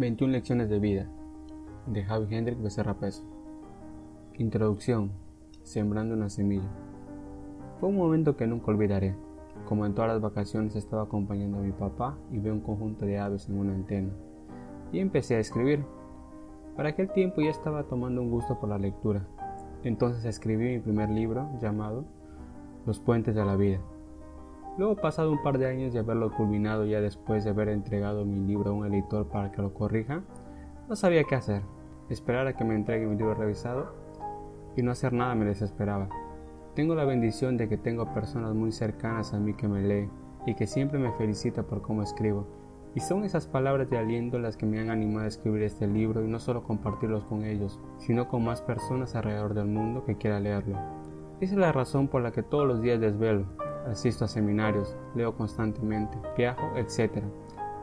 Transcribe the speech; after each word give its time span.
21 0.00 0.32
lecciones 0.32 0.70
de 0.70 0.78
vida 0.78 1.06
de 1.84 2.02
Javi 2.02 2.34
Hendrik 2.34 2.58
Becerra 2.62 2.94
Peso. 2.94 3.22
Introducción. 4.38 5.12
Sembrando 5.62 6.14
una 6.14 6.30
semilla. 6.30 6.70
Fue 7.78 7.90
un 7.90 7.96
momento 7.96 8.34
que 8.34 8.46
nunca 8.46 8.70
olvidaré. 8.70 9.14
Como 9.66 9.84
en 9.84 9.94
todas 9.94 10.10
las 10.10 10.22
vacaciones 10.22 10.74
estaba 10.74 11.02
acompañando 11.02 11.58
a 11.58 11.60
mi 11.60 11.72
papá 11.72 12.16
y 12.32 12.38
vi 12.38 12.48
un 12.48 12.60
conjunto 12.60 13.04
de 13.04 13.18
aves 13.18 13.50
en 13.50 13.58
una 13.58 13.74
antena. 13.74 14.08
Y 14.90 15.00
empecé 15.00 15.36
a 15.36 15.40
escribir. 15.40 15.84
Para 16.76 16.88
aquel 16.88 17.12
tiempo 17.12 17.42
ya 17.42 17.50
estaba 17.50 17.82
tomando 17.82 18.22
un 18.22 18.30
gusto 18.30 18.58
por 18.58 18.70
la 18.70 18.78
lectura. 18.78 19.26
Entonces 19.84 20.24
escribí 20.24 20.64
mi 20.64 20.80
primer 20.80 21.10
libro 21.10 21.46
llamado 21.60 22.06
Los 22.86 23.00
puentes 23.00 23.34
de 23.34 23.44
la 23.44 23.54
vida. 23.54 23.80
Luego, 24.80 24.96
pasado 24.96 25.30
un 25.30 25.42
par 25.42 25.58
de 25.58 25.66
años 25.66 25.92
de 25.92 25.98
haberlo 25.98 26.32
culminado 26.32 26.86
ya 26.86 27.02
después 27.02 27.44
de 27.44 27.50
haber 27.50 27.68
entregado 27.68 28.24
mi 28.24 28.40
libro 28.40 28.70
a 28.70 28.72
un 28.72 28.86
editor 28.86 29.28
para 29.28 29.52
que 29.52 29.60
lo 29.60 29.74
corrija, 29.74 30.22
no 30.88 30.96
sabía 30.96 31.24
qué 31.24 31.34
hacer. 31.34 31.60
Esperar 32.08 32.46
a 32.46 32.56
que 32.56 32.64
me 32.64 32.74
entregue 32.74 33.06
mi 33.06 33.14
libro 33.14 33.34
revisado 33.34 33.92
y 34.78 34.82
no 34.82 34.92
hacer 34.92 35.12
nada 35.12 35.34
me 35.34 35.44
desesperaba. 35.44 36.08
Tengo 36.74 36.94
la 36.94 37.04
bendición 37.04 37.58
de 37.58 37.68
que 37.68 37.76
tengo 37.76 38.14
personas 38.14 38.54
muy 38.54 38.72
cercanas 38.72 39.34
a 39.34 39.38
mí 39.38 39.52
que 39.52 39.68
me 39.68 39.82
leen 39.82 40.10
y 40.46 40.54
que 40.54 40.66
siempre 40.66 40.98
me 40.98 41.12
felicita 41.12 41.62
por 41.62 41.82
cómo 41.82 42.02
escribo. 42.02 42.46
Y 42.94 43.00
son 43.00 43.24
esas 43.24 43.46
palabras 43.46 43.90
de 43.90 43.98
aliento 43.98 44.38
las 44.38 44.56
que 44.56 44.64
me 44.64 44.80
han 44.80 44.88
animado 44.88 45.26
a 45.26 45.28
escribir 45.28 45.62
este 45.62 45.88
libro 45.88 46.24
y 46.24 46.26
no 46.26 46.38
solo 46.38 46.62
compartirlos 46.62 47.24
con 47.24 47.44
ellos, 47.44 47.78
sino 47.98 48.28
con 48.28 48.44
más 48.44 48.62
personas 48.62 49.14
alrededor 49.14 49.52
del 49.52 49.66
mundo 49.66 50.06
que 50.06 50.16
quieran 50.16 50.44
leerlo. 50.44 50.78
Esa 51.42 51.52
es 51.52 51.60
la 51.60 51.70
razón 51.70 52.08
por 52.08 52.22
la 52.22 52.32
que 52.32 52.42
todos 52.42 52.66
los 52.66 52.80
días 52.80 52.98
desvelo, 52.98 53.44
asisto 53.86 54.24
a 54.24 54.28
seminarios, 54.28 54.96
leo 55.14 55.34
constantemente, 55.34 56.18
viajo, 56.36 56.72
etc. 56.76 57.22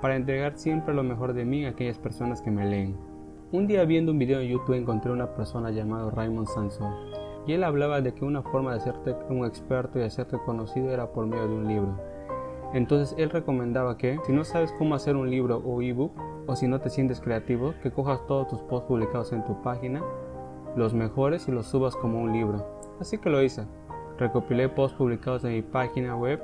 Para 0.02 0.16
entregar 0.16 0.58
siempre 0.58 0.94
lo 0.94 1.04
mejor 1.04 1.34
de 1.34 1.46
mí 1.46 1.66
a 1.66 1.70
aquellas 1.70 1.98
personas 1.98 2.42
que 2.42 2.52
me 2.52 2.66
leen. 2.66 2.96
Un 3.52 3.68
día 3.68 3.86
viendo 3.86 4.12
un 4.12 4.20
video 4.20 4.42
en 4.42 4.50
YouTube 4.50 4.76
encontré 4.76 5.12
una 5.12 5.34
persona 5.34 5.72
llamada 5.72 6.12
Raymond 6.12 6.48
Sansón 6.48 6.94
y 7.48 7.54
él 7.54 7.64
hablaba 7.64 8.02
de 8.02 8.14
que 8.14 8.26
una 8.26 8.44
forma 8.44 8.72
de 8.72 8.78
hacerte 8.78 9.16
un 9.30 9.46
experto 9.46 10.00
y 10.00 10.04
hacerte 10.04 10.38
conocido 10.46 10.92
era 10.92 11.12
por 11.14 11.26
medio 11.26 11.48
de 11.48 11.56
un 11.56 11.68
libro. 11.68 11.98
Entonces 12.74 13.16
él 13.18 13.30
recomendaba 13.30 13.98
que 13.98 14.20
si 14.26 14.34
no 14.34 14.44
sabes 14.44 14.74
cómo 14.78 14.96
hacer 14.96 15.16
un 15.16 15.30
libro 15.30 15.62
o 15.66 15.82
ebook 15.82 16.12
o 16.46 16.56
si 16.56 16.68
no 16.68 16.82
te 16.82 16.90
sientes 16.90 17.22
creativo, 17.22 17.74
que 17.82 17.92
cojas 17.92 18.26
todos 18.28 18.50
tus 18.50 18.60
posts 18.64 18.88
publicados 18.88 19.32
en 19.32 19.46
tu 19.46 19.62
página, 19.62 20.04
los 20.76 20.94
mejores 20.94 21.48
y 21.48 21.52
los 21.52 21.68
subas 21.68 21.96
como 21.96 22.22
un 22.22 22.34
libro. 22.34 22.66
Así 23.00 23.18
que 23.18 23.30
lo 23.30 23.42
hice. 23.42 23.66
Recopilé 24.20 24.68
posts 24.68 24.98
publicados 24.98 25.44
en 25.44 25.52
mi 25.52 25.62
página 25.62 26.16
web 26.16 26.42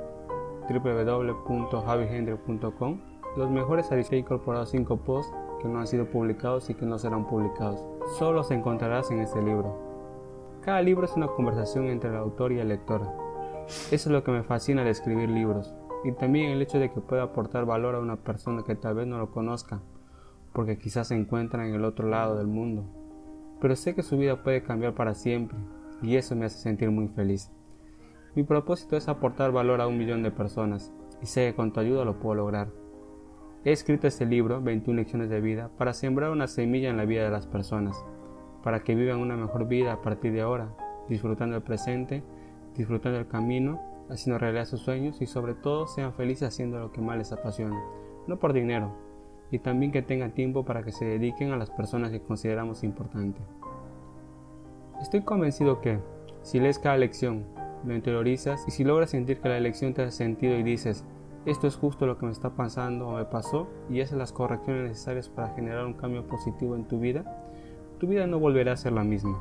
www.javihendry.com. 0.70 3.00
Los 3.36 3.50
mejores 3.50 3.90
he 3.90 4.16
incorporado 4.16 4.64
5 4.64 4.96
posts 4.98 5.34
que 5.60 5.66
no 5.66 5.80
han 5.80 5.88
sido 5.88 6.08
publicados 6.08 6.70
y 6.70 6.74
que 6.74 6.86
no 6.86 7.00
serán 7.00 7.26
publicados. 7.26 7.84
Solo 8.16 8.34
los 8.34 8.52
encontrarás 8.52 9.10
en 9.10 9.18
este 9.18 9.42
libro. 9.42 9.76
Cada 10.60 10.82
libro 10.82 11.04
es 11.04 11.16
una 11.16 11.26
conversación 11.26 11.86
entre 11.86 12.10
el 12.10 12.16
autor 12.16 12.52
y 12.52 12.60
el 12.60 12.68
lector. 12.68 13.08
Eso 13.66 13.90
es 13.90 14.06
lo 14.06 14.22
que 14.22 14.30
me 14.30 14.44
fascina 14.44 14.84
de 14.84 14.90
escribir 14.90 15.28
libros. 15.28 15.74
Y 16.04 16.12
también 16.12 16.52
el 16.52 16.62
hecho 16.62 16.78
de 16.78 16.92
que 16.92 17.00
pueda 17.00 17.24
aportar 17.24 17.66
valor 17.66 17.96
a 17.96 18.00
una 18.00 18.14
persona 18.16 18.62
que 18.62 18.76
tal 18.76 18.94
vez 18.94 19.08
no 19.08 19.18
lo 19.18 19.32
conozca, 19.32 19.80
porque 20.52 20.78
quizás 20.78 21.08
se 21.08 21.16
encuentra 21.16 21.66
en 21.66 21.74
el 21.74 21.84
otro 21.84 22.06
lado 22.06 22.36
del 22.36 22.46
mundo. 22.46 22.84
Pero 23.60 23.74
sé 23.74 23.96
que 23.96 24.04
su 24.04 24.16
vida 24.16 24.44
puede 24.44 24.62
cambiar 24.62 24.94
para 24.94 25.14
siempre, 25.14 25.58
y 26.02 26.14
eso 26.14 26.36
me 26.36 26.44
hace 26.44 26.58
sentir 26.58 26.92
muy 26.92 27.08
feliz. 27.08 27.50
Mi 28.34 28.42
propósito 28.42 28.96
es 28.96 29.08
aportar 29.08 29.52
valor 29.52 29.80
a 29.80 29.86
un 29.86 29.96
millón 29.96 30.24
de 30.24 30.32
personas 30.32 30.92
y 31.22 31.26
sé 31.26 31.46
que 31.46 31.54
con 31.54 31.72
tu 31.72 31.78
ayuda 31.78 32.04
lo 32.04 32.18
puedo 32.18 32.34
lograr. 32.34 32.68
He 33.64 33.70
escrito 33.70 34.08
este 34.08 34.26
libro, 34.26 34.60
21 34.60 34.96
lecciones 34.96 35.30
de 35.30 35.40
vida, 35.40 35.70
para 35.78 35.94
sembrar 35.94 36.30
una 36.30 36.48
semilla 36.48 36.90
en 36.90 36.96
la 36.96 37.04
vida 37.04 37.22
de 37.22 37.30
las 37.30 37.46
personas, 37.46 38.04
para 38.64 38.80
que 38.80 38.96
vivan 38.96 39.20
una 39.20 39.36
mejor 39.36 39.68
vida 39.68 39.92
a 39.92 40.02
partir 40.02 40.32
de 40.32 40.40
ahora, 40.40 40.74
disfrutando 41.08 41.54
el 41.54 41.62
presente, 41.62 42.24
disfrutando 42.76 43.20
el 43.20 43.28
camino, 43.28 43.80
haciendo 44.10 44.38
realidad 44.38 44.64
sus 44.64 44.80
sueños 44.80 45.22
y 45.22 45.26
sobre 45.26 45.54
todo 45.54 45.86
sean 45.86 46.12
felices 46.12 46.48
haciendo 46.48 46.80
lo 46.80 46.90
que 46.90 47.00
más 47.00 47.16
les 47.16 47.32
apasiona, 47.32 47.80
no 48.26 48.38
por 48.38 48.52
dinero, 48.52 48.92
y 49.52 49.60
también 49.60 49.92
que 49.92 50.02
tengan 50.02 50.32
tiempo 50.32 50.64
para 50.64 50.82
que 50.82 50.90
se 50.90 51.04
dediquen 51.04 51.52
a 51.52 51.56
las 51.56 51.70
personas 51.70 52.10
que 52.10 52.20
consideramos 52.20 52.82
importantes. 52.82 53.44
Estoy 55.00 55.22
convencido 55.22 55.80
que, 55.80 56.00
si 56.42 56.58
lees 56.58 56.78
cada 56.78 56.98
lección, 56.98 57.44
lo 57.86 57.94
interiorizas 57.94 58.64
y 58.66 58.70
si 58.70 58.84
logras 58.84 59.10
sentir 59.10 59.40
que 59.40 59.48
la 59.48 59.58
elección 59.58 59.94
te 59.94 60.02
hace 60.02 60.16
sentido 60.16 60.56
y 60.56 60.62
dices, 60.62 61.04
esto 61.46 61.66
es 61.66 61.76
justo 61.76 62.06
lo 62.06 62.16
que 62.16 62.26
me 62.26 62.32
está 62.32 62.50
pasando 62.50 63.08
o 63.08 63.16
me 63.16 63.24
pasó 63.26 63.68
y 63.90 64.00
haces 64.00 64.16
las 64.16 64.32
correcciones 64.32 64.88
necesarias 64.88 65.28
para 65.28 65.54
generar 65.54 65.84
un 65.84 65.94
cambio 65.94 66.26
positivo 66.26 66.74
en 66.74 66.84
tu 66.84 66.98
vida, 66.98 67.24
tu 67.98 68.06
vida 68.06 68.26
no 68.26 68.38
volverá 68.38 68.72
a 68.72 68.76
ser 68.76 68.92
la 68.92 69.04
misma. 69.04 69.38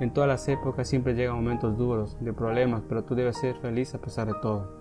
En 0.00 0.12
todas 0.12 0.28
las 0.28 0.46
épocas 0.48 0.86
siempre 0.86 1.14
llegan 1.14 1.34
momentos 1.34 1.76
duros, 1.76 2.16
de 2.20 2.32
problemas, 2.32 2.82
pero 2.88 3.02
tú 3.02 3.16
debes 3.16 3.36
ser 3.38 3.56
feliz 3.56 3.94
a 3.96 4.00
pesar 4.00 4.28
de 4.28 4.34
todo. 4.40 4.78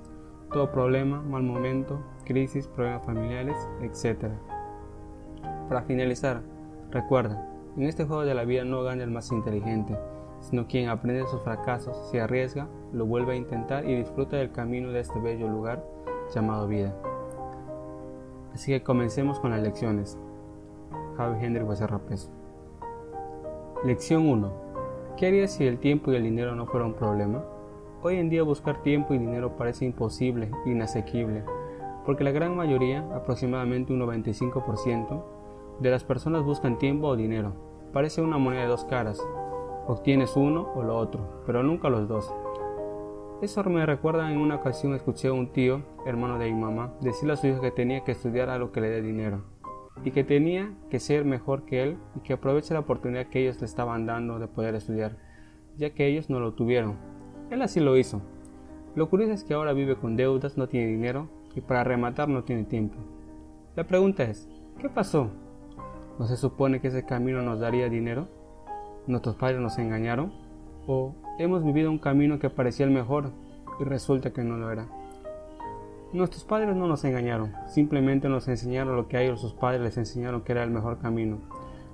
Todo 0.51 0.71
problema, 0.71 1.21
mal 1.23 1.41
momento, 1.41 1.99
crisis, 2.23 2.67
problemas 2.67 3.03
familiares, 3.03 3.57
etc. 3.81 4.31
Para 5.67 5.81
finalizar, 5.81 6.43
recuerda, 6.91 7.49
en 7.75 7.83
este 7.83 8.05
juego 8.05 8.23
de 8.23 8.35
la 8.35 8.45
vida 8.45 8.63
no 8.63 8.83
gana 8.83 9.03
el 9.03 9.09
más 9.09 9.31
inteligente, 9.31 9.97
sino 10.39 10.67
quien 10.67 10.89
aprende 10.89 11.21
de 11.21 11.27
sus 11.27 11.41
fracasos, 11.41 12.09
se 12.09 12.21
arriesga, 12.21 12.67
lo 12.93 13.05
vuelve 13.05 13.33
a 13.33 13.37
intentar 13.37 13.85
y 13.85 13.95
disfruta 13.95 14.37
del 14.37 14.51
camino 14.51 14.91
de 14.91 15.01
este 15.01 15.19
bello 15.19 15.47
lugar 15.47 15.83
llamado 16.33 16.67
vida. 16.67 16.95
Así 18.53 18.71
que 18.71 18.83
comencemos 18.83 19.39
con 19.39 19.51
las 19.51 19.61
lecciones. 19.61 20.17
Javi 21.15 21.43
Hendrik 21.43 21.67
Becerra 21.67 21.99
Peso. 21.99 22.31
Lección 23.83 24.27
1. 24.27 24.51
¿Qué 25.17 25.27
harías 25.27 25.51
si 25.51 25.65
el 25.65 25.79
tiempo 25.79 26.11
y 26.11 26.15
el 26.15 26.23
dinero 26.23 26.55
no 26.55 26.65
fuera 26.65 26.85
un 26.85 26.93
problema? 26.93 27.43
Hoy 28.03 28.17
en 28.17 28.29
día 28.29 28.43
buscar 28.43 28.81
tiempo 28.83 29.13
y 29.13 29.17
dinero 29.17 29.57
parece 29.57 29.85
imposible 29.85 30.51
inasequible, 30.65 31.43
porque 32.05 32.23
la 32.23 32.31
gran 32.31 32.55
mayoría, 32.55 33.05
aproximadamente 33.15 33.93
un 33.93 33.99
95%, 33.99 35.23
de 35.79 35.91
las 35.91 36.03
personas 36.03 36.43
buscan 36.43 36.77
tiempo 36.77 37.07
o 37.07 37.15
dinero. 37.15 37.53
Parece 37.93 38.21
una 38.21 38.37
moneda 38.37 38.61
de 38.61 38.67
dos 38.67 38.85
caras, 38.85 39.19
Obtienes 39.87 40.35
uno 40.35 40.71
o 40.75 40.83
lo 40.83 40.97
otro, 40.97 41.41
pero 41.45 41.63
nunca 41.63 41.89
los 41.89 42.07
dos. 42.09 42.33
Eso 43.41 43.63
me 43.63 43.85
recuerda 43.85 44.31
en 44.31 44.37
una 44.37 44.55
ocasión 44.55 44.93
escuché 44.93 45.29
a 45.29 45.33
un 45.33 45.53
tío, 45.53 45.81
hermano 46.05 46.37
de 46.37 46.51
mi 46.51 46.59
mamá, 46.59 46.93
decirle 47.01 47.33
a 47.33 47.37
su 47.37 47.47
hijo 47.47 47.61
que 47.61 47.71
tenía 47.71 48.03
que 48.03 48.11
estudiar 48.11 48.49
algo 48.49 48.71
que 48.71 48.81
le 48.81 48.89
dé 48.89 49.01
dinero 49.01 49.43
y 50.03 50.11
que 50.11 50.23
tenía 50.23 50.73
que 50.89 50.99
ser 50.99 51.23
mejor 51.23 51.63
que 51.63 51.83
él 51.83 51.97
y 52.15 52.19
que 52.19 52.33
aproveche 52.33 52.73
la 52.73 52.81
oportunidad 52.81 53.27
que 53.27 53.41
ellos 53.41 53.59
le 53.59 53.65
estaban 53.65 54.05
dando 54.05 54.39
de 54.39 54.47
poder 54.47 54.75
estudiar, 54.75 55.17
ya 55.77 55.91
que 55.91 56.07
ellos 56.07 56.29
no 56.29 56.39
lo 56.39 56.53
tuvieron. 56.53 56.97
Él 57.49 57.61
así 57.61 57.79
lo 57.79 57.95
hizo. 57.95 58.21
Lo 58.95 59.09
curioso 59.09 59.33
es 59.33 59.43
que 59.43 59.53
ahora 59.53 59.73
vive 59.73 59.95
con 59.95 60.15
deudas, 60.15 60.57
no 60.57 60.67
tiene 60.67 60.87
dinero 60.87 61.29
y 61.55 61.61
para 61.61 61.83
rematar 61.83 62.27
no 62.27 62.43
tiene 62.43 62.63
tiempo. 62.63 62.97
La 63.75 63.85
pregunta 63.85 64.23
es, 64.23 64.49
¿qué 64.79 64.89
pasó? 64.89 65.29
¿No 66.19 66.25
se 66.25 66.35
supone 66.35 66.81
que 66.81 66.87
ese 66.87 67.05
camino 67.05 67.41
nos 67.41 67.59
daría 67.59 67.89
dinero? 67.89 68.27
Nuestros 69.07 69.35
padres 69.35 69.59
nos 69.59 69.77
engañaron 69.77 70.33
o 70.85 71.15
hemos 71.39 71.63
vivido 71.63 71.89
un 71.89 71.99
camino 71.99 72.39
que 72.39 72.49
parecía 72.49 72.85
el 72.85 72.91
mejor 72.91 73.31
y 73.79 73.83
resulta 73.83 74.31
que 74.31 74.43
no 74.43 74.57
lo 74.57 74.71
era. 74.71 74.87
Nuestros 76.13 76.43
padres 76.43 76.75
no 76.75 76.87
nos 76.87 77.03
engañaron, 77.03 77.53
simplemente 77.67 78.29
nos 78.29 78.47
enseñaron 78.47 78.95
lo 78.95 79.07
que 79.07 79.17
a 79.17 79.21
ellos 79.21 79.41
sus 79.41 79.53
padres 79.53 79.81
les 79.81 79.97
enseñaron 79.97 80.41
que 80.41 80.53
era 80.53 80.63
el 80.63 80.71
mejor 80.71 80.99
camino. 80.99 81.39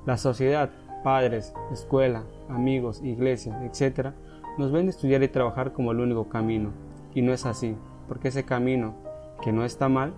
La 0.06 0.18
sociedad, 0.18 0.70
padres, 1.04 1.54
escuela, 1.72 2.24
amigos, 2.50 3.02
iglesia, 3.04 3.60
etc., 3.64 4.12
nos 4.58 4.72
ven 4.72 4.88
estudiar 4.88 5.24
y 5.24 5.30
trabajar 5.30 5.74
como 5.74 5.92
el 5.92 6.00
único 6.00 6.30
camino. 6.30 6.70
Y 7.16 7.24
no 7.24 7.34
es 7.34 7.46
así, 7.46 7.76
porque 8.08 8.28
ese 8.28 8.44
camino, 8.44 8.94
que 9.42 9.52
no 9.52 9.66
está 9.66 9.90
mal, 9.90 10.14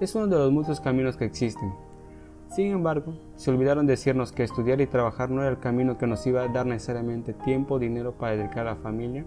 es 0.00 0.14
uno 0.14 0.26
de 0.26 0.36
los 0.36 0.50
muchos 0.50 0.80
caminos 0.80 1.16
que 1.16 1.26
existen. 1.26 1.74
Sin 2.54 2.70
embargo, 2.70 3.14
se 3.34 3.50
olvidaron 3.50 3.84
decirnos 3.84 4.30
que 4.30 4.44
estudiar 4.44 4.80
y 4.80 4.86
trabajar 4.86 5.28
no 5.28 5.40
era 5.40 5.50
el 5.50 5.58
camino 5.58 5.98
que 5.98 6.06
nos 6.06 6.24
iba 6.24 6.40
a 6.40 6.46
dar 6.46 6.66
necesariamente 6.66 7.32
tiempo 7.32 7.74
o 7.74 7.78
dinero 7.80 8.12
para 8.12 8.36
dedicar 8.36 8.68
a 8.68 8.74
la 8.74 8.76
familia 8.76 9.24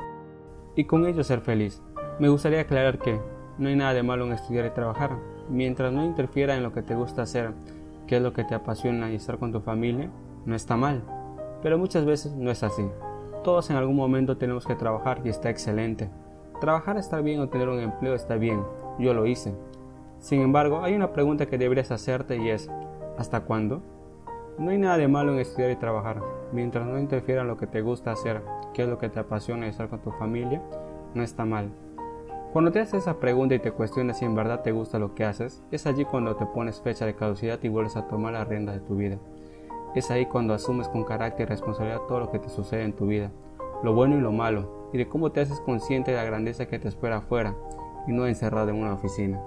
y 0.77 0.85
con 0.85 1.05
ello 1.05 1.25
ser 1.25 1.41
feliz. 1.41 1.81
Me 2.19 2.29
gustaría 2.29 2.61
aclarar 2.61 2.99
que 2.99 3.19
no 3.57 3.67
hay 3.67 3.75
nada 3.75 3.93
de 3.93 4.01
malo 4.01 4.25
en 4.25 4.31
estudiar 4.31 4.65
y 4.65 4.69
trabajar, 4.69 5.17
mientras 5.49 5.91
no 5.91 6.05
interfiera 6.05 6.55
en 6.55 6.63
lo 6.63 6.71
que 6.71 6.83
te 6.83 6.95
gusta 6.95 7.23
hacer, 7.23 7.51
que 8.07 8.15
es 8.15 8.21
lo 8.21 8.31
que 8.31 8.45
te 8.45 8.55
apasiona 8.55 9.11
y 9.11 9.15
estar 9.15 9.37
con 9.37 9.51
tu 9.51 9.59
familia, 9.59 10.09
no 10.45 10.55
está 10.55 10.77
mal. 10.77 11.03
Pero 11.61 11.77
muchas 11.77 12.05
veces 12.05 12.31
no 12.33 12.49
es 12.49 12.63
así. 12.63 12.87
Todos 13.43 13.69
en 13.69 13.75
algún 13.75 13.97
momento 13.97 14.37
tenemos 14.37 14.65
que 14.65 14.75
trabajar 14.75 15.19
y 15.25 15.27
está 15.27 15.49
excelente. 15.49 16.09
Trabajar 16.61 16.95
está 16.95 17.19
bien 17.19 17.41
o 17.41 17.49
tener 17.49 17.67
un 17.67 17.81
empleo 17.81 18.15
está 18.15 18.35
bien, 18.35 18.63
yo 18.97 19.13
lo 19.13 19.25
hice. 19.25 19.53
Sin 20.19 20.41
embargo, 20.41 20.81
hay 20.81 20.95
una 20.95 21.11
pregunta 21.11 21.45
que 21.45 21.57
deberías 21.57 21.91
hacerte 21.91 22.37
y 22.37 22.49
es, 22.49 22.69
¿Hasta 23.17 23.41
cuándo? 23.41 23.81
No 24.59 24.69
hay 24.69 24.77
nada 24.77 24.97
de 24.97 25.07
malo 25.07 25.33
en 25.33 25.39
estudiar 25.39 25.71
y 25.71 25.75
trabajar, 25.75 26.21
mientras 26.51 26.85
no 26.85 26.99
interfiera 26.99 27.41
en 27.41 27.47
lo 27.47 27.57
que 27.57 27.67
te 27.67 27.81
gusta 27.81 28.11
hacer, 28.11 28.41
que 28.73 28.83
es 28.83 28.89
lo 28.89 28.97
que 28.97 29.09
te 29.09 29.19
apasiona 29.19 29.65
y 29.65 29.69
estar 29.69 29.89
con 29.89 30.01
tu 30.01 30.11
familia, 30.11 30.61
no 31.15 31.23
está 31.23 31.45
mal. 31.45 31.71
Cuando 32.53 32.71
te 32.71 32.79
haces 32.79 33.01
esa 33.01 33.19
pregunta 33.19 33.55
y 33.55 33.59
te 33.59 33.71
cuestionas 33.71 34.19
si 34.19 34.25
en 34.25 34.35
verdad 34.35 34.61
te 34.61 34.71
gusta 34.71 34.99
lo 34.99 35.15
que 35.15 35.25
haces, 35.25 35.63
es 35.71 35.85
allí 35.85 36.05
cuando 36.05 36.35
te 36.35 36.45
pones 36.45 36.81
fecha 36.81 37.05
de 37.05 37.15
caducidad 37.15 37.59
y 37.61 37.69
vuelves 37.69 37.97
a 37.97 38.07
tomar 38.07 38.33
la 38.33 38.45
rienda 38.45 38.73
de 38.73 38.79
tu 38.79 38.95
vida. 38.95 39.17
Es 39.95 40.11
ahí 40.11 40.27
cuando 40.27 40.53
asumes 40.53 40.87
con 40.87 41.03
carácter 41.03 41.47
y 41.47 41.49
responsabilidad 41.49 42.01
todo 42.07 42.19
lo 42.19 42.31
que 42.31 42.39
te 42.39 42.49
sucede 42.49 42.83
en 42.83 42.93
tu 42.93 43.07
vida, 43.07 43.31
lo 43.83 43.93
bueno 43.93 44.15
y 44.15 44.21
lo 44.21 44.31
malo, 44.31 44.89
y 44.93 44.97
de 44.97 45.07
cómo 45.07 45.31
te 45.31 45.41
haces 45.41 45.59
consciente 45.61 46.11
de 46.11 46.17
la 46.17 46.23
grandeza 46.23 46.67
que 46.67 46.79
te 46.79 46.87
espera 46.87 47.17
afuera 47.17 47.55
y 48.07 48.11
no 48.11 48.27
encerrado 48.27 48.69
en 48.69 48.77
una 48.77 48.93
oficina. 48.93 49.41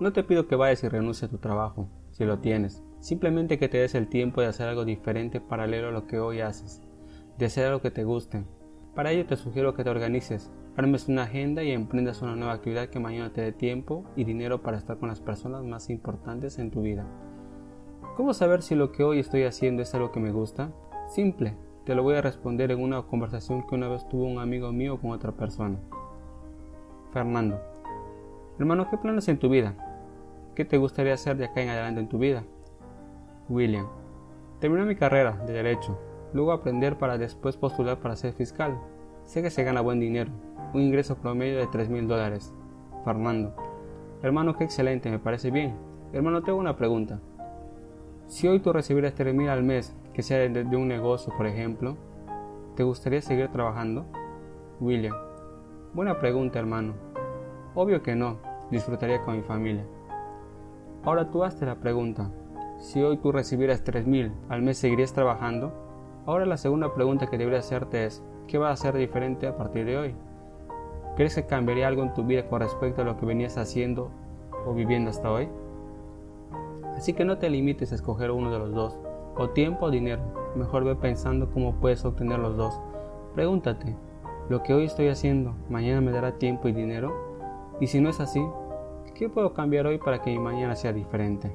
No 0.00 0.12
te 0.12 0.22
pido 0.22 0.46
que 0.46 0.54
vayas 0.54 0.84
y 0.84 0.88
renuncies 0.88 1.24
a 1.24 1.28
tu 1.28 1.38
trabajo, 1.38 1.88
si 2.12 2.24
lo 2.24 2.38
tienes, 2.38 2.84
simplemente 3.00 3.58
que 3.58 3.68
te 3.68 3.78
des 3.78 3.96
el 3.96 4.06
tiempo 4.06 4.40
de 4.40 4.46
hacer 4.46 4.68
algo 4.68 4.84
diferente 4.84 5.40
paralelo 5.40 5.88
a 5.88 5.90
lo 5.90 6.06
que 6.06 6.20
hoy 6.20 6.40
haces, 6.40 6.80
de 7.36 7.46
hacer 7.46 7.66
algo 7.66 7.82
que 7.82 7.90
te 7.90 8.04
guste. 8.04 8.44
Para 8.94 9.10
ello 9.10 9.26
te 9.26 9.34
sugiero 9.34 9.74
que 9.74 9.82
te 9.82 9.90
organices, 9.90 10.52
armes 10.76 11.08
una 11.08 11.24
agenda 11.24 11.64
y 11.64 11.72
emprendas 11.72 12.22
una 12.22 12.36
nueva 12.36 12.52
actividad 12.52 12.90
que 12.90 13.00
mañana 13.00 13.32
te 13.32 13.40
dé 13.40 13.50
tiempo 13.50 14.04
y 14.14 14.22
dinero 14.22 14.62
para 14.62 14.78
estar 14.78 14.98
con 14.98 15.08
las 15.08 15.20
personas 15.20 15.64
más 15.64 15.90
importantes 15.90 16.60
en 16.60 16.70
tu 16.70 16.82
vida. 16.82 17.04
¿Cómo 18.16 18.32
saber 18.34 18.62
si 18.62 18.76
lo 18.76 18.92
que 18.92 19.02
hoy 19.02 19.18
estoy 19.18 19.42
haciendo 19.42 19.82
es 19.82 19.92
algo 19.96 20.12
que 20.12 20.20
me 20.20 20.30
gusta? 20.30 20.70
Simple, 21.08 21.56
te 21.84 21.96
lo 21.96 22.04
voy 22.04 22.14
a 22.14 22.22
responder 22.22 22.70
en 22.70 22.80
una 22.80 23.02
conversación 23.02 23.66
que 23.66 23.74
una 23.74 23.88
vez 23.88 24.08
tuvo 24.08 24.26
un 24.26 24.38
amigo 24.38 24.70
mío 24.70 25.00
con 25.00 25.10
otra 25.10 25.32
persona. 25.32 25.80
Fernando. 27.12 27.60
Hermano, 28.60 28.88
¿qué 28.90 28.96
planes 28.96 29.26
en 29.28 29.38
tu 29.38 29.48
vida? 29.48 29.87
¿Qué 30.58 30.64
te 30.64 30.76
gustaría 30.76 31.14
hacer 31.14 31.36
de 31.36 31.44
acá 31.44 31.62
en 31.62 31.68
adelante 31.68 32.00
en 32.00 32.08
tu 32.08 32.18
vida? 32.18 32.42
William. 33.48 33.86
Terminar 34.58 34.86
mi 34.88 34.96
carrera 34.96 35.40
de 35.46 35.52
Derecho, 35.52 35.96
luego 36.32 36.50
aprender 36.50 36.98
para 36.98 37.16
después 37.16 37.56
postular 37.56 38.00
para 38.00 38.16
ser 38.16 38.32
fiscal. 38.32 38.76
Sé 39.22 39.40
que 39.40 39.50
se 39.50 39.62
gana 39.62 39.82
buen 39.82 40.00
dinero, 40.00 40.32
un 40.74 40.80
ingreso 40.80 41.14
promedio 41.14 41.58
de 41.58 41.68
3 41.68 41.90
mil 41.90 42.08
dólares. 42.08 42.52
Fernando. 43.04 43.54
Hermano, 44.20 44.56
qué 44.56 44.64
excelente, 44.64 45.08
me 45.12 45.20
parece 45.20 45.52
bien. 45.52 45.76
Hermano, 46.12 46.42
tengo 46.42 46.58
una 46.58 46.74
pregunta. 46.74 47.20
Si 48.26 48.48
hoy 48.48 48.58
tú 48.58 48.72
recibieras 48.72 49.14
3 49.14 49.32
mil 49.36 49.50
al 49.50 49.62
mes, 49.62 49.94
que 50.12 50.24
sea 50.24 50.38
de, 50.38 50.76
un 50.76 50.88
negocio, 50.88 51.32
por 51.36 51.46
ejemplo, 51.46 51.96
¿te 52.74 52.82
gustaría 52.82 53.22
seguir 53.22 53.46
trabajando? 53.52 54.06
William. 54.80 55.14
Buena 55.94 56.18
pregunta, 56.18 56.58
hermano. 56.58 56.94
Obvio 57.76 58.02
que 58.02 58.16
no, 58.16 58.38
disfrutaría 58.72 59.22
con 59.22 59.36
mi 59.36 59.42
familia. 59.44 59.86
Ahora 61.04 61.30
tú 61.30 61.44
hazte 61.44 61.66
la 61.66 61.76
pregunta. 61.76 62.30
Si 62.78 63.02
hoy 63.02 63.16
tú 63.18 63.32
recibieras 63.32 63.84
3 63.84 64.06
mil 64.06 64.32
al 64.48 64.62
mes, 64.62 64.78
¿seguirías 64.78 65.12
trabajando? 65.12 65.72
Ahora 66.26 66.44
la 66.44 66.56
segunda 66.56 66.94
pregunta 66.94 67.28
que 67.28 67.38
debería 67.38 67.60
hacerte 67.60 68.04
es, 68.04 68.22
¿qué 68.46 68.58
va 68.58 68.70
a 68.70 68.76
ser 68.76 68.96
diferente 68.96 69.46
a 69.46 69.56
partir 69.56 69.86
de 69.86 69.96
hoy? 69.96 70.14
¿Crees 71.16 71.34
que 71.34 71.46
cambiaría 71.46 71.88
algo 71.88 72.02
en 72.02 72.14
tu 72.14 72.24
vida 72.24 72.48
con 72.48 72.60
respecto 72.60 73.02
a 73.02 73.04
lo 73.04 73.16
que 73.16 73.26
venías 73.26 73.58
haciendo 73.58 74.10
o 74.66 74.74
viviendo 74.74 75.10
hasta 75.10 75.30
hoy? 75.30 75.48
Así 76.96 77.12
que 77.12 77.24
no 77.24 77.38
te 77.38 77.48
limites 77.48 77.92
a 77.92 77.94
escoger 77.94 78.30
uno 78.30 78.50
de 78.52 78.58
los 78.58 78.72
dos, 78.72 79.00
o 79.36 79.50
tiempo 79.50 79.86
o 79.86 79.90
dinero. 79.90 80.22
Mejor 80.56 80.84
ve 80.84 80.96
pensando 80.96 81.50
cómo 81.50 81.74
puedes 81.76 82.04
obtener 82.04 82.38
los 82.38 82.56
dos. 82.56 82.80
Pregúntate, 83.34 83.96
¿lo 84.48 84.62
que 84.62 84.74
hoy 84.74 84.84
estoy 84.84 85.08
haciendo 85.08 85.54
mañana 85.68 86.00
me 86.00 86.10
dará 86.10 86.38
tiempo 86.38 86.68
y 86.68 86.72
dinero? 86.72 87.12
Y 87.80 87.86
si 87.86 88.00
no 88.00 88.10
es 88.10 88.20
así, 88.20 88.44
¿qué 89.18 89.28
puedo 89.28 89.52
cambiar 89.52 89.84
hoy 89.86 89.98
para 89.98 90.22
que 90.22 90.30
mi 90.30 90.38
mañana 90.38 90.76
sea 90.76 90.92
diferente? 90.92 91.50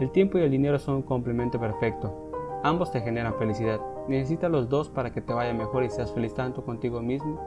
El 0.00 0.10
tiempo 0.10 0.38
y 0.38 0.42
el 0.42 0.50
dinero 0.50 0.78
son 0.78 0.96
un 0.96 1.02
complemento 1.02 1.60
perfecto. 1.60 2.30
Ambos 2.64 2.90
te 2.90 3.02
generan 3.02 3.34
felicidad. 3.38 3.78
Necesitas 4.08 4.50
los 4.50 4.70
dos 4.70 4.88
para 4.88 5.12
que 5.12 5.20
te 5.20 5.34
vaya 5.34 5.52
mejor 5.52 5.84
y 5.84 5.90
seas 5.90 6.12
feliz 6.12 6.32
tanto 6.34 6.64
contigo 6.64 7.02
mismo 7.02 7.46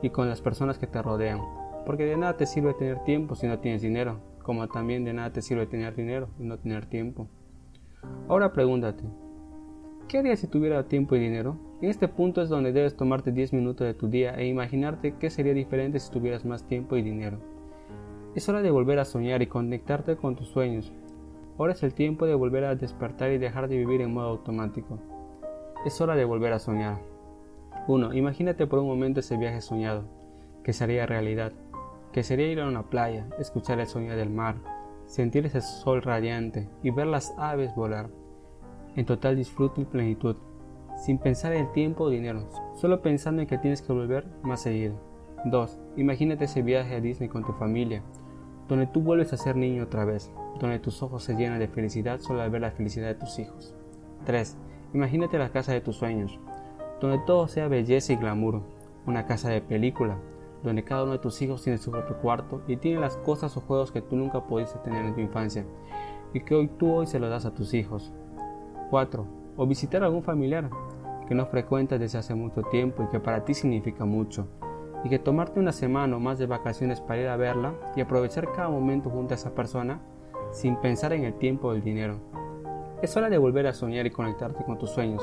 y 0.00 0.08
con 0.08 0.30
las 0.30 0.40
personas 0.40 0.78
que 0.78 0.86
te 0.86 1.02
rodean. 1.02 1.42
Porque 1.84 2.06
de 2.06 2.16
nada 2.16 2.38
te 2.38 2.46
sirve 2.46 2.72
tener 2.72 3.04
tiempo 3.04 3.34
si 3.34 3.46
no 3.46 3.58
tienes 3.58 3.82
dinero, 3.82 4.20
como 4.42 4.66
también 4.66 5.04
de 5.04 5.12
nada 5.12 5.30
te 5.30 5.42
sirve 5.42 5.66
tener 5.66 5.94
dinero 5.94 6.28
y 6.38 6.44
no 6.44 6.58
tener 6.58 6.86
tiempo. 6.86 7.28
Ahora 8.28 8.54
pregúntate, 8.54 9.04
¿qué 10.08 10.18
harías 10.18 10.38
si 10.38 10.46
tuviera 10.46 10.88
tiempo 10.88 11.16
y 11.16 11.20
dinero? 11.20 11.58
En 11.82 11.90
este 11.90 12.08
punto 12.08 12.40
es 12.40 12.48
donde 12.48 12.72
debes 12.72 12.96
tomarte 12.96 13.30
10 13.30 13.52
minutos 13.52 13.86
de 13.86 13.92
tu 13.92 14.08
día 14.08 14.34
e 14.36 14.46
imaginarte 14.46 15.16
qué 15.20 15.28
sería 15.28 15.52
diferente 15.52 16.00
si 16.00 16.10
tuvieras 16.10 16.46
más 16.46 16.66
tiempo 16.66 16.96
y 16.96 17.02
dinero. 17.02 17.53
Es 18.34 18.48
hora 18.48 18.62
de 18.62 18.72
volver 18.72 18.98
a 18.98 19.04
soñar 19.04 19.42
y 19.42 19.46
conectarte 19.46 20.16
con 20.16 20.34
tus 20.34 20.48
sueños. 20.48 20.92
Ahora 21.56 21.72
es 21.72 21.84
el 21.84 21.94
tiempo 21.94 22.26
de 22.26 22.34
volver 22.34 22.64
a 22.64 22.74
despertar 22.74 23.30
y 23.30 23.38
dejar 23.38 23.68
de 23.68 23.78
vivir 23.78 24.00
en 24.00 24.12
modo 24.12 24.28
automático. 24.28 24.98
Es 25.86 26.00
hora 26.00 26.16
de 26.16 26.24
volver 26.24 26.52
a 26.52 26.58
soñar. 26.58 26.98
1. 27.86 28.12
Imagínate 28.14 28.66
por 28.66 28.80
un 28.80 28.88
momento 28.88 29.20
ese 29.20 29.36
viaje 29.36 29.60
soñado, 29.60 30.02
que 30.64 30.72
sería 30.72 31.06
realidad, 31.06 31.52
que 32.10 32.24
sería 32.24 32.50
ir 32.50 32.60
a 32.60 32.66
una 32.66 32.82
playa, 32.82 33.28
escuchar 33.38 33.78
el 33.78 33.86
sonido 33.86 34.16
del 34.16 34.30
mar, 34.30 34.56
sentir 35.06 35.46
ese 35.46 35.60
sol 35.60 36.02
radiante 36.02 36.68
y 36.82 36.90
ver 36.90 37.06
las 37.06 37.32
aves 37.38 37.72
volar, 37.76 38.08
en 38.96 39.06
total 39.06 39.36
disfrute 39.36 39.82
y 39.82 39.84
plenitud, 39.84 40.34
sin 40.96 41.18
pensar 41.18 41.52
en 41.52 41.66
el 41.66 41.72
tiempo 41.72 42.04
o 42.04 42.10
dinero, 42.10 42.48
solo 42.74 43.00
pensando 43.00 43.42
en 43.42 43.48
que 43.48 43.58
tienes 43.58 43.80
que 43.80 43.92
volver 43.92 44.26
más 44.42 44.62
seguido. 44.62 44.94
2. 45.44 45.78
Imagínate 45.98 46.46
ese 46.46 46.62
viaje 46.62 46.96
a 46.96 47.00
Disney 47.00 47.28
con 47.28 47.44
tu 47.44 47.52
familia, 47.52 48.02
donde 48.68 48.86
tú 48.86 49.00
vuelves 49.00 49.32
a 49.32 49.36
ser 49.36 49.56
niño 49.56 49.84
otra 49.84 50.04
vez, 50.04 50.30
donde 50.58 50.78
tus 50.78 51.02
ojos 51.02 51.24
se 51.24 51.34
llenan 51.34 51.58
de 51.58 51.68
felicidad 51.68 52.20
solo 52.20 52.42
al 52.42 52.50
ver 52.50 52.62
la 52.62 52.70
felicidad 52.70 53.08
de 53.08 53.14
tus 53.14 53.38
hijos. 53.38 53.74
3. 54.24 54.56
Imagínate 54.94 55.38
la 55.38 55.50
casa 55.50 55.72
de 55.72 55.80
tus 55.80 55.96
sueños, 55.96 56.38
donde 57.00 57.18
todo 57.26 57.48
sea 57.48 57.68
belleza 57.68 58.12
y 58.12 58.16
glamour, 58.16 58.62
una 59.06 59.26
casa 59.26 59.50
de 59.50 59.60
película, 59.60 60.16
donde 60.62 60.84
cada 60.84 61.04
uno 61.04 61.12
de 61.12 61.18
tus 61.18 61.42
hijos 61.42 61.62
tiene 61.62 61.78
su 61.78 61.90
propio 61.90 62.16
cuarto 62.18 62.62
y 62.66 62.76
tiene 62.76 63.00
las 63.00 63.16
cosas 63.18 63.56
o 63.56 63.60
juegos 63.60 63.92
que 63.92 64.00
tú 64.00 64.16
nunca 64.16 64.44
pudiste 64.44 64.78
tener 64.78 65.04
en 65.04 65.14
tu 65.14 65.20
infancia 65.20 65.66
y 66.32 66.40
que 66.40 66.54
hoy 66.54 66.68
tú 66.68 66.92
hoy 66.92 67.06
se 67.06 67.18
lo 67.18 67.28
das 67.28 67.44
a 67.44 67.54
tus 67.54 67.74
hijos. 67.74 68.12
4. 68.90 69.26
O 69.56 69.66
visitar 69.66 70.02
a 70.02 70.06
algún 70.06 70.22
familiar 70.22 70.70
que 71.28 71.34
no 71.34 71.46
frecuentas 71.46 72.00
desde 72.00 72.18
hace 72.18 72.34
mucho 72.34 72.62
tiempo 72.62 73.02
y 73.02 73.08
que 73.08 73.20
para 73.20 73.44
ti 73.44 73.54
significa 73.54 74.04
mucho, 74.04 74.48
y 75.04 75.10
que 75.10 75.18
tomarte 75.18 75.60
una 75.60 75.72
semana 75.72 76.16
o 76.16 76.20
más 76.20 76.38
de 76.38 76.46
vacaciones 76.46 77.00
para 77.00 77.20
ir 77.20 77.28
a 77.28 77.36
verla 77.36 77.74
y 77.94 78.00
aprovechar 78.00 78.50
cada 78.52 78.70
momento 78.70 79.10
junto 79.10 79.34
a 79.34 79.36
esa 79.36 79.54
persona 79.54 80.00
sin 80.50 80.76
pensar 80.76 81.12
en 81.12 81.24
el 81.24 81.34
tiempo 81.34 81.68
o 81.68 81.72
el 81.72 81.82
dinero. 81.82 82.18
Es 83.02 83.16
hora 83.16 83.28
de 83.28 83.38
volver 83.38 83.66
a 83.66 83.74
soñar 83.74 84.06
y 84.06 84.10
conectarte 84.10 84.64
con 84.64 84.78
tus 84.78 84.90
sueños, 84.90 85.22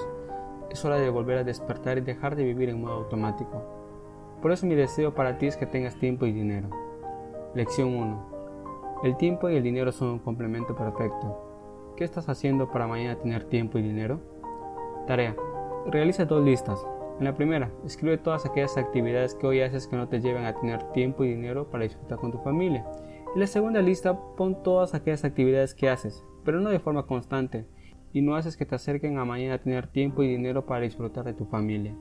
es 0.70 0.86
hora 0.86 0.98
de 0.98 1.10
volver 1.10 1.40
a 1.40 1.44
despertar 1.44 1.98
y 1.98 2.02
dejar 2.02 2.36
de 2.36 2.44
vivir 2.44 2.70
en 2.70 2.82
modo 2.82 2.94
automático. 2.94 3.64
Por 4.42 4.52
eso 4.52 4.66
mi 4.66 4.76
deseo 4.76 5.14
para 5.14 5.38
ti 5.38 5.48
es 5.48 5.58
que 5.58 5.66
tengas 5.66 5.96
tiempo 5.96 6.26
y 6.26 6.32
dinero. 6.32 6.70
Lección 7.54 7.96
1. 7.96 9.02
El 9.04 9.18
tiempo 9.18 9.50
y 9.50 9.56
el 9.56 9.64
dinero 9.64 9.92
son 9.92 10.10
un 10.10 10.20
complemento 10.20 10.76
perfecto. 10.76 11.94
¿Qué 11.98 12.04
estás 12.04 12.30
haciendo 12.30 12.72
para 12.72 12.88
mañana 12.88 13.20
tener 13.20 13.44
tiempo 13.44 13.78
y 13.78 13.82
dinero? 13.82 14.20
Tarea. 15.08 15.36
Realiza 15.88 16.26
dos 16.26 16.44
listas. 16.44 16.86
En 17.22 17.26
la 17.26 17.36
primera, 17.36 17.72
escribe 17.86 18.18
todas 18.18 18.48
aquellas 18.48 18.80
actividades 18.80 19.36
que 19.36 19.46
hoy 19.46 19.62
haces 19.62 19.86
que 19.86 19.96
no 19.96 20.08
te 20.08 20.22
lleven 20.22 20.44
a 20.46 20.60
tener 20.60 20.82
tiempo 20.92 21.24
y 21.24 21.30
dinero 21.30 21.70
para 21.70 21.84
disfrutar 21.84 22.18
con 22.18 22.32
tu 22.32 22.40
familia. 22.40 22.84
En 23.36 23.40
la 23.40 23.46
segunda 23.46 23.80
lista, 23.80 24.20
pon 24.36 24.64
todas 24.64 24.96
aquellas 24.96 25.24
actividades 25.24 25.76
que 25.76 25.88
haces, 25.88 26.26
pero 26.44 26.60
no 26.60 26.72
de 26.72 26.80
forma 26.80 27.06
constante, 27.06 27.68
y 28.12 28.24
no 28.24 28.36
haces 28.36 28.58
que 28.58 28.66
te 28.66 28.74
acerquen 28.74 29.20
a 29.20 29.26
mañana 29.26 29.54
a 29.54 29.58
tener 29.60 29.86
tiempo 29.86 30.24
y 30.24 30.30
dinero 30.30 30.66
para 30.66 30.82
disfrutar 30.82 31.24
de 31.24 31.36
tu 31.36 31.46
familia. 31.46 31.96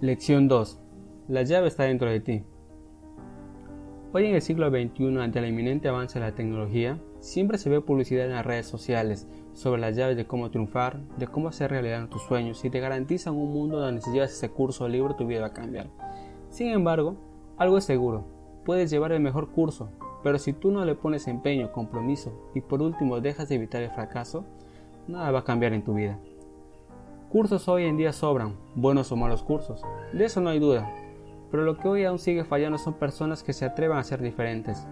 Lección 0.00 0.48
2. 0.48 0.80
La 1.28 1.42
llave 1.42 1.68
está 1.68 1.82
dentro 1.82 2.08
de 2.08 2.20
ti. 2.20 2.44
Hoy 4.14 4.24
en 4.24 4.36
el 4.36 4.40
siglo 4.40 4.70
XXI, 4.70 5.18
ante 5.18 5.40
el 5.40 5.48
inminente 5.48 5.88
avance 5.88 6.18
de 6.18 6.24
la 6.24 6.34
tecnología, 6.34 6.98
siempre 7.20 7.58
se 7.58 7.68
ve 7.68 7.82
publicidad 7.82 8.24
en 8.24 8.32
las 8.32 8.46
redes 8.46 8.64
sociales 8.64 9.28
sobre 9.54 9.80
las 9.80 9.96
llaves 9.96 10.16
de 10.16 10.26
cómo 10.26 10.50
triunfar, 10.50 11.00
de 11.16 11.26
cómo 11.26 11.48
hacer 11.48 11.70
realidad 11.70 12.08
tus 12.08 12.22
sueños 12.22 12.64
y 12.64 12.70
te 12.70 12.80
garantizan 12.80 13.34
un 13.34 13.52
mundo 13.52 13.80
donde 13.80 14.00
si 14.00 14.10
llevas 14.10 14.32
ese 14.32 14.50
curso 14.50 14.84
o 14.84 14.88
libro 14.88 15.14
tu 15.14 15.26
vida 15.26 15.40
va 15.40 15.46
a 15.46 15.52
cambiar. 15.52 15.88
Sin 16.50 16.68
embargo, 16.68 17.16
algo 17.56 17.78
es 17.78 17.84
seguro, 17.84 18.24
puedes 18.64 18.90
llevar 18.90 19.12
el 19.12 19.20
mejor 19.20 19.50
curso, 19.50 19.88
pero 20.22 20.38
si 20.38 20.52
tú 20.52 20.70
no 20.70 20.84
le 20.84 20.94
pones 20.94 21.28
empeño, 21.28 21.72
compromiso 21.72 22.50
y 22.54 22.60
por 22.60 22.82
último 22.82 23.20
dejas 23.20 23.48
de 23.48 23.54
evitar 23.54 23.82
el 23.82 23.90
fracaso, 23.90 24.44
nada 25.06 25.30
va 25.30 25.40
a 25.40 25.44
cambiar 25.44 25.72
en 25.72 25.84
tu 25.84 25.94
vida. 25.94 26.18
Cursos 27.30 27.68
hoy 27.68 27.84
en 27.84 27.96
día 27.96 28.12
sobran, 28.12 28.54
buenos 28.74 29.10
o 29.12 29.16
malos 29.16 29.42
cursos, 29.42 29.82
de 30.12 30.24
eso 30.24 30.40
no 30.40 30.50
hay 30.50 30.58
duda, 30.58 30.90
pero 31.50 31.62
lo 31.62 31.76
que 31.76 31.88
hoy 31.88 32.04
aún 32.04 32.18
sigue 32.18 32.44
fallando 32.44 32.78
son 32.78 32.94
personas 32.94 33.42
que 33.42 33.52
se 33.52 33.64
atrevan 33.64 33.98
a 33.98 34.04
ser 34.04 34.20
diferentes, 34.20 34.86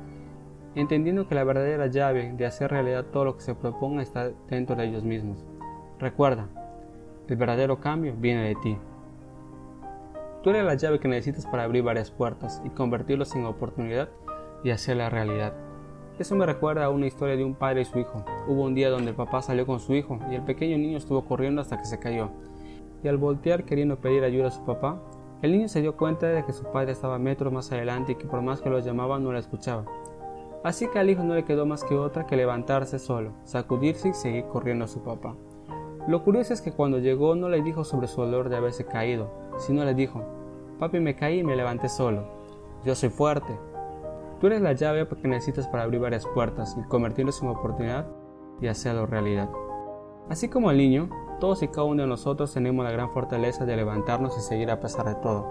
entendiendo 0.75 1.29
que 1.29 1.35
la 1.35 1.45
verdadera 1.45 1.87
llave 1.87 2.33
de 2.33 2.47
hacer 2.47 2.71
realidad 2.71 3.05
todo 3.07 3.25
lo 3.25 3.37
que 3.37 3.43
se 3.43 3.55
proponga 3.55 4.03
está 4.03 4.31
dentro 4.49 4.77
de 4.77 4.87
ellos 4.87 5.05
mismos. 5.05 5.45
Recuerda, 5.99 6.49
el 7.29 7.37
verdadero 7.37 7.81
cambio 7.81 8.15
viene 8.17 8.49
de 8.49 8.55
ti. 8.57 8.77
Tú 10.43 10.51
eres 10.51 10.65
la 10.65 10.75
llave 10.75 10.99
que 10.99 11.09
necesitas 11.09 11.47
para 11.47 11.65
abrir 11.65 11.83
varias 11.83 12.11
puertas 12.11 12.61
y 12.65 12.71
convertirlos 12.71 13.35
en 13.37 13.47
oportunidad 13.47 14.09
y 14.65 14.71
hacer 14.71 14.97
la 14.97 15.09
realidad. 15.09 15.53
Eso 16.19 16.35
me 16.35 16.47
recuerda 16.47 16.85
a 16.85 16.91
una 16.91 17.07
historia 17.07 17.37
de 17.37 17.45
un 17.45 17.55
padre 17.55 17.83
y 17.83 17.85
su 17.85 17.99
hijo. 17.99 18.25
Hubo 18.49 18.63
un 18.65 18.75
día 18.75 18.91
donde 18.91 19.11
el 19.11 19.17
papá 19.17 19.41
salió 19.41 19.67
con 19.67 19.81
su 19.81 19.95
hijo 19.95 20.19
y 20.31 20.35
el 20.35 20.43
pequeño 20.43 20.77
niño 20.79 20.99
estuvo 20.99 21.25
corriendo 21.25 21.61
hasta 21.61 21.79
que 21.79 21.85
se 21.85 21.99
cayó. 21.99 22.31
Y 23.03 23.09
al 23.09 23.17
voltear 23.17 23.65
queriendo 23.65 23.97
pedir 23.97 24.25
ayuda 24.25 24.49
a 24.49 24.51
su 24.51 24.65
papá, 24.65 25.01
El 25.43 25.51
niño 25.51 25.67
se 25.67 25.81
dio 25.81 25.97
cuenta 25.97 26.29
de 26.29 26.45
que 26.45 26.53
su 26.53 26.63
padre 26.63 26.93
estaba 26.93 27.19
metros 27.19 27.53
más 27.53 27.73
adelante 27.73 28.13
y 28.13 28.15
que 28.15 28.29
por 28.29 28.43
más 28.43 28.61
que 28.61 28.71
lo 28.71 28.79
llamaba 28.79 29.19
no 29.19 29.33
la 29.33 29.41
escuchaba. 29.41 29.85
Así 30.65 30.89
que 30.89 30.99
al 30.99 31.11
hijo 31.11 31.25
no 31.25 31.35
le 31.35 31.45
quedó 31.45 31.67
más 31.67 31.83
que 31.83 31.97
otra 31.97 32.27
que 32.27 32.37
levantarse 32.37 32.99
solo, 32.99 33.33
sacudirse 33.45 34.09
y 34.09 34.15
seguir 34.15 34.45
corriendo 34.45 34.85
a 34.85 34.89
su 34.89 35.03
papá. 35.03 35.35
Lo 36.07 36.23
curioso 36.23 36.53
es 36.53 36.61
que 36.61 36.73
cuando 36.73 36.99
llegó 36.99 37.35
no 37.35 37.49
le 37.49 37.63
dijo 37.63 37.85
sobre 37.85 38.09
su 38.09 38.21
dolor 38.21 38.49
de 38.49 38.57
haberse 38.57 38.85
caído, 38.85 39.31
sino 39.59 39.85
le 39.85 39.95
dijo, 39.95 40.23
papi 40.79 41.01
me 41.01 41.17
caí 41.17 41.41
y 41.41 41.45
me 41.45 41.57
levanté 41.57 41.89
solo. 41.89 42.25
Yo 42.85 42.95
soy 42.95 43.09
fuerte. 43.09 43.59
Tú 44.41 44.49
eres 44.49 44.61
la 44.61 44.73
llave 44.73 45.07
que 45.07 45.29
necesitas 45.29 45.69
para 45.69 45.85
abrir 45.85 46.01
varias 46.01 46.27
puertas 46.27 46.77
y 46.79 46.89
convertirlos 46.89 47.41
en 47.43 47.49
oportunidad 47.49 48.07
y 48.61 48.67
hacerlo 48.67 49.07
realidad. 49.07 49.49
Así 50.29 50.49
como 50.49 50.71
el 50.71 50.79
niño, 50.79 51.09
todos 51.41 51.63
y 51.63 51.69
cada 51.69 51.85
uno 51.85 52.03
de 52.03 52.09
nosotros 52.09 52.53
tenemos 52.53 52.85
la 52.85 52.93
gran 52.93 53.11
fortaleza 53.11 53.65
de 53.65 53.77
levantarnos 53.77 54.37
y 54.39 54.41
seguir 54.41 54.71
a 54.71 54.81
pesar 54.81 55.07
de 55.07 55.17
todo, 55.17 55.47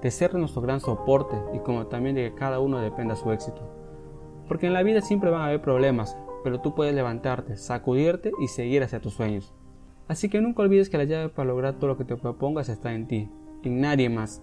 de 0.00 0.10
ser 0.10 0.34
nuestro 0.34 0.62
gran 0.62 0.80
soporte 0.80 1.36
y 1.52 1.58
como 1.58 1.86
también 1.86 2.14
de 2.14 2.30
que 2.30 2.36
cada 2.36 2.60
uno 2.60 2.78
dependa 2.78 3.14
de 3.14 3.20
su 3.20 3.32
éxito. 3.32 3.83
Porque 4.48 4.66
en 4.66 4.72
la 4.72 4.82
vida 4.82 5.00
siempre 5.00 5.30
van 5.30 5.42
a 5.42 5.46
haber 5.46 5.62
problemas, 5.62 6.16
pero 6.42 6.60
tú 6.60 6.74
puedes 6.74 6.94
levantarte, 6.94 7.56
sacudirte 7.56 8.32
y 8.40 8.48
seguir 8.48 8.82
hacia 8.82 9.00
tus 9.00 9.14
sueños. 9.14 9.54
Así 10.06 10.28
que 10.28 10.40
nunca 10.40 10.62
olvides 10.62 10.90
que 10.90 10.98
la 10.98 11.04
llave 11.04 11.30
para 11.30 11.48
lograr 11.48 11.74
todo 11.74 11.88
lo 11.88 11.96
que 11.96 12.04
te 12.04 12.16
propongas 12.16 12.68
está 12.68 12.92
en 12.92 13.06
ti, 13.06 13.30
en 13.62 13.80
nadie 13.80 14.10
más. 14.10 14.42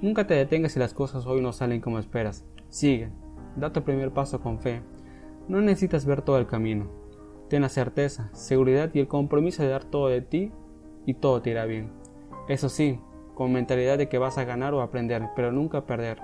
Nunca 0.00 0.26
te 0.26 0.34
detengas 0.34 0.72
si 0.72 0.78
las 0.78 0.94
cosas 0.94 1.26
hoy 1.26 1.42
no 1.42 1.52
salen 1.52 1.80
como 1.80 1.98
esperas. 1.98 2.46
Sigue, 2.68 3.10
da 3.56 3.72
tu 3.72 3.82
primer 3.82 4.12
paso 4.12 4.40
con 4.40 4.60
fe. 4.60 4.80
No 5.48 5.60
necesitas 5.60 6.06
ver 6.06 6.22
todo 6.22 6.38
el 6.38 6.46
camino. 6.46 6.86
Ten 7.48 7.62
la 7.62 7.68
certeza, 7.68 8.30
seguridad 8.32 8.90
y 8.94 9.00
el 9.00 9.08
compromiso 9.08 9.62
de 9.62 9.70
dar 9.70 9.84
todo 9.84 10.08
de 10.08 10.22
ti 10.22 10.52
y 11.04 11.14
todo 11.14 11.42
te 11.42 11.50
irá 11.50 11.64
bien. 11.64 11.90
Eso 12.48 12.68
sí, 12.68 13.00
con 13.34 13.52
mentalidad 13.52 13.98
de 13.98 14.08
que 14.08 14.18
vas 14.18 14.38
a 14.38 14.44
ganar 14.44 14.72
o 14.74 14.80
aprender, 14.80 15.22
pero 15.36 15.52
nunca 15.52 15.86
perder. 15.86 16.18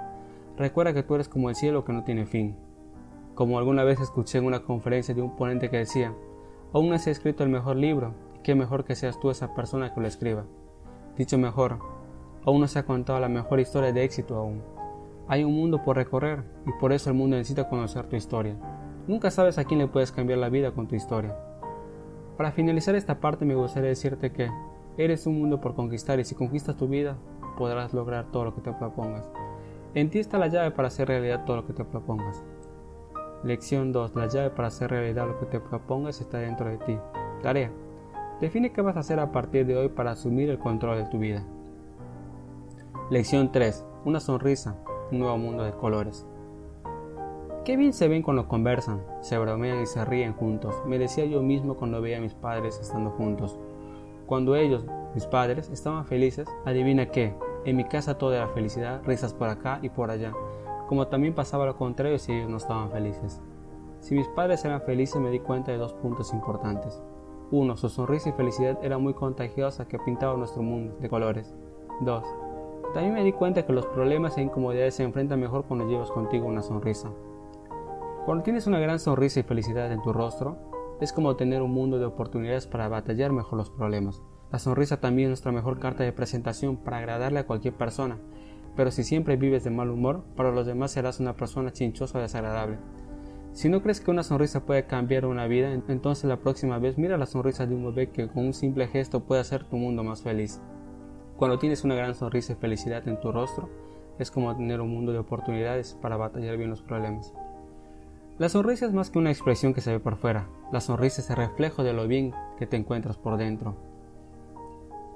Recuerda 0.57 0.95
que 0.95 1.03
tú 1.03 1.15
eres 1.15 1.29
como 1.29 1.49
el 1.49 1.57
cielo 1.57 1.85
que 1.85 1.93
no 1.93 2.05
tiene 2.05 2.27
fin. 2.27 2.57
Como 3.35 3.59
alguna 3.59 3.83
vez 3.83 4.01
escuché 4.01 4.39
en 4.39 4.45
una 4.45 4.63
conferencia 4.63 5.13
de 5.13 5.21
un 5.21 5.35
ponente 5.35 5.69
que 5.69 5.79
decía, 5.79 6.15
aún 6.73 6.89
no 6.89 6.99
se 6.99 7.11
ha 7.11 7.13
escrito 7.13 7.43
el 7.43 7.51
mejor 7.51 7.75
libro, 7.77 8.15
qué 8.45 8.55
mejor 8.55 8.85
que 8.85 8.95
seas 8.95 9.19
tú 9.19 9.31
esa 9.31 9.55
persona 9.55 9.93
que 9.93 10.01
lo 10.01 10.07
escriba. 10.07 10.45
Dicho 11.17 11.37
mejor, 11.37 11.81
aún 12.45 12.61
no 12.61 12.69
se 12.69 12.79
ha 12.79 12.87
contado 12.87 13.19
la 13.19 13.29
mejor 13.29 13.59
historia 13.59 13.93
de 13.93 14.05
éxito 14.05 14.37
aún. 14.37 14.63
Hay 15.27 15.43
un 15.43 15.53
mundo 15.53 15.83
por 15.83 15.97
recorrer 15.97 16.45
y 16.65 16.71
por 16.79 16.93
eso 16.93 17.11
el 17.11 17.17
mundo 17.17 17.37
necesita 17.37 17.69
conocer 17.69 18.07
tu 18.07 18.15
historia. 18.15 18.57
Nunca 19.09 19.33
sabes 19.33 19.59
a 19.59 19.65
quién 19.65 19.81
le 19.81 19.89
puedes 19.89 20.13
cambiar 20.13 20.39
la 20.39 20.49
vida 20.49 20.71
con 20.71 20.87
tu 20.87 20.95
historia. 20.95 21.37
Para 22.37 22.53
finalizar 22.53 22.95
esta 22.95 23.19
parte 23.19 23.45
me 23.45 23.57
gustaría 23.57 23.89
decirte 23.89 24.31
que 24.31 24.49
eres 24.97 25.27
un 25.27 25.41
mundo 25.41 25.61
por 25.61 25.75
conquistar 25.75 26.21
y 26.21 26.25
si 26.25 26.37
conquistas 26.37 26.77
tu 26.77 26.87
vida 26.87 27.17
podrás 27.59 27.95
lograr 27.95 28.31
todo 28.31 28.45
lo 28.45 28.55
que 28.55 28.61
te 28.61 28.73
propongas. 28.73 29.29
En 29.95 30.11
ti 30.11 30.21
está 30.21 30.39
la 30.39 30.47
llave 30.47 30.71
para 30.71 30.89
hacer 30.89 31.09
realidad 31.09 31.45
todo 31.45 31.57
lo 31.57 31.67
que 31.67 31.73
te 31.73 31.85
propongas. 31.85 32.45
Lección 33.45 33.93
2. 33.93 34.15
La 34.15 34.27
llave 34.27 34.49
para 34.49 34.69
hacer 34.69 34.91
realidad 34.91 35.27
lo 35.27 35.39
que 35.39 35.45
te 35.45 35.61
propongas 35.61 36.19
está 36.23 36.39
dentro 36.39 36.67
de 36.67 36.79
ti. 36.79 36.99
Tarea. 37.43 37.71
Define 38.41 38.73
qué 38.73 38.81
vas 38.81 38.97
a 38.97 39.01
hacer 39.01 39.21
a 39.21 39.33
partir 39.33 39.67
de 39.67 39.77
hoy 39.77 39.89
para 39.89 40.13
asumir 40.13 40.49
el 40.49 40.59
control 40.59 40.97
de 40.97 41.11
tu 41.11 41.19
vida. 41.19 41.45
Lección 43.11 43.53
3. 43.53 43.85
Una 44.07 44.19
sonrisa, 44.21 44.77
un 45.13 45.19
nuevo 45.19 45.37
mundo 45.37 45.63
de 45.63 45.73
colores. 45.73 46.27
Qué 47.67 47.77
bien 47.77 47.93
se 47.93 48.09
ven 48.09 48.23
cuando 48.23 48.49
conversan, 48.49 49.03
se 49.21 49.37
bromean 49.37 49.83
y 49.83 49.87
se 49.87 50.05
ríen 50.05 50.33
juntos, 50.35 50.75
me 50.87 50.99
decía 50.99 51.25
yo 51.25 51.43
mismo 51.43 51.77
cuando 51.77 52.03
veía 52.03 52.19
a 52.19 52.21
mis 52.21 52.35
padres 52.35 52.79
estando 52.79 53.11
juntos. 53.11 53.59
Cuando 54.27 54.55
ellos, 54.57 54.85
mis 55.15 55.27
padres, 55.27 55.71
estaban 55.71 56.05
felices, 56.05 56.47
adivina 56.67 57.07
qué, 57.07 57.35
en 57.65 57.77
mi 57.77 57.85
casa 57.85 58.19
todo 58.19 58.35
era 58.35 58.49
felicidad, 58.49 59.03
risas 59.05 59.33
por 59.33 59.49
acá 59.49 59.79
y 59.81 59.89
por 59.89 60.11
allá, 60.11 60.35
como 60.89 61.09
también 61.09 61.35
pasaba 61.35 61.67
lo 61.67 61.77
contrario 61.77 62.19
si 62.19 62.33
ellos 62.33 62.51
no 62.51 62.57
estaban 62.57 62.91
felices. 62.91 63.41
Si 64.01 64.15
mis 64.15 64.29
padres 64.29 64.65
eran 64.65 64.83
felices 64.83 65.21
me 65.21 65.31
di 65.31 65.41
cuenta 65.41 65.73
de 65.73 65.79
dos 65.79 65.95
puntos 65.95 66.33
importantes. 66.33 67.03
1. 67.51 67.77
Su 67.77 67.89
sonrisa 67.89 68.31
y 68.31 68.33
felicidad 68.33 68.79
era 68.83 68.99
muy 68.99 69.15
contagiosa 69.15 69.87
que 69.87 69.99
pintaba 69.99 70.37
nuestro 70.37 70.63
mundo 70.63 70.97
de 71.01 71.09
colores. 71.09 71.55
2. 72.01 72.25
También 72.93 73.15
me 73.15 73.25
di 73.25 73.33
cuenta 73.33 73.65
que 73.65 73.73
los 73.73 73.87
problemas 73.87 74.37
e 74.37 74.43
incomodidades 74.43 74.95
se 74.95 75.05
enfrentan 75.05 75.41
mejor 75.41 75.65
cuando 75.65 75.89
llevas 75.89 76.11
contigo 76.11 76.47
una 76.47 76.63
sonrisa. 76.63 77.11
Cuando 78.25 78.43
tienes 78.43 78.67
una 78.67 78.79
gran 78.79 78.99
sonrisa 78.99 79.41
y 79.41 79.43
felicidad 79.43 79.93
en 79.93 80.03
tu 80.03 80.13
rostro, 80.13 80.57
es 81.01 81.13
como 81.13 81.37
tener 81.37 81.61
un 81.61 81.73
mundo 81.73 81.99
de 81.99 82.07
oportunidades 82.07 82.67
para 82.67 82.89
batallar 82.89 83.33
mejor 83.33 83.59
los 83.59 83.71
problemas. 83.71 84.23
La 84.53 84.59
sonrisa 84.59 85.01
también 85.01 85.27
es 85.27 85.31
nuestra 85.31 85.53
mejor 85.53 85.81
carta 85.81 86.05
de 86.05 86.13
presentación 86.13 86.77
para 86.77 86.99
agradarle 86.99 87.41
a 87.41 87.47
cualquier 87.47 87.75
persona, 87.75 88.19
pero 88.77 88.91
si 88.91 89.05
siempre 89.05 89.37
vives 89.37 89.65
de 89.65 89.71
mal 89.71 89.91
humor, 89.91 90.25
para 90.37 90.51
los 90.51 90.67
demás 90.67 90.93
serás 90.93 91.21
una 91.21 91.37
persona 91.37 91.73
chinchosa 91.73 92.19
o 92.19 92.23
desagradable. 92.23 92.79
Si 93.53 93.69
no 93.69 93.83
crees 93.83 94.01
que 94.01 94.11
una 94.11 94.25
sonrisa 94.25 94.67
puede 94.67 94.87
cambiar 94.87 95.27
una 95.27 95.47
vida, 95.47 95.73
entonces 95.73 96.25
la 96.25 96.39
próxima 96.39 96.79
vez 96.79 96.99
mira 96.99 97.17
la 97.17 97.27
sonrisa 97.27 97.67
de 97.67 97.75
un 97.75 97.85
bebé 97.85 98.11
que 98.11 98.27
con 98.27 98.47
un 98.47 98.53
simple 98.53 98.89
gesto 98.89 99.21
puede 99.21 99.41
hacer 99.41 99.65
tu 99.65 99.77
mundo 99.77 100.03
más 100.03 100.23
feliz. 100.23 100.61
Cuando 101.37 101.59
tienes 101.59 101.85
una 101.85 101.95
gran 101.95 102.15
sonrisa 102.17 102.55
y 102.55 102.57
felicidad 102.57 103.07
en 103.07 103.21
tu 103.21 103.31
rostro, 103.31 103.69
es 104.19 104.31
como 104.31 104.57
tener 104.57 104.81
un 104.81 104.91
mundo 104.91 105.13
de 105.13 105.19
oportunidades 105.19 105.97
para 106.01 106.17
batallar 106.17 106.57
bien 106.57 106.71
los 106.71 106.83
problemas. 106.83 107.33
La 108.39 108.49
sonrisa 108.49 108.87
es 108.87 108.93
más 108.93 109.11
que 109.11 109.21
una 109.21 109.31
expresión 109.31 109.73
que 109.73 109.81
se 109.81 109.93
ve 109.93 110.01
por 110.01 110.17
fuera, 110.17 110.49
la 110.73 110.81
sonrisa 110.81 111.21
es 111.21 111.31
el 111.31 111.37
reflejo 111.37 111.85
de 111.85 111.93
lo 111.93 112.09
bien 112.09 112.33
que 112.59 112.67
te 112.67 112.77
encuentras 112.77 113.17
por 113.17 113.37
dentro. 113.37 113.77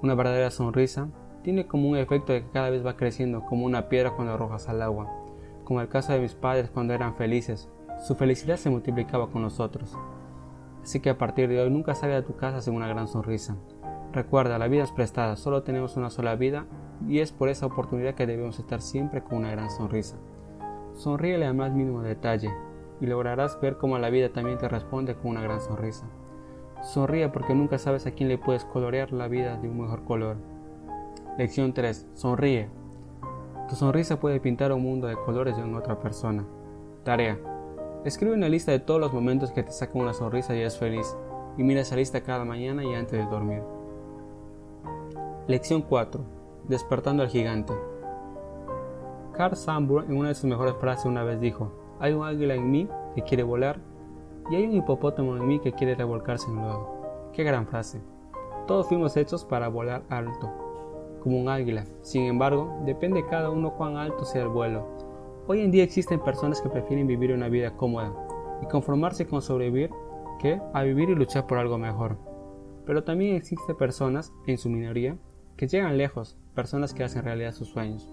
Una 0.00 0.14
verdadera 0.14 0.52
sonrisa 0.52 1.08
tiene 1.42 1.66
como 1.66 1.88
un 1.88 1.96
efecto 1.96 2.32
de 2.32 2.42
que 2.42 2.50
cada 2.50 2.70
vez 2.70 2.84
va 2.84 2.96
creciendo 2.96 3.44
como 3.46 3.64
una 3.64 3.88
piedra 3.88 4.12
cuando 4.12 4.34
arrojas 4.34 4.68
al 4.68 4.82
agua, 4.82 5.10
como 5.64 5.80
el 5.80 5.88
caso 5.88 6.12
de 6.12 6.20
mis 6.20 6.34
padres 6.34 6.70
cuando 6.70 6.94
eran 6.94 7.14
felices, 7.14 7.68
su 8.06 8.14
felicidad 8.14 8.56
se 8.56 8.70
multiplicaba 8.70 9.30
con 9.30 9.42
nosotros. 9.42 9.96
Así 10.82 11.00
que 11.00 11.10
a 11.10 11.18
partir 11.18 11.48
de 11.48 11.60
hoy 11.60 11.70
nunca 11.70 11.94
salga 11.94 12.16
de 12.16 12.22
tu 12.22 12.36
casa 12.36 12.60
sin 12.60 12.74
una 12.74 12.88
gran 12.88 13.08
sonrisa. 13.08 13.56
Recuerda, 14.12 14.58
la 14.58 14.68
vida 14.68 14.84
es 14.84 14.92
prestada, 14.92 15.36
solo 15.36 15.62
tenemos 15.62 15.96
una 15.96 16.10
sola 16.10 16.34
vida 16.36 16.66
y 17.06 17.18
es 17.18 17.32
por 17.32 17.48
esa 17.48 17.66
oportunidad 17.66 18.14
que 18.14 18.26
debemos 18.26 18.58
estar 18.58 18.80
siempre 18.80 19.22
con 19.22 19.38
una 19.38 19.50
gran 19.50 19.70
sonrisa. 19.70 20.16
Sonríele 20.94 21.46
al 21.46 21.54
más 21.54 21.72
mínimo 21.72 22.02
detalle 22.02 22.50
y 23.00 23.06
lograrás 23.06 23.60
ver 23.60 23.76
cómo 23.76 23.98
la 23.98 24.10
vida 24.10 24.30
también 24.30 24.58
te 24.58 24.68
responde 24.68 25.14
con 25.14 25.32
una 25.32 25.42
gran 25.42 25.60
sonrisa. 25.60 26.06
Sonríe 26.82 27.28
porque 27.28 27.54
nunca 27.54 27.78
sabes 27.78 28.06
a 28.06 28.12
quién 28.12 28.28
le 28.28 28.38
puedes 28.38 28.64
colorear 28.64 29.12
la 29.12 29.28
vida 29.28 29.56
de 29.56 29.68
un 29.68 29.80
mejor 29.80 30.04
color. 30.04 30.36
Lección 31.38 31.72
3. 31.72 32.08
Sonríe. 32.14 32.68
Tu 33.68 33.76
sonrisa 33.76 34.18
puede 34.18 34.40
pintar 34.40 34.72
un 34.72 34.82
mundo 34.82 35.06
de 35.06 35.14
colores 35.14 35.56
en 35.56 35.72
otra 35.76 36.00
persona. 36.00 36.44
Tarea. 37.04 37.38
Escribe 38.04 38.34
una 38.34 38.48
lista 38.48 38.72
de 38.72 38.80
todos 38.80 39.00
los 39.00 39.12
momentos 39.12 39.52
que 39.52 39.62
te 39.62 39.70
sacan 39.70 40.02
una 40.02 40.14
sonrisa 40.14 40.56
y 40.56 40.58
eres 40.58 40.76
feliz, 40.76 41.16
y 41.56 41.62
mira 41.62 41.82
esa 41.82 41.94
lista 41.94 42.24
cada 42.24 42.44
mañana 42.44 42.82
y 42.82 42.92
antes 42.92 43.12
de 43.20 43.30
dormir. 43.30 43.62
Lección 45.46 45.82
4. 45.82 46.20
Despertando 46.66 47.22
al 47.22 47.28
gigante. 47.28 47.72
Carl 49.32 49.54
Sambur 49.54 50.06
en 50.06 50.16
una 50.16 50.30
de 50.30 50.34
sus 50.34 50.50
mejores 50.50 50.74
frases 50.80 51.06
una 51.06 51.22
vez 51.22 51.40
dijo, 51.40 51.70
hay 52.00 52.14
un 52.14 52.26
águila 52.26 52.56
en 52.56 52.68
mí 52.68 52.88
que 53.14 53.22
quiere 53.22 53.44
volar 53.44 53.78
y 54.50 54.56
hay 54.56 54.64
un 54.64 54.72
hipopótamo 54.72 55.36
en 55.36 55.46
mí 55.46 55.60
que 55.60 55.70
quiere 55.70 55.94
revolcarse 55.94 56.48
en 56.48 56.56
luego. 56.56 57.30
Qué 57.32 57.44
gran 57.44 57.68
frase. 57.68 58.00
Todos 58.66 58.88
fuimos 58.88 59.16
hechos 59.16 59.44
para 59.44 59.68
volar 59.68 60.02
alto, 60.10 60.67
como 61.18 61.38
un 61.38 61.48
águila. 61.48 61.84
Sin 62.02 62.24
embargo, 62.24 62.80
depende 62.84 63.24
cada 63.26 63.50
uno 63.50 63.74
cuán 63.74 63.96
alto 63.96 64.24
sea 64.24 64.42
el 64.42 64.48
vuelo 64.48 64.98
Hoy 65.50 65.62
en 65.62 65.70
día 65.70 65.82
existen 65.82 66.20
personas 66.20 66.60
que 66.60 66.68
prefieren 66.68 67.06
vivir 67.06 67.32
una 67.32 67.48
vida 67.48 67.74
cómoda 67.74 68.12
y 68.62 68.66
conformarse 68.66 69.26
con 69.26 69.40
sobrevivir 69.40 69.88
que 70.38 70.60
a 70.74 70.82
vivir 70.82 71.08
y 71.08 71.14
luchar 71.14 71.46
por 71.46 71.56
algo 71.56 71.78
mejor. 71.78 72.18
Pero 72.84 73.02
también 73.02 73.34
existen 73.34 73.74
personas, 73.74 74.30
en 74.46 74.58
su 74.58 74.68
minoría, 74.68 75.16
que 75.56 75.66
llegan 75.66 75.96
lejos, 75.96 76.36
personas 76.54 76.92
que 76.92 77.02
hacen 77.02 77.24
realidad 77.24 77.54
sus 77.54 77.68
sueños. 77.68 78.06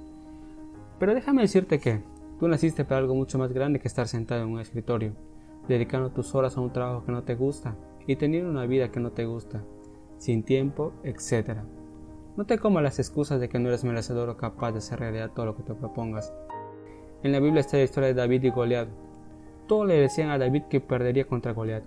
Pero 0.98 1.14
déjame 1.14 1.42
decirte 1.42 1.78
que 1.80 2.00
tú 2.40 2.48
naciste 2.48 2.86
para 2.86 3.00
algo 3.00 3.16
mucho 3.16 3.38
más 3.38 3.52
grande 3.52 3.82
que 3.82 3.90
estar 3.90 4.08
sentado 4.08 4.44
en 4.44 4.54
un 4.54 4.62
escritorio, 4.62 5.12
dedicando 5.68 6.12
tus 6.12 6.36
horas 6.36 6.56
a 6.56 6.62
un 6.62 6.72
trabajo 6.72 7.04
que 7.04 7.12
no 7.12 7.24
te 7.24 7.36
gusta 7.36 7.76
y 8.08 8.16
teniendo 8.16 8.50
una 8.50 8.66
vida 8.66 8.92
que 8.92 9.02
no 9.02 9.12
te 9.12 9.26
gusta, 9.26 9.62
sin 10.20 10.42
tiempo, 10.42 10.94
etc. 11.04 11.64
No 12.38 12.46
te 12.46 12.60
comas 12.60 12.84
las 12.84 13.00
excusas 13.00 13.40
de 13.40 13.48
que 13.48 13.60
no 13.60 13.70
eres 13.70 13.86
merecedor 13.86 14.28
o 14.28 14.36
capaz 14.36 14.74
de 14.74 14.80
hacer 14.80 15.00
realidad 15.00 15.32
todo 15.34 15.46
lo 15.46 15.56
que 15.56 15.64
te 15.64 15.74
propongas. 15.74 16.34
En 17.24 17.32
la 17.32 17.40
Biblia 17.40 17.62
está 17.62 17.78
la 17.78 17.84
historia 17.84 18.08
de 18.10 18.14
David 18.14 18.44
y 18.44 18.50
Goliat. 18.50 18.90
Todos 19.68 19.88
le 19.88 20.02
decían 20.02 20.30
a 20.30 20.38
David 20.38 20.64
que 20.70 20.82
perdería 20.82 21.26
contra 21.28 21.54
Goliat, 21.54 21.84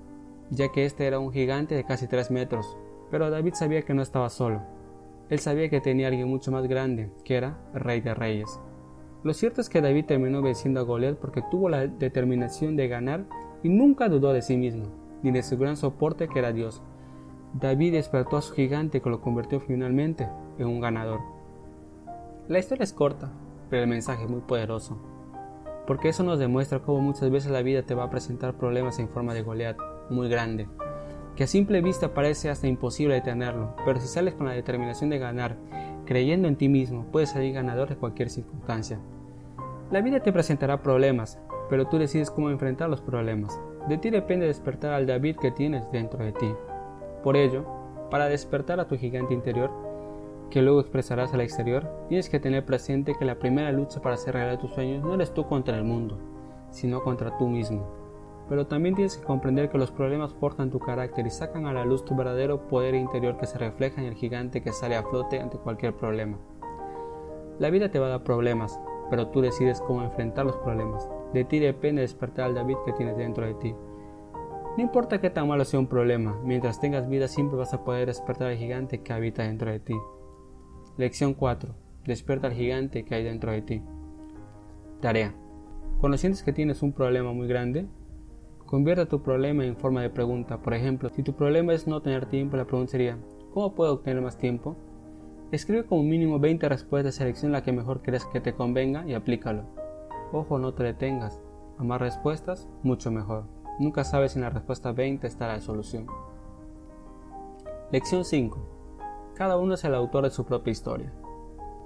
ya 0.48 0.72
que 0.72 0.86
este 0.86 1.06
era 1.06 1.18
un 1.18 1.32
gigante 1.32 1.74
de 1.74 1.84
casi 1.84 2.08
3 2.08 2.30
metros, 2.30 2.78
pero 3.10 3.28
David 3.28 3.52
sabía 3.54 3.82
que 3.82 3.92
no 3.92 4.00
estaba 4.00 4.30
solo. 4.30 4.62
Él 5.28 5.38
sabía 5.38 5.68
que 5.68 5.82
tenía 5.82 6.08
alguien 6.08 6.28
mucho 6.28 6.50
más 6.50 6.66
grande, 6.66 7.12
que 7.24 7.36
era 7.36 7.58
rey 7.74 8.00
de 8.00 8.14
reyes. 8.14 8.58
Lo 9.24 9.34
cierto 9.34 9.60
es 9.60 9.68
que 9.68 9.82
David 9.82 10.06
terminó 10.06 10.40
venciendo 10.40 10.80
a 10.80 10.84
Goliat 10.84 11.18
porque 11.18 11.42
tuvo 11.50 11.68
la 11.68 11.86
determinación 11.86 12.74
de 12.74 12.88
ganar 12.88 13.26
y 13.62 13.68
nunca 13.68 14.08
dudó 14.08 14.32
de 14.32 14.40
sí 14.40 14.56
mismo, 14.56 14.86
ni 15.22 15.30
de 15.30 15.42
su 15.42 15.58
gran 15.58 15.76
soporte 15.76 16.26
que 16.26 16.38
era 16.38 16.54
Dios. 16.54 16.82
David 17.54 17.92
despertó 17.92 18.36
a 18.36 18.42
su 18.42 18.54
gigante 18.54 19.00
que 19.00 19.10
lo 19.10 19.20
convirtió 19.20 19.60
finalmente 19.60 20.28
en 20.58 20.66
un 20.66 20.80
ganador. 20.80 21.20
La 22.46 22.58
historia 22.58 22.84
es 22.84 22.92
corta, 22.92 23.30
pero 23.70 23.82
el 23.82 23.88
mensaje 23.88 24.24
es 24.24 24.30
muy 24.30 24.40
poderoso, 24.40 24.98
porque 25.86 26.08
eso 26.08 26.22
nos 26.22 26.38
demuestra 26.38 26.80
cómo 26.80 27.00
muchas 27.00 27.30
veces 27.30 27.50
la 27.50 27.62
vida 27.62 27.82
te 27.82 27.94
va 27.94 28.04
a 28.04 28.10
presentar 28.10 28.54
problemas 28.54 28.98
en 28.98 29.08
forma 29.08 29.34
de 29.34 29.42
Goliat 29.42 29.78
muy 30.10 30.28
grande, 30.28 30.68
que 31.36 31.44
a 31.44 31.46
simple 31.46 31.80
vista 31.80 32.14
parece 32.14 32.50
hasta 32.50 32.66
imposible 32.66 33.14
detenerlo, 33.14 33.74
pero 33.84 34.00
si 34.00 34.08
sales 34.08 34.34
con 34.34 34.46
la 34.46 34.52
determinación 34.52 35.08
de 35.10 35.18
ganar, 35.18 35.56
creyendo 36.04 36.48
en 36.48 36.56
ti 36.56 36.68
mismo, 36.68 37.06
puedes 37.12 37.30
salir 37.30 37.54
ganador 37.54 37.88
de 37.88 37.96
cualquier 37.96 38.30
circunstancia. 38.30 38.98
La 39.90 40.00
vida 40.00 40.20
te 40.20 40.32
presentará 40.32 40.82
problemas, 40.82 41.38
pero 41.70 41.86
tú 41.86 41.98
decides 41.98 42.30
cómo 42.30 42.50
enfrentar 42.50 42.90
los 42.90 43.00
problemas. 43.00 43.58
De 43.88 43.98
ti 43.98 44.10
depende 44.10 44.46
despertar 44.46 44.92
al 44.92 45.06
David 45.06 45.36
que 45.36 45.50
tienes 45.50 45.90
dentro 45.92 46.22
de 46.22 46.32
ti. 46.32 46.52
Por 47.22 47.36
ello, 47.36 47.64
para 48.10 48.28
despertar 48.28 48.80
a 48.80 48.86
tu 48.86 48.96
gigante 48.96 49.34
interior, 49.34 49.70
que 50.50 50.62
luego 50.62 50.80
expresarás 50.80 51.34
al 51.34 51.42
exterior, 51.42 51.88
tienes 52.08 52.28
que 52.28 52.40
tener 52.40 52.64
presente 52.64 53.14
que 53.18 53.24
la 53.24 53.38
primera 53.38 53.70
lucha 53.72 54.00
para 54.00 54.14
hacer 54.14 54.34
realidad 54.34 54.60
tus 54.60 54.72
sueños 54.72 55.04
no 55.04 55.14
eres 55.14 55.34
tú 55.34 55.46
contra 55.46 55.76
el 55.76 55.84
mundo, 55.84 56.18
sino 56.70 57.02
contra 57.02 57.36
tú 57.36 57.48
mismo. 57.48 57.86
Pero 58.48 58.66
también 58.66 58.94
tienes 58.94 59.18
que 59.18 59.24
comprender 59.24 59.68
que 59.68 59.76
los 59.76 59.90
problemas 59.90 60.32
forjan 60.32 60.70
tu 60.70 60.78
carácter 60.78 61.26
y 61.26 61.30
sacan 61.30 61.66
a 61.66 61.72
la 61.74 61.84
luz 61.84 62.04
tu 62.04 62.16
verdadero 62.16 62.66
poder 62.66 62.94
interior 62.94 63.36
que 63.36 63.46
se 63.46 63.58
refleja 63.58 64.00
en 64.00 64.06
el 64.06 64.14
gigante 64.14 64.62
que 64.62 64.72
sale 64.72 64.96
a 64.96 65.02
flote 65.02 65.38
ante 65.38 65.58
cualquier 65.58 65.94
problema. 65.94 66.38
La 67.58 67.68
vida 67.68 67.90
te 67.90 67.98
va 67.98 68.06
a 68.06 68.10
dar 68.10 68.24
problemas, 68.24 68.80
pero 69.10 69.28
tú 69.28 69.42
decides 69.42 69.82
cómo 69.82 70.02
enfrentar 70.02 70.46
los 70.46 70.56
problemas. 70.56 71.10
De 71.34 71.44
ti 71.44 71.58
depende 71.58 72.00
despertar 72.00 72.46
al 72.46 72.54
David 72.54 72.76
que 72.86 72.92
tienes 72.92 73.18
dentro 73.18 73.44
de 73.44 73.54
ti. 73.54 73.74
No 74.78 74.84
importa 74.84 75.20
qué 75.20 75.28
tan 75.28 75.48
malo 75.48 75.64
sea 75.64 75.80
un 75.80 75.88
problema, 75.88 76.40
mientras 76.44 76.80
tengas 76.80 77.08
vida 77.08 77.26
siempre 77.26 77.58
vas 77.58 77.74
a 77.74 77.82
poder 77.82 78.06
despertar 78.06 78.46
al 78.46 78.56
gigante 78.56 79.02
que 79.02 79.12
habita 79.12 79.42
dentro 79.42 79.72
de 79.72 79.80
ti. 79.80 79.94
Lección 80.96 81.34
4. 81.34 81.74
Despierta 82.06 82.46
al 82.46 82.52
gigante 82.52 83.04
que 83.04 83.16
hay 83.16 83.24
dentro 83.24 83.50
de 83.50 83.60
ti. 83.60 83.82
Tarea. 85.00 85.34
Cuando 85.98 86.16
sientes 86.16 86.44
que 86.44 86.52
tienes 86.52 86.80
un 86.84 86.92
problema 86.92 87.32
muy 87.32 87.48
grande, 87.48 87.88
convierte 88.66 89.06
tu 89.06 89.20
problema 89.20 89.64
en 89.64 89.76
forma 89.76 90.00
de 90.00 90.10
pregunta. 90.10 90.62
Por 90.62 90.74
ejemplo, 90.74 91.08
si 91.08 91.24
tu 91.24 91.32
problema 91.32 91.72
es 91.72 91.88
no 91.88 92.00
tener 92.00 92.26
tiempo, 92.26 92.56
la 92.56 92.64
pregunta 92.64 92.92
sería, 92.92 93.18
¿cómo 93.52 93.74
puedo 93.74 93.94
obtener 93.94 94.22
más 94.22 94.38
tiempo? 94.38 94.76
Escribe 95.50 95.86
como 95.86 96.04
mínimo 96.04 96.38
20 96.38 96.68
respuestas, 96.68 97.16
selecciona 97.16 97.58
la 97.58 97.64
que 97.64 97.72
mejor 97.72 98.00
crees 98.00 98.26
que 98.26 98.40
te 98.40 98.52
convenga 98.52 99.04
y 99.08 99.14
aplícalo. 99.14 99.64
Ojo, 100.30 100.60
no 100.60 100.72
te 100.72 100.84
detengas. 100.84 101.42
A 101.78 101.82
más 101.82 102.00
respuestas, 102.00 102.68
mucho 102.84 103.10
mejor. 103.10 103.57
Nunca 103.78 104.02
sabes 104.02 104.32
si 104.32 104.38
en 104.38 104.42
la 104.42 104.50
respuesta 104.50 104.90
20 104.90 105.26
está 105.26 105.46
la 105.46 105.60
solución. 105.60 106.06
Lección 107.92 108.24
5. 108.24 108.58
Cada 109.34 109.56
uno 109.56 109.74
es 109.74 109.84
el 109.84 109.94
autor 109.94 110.24
de 110.24 110.30
su 110.30 110.44
propia 110.44 110.72
historia. 110.72 111.12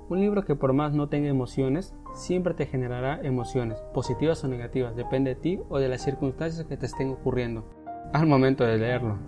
Un 0.08 0.20
libro 0.20 0.42
que 0.44 0.56
por 0.56 0.72
más 0.72 0.94
no 0.94 1.10
tenga 1.10 1.28
emociones, 1.28 1.94
siempre 2.14 2.54
te 2.54 2.64
generará 2.64 3.20
emociones, 3.22 3.78
positivas 3.92 4.42
o 4.42 4.48
negativas, 4.48 4.96
depende 4.96 5.34
de 5.34 5.40
ti 5.40 5.60
o 5.68 5.78
de 5.78 5.88
las 5.88 6.02
circunstancias 6.02 6.66
que 6.66 6.78
te 6.78 6.86
estén 6.86 7.10
ocurriendo 7.10 7.64
al 8.14 8.26
momento 8.26 8.64
de 8.64 8.78
leerlo. 8.78 9.18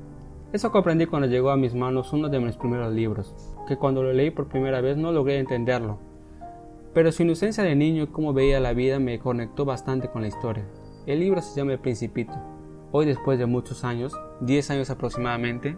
Eso 0.54 0.72
comprendí 0.72 1.04
cuando 1.04 1.28
llegó 1.28 1.50
a 1.50 1.56
mis 1.56 1.74
manos 1.74 2.12
uno 2.14 2.30
de 2.30 2.40
mis 2.40 2.56
primeros 2.56 2.92
libros, 2.94 3.34
que 3.68 3.76
cuando 3.76 4.02
lo 4.02 4.12
leí 4.12 4.30
por 4.30 4.48
primera 4.48 4.80
vez 4.80 4.96
no 4.96 5.12
logré 5.12 5.38
entenderlo. 5.38 5.98
Pero 6.94 7.12
su 7.12 7.24
inocencia 7.24 7.62
de 7.62 7.74
niño 7.74 8.04
y 8.04 8.06
cómo 8.06 8.32
veía 8.32 8.60
la 8.60 8.72
vida 8.72 8.98
me 8.98 9.18
conectó 9.18 9.64
bastante 9.64 10.08
con 10.08 10.22
la 10.22 10.28
historia. 10.28 10.64
El 11.06 11.20
libro 11.20 11.42
se 11.42 11.54
llama 11.54 11.72
El 11.72 11.80
Principito. 11.80 12.53
Hoy 12.96 13.06
después 13.06 13.40
de 13.40 13.46
muchos 13.46 13.82
años, 13.82 14.14
10 14.42 14.70
años 14.70 14.88
aproximadamente, 14.88 15.76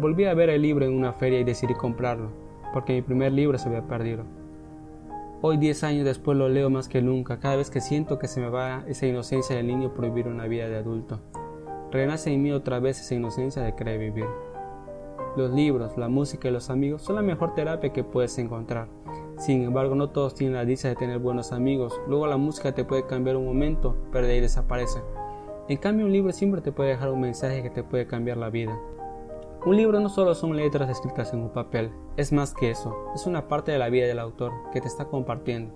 volví 0.00 0.26
a 0.26 0.34
ver 0.34 0.48
el 0.48 0.62
libro 0.62 0.84
en 0.84 0.94
una 0.94 1.12
feria 1.12 1.40
y 1.40 1.44
decidí 1.44 1.74
comprarlo, 1.74 2.30
porque 2.72 2.92
mi 2.92 3.02
primer 3.02 3.32
libro 3.32 3.58
se 3.58 3.68
había 3.68 3.88
perdido. 3.88 4.22
Hoy 5.42 5.56
10 5.56 5.82
años 5.82 6.04
después 6.04 6.38
lo 6.38 6.48
leo 6.48 6.70
más 6.70 6.88
que 6.88 7.02
nunca, 7.02 7.40
cada 7.40 7.56
vez 7.56 7.68
que 7.68 7.80
siento 7.80 8.20
que 8.20 8.28
se 8.28 8.40
me 8.40 8.48
va 8.48 8.84
esa 8.86 9.06
inocencia 9.06 9.56
del 9.56 9.66
niño 9.66 9.92
por 9.92 10.04
vivir 10.04 10.28
una 10.28 10.46
vida 10.46 10.68
de 10.68 10.76
adulto 10.76 11.18
renace 11.90 12.32
en 12.32 12.42
mí 12.42 12.52
otra 12.52 12.78
vez 12.78 13.00
esa 13.00 13.14
inocencia 13.14 13.62
de 13.62 13.74
querer 13.74 13.98
vivir. 13.98 14.26
Los 15.36 15.50
libros, 15.50 15.96
la 15.96 16.08
música 16.08 16.48
y 16.48 16.52
los 16.52 16.70
amigos 16.70 17.02
son 17.02 17.16
la 17.16 17.22
mejor 17.22 17.54
terapia 17.54 17.92
que 17.92 18.04
puedes 18.04 18.38
encontrar. 18.38 18.88
Sin 19.38 19.64
embargo, 19.64 19.94
no 19.94 20.10
todos 20.10 20.34
tienen 20.34 20.56
la 20.56 20.64
dicha 20.64 20.88
de 20.88 20.94
tener 20.94 21.18
buenos 21.18 21.52
amigos. 21.52 21.98
Luego 22.08 22.26
la 22.26 22.36
música 22.36 22.72
te 22.72 22.84
puede 22.84 23.06
cambiar 23.06 23.36
un 23.36 23.46
momento, 23.46 23.96
pero 24.12 24.26
de 24.26 24.34
ahí 24.34 24.40
desaparece. 24.40 25.00
En 25.68 25.78
cambio, 25.78 26.06
un 26.06 26.12
libro 26.12 26.32
siempre 26.32 26.60
te 26.60 26.70
puede 26.70 26.90
dejar 26.90 27.10
un 27.10 27.20
mensaje 27.20 27.62
que 27.62 27.70
te 27.70 27.82
puede 27.82 28.06
cambiar 28.06 28.36
la 28.36 28.50
vida. 28.50 28.78
Un 29.64 29.76
libro 29.76 29.98
no 29.98 30.08
solo 30.08 30.36
son 30.36 30.56
letras 30.56 30.88
escritas 30.88 31.32
en 31.32 31.40
un 31.40 31.50
papel, 31.50 31.90
es 32.16 32.32
más 32.32 32.54
que 32.54 32.70
eso, 32.70 32.94
es 33.16 33.26
una 33.26 33.48
parte 33.48 33.72
de 33.72 33.78
la 33.78 33.88
vida 33.88 34.06
del 34.06 34.20
autor 34.20 34.52
que 34.72 34.80
te 34.80 34.86
está 34.86 35.06
compartiendo. 35.06 35.74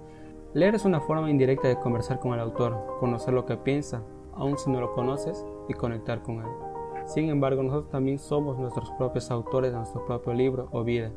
Leer 0.54 0.76
es 0.76 0.84
una 0.84 1.00
forma 1.00 1.28
indirecta 1.28 1.66
de 1.66 1.78
conversar 1.78 2.20
con 2.20 2.34
el 2.34 2.40
autor, 2.40 2.98
conocer 3.00 3.34
lo 3.34 3.46
que 3.46 3.56
piensa, 3.56 4.04
aun 4.34 4.56
si 4.58 4.70
no 4.70 4.80
lo 4.80 4.92
conoces, 4.92 5.44
y 5.68 5.74
conectar 5.74 6.22
con 6.22 6.38
Él. 6.38 6.50
Sin 7.06 7.28
embargo, 7.28 7.64
nosotros 7.64 7.90
también 7.90 8.20
somos 8.20 8.58
nuestros 8.58 8.90
propios 8.92 9.30
autores 9.32 9.72
de 9.72 9.78
nuestro 9.78 10.04
propio 10.06 10.34
libro 10.34 10.68
o 10.70 10.84
vida. 10.84 11.10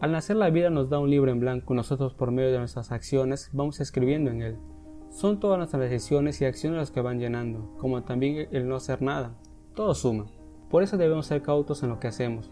Al 0.00 0.10
nacer 0.10 0.34
la 0.34 0.50
vida 0.50 0.68
nos 0.68 0.90
da 0.90 0.98
un 0.98 1.10
libro 1.10 1.30
en 1.30 1.38
blanco 1.38 1.74
y 1.74 1.76
nosotros 1.76 2.12
por 2.14 2.32
medio 2.32 2.50
de 2.50 2.58
nuestras 2.58 2.90
acciones 2.90 3.50
vamos 3.52 3.80
escribiendo 3.80 4.32
en 4.32 4.42
él. 4.42 4.58
Son 5.12 5.38
todas 5.40 5.58
nuestras 5.58 5.82
decisiones 5.82 6.40
y 6.40 6.46
acciones 6.46 6.78
las 6.78 6.90
que 6.90 7.02
van 7.02 7.18
llenando, 7.18 7.76
como 7.78 8.02
también 8.02 8.48
el 8.50 8.66
no 8.66 8.76
hacer 8.76 9.02
nada. 9.02 9.34
Todo 9.74 9.94
suma. 9.94 10.24
Por 10.70 10.82
eso 10.82 10.96
debemos 10.96 11.26
ser 11.26 11.42
cautos 11.42 11.82
en 11.82 11.90
lo 11.90 12.00
que 12.00 12.08
hacemos, 12.08 12.50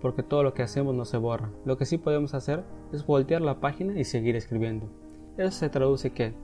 porque 0.00 0.22
todo 0.22 0.44
lo 0.44 0.54
que 0.54 0.62
hacemos 0.62 0.94
no 0.94 1.04
se 1.04 1.16
borra. 1.16 1.50
Lo 1.64 1.76
que 1.76 1.84
sí 1.84 1.98
podemos 1.98 2.34
hacer 2.34 2.62
es 2.92 3.04
voltear 3.04 3.40
la 3.42 3.58
página 3.58 3.98
y 3.98 4.04
seguir 4.04 4.36
escribiendo. 4.36 4.86
Eso 5.36 5.50
se 5.50 5.68
traduce 5.70 6.12
que, 6.12 6.34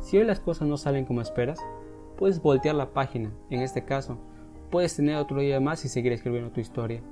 si 0.00 0.18
hoy 0.18 0.24
las 0.24 0.40
cosas 0.40 0.66
no 0.66 0.76
salen 0.76 1.04
como 1.04 1.20
esperas, 1.20 1.60
puedes 2.16 2.42
voltear 2.42 2.74
la 2.74 2.90
página, 2.90 3.30
en 3.50 3.62
este 3.62 3.84
caso, 3.84 4.18
puedes 4.68 4.96
tener 4.96 5.16
otro 5.16 5.38
día 5.38 5.60
más 5.60 5.84
y 5.84 5.88
seguir 5.88 6.12
escribiendo 6.12 6.50
tu 6.50 6.58
historia. 6.58 7.02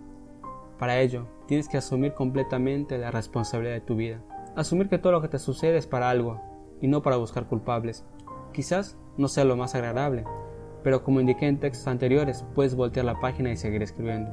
Para 0.77 1.01
ello, 1.01 1.29
tienes 1.47 1.69
que 1.69 1.77
asumir 1.77 2.15
completamente 2.15 2.99
la 2.99 3.13
responsabilidad 3.13 3.75
de 3.75 3.81
tu 3.81 3.95
vida. 3.95 4.21
Asumir 4.57 4.89
que 4.89 4.99
todo 4.99 5.13
lo 5.13 5.23
que 5.23 5.29
te 5.29 5.39
sucede 5.39 5.77
es 5.77 5.87
para 5.87 6.11
algo 6.11 6.56
y 6.81 6.89
no 6.89 7.03
para 7.03 7.17
buscar 7.17 7.47
culpables. 7.47 8.05
Quizás 8.53 8.97
no 9.17 9.29
sea 9.29 9.45
lo 9.45 9.57
más 9.57 9.75
agradable, 9.75 10.25
pero 10.83 11.03
como 11.03 11.21
indiqué 11.21 11.47
en 11.47 11.59
textos 11.59 11.89
anteriores, 11.89 12.45
puedes 12.55 12.75
voltear 12.75 13.07
la 13.07 13.21
página 13.21 13.51
y 13.51 13.57
seguir 13.57 13.83
escribiendo. 13.83 14.31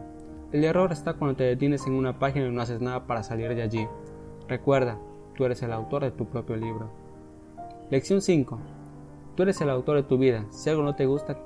El 0.52 0.64
error 0.64 0.92
está 0.92 1.14
cuando 1.14 1.36
te 1.36 1.46
detienes 1.46 1.88
en 1.88 1.94
una 1.94 2.20
página 2.20 2.48
y 2.48 2.52
no 2.52 2.62
haces 2.62 2.80
nada 2.80 3.08
para 3.08 3.24
salir 3.24 3.56
de 3.56 3.64
allí. 3.64 3.88
Recuerda, 4.48 5.00
tú 5.36 5.46
eres 5.46 5.64
el 5.64 5.74
autor 5.74 6.04
de 6.04 6.12
tu 6.12 6.26
propio 6.26 6.56
libro. 6.56 6.92
Lección 7.90 8.22
5. 8.22 8.60
Tú 9.36 9.44
eres 9.44 9.60
el 9.62 9.70
autor 9.70 9.96
de 9.96 10.04
tu 10.04 10.18
vida. 10.18 10.46
Si 10.52 10.70
algo 10.70 10.84
no 10.84 10.96
te 10.96 11.08
gusta, 11.08 11.38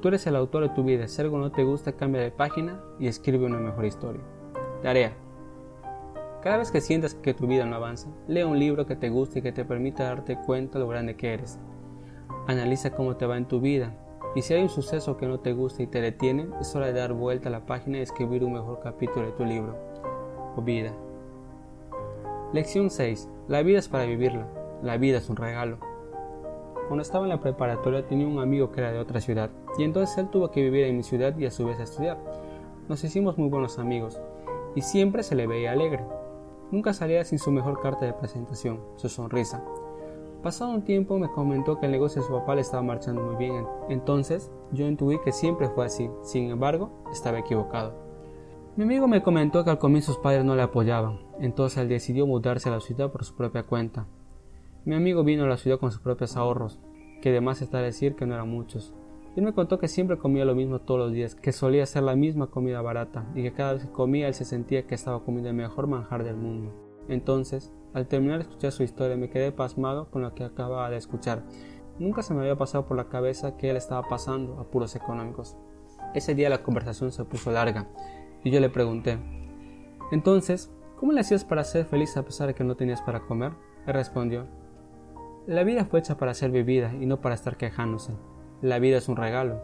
tú 0.00 0.08
eres 0.08 0.26
el 0.26 0.36
autor 0.36 0.68
de 0.68 0.74
tu 0.74 0.84
vida. 0.84 1.08
Si 1.08 1.20
algo 1.20 1.38
no 1.38 1.50
te 1.50 1.64
gusta, 1.64 1.92
cambia 1.92 2.20
de 2.20 2.30
página 2.30 2.80
y 3.00 3.08
escribe 3.08 3.44
una 3.44 3.58
mejor 3.58 3.86
historia. 3.86 4.22
Tarea. 4.82 5.23
Cada 6.44 6.58
vez 6.58 6.70
que 6.70 6.82
sientas 6.82 7.14
que 7.14 7.32
tu 7.32 7.46
vida 7.46 7.64
no 7.64 7.76
avanza, 7.76 8.10
lee 8.28 8.42
un 8.42 8.58
libro 8.58 8.84
que 8.84 8.96
te 8.96 9.08
guste 9.08 9.38
y 9.38 9.42
que 9.42 9.50
te 9.50 9.64
permita 9.64 10.04
darte 10.04 10.36
cuenta 10.36 10.78
lo 10.78 10.86
grande 10.86 11.16
que 11.16 11.32
eres. 11.32 11.58
Analiza 12.46 12.90
cómo 12.90 13.16
te 13.16 13.24
va 13.24 13.38
en 13.38 13.48
tu 13.48 13.62
vida 13.62 13.94
y 14.34 14.42
si 14.42 14.52
hay 14.52 14.62
un 14.62 14.68
suceso 14.68 15.16
que 15.16 15.26
no 15.26 15.40
te 15.40 15.54
gusta 15.54 15.82
y 15.82 15.86
te 15.86 16.02
detiene, 16.02 16.48
es 16.60 16.76
hora 16.76 16.88
de 16.88 16.92
dar 16.92 17.14
vuelta 17.14 17.48
a 17.48 17.52
la 17.52 17.64
página 17.64 17.96
y 17.96 18.02
escribir 18.02 18.44
un 18.44 18.52
mejor 18.52 18.80
capítulo 18.80 19.24
de 19.24 19.32
tu 19.32 19.46
libro 19.46 19.74
o 20.54 20.60
vida. 20.60 20.92
Lección 22.52 22.90
6. 22.90 23.26
La 23.48 23.62
vida 23.62 23.78
es 23.78 23.88
para 23.88 24.04
vivirla. 24.04 24.46
La 24.82 24.98
vida 24.98 25.16
es 25.16 25.30
un 25.30 25.36
regalo. 25.36 25.78
Cuando 26.88 27.00
estaba 27.00 27.24
en 27.24 27.30
la 27.30 27.40
preparatoria 27.40 28.06
tenía 28.06 28.28
un 28.28 28.38
amigo 28.38 28.70
que 28.70 28.80
era 28.80 28.92
de 28.92 28.98
otra 28.98 29.22
ciudad 29.22 29.48
y 29.78 29.84
entonces 29.84 30.18
él 30.18 30.28
tuvo 30.28 30.50
que 30.50 30.60
vivir 30.60 30.84
en 30.84 30.98
mi 30.98 31.04
ciudad 31.04 31.34
y 31.38 31.46
a 31.46 31.50
su 31.50 31.64
vez 31.64 31.80
estudiar. 31.80 32.18
Nos 32.86 33.02
hicimos 33.02 33.38
muy 33.38 33.48
buenos 33.48 33.78
amigos 33.78 34.20
y 34.74 34.82
siempre 34.82 35.22
se 35.22 35.36
le 35.36 35.46
veía 35.46 35.72
alegre. 35.72 36.04
Nunca 36.70 36.92
salía 36.92 37.24
sin 37.24 37.38
su 37.38 37.50
mejor 37.50 37.80
carta 37.80 38.04
de 38.04 38.12
presentación, 38.12 38.80
su 38.96 39.08
sonrisa. 39.08 39.62
Pasado 40.42 40.72
un 40.72 40.82
tiempo 40.82 41.18
me 41.18 41.30
comentó 41.30 41.78
que 41.80 41.86
el 41.86 41.92
negocio 41.92 42.20
de 42.20 42.28
su 42.28 42.34
papá 42.34 42.54
le 42.54 42.60
estaba 42.60 42.82
marchando 42.82 43.22
muy 43.22 43.36
bien, 43.36 43.66
entonces 43.88 44.50
yo 44.72 44.86
intuí 44.86 45.18
que 45.20 45.32
siempre 45.32 45.70
fue 45.70 45.86
así, 45.86 46.10
sin 46.22 46.50
embargo 46.50 46.90
estaba 47.10 47.38
equivocado. 47.38 47.94
Mi 48.76 48.84
amigo 48.84 49.08
me 49.08 49.22
comentó 49.22 49.64
que 49.64 49.70
al 49.70 49.78
comienzo 49.78 50.12
sus 50.12 50.20
padres 50.20 50.44
no 50.44 50.54
le 50.54 50.62
apoyaban, 50.62 51.20
entonces 51.40 51.78
él 51.78 51.88
decidió 51.88 52.26
mudarse 52.26 52.68
a 52.68 52.72
la 52.72 52.80
ciudad 52.80 53.10
por 53.10 53.24
su 53.24 53.34
propia 53.36 53.62
cuenta. 53.62 54.06
Mi 54.84 54.94
amigo 54.94 55.24
vino 55.24 55.44
a 55.44 55.48
la 55.48 55.56
ciudad 55.56 55.78
con 55.78 55.92
sus 55.92 56.00
propios 56.00 56.36
ahorros, 56.36 56.78
que 57.22 57.30
además 57.30 57.62
está 57.62 57.78
decir 57.78 58.14
que 58.14 58.26
no 58.26 58.34
eran 58.34 58.50
muchos. 58.50 58.92
Él 59.36 59.42
me 59.42 59.52
contó 59.52 59.78
que 59.78 59.88
siempre 59.88 60.18
comía 60.18 60.44
lo 60.44 60.54
mismo 60.54 60.80
todos 60.80 61.00
los 61.00 61.12
días, 61.12 61.34
que 61.34 61.52
solía 61.52 61.86
ser 61.86 62.04
la 62.04 62.14
misma 62.14 62.48
comida 62.48 62.82
barata, 62.82 63.26
y 63.34 63.42
que 63.42 63.52
cada 63.52 63.74
vez 63.74 63.84
que 63.84 63.92
comía 63.92 64.28
él 64.28 64.34
se 64.34 64.44
sentía 64.44 64.86
que 64.86 64.94
estaba 64.94 65.24
comiendo 65.24 65.50
el 65.50 65.56
mejor 65.56 65.86
manjar 65.86 66.22
del 66.24 66.36
mundo. 66.36 66.72
Entonces, 67.08 67.72
al 67.92 68.06
terminar 68.06 68.38
de 68.38 68.42
escuchar 68.42 68.72
su 68.72 68.82
historia, 68.82 69.16
me 69.16 69.30
quedé 69.30 69.52
pasmado 69.52 70.10
con 70.10 70.22
lo 70.22 70.34
que 70.34 70.44
acababa 70.44 70.88
de 70.90 70.96
escuchar. 70.96 71.42
Nunca 71.98 72.22
se 72.22 72.34
me 72.34 72.40
había 72.40 72.56
pasado 72.56 72.86
por 72.86 72.96
la 72.96 73.08
cabeza 73.08 73.56
que 73.56 73.70
él 73.70 73.76
estaba 73.76 74.08
pasando 74.08 74.58
apuros 74.60 74.96
económicos. 74.96 75.56
Ese 76.14 76.34
día 76.34 76.48
la 76.48 76.62
conversación 76.62 77.12
se 77.12 77.24
puso 77.24 77.50
larga, 77.50 77.88
y 78.44 78.50
yo 78.50 78.60
le 78.60 78.70
pregunté, 78.70 79.18
entonces, 80.12 80.70
¿Cómo 81.04 81.12
le 81.12 81.20
hacías 81.20 81.44
para 81.44 81.64
ser 81.64 81.84
feliz 81.84 82.16
a 82.16 82.22
pesar 82.22 82.46
de 82.46 82.54
que 82.54 82.64
no 82.64 82.76
tenías 82.76 83.02
para 83.02 83.20
comer? 83.20 83.52
Él 83.86 83.92
respondió, 83.92 84.46
la 85.46 85.64
vida 85.64 85.84
fue 85.84 85.98
hecha 85.98 86.16
para 86.16 86.32
ser 86.34 86.50
vivida 86.50 86.94
y 86.94 87.04
no 87.04 87.20
para 87.20 87.34
estar 87.34 87.56
quejándose. 87.56 88.14
La 88.62 88.78
vida 88.78 88.98
es 88.98 89.08
un 89.08 89.16
regalo. 89.16 89.60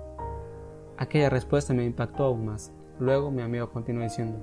Aquella 0.98 1.30
respuesta 1.30 1.72
me 1.72 1.84
impactó 1.84 2.24
aún 2.24 2.46
más. 2.46 2.72
Luego 2.98 3.30
mi 3.30 3.40
amigo 3.40 3.70
continuó 3.70 4.02
diciendo, 4.02 4.38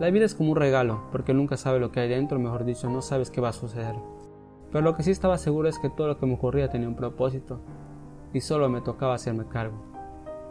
la 0.00 0.10
vida 0.10 0.24
es 0.24 0.34
como 0.34 0.52
un 0.52 0.56
regalo, 0.56 1.02
porque 1.12 1.34
nunca 1.34 1.56
sabe 1.56 1.78
lo 1.78 1.92
que 1.92 2.00
hay 2.00 2.08
dentro, 2.08 2.38
mejor 2.38 2.64
dicho, 2.64 2.88
no 2.88 3.02
sabes 3.02 3.30
qué 3.30 3.40
va 3.40 3.50
a 3.50 3.52
suceder. 3.52 3.94
Pero 4.72 4.82
lo 4.82 4.96
que 4.96 5.02
sí 5.02 5.10
estaba 5.10 5.38
seguro 5.38 5.68
es 5.68 5.78
que 5.78 5.90
todo 5.90 6.08
lo 6.08 6.18
que 6.18 6.26
me 6.26 6.34
ocurría 6.34 6.68
tenía 6.68 6.88
un 6.88 6.96
propósito, 6.96 7.60
y 8.32 8.40
solo 8.40 8.68
me 8.68 8.80
tocaba 8.80 9.14
hacerme 9.14 9.46
cargo. 9.46 9.76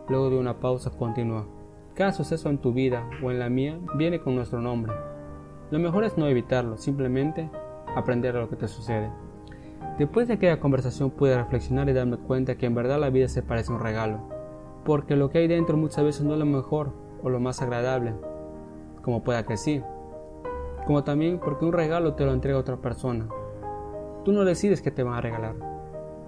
Luego 0.07 0.29
de 0.29 0.37
una 0.37 0.59
pausa 0.59 0.91
continuó. 0.91 1.45
Cada 1.93 2.13
suceso 2.13 2.49
en 2.49 2.59
tu 2.59 2.71
vida 2.71 3.09
o 3.21 3.31
en 3.31 3.39
la 3.39 3.49
mía 3.49 3.79
viene 3.95 4.19
con 4.21 4.35
nuestro 4.35 4.61
nombre. 4.61 4.93
Lo 5.71 5.79
mejor 5.79 6.03
es 6.03 6.17
no 6.17 6.27
evitarlo, 6.27 6.77
simplemente 6.77 7.49
aprender 7.95 8.37
a 8.37 8.41
lo 8.41 8.49
que 8.49 8.55
te 8.55 8.67
sucede. 8.67 9.11
Después 9.97 10.27
de 10.27 10.33
aquella 10.33 10.59
conversación 10.59 11.11
pude 11.11 11.37
reflexionar 11.37 11.87
y 11.87 11.93
darme 11.93 12.17
cuenta 12.17 12.55
que 12.55 12.65
en 12.65 12.73
verdad 12.73 12.99
la 12.99 13.11
vida 13.11 13.27
se 13.27 13.43
parece 13.43 13.71
a 13.71 13.75
un 13.75 13.81
regalo, 13.81 14.21
porque 14.85 15.15
lo 15.15 15.29
que 15.29 15.37
hay 15.37 15.47
dentro 15.47 15.77
muchas 15.77 16.03
veces 16.03 16.23
no 16.23 16.33
es 16.33 16.39
lo 16.39 16.45
mejor 16.45 16.93
o 17.21 17.29
lo 17.29 17.39
más 17.39 17.61
agradable, 17.61 18.13
como 19.03 19.23
pueda 19.23 19.45
que 19.45 19.55
sí, 19.55 19.83
como 20.87 21.03
también 21.03 21.39
porque 21.39 21.65
un 21.65 21.73
regalo 21.73 22.15
te 22.15 22.25
lo 22.25 22.33
entrega 22.33 22.57
otra 22.57 22.77
persona. 22.77 23.27
Tú 24.25 24.31
no 24.31 24.45
decides 24.45 24.81
qué 24.81 24.89
te 24.89 25.03
van 25.03 25.13
a 25.13 25.21
regalar, 25.21 25.55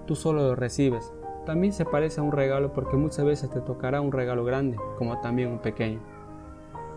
tú 0.05 0.15
solo 0.15 0.43
lo 0.43 0.55
recibes. 0.55 1.11
También 1.45 1.73
se 1.73 1.85
parece 1.85 2.21
a 2.21 2.23
un 2.23 2.31
regalo 2.31 2.73
porque 2.73 2.97
muchas 2.97 3.25
veces 3.25 3.49
te 3.49 3.61
tocará 3.61 4.01
un 4.01 4.11
regalo 4.11 4.45
grande, 4.45 4.77
como 4.97 5.19
también 5.21 5.51
un 5.51 5.59
pequeño. 5.59 6.01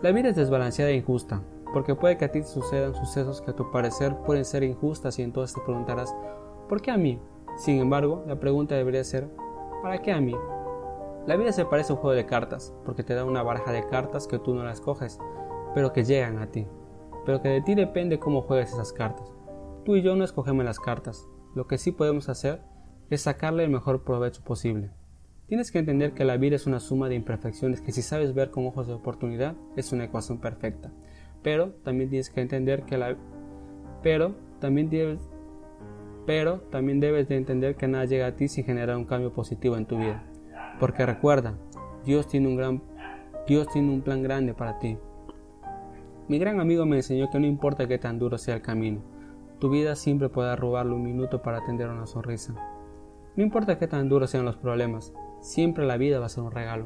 La 0.01 0.11
vida 0.11 0.29
es 0.29 0.35
desbalanceada 0.35 0.91
e 0.91 0.95
injusta, 0.95 1.41
porque 1.73 1.95
puede 1.95 2.17
que 2.17 2.25
a 2.25 2.31
ti 2.31 2.41
te 2.41 2.47
sucedan 2.47 2.95
sucesos 2.95 3.41
que 3.41 3.51
a 3.51 3.55
tu 3.55 3.69
parecer 3.71 4.15
pueden 4.25 4.45
ser 4.45 4.63
injustas 4.63 5.19
y 5.19 5.23
entonces 5.23 5.55
te 5.55 5.61
preguntarás, 5.61 6.15
¿Por 6.69 6.83
qué 6.83 6.91
a 6.91 6.97
mí? 6.97 7.19
Sin 7.57 7.79
embargo, 7.79 8.23
la 8.27 8.39
pregunta 8.39 8.75
debería 8.75 9.03
ser, 9.03 9.27
¿para 9.81 10.03
qué 10.03 10.11
a 10.11 10.21
mí? 10.21 10.35
La 11.25 11.35
vida 11.35 11.51
se 11.51 11.65
parece 11.65 11.91
a 11.91 11.95
un 11.95 12.01
juego 12.01 12.15
de 12.15 12.27
cartas, 12.27 12.75
porque 12.85 13.03
te 13.03 13.15
da 13.15 13.25
una 13.25 13.41
baraja 13.41 13.71
de 13.71 13.87
cartas 13.87 14.27
que 14.27 14.37
tú 14.37 14.53
no 14.53 14.63
las 14.63 14.79
coges, 14.79 15.17
pero 15.73 15.91
que 15.91 16.03
llegan 16.03 16.37
a 16.37 16.51
ti. 16.51 16.67
Pero 17.25 17.41
que 17.41 17.49
de 17.49 17.61
ti 17.61 17.73
depende 17.73 18.19
cómo 18.19 18.43
juegues 18.43 18.71
esas 18.71 18.93
cartas. 18.93 19.33
Tú 19.83 19.95
y 19.95 20.03
yo 20.03 20.15
no 20.15 20.23
escogemos 20.23 20.63
las 20.63 20.79
cartas. 20.79 21.27
Lo 21.55 21.65
que 21.65 21.79
sí 21.79 21.91
podemos 21.91 22.29
hacer 22.29 22.61
es 23.09 23.21
sacarle 23.21 23.63
el 23.63 23.71
mejor 23.71 24.03
provecho 24.03 24.43
posible. 24.43 24.91
Tienes 25.47 25.71
que 25.71 25.79
entender 25.79 26.13
que 26.13 26.23
la 26.23 26.37
vida 26.37 26.55
es 26.55 26.67
una 26.67 26.79
suma 26.79 27.09
de 27.09 27.15
imperfecciones 27.15 27.81
que 27.81 27.91
si 27.91 28.03
sabes 28.03 28.35
ver 28.35 28.51
con 28.51 28.67
ojos 28.67 28.85
de 28.85 28.93
oportunidad 28.93 29.55
es 29.75 29.91
una 29.91 30.03
ecuación 30.03 30.39
perfecta. 30.39 30.91
Pero 31.41 31.71
también 31.83 32.11
tienes 32.11 32.29
que 32.29 32.41
entender 32.41 32.83
que 32.83 32.97
la 32.99 33.17
pero 34.03 34.35
también 34.59 34.89
tienes 34.89 35.28
pero 36.25 36.59
también 36.69 36.99
debes 36.99 37.27
de 37.27 37.37
entender 37.37 37.75
que 37.75 37.87
nada 37.87 38.05
llega 38.05 38.27
a 38.27 38.35
ti 38.35 38.47
sin 38.47 38.65
generar 38.65 38.97
un 38.97 39.05
cambio 39.05 39.33
positivo 39.33 39.77
en 39.77 39.85
tu 39.85 39.97
vida. 39.97 40.23
Porque 40.79 41.05
recuerda, 41.05 41.55
Dios 42.05 42.27
tiene 42.27 42.47
un 42.47 42.55
gran 42.55 42.81
Dios 43.47 43.67
tiene 43.67 43.91
un 43.91 44.01
plan 44.01 44.21
grande 44.21 44.53
para 44.53 44.77
ti. 44.77 44.99
Mi 46.27 46.37
gran 46.37 46.59
amigo 46.59 46.85
me 46.85 46.97
enseñó 46.97 47.31
que 47.31 47.39
no 47.39 47.47
importa 47.47 47.87
qué 47.87 47.97
tan 47.97 48.19
duro 48.19 48.37
sea 48.37 48.53
el 48.53 48.61
camino, 48.61 49.01
tu 49.59 49.71
vida 49.71 49.95
siempre 49.95 50.29
podrá 50.29 50.55
robarle 50.55 50.93
un 50.93 51.01
minuto 51.01 51.41
para 51.41 51.57
atender 51.57 51.89
una 51.89 52.05
sonrisa. 52.05 52.53
No 53.35 53.43
importa 53.43 53.79
qué 53.79 53.87
tan 53.87 54.07
duros 54.07 54.29
sean 54.29 54.45
los 54.45 54.55
problemas, 54.55 55.13
siempre 55.41 55.87
la 55.87 55.97
vida 55.97 56.19
va 56.19 56.27
a 56.27 56.29
ser 56.29 56.43
un 56.43 56.51
regalo 56.51 56.85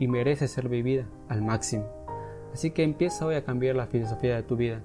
y 0.00 0.08
merece 0.08 0.48
ser 0.48 0.68
vivida 0.68 1.06
al 1.28 1.42
máximo. 1.42 1.86
Así 2.52 2.72
que 2.72 2.82
empieza 2.82 3.24
hoy 3.24 3.36
a 3.36 3.44
cambiar 3.44 3.76
la 3.76 3.86
filosofía 3.86 4.34
de 4.34 4.42
tu 4.42 4.56
vida. 4.56 4.82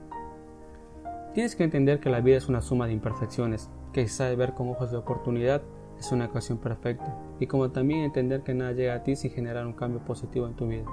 Tienes 1.34 1.56
que 1.56 1.64
entender 1.64 2.00
que 2.00 2.12
la 2.12 2.22
vida 2.22 2.38
es 2.38 2.48
una 2.48 2.62
suma 2.62 2.86
de 2.86 2.94
imperfecciones 2.94 3.72
que 3.96 4.10
sabe 4.10 4.36
ver 4.36 4.54
con 4.54 4.68
ojos 4.68 4.92
de 4.92 4.98
oportunidad 4.98 5.62
es 5.98 6.12
una 6.12 6.26
ecuación 6.26 6.58
perfecta, 6.58 7.18
y 7.40 7.48
como 7.48 7.72
también 7.72 8.02
entender 8.02 8.42
que 8.42 8.54
nada 8.54 8.74
llega 8.74 8.94
a 8.94 9.04
ti 9.04 9.16
sin 9.16 9.32
generar 9.32 9.66
un 9.66 9.72
cambio 9.72 10.02
positivo 10.02 10.48
en 10.48 10.54
tu 10.54 10.68
vida. 10.68 10.84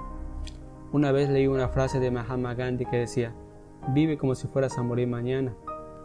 Una 0.93 1.11
vez 1.11 1.29
leí 1.29 1.47
una 1.47 1.67
frase 1.67 1.99
de 1.99 2.11
Mahatma 2.11 2.53
Gandhi 2.53 2.85
que 2.85 2.95
decía, 2.95 3.33
vive 3.89 4.17
como 4.17 4.35
si 4.35 4.47
fueras 4.47 4.77
a 4.77 4.83
morir 4.83 5.09
mañana, 5.09 5.53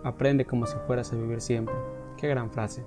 aprende 0.03 0.45
como 0.45 0.67
si 0.67 0.77
fueras 0.89 1.13
a 1.13 1.17
vivir 1.17 1.41
siempre. 1.41 1.77
Qué 2.17 2.27
gran 2.27 2.51
frase. 2.51 2.85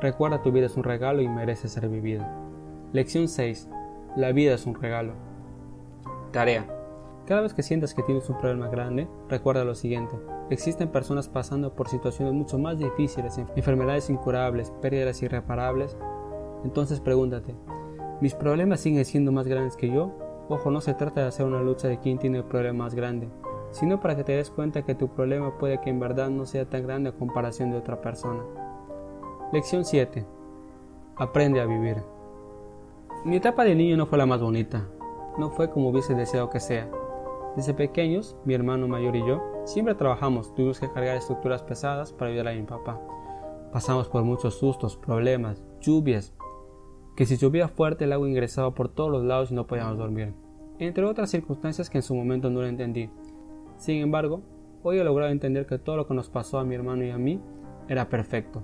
Recuerda 0.00 0.42
tu 0.42 0.50
vida 0.50 0.66
es 0.66 0.76
un 0.76 0.82
regalo 0.82 1.22
y 1.22 1.28
merece 1.28 1.68
ser 1.68 1.88
vivida. 1.88 2.28
Lección 2.92 3.28
6. 3.28 3.68
La 4.16 4.32
vida 4.32 4.54
es 4.54 4.66
un 4.66 4.74
regalo. 4.74 5.12
Tarea. 6.32 6.81
Cada 7.26 7.40
vez 7.40 7.54
que 7.54 7.62
sientas 7.62 7.94
que 7.94 8.02
tienes 8.02 8.28
un 8.28 8.38
problema 8.38 8.68
grande, 8.68 9.08
recuerda 9.28 9.62
lo 9.64 9.76
siguiente. 9.76 10.16
Existen 10.50 10.88
personas 10.88 11.28
pasando 11.28 11.72
por 11.72 11.88
situaciones 11.88 12.34
mucho 12.34 12.58
más 12.58 12.78
difíciles, 12.78 13.38
enfermedades 13.54 14.10
incurables, 14.10 14.72
pérdidas 14.82 15.22
irreparables. 15.22 15.96
Entonces 16.64 17.00
pregúntate, 17.00 17.54
¿mis 18.20 18.34
problemas 18.34 18.80
siguen 18.80 19.04
siendo 19.04 19.30
más 19.30 19.46
grandes 19.46 19.76
que 19.76 19.88
yo? 19.88 20.12
Ojo, 20.48 20.72
no 20.72 20.80
se 20.80 20.94
trata 20.94 21.20
de 21.20 21.28
hacer 21.28 21.46
una 21.46 21.62
lucha 21.62 21.86
de 21.86 22.00
quién 22.00 22.18
tiene 22.18 22.38
el 22.38 22.44
problema 22.44 22.84
más 22.84 22.94
grande, 22.96 23.28
sino 23.70 24.00
para 24.00 24.16
que 24.16 24.24
te 24.24 24.32
des 24.32 24.50
cuenta 24.50 24.82
que 24.82 24.96
tu 24.96 25.08
problema 25.08 25.56
puede 25.58 25.80
que 25.80 25.90
en 25.90 26.00
verdad 26.00 26.28
no 26.28 26.44
sea 26.44 26.68
tan 26.68 26.82
grande 26.82 27.10
a 27.10 27.16
comparación 27.16 27.70
de 27.70 27.78
otra 27.78 28.00
persona. 28.00 28.42
Lección 29.52 29.84
7. 29.84 30.26
Aprende 31.16 31.60
a 31.60 31.66
vivir. 31.66 32.02
Mi 33.24 33.36
etapa 33.36 33.62
de 33.62 33.76
niño 33.76 33.96
no 33.96 34.06
fue 34.06 34.18
la 34.18 34.26
más 34.26 34.40
bonita, 34.40 34.88
no 35.38 35.50
fue 35.50 35.70
como 35.70 35.90
hubiese 35.90 36.14
deseado 36.14 36.50
que 36.50 36.58
sea. 36.58 36.90
Desde 37.56 37.74
pequeños, 37.74 38.36
mi 38.46 38.54
hermano 38.54 38.88
mayor 38.88 39.14
y 39.14 39.26
yo 39.26 39.42
siempre 39.64 39.94
trabajamos, 39.94 40.54
tuvimos 40.54 40.80
que 40.80 40.90
cargar 40.90 41.16
estructuras 41.16 41.62
pesadas 41.62 42.12
para 42.12 42.30
ayudar 42.30 42.48
a 42.48 42.54
mi 42.54 42.62
papá. 42.62 42.98
Pasamos 43.72 44.08
por 44.08 44.24
muchos 44.24 44.54
sustos, 44.54 44.96
problemas, 44.96 45.62
lluvias, 45.80 46.34
que 47.14 47.26
si 47.26 47.36
llovía 47.36 47.68
fuerte 47.68 48.04
el 48.04 48.12
agua 48.12 48.28
ingresaba 48.28 48.74
por 48.74 48.88
todos 48.88 49.10
los 49.10 49.24
lados 49.24 49.50
y 49.50 49.54
no 49.54 49.66
podíamos 49.66 49.98
dormir, 49.98 50.32
entre 50.78 51.04
otras 51.04 51.30
circunstancias 51.30 51.90
que 51.90 51.98
en 51.98 52.02
su 52.02 52.14
momento 52.14 52.48
no 52.48 52.62
lo 52.62 52.66
entendí. 52.66 53.10
Sin 53.76 53.98
embargo, 54.00 54.40
hoy 54.82 54.98
he 54.98 55.04
logrado 55.04 55.30
entender 55.30 55.66
que 55.66 55.78
todo 55.78 55.96
lo 55.96 56.06
que 56.06 56.14
nos 56.14 56.30
pasó 56.30 56.58
a 56.58 56.64
mi 56.64 56.74
hermano 56.74 57.04
y 57.04 57.10
a 57.10 57.18
mí 57.18 57.38
era 57.86 58.08
perfecto. 58.08 58.62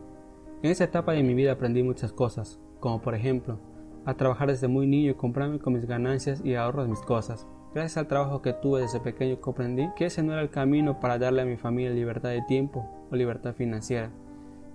En 0.63 0.71
esa 0.71 0.85
etapa 0.85 1.13
de 1.13 1.23
mi 1.23 1.35
vida 1.35 1.53
aprendí 1.53 1.83
muchas 1.83 2.13
cosas, 2.13 2.59
como 2.81 3.03
por 3.03 3.15
ejemplo, 3.15 3.59
a 4.07 4.15
trabajar 4.15 4.49
desde 4.49 4.67
muy 4.67 4.87
niño 4.87 5.11
y 5.11 5.15
comprarme 5.15 5.59
con 5.59 5.75
mis 5.75 5.87
ganancias 5.87 6.43
y 6.43 6.55
ahorros 6.55 6.89
mis 6.89 7.03
cosas, 7.03 7.47
Gracias 7.79 7.99
al 7.99 8.09
trabajo 8.09 8.43
que 8.43 8.55
tuve 8.55 8.81
desde 8.81 8.99
pequeño 8.99 9.41
comprendí 9.41 9.89
que 9.95 10.07
ese 10.07 10.25
no 10.25 10.33
era 10.33 10.43
el 10.43 10.51
camino 10.51 10.99
para 10.99 11.17
darle 11.17 11.43
a 11.43 11.45
mi 11.45 11.57
familia 11.57 11.93
libertad 11.93 12.31
de 12.31 12.43
tiempo 12.43 12.85
o 13.09 13.15
libertad 13.15 13.55
financiera. 13.55 14.11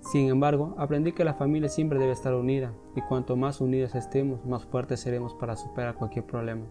Sin 0.00 0.30
embargo, 0.30 0.74
aprendí 0.78 1.12
que 1.12 1.22
la 1.22 1.34
familia 1.34 1.68
siempre 1.68 1.98
debe 1.98 2.12
estar 2.12 2.32
unida 2.32 2.72
y 2.96 3.02
cuanto 3.02 3.36
más 3.36 3.60
unidos 3.60 3.94
estemos, 3.94 4.46
más 4.46 4.64
fuertes 4.64 5.00
seremos 5.00 5.34
para 5.34 5.54
superar 5.54 5.96
cualquier 5.96 6.24
problema. 6.24 6.64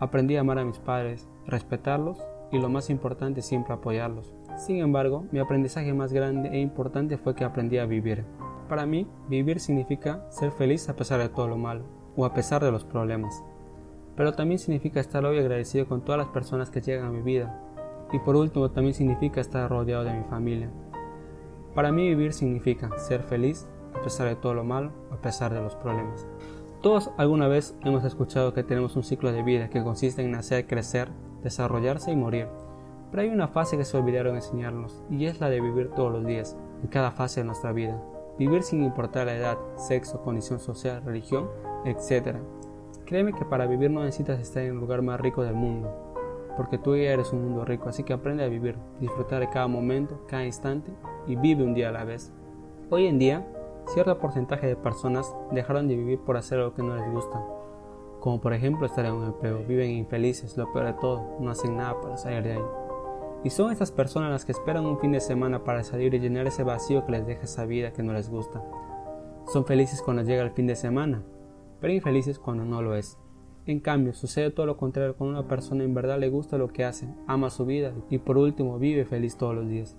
Aprendí 0.00 0.34
a 0.34 0.40
amar 0.40 0.58
a 0.58 0.64
mis 0.64 0.80
padres, 0.80 1.28
respetarlos 1.46 2.18
y 2.50 2.58
lo 2.58 2.68
más 2.68 2.90
importante 2.90 3.40
siempre 3.40 3.72
apoyarlos. 3.72 4.34
Sin 4.56 4.78
embargo, 4.78 5.26
mi 5.30 5.38
aprendizaje 5.38 5.94
más 5.94 6.12
grande 6.12 6.48
e 6.48 6.58
importante 6.58 7.16
fue 7.16 7.36
que 7.36 7.44
aprendí 7.44 7.78
a 7.78 7.86
vivir. 7.86 8.24
Para 8.68 8.86
mí, 8.86 9.06
vivir 9.28 9.60
significa 9.60 10.26
ser 10.30 10.50
feliz 10.50 10.88
a 10.88 10.96
pesar 10.96 11.20
de 11.20 11.28
todo 11.28 11.46
lo 11.46 11.56
malo 11.56 11.84
o 12.16 12.24
a 12.24 12.34
pesar 12.34 12.60
de 12.60 12.72
los 12.72 12.84
problemas 12.84 13.44
pero 14.20 14.34
también 14.34 14.58
significa 14.58 15.00
estar 15.00 15.24
hoy 15.24 15.38
agradecido 15.38 15.88
con 15.88 16.02
todas 16.02 16.18
las 16.18 16.28
personas 16.28 16.68
que 16.68 16.82
llegan 16.82 17.06
a 17.06 17.10
mi 17.10 17.22
vida. 17.22 17.58
Y 18.12 18.18
por 18.18 18.36
último, 18.36 18.70
también 18.70 18.92
significa 18.92 19.40
estar 19.40 19.70
rodeado 19.70 20.04
de 20.04 20.12
mi 20.12 20.24
familia. 20.24 20.68
Para 21.74 21.90
mí 21.90 22.06
vivir 22.06 22.34
significa 22.34 22.90
ser 22.98 23.22
feliz 23.22 23.66
a 23.98 24.02
pesar 24.02 24.28
de 24.28 24.36
todo 24.36 24.52
lo 24.52 24.62
malo, 24.62 24.92
a 25.10 25.16
pesar 25.16 25.54
de 25.54 25.62
los 25.62 25.74
problemas. 25.74 26.26
Todos 26.82 27.10
alguna 27.16 27.48
vez 27.48 27.74
hemos 27.82 28.04
escuchado 28.04 28.52
que 28.52 28.62
tenemos 28.62 28.94
un 28.94 29.04
ciclo 29.04 29.32
de 29.32 29.42
vida 29.42 29.70
que 29.70 29.82
consiste 29.82 30.20
en 30.20 30.32
nacer, 30.32 30.66
crecer, 30.66 31.08
desarrollarse 31.42 32.12
y 32.12 32.16
morir. 32.16 32.48
Pero 33.10 33.22
hay 33.22 33.30
una 33.30 33.48
fase 33.48 33.78
que 33.78 33.86
se 33.86 33.96
olvidaron 33.96 34.34
enseñarnos 34.36 35.02
y 35.08 35.24
es 35.24 35.40
la 35.40 35.48
de 35.48 35.62
vivir 35.62 35.92
todos 35.96 36.12
los 36.12 36.26
días, 36.26 36.58
en 36.82 36.88
cada 36.88 37.10
fase 37.10 37.40
de 37.40 37.46
nuestra 37.46 37.72
vida. 37.72 37.98
Vivir 38.38 38.64
sin 38.64 38.84
importar 38.84 39.28
la 39.28 39.36
edad, 39.36 39.56
sexo, 39.76 40.20
condición 40.20 40.60
social, 40.60 41.02
religión, 41.06 41.48
etc. 41.86 42.36
Créeme 43.10 43.32
que 43.32 43.44
para 43.44 43.66
vivir 43.66 43.90
no 43.90 44.04
necesitas 44.04 44.38
estar 44.38 44.62
en 44.62 44.68
el 44.68 44.76
lugar 44.76 45.02
más 45.02 45.18
rico 45.20 45.42
del 45.42 45.56
mundo, 45.56 45.92
porque 46.56 46.78
tú 46.78 46.94
ya 46.94 47.10
eres 47.10 47.32
un 47.32 47.42
mundo 47.42 47.64
rico, 47.64 47.88
así 47.88 48.04
que 48.04 48.12
aprende 48.12 48.44
a 48.44 48.48
vivir, 48.48 48.76
disfrutar 49.00 49.40
de 49.40 49.50
cada 49.50 49.66
momento, 49.66 50.24
cada 50.28 50.44
instante 50.44 50.92
y 51.26 51.34
vive 51.34 51.64
un 51.64 51.74
día 51.74 51.88
a 51.88 51.92
la 51.92 52.04
vez. 52.04 52.32
Hoy 52.88 53.08
en 53.08 53.18
día, 53.18 53.44
cierto 53.88 54.16
porcentaje 54.20 54.68
de 54.68 54.76
personas 54.76 55.34
dejaron 55.50 55.88
de 55.88 55.96
vivir 55.96 56.20
por 56.20 56.36
hacer 56.36 56.60
lo 56.60 56.72
que 56.72 56.84
no 56.84 56.94
les 56.94 57.10
gusta, 57.10 57.44
como 58.20 58.40
por 58.40 58.52
ejemplo 58.52 58.86
estar 58.86 59.04
en 59.04 59.14
un 59.14 59.24
empleo, 59.24 59.64
viven 59.66 59.90
infelices, 59.90 60.56
lo 60.56 60.72
peor 60.72 60.86
de 60.86 60.92
todo, 60.92 61.36
no 61.40 61.50
hacen 61.50 61.76
nada 61.76 62.00
para 62.00 62.16
salir 62.16 62.44
de 62.44 62.52
ahí. 62.52 62.64
Y 63.42 63.50
son 63.50 63.72
estas 63.72 63.90
personas 63.90 64.30
las 64.30 64.44
que 64.44 64.52
esperan 64.52 64.86
un 64.86 65.00
fin 65.00 65.10
de 65.10 65.20
semana 65.20 65.64
para 65.64 65.82
salir 65.82 66.14
y 66.14 66.20
llenar 66.20 66.46
ese 66.46 66.62
vacío 66.62 67.04
que 67.04 67.10
les 67.10 67.26
deja 67.26 67.42
esa 67.42 67.64
vida 67.64 67.92
que 67.92 68.04
no 68.04 68.12
les 68.12 68.30
gusta. 68.30 68.62
Son 69.52 69.64
felices 69.64 70.00
cuando 70.00 70.22
llega 70.22 70.44
el 70.44 70.52
fin 70.52 70.68
de 70.68 70.76
semana, 70.76 71.24
pero 71.80 71.92
infelices 71.92 72.38
cuando 72.38 72.64
no 72.64 72.82
lo 72.82 72.94
es. 72.94 73.18
En 73.66 73.80
cambio, 73.80 74.14
sucede 74.14 74.50
todo 74.50 74.66
lo 74.66 74.76
contrario 74.76 75.14
cuando 75.14 75.38
una 75.38 75.48
persona 75.48 75.84
en 75.84 75.94
verdad 75.94 76.18
le 76.18 76.28
gusta 76.28 76.58
lo 76.58 76.68
que 76.68 76.84
hace, 76.84 77.08
ama 77.26 77.50
su 77.50 77.66
vida 77.66 77.92
y 78.08 78.18
por 78.18 78.38
último 78.38 78.78
vive 78.78 79.04
feliz 79.04 79.36
todos 79.36 79.54
los 79.54 79.68
días. 79.68 79.96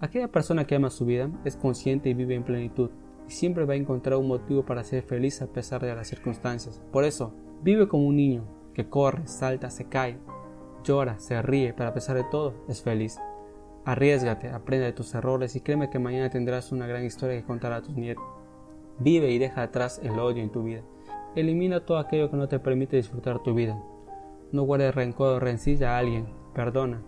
Aquella 0.00 0.28
persona 0.28 0.66
que 0.66 0.76
ama 0.76 0.88
su 0.90 1.04
vida 1.04 1.30
es 1.44 1.56
consciente 1.56 2.08
y 2.08 2.14
vive 2.14 2.34
en 2.34 2.44
plenitud 2.44 2.90
y 3.28 3.32
siempre 3.32 3.66
va 3.66 3.74
a 3.74 3.76
encontrar 3.76 4.18
un 4.18 4.28
motivo 4.28 4.64
para 4.64 4.82
ser 4.82 5.02
feliz 5.02 5.42
a 5.42 5.46
pesar 5.48 5.82
de 5.82 5.94
las 5.94 6.08
circunstancias. 6.08 6.80
Por 6.90 7.04
eso, 7.04 7.34
vive 7.62 7.86
como 7.86 8.06
un 8.06 8.16
niño 8.16 8.44
que 8.72 8.88
corre, 8.88 9.26
salta, 9.26 9.68
se 9.68 9.86
cae, 9.88 10.18
llora, 10.84 11.18
se 11.18 11.42
ríe, 11.42 11.74
pero 11.74 11.90
a 11.90 11.94
pesar 11.94 12.16
de 12.16 12.24
todo 12.24 12.54
es 12.68 12.82
feliz. 12.82 13.18
Arriesgate, 13.84 14.48
aprende 14.48 14.86
de 14.86 14.92
tus 14.92 15.14
errores 15.14 15.54
y 15.56 15.60
créeme 15.60 15.90
que 15.90 15.98
mañana 15.98 16.30
tendrás 16.30 16.72
una 16.72 16.86
gran 16.86 17.04
historia 17.04 17.36
que 17.36 17.46
contar 17.46 17.72
a 17.72 17.82
tus 17.82 17.94
nietos. 17.94 18.24
Vive 19.00 19.30
y 19.30 19.38
deja 19.38 19.62
atrás 19.62 19.98
el 20.04 20.18
odio 20.18 20.42
en 20.42 20.50
tu 20.50 20.62
vida. 20.62 20.82
Elimina 21.34 21.80
todo 21.80 21.98
aquello 21.98 22.30
que 22.30 22.36
no 22.36 22.48
te 22.48 22.58
permite 22.58 22.96
disfrutar 22.96 23.42
tu 23.42 23.54
vida. 23.54 23.82
No 24.52 24.64
guardes 24.64 24.94
rencor 24.94 25.34
o 25.34 25.40
rencilla 25.40 25.94
a 25.94 25.98
alguien, 25.98 26.26
perdona, 26.54 27.02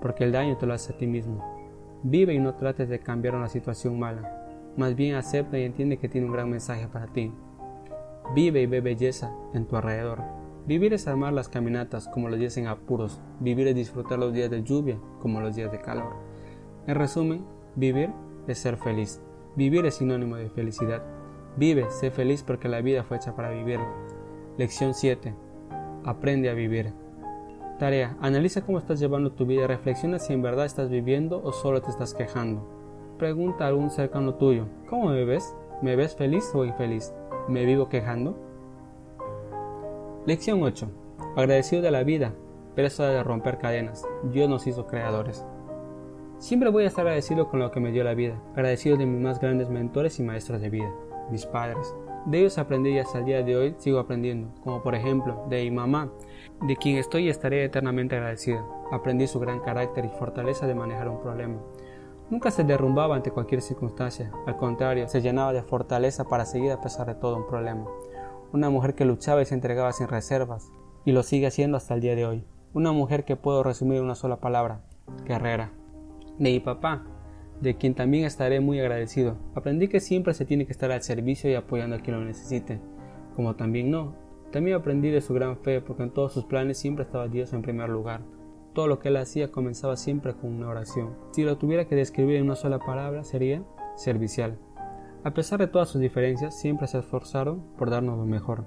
porque 0.00 0.22
el 0.24 0.30
daño 0.32 0.56
te 0.56 0.66
lo 0.66 0.74
hace 0.74 0.92
a 0.92 0.96
ti 0.96 1.06
mismo. 1.06 1.42
Vive 2.04 2.34
y 2.34 2.38
no 2.38 2.54
trates 2.54 2.88
de 2.88 3.00
cambiar 3.00 3.34
una 3.34 3.48
situación 3.48 3.98
mala. 3.98 4.72
Más 4.76 4.94
bien 4.94 5.16
acepta 5.16 5.58
y 5.58 5.64
entiende 5.64 5.98
que 5.98 6.08
tiene 6.08 6.28
un 6.28 6.32
gran 6.32 6.48
mensaje 6.48 6.86
para 6.86 7.08
ti. 7.08 7.32
Vive 8.34 8.62
y 8.62 8.66
ve 8.66 8.80
belleza 8.80 9.34
en 9.52 9.66
tu 9.66 9.76
alrededor. 9.76 10.22
Vivir 10.66 10.92
es 10.92 11.08
armar 11.08 11.32
las 11.32 11.48
caminatas 11.48 12.08
como 12.08 12.28
los 12.28 12.38
días 12.38 12.56
en 12.56 12.68
apuros. 12.68 13.20
Vivir 13.40 13.66
es 13.66 13.74
disfrutar 13.74 14.18
los 14.18 14.32
días 14.32 14.48
de 14.48 14.62
lluvia 14.62 14.96
como 15.20 15.40
los 15.40 15.56
días 15.56 15.72
de 15.72 15.80
calor. 15.80 16.14
En 16.86 16.94
resumen, 16.94 17.44
vivir 17.74 18.10
es 18.46 18.58
ser 18.58 18.76
feliz. 18.76 19.20
Vivir 19.56 19.84
es 19.86 19.96
sinónimo 19.96 20.36
de 20.36 20.50
felicidad. 20.50 21.02
Vive, 21.56 21.90
sé 21.90 22.10
feliz 22.10 22.42
porque 22.42 22.68
la 22.68 22.80
vida 22.80 23.04
fue 23.04 23.18
hecha 23.18 23.36
para 23.36 23.50
vivirla. 23.50 23.86
Lección 24.56 24.94
7. 24.94 25.34
Aprende 26.02 26.48
a 26.48 26.54
vivir. 26.54 26.94
Tarea. 27.78 28.16
Analiza 28.22 28.62
cómo 28.62 28.78
estás 28.78 28.98
llevando 29.00 29.32
tu 29.32 29.44
vida. 29.44 29.66
Reflexiona 29.66 30.18
si 30.18 30.32
en 30.32 30.40
verdad 30.40 30.64
estás 30.64 30.88
viviendo 30.88 31.42
o 31.44 31.52
solo 31.52 31.82
te 31.82 31.90
estás 31.90 32.14
quejando. 32.14 32.66
Pregunta 33.18 33.64
a 33.64 33.68
algún 33.68 33.90
cercano 33.90 34.36
tuyo. 34.36 34.66
¿Cómo 34.88 35.10
me 35.10 35.24
ves? 35.26 35.54
¿Me 35.82 35.94
ves 35.94 36.16
feliz 36.16 36.50
o 36.54 36.64
infeliz? 36.64 37.12
¿Me 37.48 37.66
vivo 37.66 37.90
quejando? 37.90 38.34
Lección 40.24 40.62
8. 40.62 40.88
Agradecido 41.36 41.82
de 41.82 41.90
la 41.90 42.02
vida, 42.02 42.32
pero 42.74 42.88
es 42.88 42.98
hora 42.98 43.10
de 43.10 43.22
romper 43.22 43.58
cadenas. 43.58 44.06
Dios 44.22 44.48
nos 44.48 44.66
hizo 44.66 44.86
creadores. 44.86 45.44
Siempre 46.38 46.70
voy 46.70 46.84
a 46.84 46.86
estar 46.86 47.06
agradecido 47.06 47.48
con 47.48 47.60
lo 47.60 47.70
que 47.70 47.80
me 47.80 47.92
dio 47.92 48.04
la 48.04 48.14
vida, 48.14 48.42
agradecido 48.52 48.96
de 48.96 49.06
mis 49.06 49.20
más 49.20 49.38
grandes 49.38 49.68
mentores 49.68 50.18
y 50.18 50.22
maestros 50.22 50.60
de 50.60 50.70
vida 50.70 50.92
mis 51.30 51.46
padres. 51.46 51.94
De 52.26 52.38
ellos 52.38 52.58
aprendí 52.58 52.90
y 52.90 52.98
hasta 52.98 53.18
el 53.18 53.24
día 53.24 53.42
de 53.42 53.56
hoy 53.56 53.74
sigo 53.78 53.98
aprendiendo, 53.98 54.54
como 54.62 54.82
por 54.82 54.94
ejemplo 54.94 55.44
de 55.48 55.64
mi 55.64 55.70
mamá, 55.72 56.12
de 56.62 56.76
quien 56.76 56.96
estoy 56.96 57.26
y 57.26 57.28
estaré 57.28 57.64
eternamente 57.64 58.16
agradecido. 58.16 58.64
Aprendí 58.92 59.26
su 59.26 59.40
gran 59.40 59.60
carácter 59.60 60.04
y 60.04 60.08
fortaleza 60.08 60.66
de 60.66 60.74
manejar 60.74 61.08
un 61.08 61.20
problema. 61.20 61.58
Nunca 62.30 62.50
se 62.50 62.64
derrumbaba 62.64 63.16
ante 63.16 63.30
cualquier 63.30 63.60
circunstancia, 63.60 64.30
al 64.46 64.56
contrario, 64.56 65.08
se 65.08 65.20
llenaba 65.20 65.52
de 65.52 65.62
fortaleza 65.62 66.24
para 66.24 66.46
seguir 66.46 66.72
a 66.72 66.80
pesar 66.80 67.06
de 67.06 67.14
todo 67.14 67.36
un 67.36 67.46
problema. 67.46 67.86
Una 68.52 68.70
mujer 68.70 68.94
que 68.94 69.04
luchaba 69.04 69.42
y 69.42 69.44
se 69.44 69.54
entregaba 69.54 69.92
sin 69.92 70.08
reservas, 70.08 70.70
y 71.04 71.12
lo 71.12 71.24
sigue 71.24 71.48
haciendo 71.48 71.76
hasta 71.76 71.94
el 71.94 72.00
día 72.00 72.14
de 72.14 72.24
hoy. 72.24 72.46
Una 72.72 72.92
mujer 72.92 73.24
que 73.24 73.36
puedo 73.36 73.62
resumir 73.62 73.98
en 73.98 74.04
una 74.04 74.14
sola 74.14 74.36
palabra, 74.36 74.80
guerrera. 75.26 75.72
De 76.38 76.50
mi 76.52 76.60
papá, 76.60 77.04
de 77.62 77.76
quien 77.76 77.94
también 77.94 78.24
estaré 78.24 78.58
muy 78.58 78.80
agradecido. 78.80 79.36
Aprendí 79.54 79.86
que 79.86 80.00
siempre 80.00 80.34
se 80.34 80.44
tiene 80.44 80.66
que 80.66 80.72
estar 80.72 80.90
al 80.90 81.02
servicio 81.02 81.48
y 81.48 81.54
apoyando 81.54 81.94
a 81.94 82.00
quien 82.00 82.18
lo 82.18 82.24
necesite, 82.24 82.80
como 83.36 83.54
también 83.54 83.90
no. 83.90 84.16
También 84.50 84.76
aprendí 84.76 85.10
de 85.10 85.20
su 85.20 85.32
gran 85.32 85.56
fe, 85.56 85.80
porque 85.80 86.02
en 86.02 86.10
todos 86.10 86.32
sus 86.32 86.44
planes 86.44 86.76
siempre 86.76 87.04
estaba 87.04 87.28
Dios 87.28 87.52
en 87.52 87.62
primer 87.62 87.88
lugar. 87.88 88.22
Todo 88.74 88.88
lo 88.88 88.98
que 88.98 89.08
él 89.08 89.16
hacía 89.16 89.52
comenzaba 89.52 89.96
siempre 89.96 90.34
con 90.34 90.52
una 90.52 90.68
oración. 90.68 91.14
Si 91.30 91.44
lo 91.44 91.56
tuviera 91.56 91.86
que 91.86 91.94
describir 91.94 92.36
en 92.36 92.44
una 92.44 92.56
sola 92.56 92.80
palabra, 92.80 93.22
sería 93.22 93.62
servicial. 93.94 94.58
A 95.22 95.32
pesar 95.32 95.60
de 95.60 95.68
todas 95.68 95.88
sus 95.88 96.00
diferencias, 96.00 96.58
siempre 96.58 96.88
se 96.88 96.98
esforzaron 96.98 97.62
por 97.78 97.90
darnos 97.90 98.18
lo 98.18 98.26
mejor. 98.26 98.64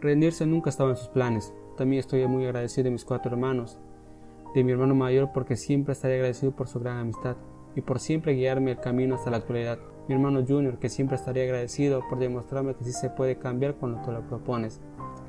Rendirse 0.00 0.46
nunca 0.46 0.70
estaba 0.70 0.90
en 0.90 0.96
sus 0.96 1.08
planes. 1.08 1.52
También 1.76 1.98
estoy 1.98 2.24
muy 2.28 2.44
agradecido 2.44 2.84
de 2.84 2.90
mis 2.92 3.04
cuatro 3.04 3.32
hermanos, 3.32 3.80
de 4.54 4.62
mi 4.62 4.70
hermano 4.70 4.94
mayor 4.94 5.30
porque 5.34 5.56
siempre 5.56 5.92
estaré 5.92 6.14
agradecido 6.14 6.52
por 6.52 6.68
su 6.68 6.78
gran 6.78 6.98
amistad, 6.98 7.36
y 7.76 7.80
por 7.80 8.00
siempre 8.00 8.34
guiarme 8.34 8.72
el 8.72 8.80
camino 8.80 9.14
hasta 9.14 9.30
la 9.30 9.38
actualidad. 9.38 9.78
Mi 10.08 10.14
hermano 10.14 10.44
Junior, 10.46 10.78
que 10.78 10.88
siempre 10.88 11.16
estaría 11.16 11.44
agradecido 11.44 12.02
por 12.08 12.18
demostrarme 12.18 12.74
que 12.74 12.84
sí 12.84 12.92
se 12.92 13.10
puede 13.10 13.38
cambiar 13.38 13.74
cuando 13.74 14.02
tú 14.02 14.12
lo 14.12 14.20
propones. 14.22 14.80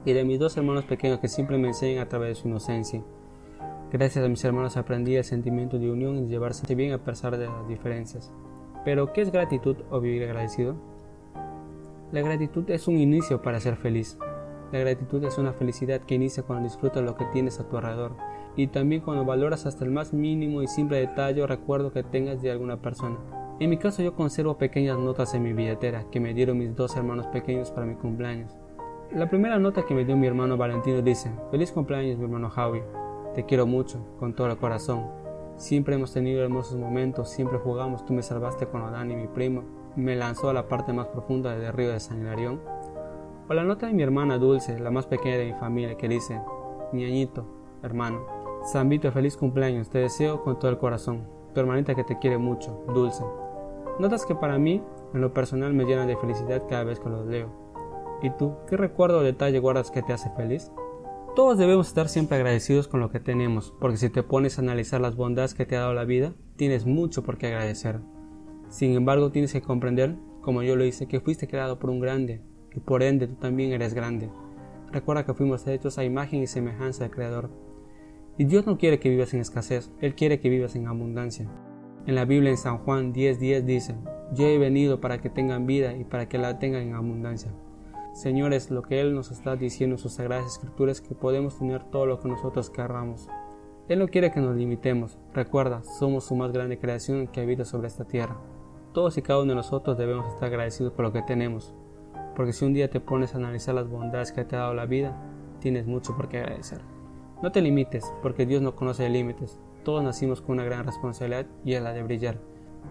Y 0.04 0.14
de 0.14 0.26
mis 0.26 0.40
dos 0.40 0.56
hermanos 0.58 0.86
pequeños 0.86 1.20
que 1.20 1.28
siempre 1.28 1.58
me 1.58 1.70
enseñan 1.70 2.04
a 2.04 2.10
través 2.10 2.30
de 2.30 2.36
su 2.36 2.48
inocencia. 2.48 3.02
Gracias 3.92 4.26
a 4.26 4.28
mis 4.28 4.44
hermanos 4.44 4.78
aprendí 4.78 5.16
el 5.16 5.24
sentimiento 5.24 5.80
de 5.80 5.90
unión 5.90 6.18
y 6.18 6.28
llevarse 6.28 6.76
bien 6.76 6.92
a 6.92 7.04
pesar 7.04 7.38
de 7.38 7.48
las 7.48 7.68
diferencias. 7.68 8.32
Pero, 8.84 9.14
¿qué 9.14 9.22
es 9.22 9.32
gratitud 9.32 9.78
o 9.90 10.00
vivir 10.00 10.24
agradecido? 10.24 10.76
La 12.12 12.22
gratitud 12.22 12.70
es 12.70 12.88
un 12.88 12.98
inicio 12.98 13.42
para 13.42 13.60
ser 13.60 13.78
feliz. 13.78 14.18
La 14.72 14.80
gratitud 14.80 15.24
es 15.24 15.38
una 15.38 15.54
felicidad 15.54 16.02
que 16.02 16.16
inicia 16.16 16.44
cuando 16.44 16.66
disfrutas 16.66 17.04
lo 17.04 17.16
que 17.16 17.26
tienes 17.26 17.60
a 17.60 17.68
tu 17.70 17.78
alrededor 17.78 18.14
y 18.56 18.68
también 18.68 19.02
cuando 19.02 19.26
valoras 19.26 19.66
hasta 19.66 19.86
el 19.86 19.92
más 19.92 20.14
mínimo 20.14 20.62
y 20.62 20.68
simple 20.68 20.98
detalle 20.98 21.44
o 21.44 21.48
recuerdo 21.48 21.92
que 21.92 22.04
tengas 22.04 22.42
de 22.42 22.52
alguna 22.52 22.82
persona. 22.82 23.18
En 23.60 23.70
mi 23.70 23.78
caso 23.78 24.02
yo 24.02 24.16
conservo 24.16 24.58
pequeñas 24.58 24.98
notas 24.98 25.34
en 25.34 25.44
mi 25.44 25.54
billetera 25.54 26.06
que 26.12 26.20
me 26.20 26.34
dieron 26.34 26.58
mis 26.58 26.76
dos 26.76 26.96
hermanos 26.96 27.28
pequeños 27.28 27.72
para 27.72 27.86
mi 27.86 27.96
cumpleaños. 27.96 28.58
La 29.14 29.30
primera 29.30 29.60
nota 29.60 29.86
que 29.86 29.94
me 29.94 30.04
dio 30.04 30.18
mi 30.18 30.28
hermano 30.28 30.58
Valentino 30.58 31.02
dice, 31.02 31.32
Feliz 31.52 31.72
cumpleaños 31.72 32.18
mi 32.18 32.26
hermano 32.26 32.50
Javi, 32.50 32.82
te 33.34 33.46
quiero 33.46 33.66
mucho, 33.66 34.00
con 34.20 34.34
todo 34.34 34.48
el 34.48 34.58
corazón. 34.58 35.06
Siempre 35.56 35.96
hemos 35.96 36.12
tenido 36.12 36.44
hermosos 36.44 36.78
momentos, 36.78 37.30
siempre 37.30 37.60
jugamos, 37.60 38.06
tú 38.06 38.14
me 38.14 38.24
salvaste 38.24 38.68
con 38.68 38.82
Adán 38.82 39.08
mi 39.08 39.28
primo, 39.28 39.64
me 39.96 40.16
lanzó 40.18 40.50
a 40.50 40.54
la 40.54 40.68
parte 40.68 40.92
más 40.92 41.08
profunda 41.08 41.56
del 41.56 41.72
río 41.72 41.92
de 41.92 42.00
San 42.02 42.20
Hilarión. 42.20 42.60
O 43.48 43.54
la 43.54 43.64
nota 43.64 43.86
de 43.86 43.94
mi 43.94 44.02
hermana 44.02 44.40
Dulce, 44.40 44.80
la 44.80 44.90
más 44.90 45.06
pequeña 45.06 45.38
de 45.38 45.46
mi 45.46 45.54
familia, 45.54 45.96
que 45.98 46.08
dice, 46.08 46.42
Niñito, 46.92 47.46
hermano, 47.84 48.26
San 48.64 48.90
Vito, 48.90 49.12
feliz 49.12 49.38
cumpleaños, 49.38 49.90
te 49.92 50.00
deseo 50.00 50.44
con 50.44 50.58
todo 50.58 50.72
el 50.72 50.80
corazón. 50.80 51.28
Tu 51.54 51.60
hermanita 51.60 51.94
que 51.94 52.04
te 52.04 52.18
quiere 52.18 52.40
mucho, 52.40 52.84
Dulce. 52.92 53.24
Notas 54.00 54.26
que 54.26 54.34
para 54.34 54.58
mí, 54.58 54.82
en 55.14 55.22
lo 55.22 55.32
personal, 55.32 55.76
me 55.76 55.86
llenan 55.86 56.08
de 56.08 56.18
felicidad 56.18 56.64
cada 56.68 56.86
vez 56.86 57.00
que 57.00 57.08
los 57.08 57.28
leo. 57.28 57.50
¿Y 58.24 58.32
tú, 58.32 58.56
qué 58.68 58.78
recuerdo 58.78 59.20
o 59.20 59.24
detalle 59.24 59.60
guardas 59.60 59.92
que 59.92 60.02
te 60.02 60.14
hace 60.14 60.32
feliz? 60.32 60.72
Todos 61.36 61.60
debemos 61.60 61.88
estar 61.88 62.10
siempre 62.10 62.38
agradecidos 62.38 62.88
con 62.88 63.00
lo 63.00 63.12
que 63.12 63.20
tenemos, 63.20 63.76
porque 63.80 63.98
si 63.98 64.10
te 64.10 64.24
pones 64.24 64.58
a 64.58 64.64
analizar 64.64 65.02
las 65.02 65.16
bondades 65.16 65.54
que 65.54 65.68
te 65.68 65.78
ha 65.78 65.82
dado 65.82 65.94
la 65.94 66.06
vida, 66.06 66.34
tienes 66.56 66.88
mucho 66.88 67.22
por 67.22 67.38
qué 67.38 67.48
agradecer. 67.48 68.00
Sin 68.70 68.96
embargo, 68.96 69.32
tienes 69.32 69.54
que 69.54 69.62
comprender, 69.62 70.16
como 70.42 70.64
yo 70.64 70.76
lo 70.76 70.84
hice, 70.84 71.08
que 71.08 71.20
fuiste 71.20 71.48
creado 71.48 71.78
por 71.78 71.92
un 71.92 72.00
grande, 72.00 72.42
y 72.76 72.80
por 72.80 73.04
ende 73.04 73.28
tú 73.28 73.36
también 73.36 73.72
eres 73.72 73.94
grande. 73.94 74.30
Recuerda 74.92 75.26
que 75.26 75.34
fuimos 75.34 75.66
hechos 75.68 75.98
a 75.98 76.04
imagen 76.04 76.42
y 76.42 76.48
semejanza 76.48 77.04
del 77.04 77.14
Creador, 77.14 77.50
y 78.38 78.44
Dios 78.44 78.66
no 78.66 78.78
quiere 78.78 79.00
que 79.00 79.10
vivas 79.10 79.34
en 79.34 79.40
escasez, 79.40 79.92
Él 80.02 80.14
quiere 80.14 80.40
que 80.40 80.50
vivas 80.50 80.76
en 80.76 80.88
abundancia. 80.88 81.50
En 82.06 82.16
la 82.16 82.26
Biblia 82.26 82.52
en 82.52 82.58
San 82.58 82.80
Juan 82.80 83.14
10:10 83.14 83.64
dice, 83.64 83.96
yo 84.34 84.46
he 84.46 84.58
venido 84.58 85.00
para 85.00 85.22
que 85.22 85.30
tengan 85.30 85.66
vida 85.66 85.96
y 85.96 86.04
para 86.04 86.28
que 86.28 86.38
la 86.38 86.60
tengan 86.60 86.82
en 86.82 86.96
abundancia. 86.96 87.52
Señores, 88.14 88.72
lo 88.72 88.82
que 88.82 89.00
Él 89.02 89.14
nos 89.14 89.32
está 89.32 89.56
diciendo 89.56 89.96
en 89.96 90.00
sus 90.00 90.14
sagradas 90.14 90.46
escrituras 90.46 91.02
es 91.02 91.08
que 91.08 91.16
podemos 91.16 91.58
tener 91.58 91.84
todo 91.86 92.06
lo 92.06 92.20
que 92.20 92.28
nosotros 92.28 92.70
querramos. 92.70 93.28
Él 93.88 94.00
no 94.00 94.08
quiere 94.08 94.32
que 94.32 94.40
nos 94.40 94.56
limitemos. 94.56 95.18
Recuerda, 95.34 95.84
somos 95.84 96.26
su 96.26 96.36
más 96.36 96.52
grande 96.52 96.80
creación 96.80 97.28
que 97.28 97.42
habita 97.42 97.66
sobre 97.66 97.88
esta 97.88 98.06
tierra. 98.06 98.38
Todos 98.94 99.18
y 99.18 99.22
cada 99.22 99.40
uno 99.42 99.50
de 99.50 99.56
nosotros 99.56 99.98
debemos 99.98 100.28
estar 100.34 100.48
agradecidos 100.48 100.94
por 100.94 101.06
lo 101.06 101.12
que 101.12 101.22
tenemos, 101.22 101.76
porque 102.36 102.54
si 102.54 102.66
un 102.66 102.74
día 102.74 102.90
te 102.90 103.00
pones 103.00 103.34
a 103.34 103.38
analizar 103.38 103.76
las 103.76 103.90
bondades 103.90 104.32
que 104.32 104.44
te 104.44 104.56
ha 104.56 104.60
dado 104.60 104.74
la 104.74 104.86
vida, 104.86 105.16
tienes 105.60 105.86
mucho 105.86 106.16
por 106.16 106.28
qué 106.28 106.40
agradecer. 106.40 106.82
No 107.42 107.52
te 107.52 107.62
limites, 107.62 108.06
porque 108.22 108.46
Dios 108.46 108.62
no 108.62 108.76
conoce 108.76 109.10
límites. 109.10 109.60
Todos 109.84 110.04
nacimos 110.04 110.42
con 110.42 110.54
una 110.54 110.64
gran 110.64 110.86
responsabilidad 110.86 111.46
y 111.64 111.74
es 111.74 111.82
la 111.82 111.94
de 111.94 112.04
brillar. 112.04 112.38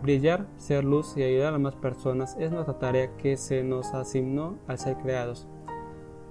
Brillar, 0.03 0.47
ser 0.57 0.85
luz 0.85 1.17
y 1.17 1.23
ayudar 1.23 1.55
a 1.55 1.59
más 1.59 1.77
personas 1.77 2.37
es 2.39 2.53
nuestra 2.53 2.79
tarea 2.79 3.17
que 3.17 3.37
se 3.37 3.63
nos 3.65 3.95
asignó 3.95 4.59
al 4.67 4.79
ser 4.79 4.97
creados. 4.97 5.47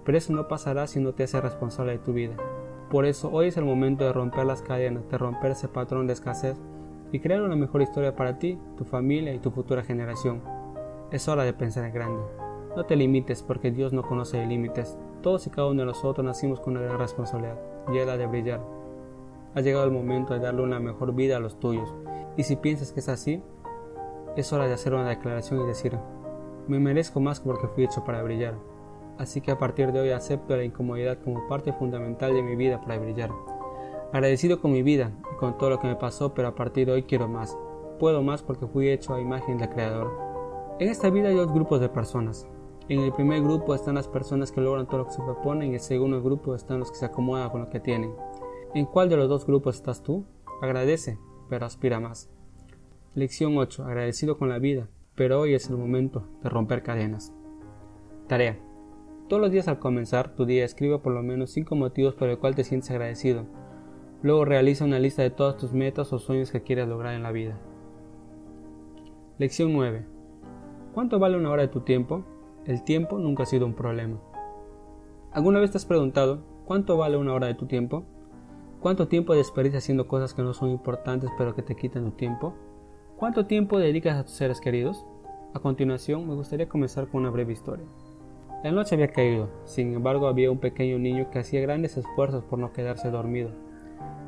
Pero 0.06 0.17
eso 0.17 0.34
no 0.34 0.47
pasará 0.47 0.88
si 0.88 0.99
no 0.99 1.13
te 1.13 1.23
haces 1.23 1.41
responsable 1.41 1.93
de 1.93 1.99
tu 1.99 2.13
vida. 2.13 2.36
Por 2.89 3.06
eso 3.06 3.32
hoy 3.32 3.47
es 3.47 3.58
el 3.58 3.65
momento 3.65 4.04
de 4.06 4.13
romper 4.13 4.45
las 4.45 4.62
cadenas, 4.62 5.10
de 5.10 5.17
romper 5.17 5.52
ese 5.52 5.67
patrón 5.67 6.08
de 6.08 6.13
escasez 6.13 6.58
y 7.12 7.19
crear 7.19 7.41
una 7.41 7.56
mejor 7.56 7.82
historia 7.82 8.15
para 8.15 8.38
ti, 8.38 8.60
tu 8.78 8.86
familia 8.86 9.34
y 9.34 9.39
tu 9.39 9.49
futura 9.49 9.84
generación. 9.84 10.41
Es 11.12 11.28
hora 11.28 11.43
de 11.43 11.54
pensar 11.54 11.86
en 11.86 11.93
grande. 11.93 12.42
No 12.75 12.86
te 12.86 12.95
limites 12.95 13.43
porque 13.43 13.69
Dios 13.69 13.93
no 13.93 14.01
conoce 14.01 14.43
límites. 14.47 14.97
Todos 15.21 15.45
y 15.45 15.51
cada 15.51 15.67
uno 15.67 15.81
de 15.81 15.86
nosotros 15.86 16.25
nacimos 16.25 16.59
con 16.59 16.75
una 16.75 16.86
gran 16.86 16.97
responsabilidad 16.97 17.59
y 17.91 17.97
es 17.97 18.07
de 18.07 18.25
brillar. 18.25 18.62
Ha 19.53 19.62
llegado 19.62 19.86
el 19.86 19.91
momento 19.91 20.33
de 20.33 20.39
darle 20.39 20.63
una 20.63 20.79
mejor 20.79 21.13
vida 21.13 21.38
a 21.38 21.39
los 21.39 21.59
tuyos. 21.59 21.93
Y 22.36 22.43
si 22.43 22.55
piensas 22.55 22.91
que 22.91 23.01
es 23.01 23.09
así, 23.09 23.43
es 24.36 24.51
hora 24.51 24.67
de 24.67 24.73
hacer 24.73 24.95
una 24.95 25.07
declaración 25.07 25.62
y 25.62 25.67
decir, 25.67 25.99
me 26.67 26.79
merezco 26.79 27.19
más 27.19 27.39
porque 27.39 27.67
fui 27.67 27.83
hecho 27.83 28.03
para 28.03 28.23
brillar. 28.23 28.55
así 29.19 29.41
que 29.41 29.51
a 29.51 29.59
partir 29.59 29.91
de 29.91 29.99
hoy 29.99 30.09
acepto 30.09 30.57
la 30.57 30.63
incomodidad 30.63 31.19
como 31.23 31.47
parte 31.47 31.73
fundamental 31.73 32.33
de 32.33 32.41
mi 32.41 32.55
vida 32.55 32.81
para 32.81 32.97
brillar. 32.97 33.29
Agradecido 34.12 34.59
con 34.59 34.71
mi 34.71 34.81
vida 34.81 35.12
y 35.31 35.38
con 35.38 35.59
todo 35.59 35.69
lo 35.69 35.79
que 35.79 35.88
me 35.88 35.95
pasó, 35.95 36.33
pero 36.33 36.47
a 36.47 36.55
partir 36.55 36.88
de 36.88 36.93
hoy 36.93 37.03
quiero 37.03 37.27
más. 37.27 37.55
Puedo 37.99 38.23
más 38.23 38.41
porque 38.41 38.65
fui 38.65 38.89
hecho 38.89 39.13
a 39.13 39.21
imagen 39.21 39.59
del 39.59 39.69
Creador. 39.69 40.12
En 40.79 40.89
esta 40.89 41.12
vida 41.12 41.29
hay 41.29 41.36
dos 41.36 41.53
grupos 41.53 41.79
de 41.79 41.89
personas. 41.89 42.47
En 42.89 42.99
el 42.99 43.13
primer 43.13 43.41
grupo 43.41 43.73
están 43.73 43.95
las 43.95 44.09
personas 44.09 44.51
que 44.51 44.59
logran 44.59 44.87
todo 44.87 44.97
lo 44.99 45.05
que 45.05 45.13
se 45.13 45.21
proponen 45.21 45.69
en 45.69 45.73
el 45.75 45.79
segundo 45.79 46.21
grupo 46.21 46.53
están 46.53 46.79
los 46.79 46.91
que 46.91 46.97
se 46.97 47.05
acomodan 47.05 47.49
con 47.49 47.61
lo 47.61 47.69
que 47.69 47.79
tienen. 47.79 48.13
¿En 48.73 48.85
cuál 48.85 49.07
de 49.07 49.15
los 49.15 49.29
dos 49.29 49.45
grupos 49.45 49.75
estás 49.75 50.03
tú? 50.03 50.25
Agradece, 50.61 51.17
pero 51.49 51.65
aspira 51.65 52.01
más. 52.01 52.29
Lección 53.15 53.57
8. 53.57 53.85
Agradecido 53.85 54.37
con 54.37 54.49
la 54.49 54.59
vida, 54.59 54.89
pero 55.15 55.39
hoy 55.39 55.53
es 55.53 55.69
el 55.69 55.77
momento 55.77 56.27
de 56.43 56.49
romper 56.49 56.83
cadenas. 56.83 57.33
Tarea. 58.27 58.59
Todos 59.29 59.41
los 59.41 59.51
días 59.51 59.69
al 59.69 59.79
comenzar 59.79 60.35
tu 60.35 60.45
día 60.45 60.65
escribe 60.65 60.99
por 60.99 61.13
lo 61.13 61.23
menos 61.23 61.51
5 61.51 61.75
motivos 61.75 62.15
por 62.15 62.27
el 62.27 62.37
cual 62.37 62.53
te 62.53 62.65
sientes 62.65 62.91
agradecido. 62.91 63.45
Luego 64.21 64.43
realiza 64.43 64.83
una 64.83 64.99
lista 64.99 65.21
de 65.21 65.29
todas 65.29 65.55
tus 65.55 65.71
metas 65.71 66.11
o 66.11 66.19
sueños 66.19 66.51
que 66.51 66.63
quieres 66.63 66.89
lograr 66.89 67.13
en 67.13 67.23
la 67.23 67.31
vida. 67.31 67.57
Lección 69.37 69.71
9. 69.71 70.05
¿Cuánto 70.93 71.17
vale 71.17 71.37
una 71.37 71.49
hora 71.49 71.61
de 71.61 71.69
tu 71.69 71.81
tiempo? 71.81 72.25
El 72.65 72.82
tiempo 72.84 73.19
nunca 73.19 73.43
ha 73.43 73.45
sido 73.45 73.65
un 73.65 73.73
problema. 73.73 74.17
¿Alguna 75.34 75.60
vez 75.60 75.71
te 75.71 75.78
has 75.78 75.86
preguntado 75.86 76.39
cuánto 76.63 76.95
vale 76.95 77.17
una 77.17 77.34
hora 77.34 77.47
de 77.47 77.56
tu 77.56 77.65
tiempo? 77.65 78.06
¿Cuánto 78.80 79.10
tiempo 79.10 79.34
desperdicias 79.34 79.84
haciendo 79.84 80.08
cosas 80.08 80.34
que 80.34 80.43
no 80.43 80.54
son 80.54 80.69
importantes 80.69 81.30
pero 81.38 81.56
que 81.56 81.62
te 81.62 81.76
quitan 81.76 82.06
tu 82.06 82.12
tiempo? 82.12 82.54
¿Cuánto 83.17 83.47
tiempo 83.47 83.80
dedicas 83.80 84.17
a 84.17 84.23
tus 84.23 84.36
seres 84.36 84.62
queridos? 84.62 85.06
A 85.54 85.60
continuación, 85.60 86.26
me 86.26 86.36
gustaría 86.36 86.69
comenzar 86.69 87.10
con 87.10 87.21
una 87.21 87.32
breve 87.32 87.52
historia. 87.52 87.86
La 88.63 88.71
noche 88.71 88.95
había 88.95 89.10
caído, 89.10 89.49
sin 89.65 89.93
embargo 89.93 90.28
había 90.28 90.49
un 90.49 90.60
pequeño 90.60 90.97
niño 90.99 91.30
que 91.32 91.39
hacía 91.39 91.60
grandes 91.60 91.97
esfuerzos 91.97 92.45
por 92.45 92.60
no 92.60 92.71
quedarse 92.71 93.12
dormido. 93.12 93.49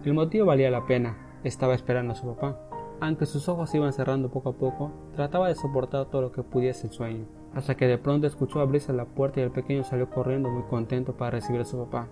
El 0.03 0.13
motivo 0.13 0.47
valía 0.47 0.69
la 0.69 0.85
pena, 0.85 1.39
estaba 1.45 1.73
esperando 1.73 2.11
a 2.11 2.15
su 2.17 2.27
papá. 2.27 2.59
Aunque 2.99 3.25
sus 3.27 3.47
ojos 3.47 3.73
iban 3.73 3.93
cerrando 3.93 4.29
poco 4.29 4.49
a 4.49 4.57
poco, 4.57 4.91
trataba 5.15 5.47
de 5.47 5.55
soportar 5.55 6.07
todo 6.07 6.21
lo 6.21 6.31
que 6.33 6.43
pudiese 6.43 6.87
el 6.87 6.93
sueño, 6.93 7.25
hasta 7.55 7.75
que 7.75 7.87
de 7.87 7.97
pronto 7.97 8.27
escuchó 8.27 8.59
abrirse 8.59 8.93
la 8.93 9.05
puerta 9.05 9.39
y 9.39 9.43
el 9.43 9.51
pequeño 9.51 9.83
salió 9.83 10.09
corriendo 10.09 10.49
muy 10.49 10.63
contento 10.63 11.13
para 11.13 11.31
recibir 11.31 11.61
a 11.61 11.65
su 11.65 11.77
papá. 11.77 12.07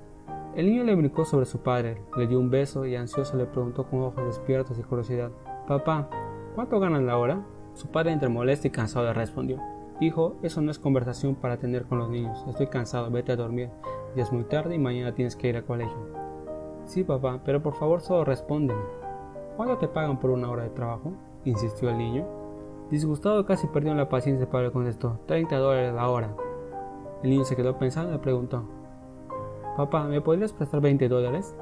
El 0.56 0.68
niño 0.68 0.84
le 0.84 0.96
brincó 0.96 1.26
sobre 1.26 1.46
su 1.46 1.60
padre, 1.60 2.02
le 2.18 2.28
dio 2.28 2.40
un 2.40 2.50
beso 2.50 2.86
y 2.86 2.96
ansioso 2.96 3.38
le 3.38 3.46
preguntó 3.46 3.86
con 3.86 4.02
ojos 4.02 4.26
despiertos 4.26 4.80
y 4.80 4.84
curiosidad, 4.84 5.32
Papá, 5.68 6.10
¿cuánto 6.56 6.80
ganan 6.80 7.06
la 7.06 7.18
hora? 7.18 7.46
Su 7.74 7.88
padre 7.88 8.12
entre 8.12 8.30
molesto 8.30 8.68
y 8.68 8.72
cansado 8.72 9.06
le 9.06 9.14
respondió, 9.14 9.60
Hijo, 10.00 10.36
eso 10.44 10.62
no 10.62 10.72
es 10.72 10.80
conversación 10.80 11.36
para 11.36 11.58
tener 11.58 11.86
con 11.86 11.98
los 11.98 12.10
niños, 12.10 12.44
estoy 12.48 12.68
cansado, 12.68 13.12
vete 13.12 13.32
a 13.32 13.36
dormir, 13.36 13.70
ya 14.16 14.24
es 14.24 14.32
muy 14.32 14.44
tarde 14.44 14.76
y 14.76 14.80
mañana 14.80 15.14
tienes 15.14 15.36
que 15.36 15.50
ir 15.50 15.58
al 15.58 15.66
colegio. 15.66 15.98
Sí, 16.86 17.04
papá, 17.04 17.42
pero 17.44 17.62
por 17.62 17.76
favor 17.76 18.02
solo 18.02 18.24
respóndeme. 18.24 18.82
¿Cuánto 19.58 19.78
te 19.78 19.88
pagan 19.88 20.20
por 20.20 20.30
una 20.30 20.50
hora 20.50 20.64
de 20.64 20.70
trabajo? 20.70 21.14
insistió 21.46 21.90
el 21.90 21.98
niño. 21.98 22.43
Disgustado 22.94 23.44
casi 23.48 23.66
perdió 23.66 23.96
la 23.96 24.08
paciencia, 24.08 24.48
para 24.48 24.66
le 24.66 24.72
contestó, 24.72 25.20
30 25.26 25.58
dólares 25.58 25.96
la 25.96 26.08
hora. 26.08 26.36
El 27.24 27.32
niño 27.32 27.44
se 27.44 27.56
quedó 27.56 27.80
pensando 27.80 28.14
y 28.14 28.20
preguntó, 28.20 28.66
Papá, 29.76 30.04
¿me 30.04 30.22
podrías 30.22 30.54
prestar 30.54 30.80
20 30.80 31.10
dólares? 31.10 31.56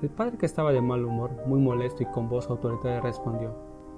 El 0.00 0.10
padre, 0.10 0.38
que 0.38 0.46
estaba 0.46 0.70
de 0.70 0.80
mal 0.80 1.04
humor, 1.04 1.32
muy 1.48 1.58
molesto 1.58 2.04
y 2.04 2.06
con 2.06 2.28
voz 2.28 2.48
autoritaria, 2.48 3.00
respondió: 3.00 3.50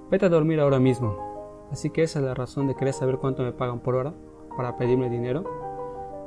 Vete 0.09 0.25
a 0.25 0.29
dormir 0.29 0.59
ahora 0.59 0.79
mismo. 0.79 1.67
Así 1.71 1.91
que 1.91 2.01
esa 2.01 2.17
es 2.17 2.25
la 2.25 2.33
razón 2.33 2.65
de 2.65 2.75
querer 2.75 2.95
saber 2.95 3.19
cuánto 3.19 3.43
me 3.43 3.51
pagan 3.51 3.81
por 3.81 3.93
hora 3.93 4.15
para 4.57 4.77
pedirme 4.77 5.11
dinero. 5.11 5.43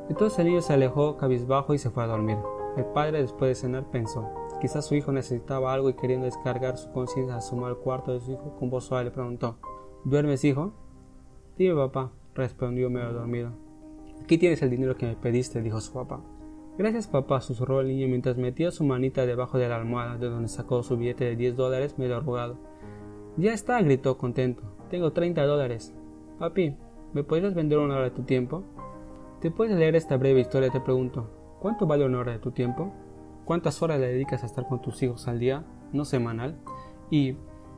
Entonces 0.09 0.39
el 0.39 0.47
niño 0.47 0.63
se 0.63 0.75
alejó 0.75 1.17
cabizbajo 1.17 1.75
y 1.75 1.79
se 1.79 1.91
fue 1.91 2.05
a 2.05 2.07
dormir. 2.07 2.39
El 2.77 2.85
padre, 2.85 3.21
después 3.21 3.49
de 3.49 3.57
cenar, 3.57 3.91
pensó: 3.91 4.29
Quizás 4.61 4.87
su 4.87 4.95
hijo 4.95 5.11
necesitaba 5.11 5.73
algo 5.73 5.91
y 5.91 5.95
queriendo 5.95 6.27
descargar 6.27 6.77
su 6.77 6.93
conciencia 6.93 7.35
asomó 7.35 7.67
al 7.67 7.79
cuarto 7.79 8.13
de 8.13 8.21
su 8.21 8.31
hijo 8.31 8.55
con 8.61 8.71
voz 8.71 8.85
suave 8.85 9.07
le 9.07 9.11
preguntó: 9.11 9.57
¿Duermes, 10.05 10.45
hijo? 10.45 10.73
Dime, 11.59 11.75
papá, 11.75 12.11
respondió 12.35 12.89
medio 12.89 13.13
dormido. 13.13 13.51
Aquí 14.23 14.39
tienes 14.39 14.63
el 14.63 14.71
dinero 14.71 14.97
que 14.97 15.07
me 15.07 15.15
pediste, 15.15 15.61
dijo 15.61 15.81
su 15.81 15.93
papá. 15.93 16.21
Gracias 16.79 17.09
papá, 17.09 17.43
susurró 17.43 17.83
el 17.83 17.89
niño 17.89 18.09
mientras 18.09 18.39
metía 18.39 18.71
su 18.71 18.85
manita 18.85 19.27
debajo 19.27 19.59
de 19.59 19.69
la 19.69 19.77
almohada 19.77 20.17
de 20.17 20.31
donde 20.31 20.49
sacó 20.49 20.83
su 20.83 20.97
billete 20.97 21.25
de 21.25 21.37
10 21.37 21.57
dólares 21.57 21.99
medio 21.99 22.17
arrugado. 22.17 22.57
Ya 23.37 23.53
está, 23.53 23.83
gritó 23.83 24.17
contento. 24.17 24.63
Tengo 24.89 25.13
30 25.13 25.45
dólares. 25.45 25.93
Papi, 26.39 26.75
¿me 27.13 27.23
podrías 27.23 27.55
vender 27.55 27.79
una 27.79 27.97
hora 27.97 28.05
de 28.05 28.11
tu 28.13 28.23
tiempo? 28.23 28.65
¿Te 29.41 29.51
puedes 29.51 29.77
leer 29.77 29.97
esta 29.97 30.17
breve 30.17 30.41
historia? 30.41 30.71
Te 30.71 30.81
pregunto. 30.81 31.29
¿Cuánto 31.61 31.87
vale 31.87 32.07
una 32.07 32.21
hora 32.21 32.33
de 32.33 32.39
tu 32.39 32.53
tiempo? 32.53 32.95
¿Cuántas 33.45 33.83
horas 33.83 34.01
le 34.01 34.09
dedicas 34.09 34.43
a 34.43 34.47
estar 34.47 34.67
con 34.67 34.81
tus 34.81 35.03
hijos 35.03 35.29
al 35.29 35.39
día, 35.39 35.67
no 35.93 36.07
semanal? 36.07 36.57
Y, 37.11 37.37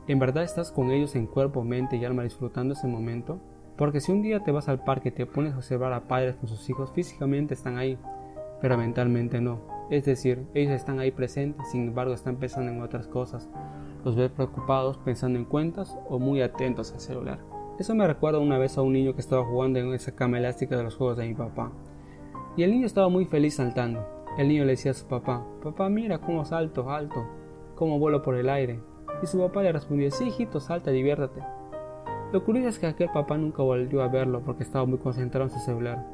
¿en 0.08 0.18
verdad 0.18 0.44
estás 0.44 0.72
con 0.72 0.90
ellos 0.90 1.14
en 1.14 1.26
cuerpo, 1.26 1.64
mente 1.64 1.96
y 1.96 2.04
alma 2.04 2.22
disfrutando 2.22 2.74
ese 2.74 2.86
momento? 2.86 3.38
Porque 3.76 4.00
si 4.00 4.12
un 4.12 4.22
día 4.22 4.42
te 4.44 4.52
vas 4.52 4.68
al 4.68 4.84
parque 4.84 5.08
y 5.08 5.12
te 5.12 5.26
pones 5.26 5.54
a 5.54 5.56
observar 5.56 5.92
a 5.92 6.06
padres 6.08 6.36
con 6.36 6.48
sus 6.48 6.68
hijos, 6.68 6.92
físicamente 6.92 7.54
están 7.54 7.78
ahí, 7.78 7.98
pero 8.60 8.76
mentalmente 8.76 9.40
no. 9.40 9.60
Es 9.90 10.04
decir, 10.04 10.46
ellos 10.54 10.72
están 10.72 11.00
ahí 11.00 11.10
presentes, 11.10 11.70
sin 11.70 11.88
embargo 11.88 12.14
están 12.14 12.36
pensando 12.36 12.70
en 12.70 12.80
otras 12.80 13.06
cosas. 13.06 13.48
Los 14.04 14.16
ves 14.16 14.30
preocupados 14.30 14.98
pensando 14.98 15.38
en 15.38 15.44
cuentas 15.44 15.98
o 16.08 16.18
muy 16.18 16.42
atentos 16.42 16.92
al 16.92 17.00
celular. 17.00 17.38
Eso 17.78 17.94
me 17.94 18.06
recuerda 18.06 18.38
una 18.38 18.58
vez 18.58 18.76
a 18.78 18.82
un 18.82 18.92
niño 18.92 19.14
que 19.14 19.20
estaba 19.20 19.44
jugando 19.44 19.78
en 19.78 19.92
esa 19.94 20.14
cama 20.14 20.38
elástica 20.38 20.76
de 20.76 20.82
los 20.84 20.96
juegos 20.96 21.16
de 21.16 21.26
mi 21.26 21.34
papá. 21.34 21.72
Y 22.56 22.62
el 22.62 22.70
niño 22.70 22.86
estaba 22.86 23.08
muy 23.08 23.24
feliz 23.24 23.54
saltando. 23.54 24.06
El 24.38 24.48
niño 24.48 24.64
le 24.64 24.72
decía 24.72 24.92
a 24.92 24.94
su 24.94 25.06
papá, 25.06 25.44
papá 25.62 25.88
mira 25.88 26.18
cómo 26.18 26.44
salto, 26.44 26.90
alto, 26.90 27.26
cómo 27.74 27.98
vuelo 27.98 28.22
por 28.22 28.34
el 28.34 28.48
aire. 28.48 28.80
Y 29.22 29.26
su 29.26 29.38
papá 29.38 29.62
le 29.62 29.72
respondió, 29.72 30.10
sí 30.10 30.24
hijito, 30.24 30.60
salta, 30.60 30.90
diviértate. 30.90 31.40
Lo 32.32 32.44
curioso 32.44 32.68
es 32.68 32.78
que 32.78 32.86
aquel 32.86 33.10
papá 33.10 33.36
nunca 33.36 33.62
volvió 33.62 34.02
a 34.02 34.08
verlo 34.08 34.42
porque 34.44 34.62
estaba 34.62 34.84
muy 34.84 34.98
concentrado 34.98 35.46
en 35.46 35.52
su 35.52 35.60
celular. 35.60 36.04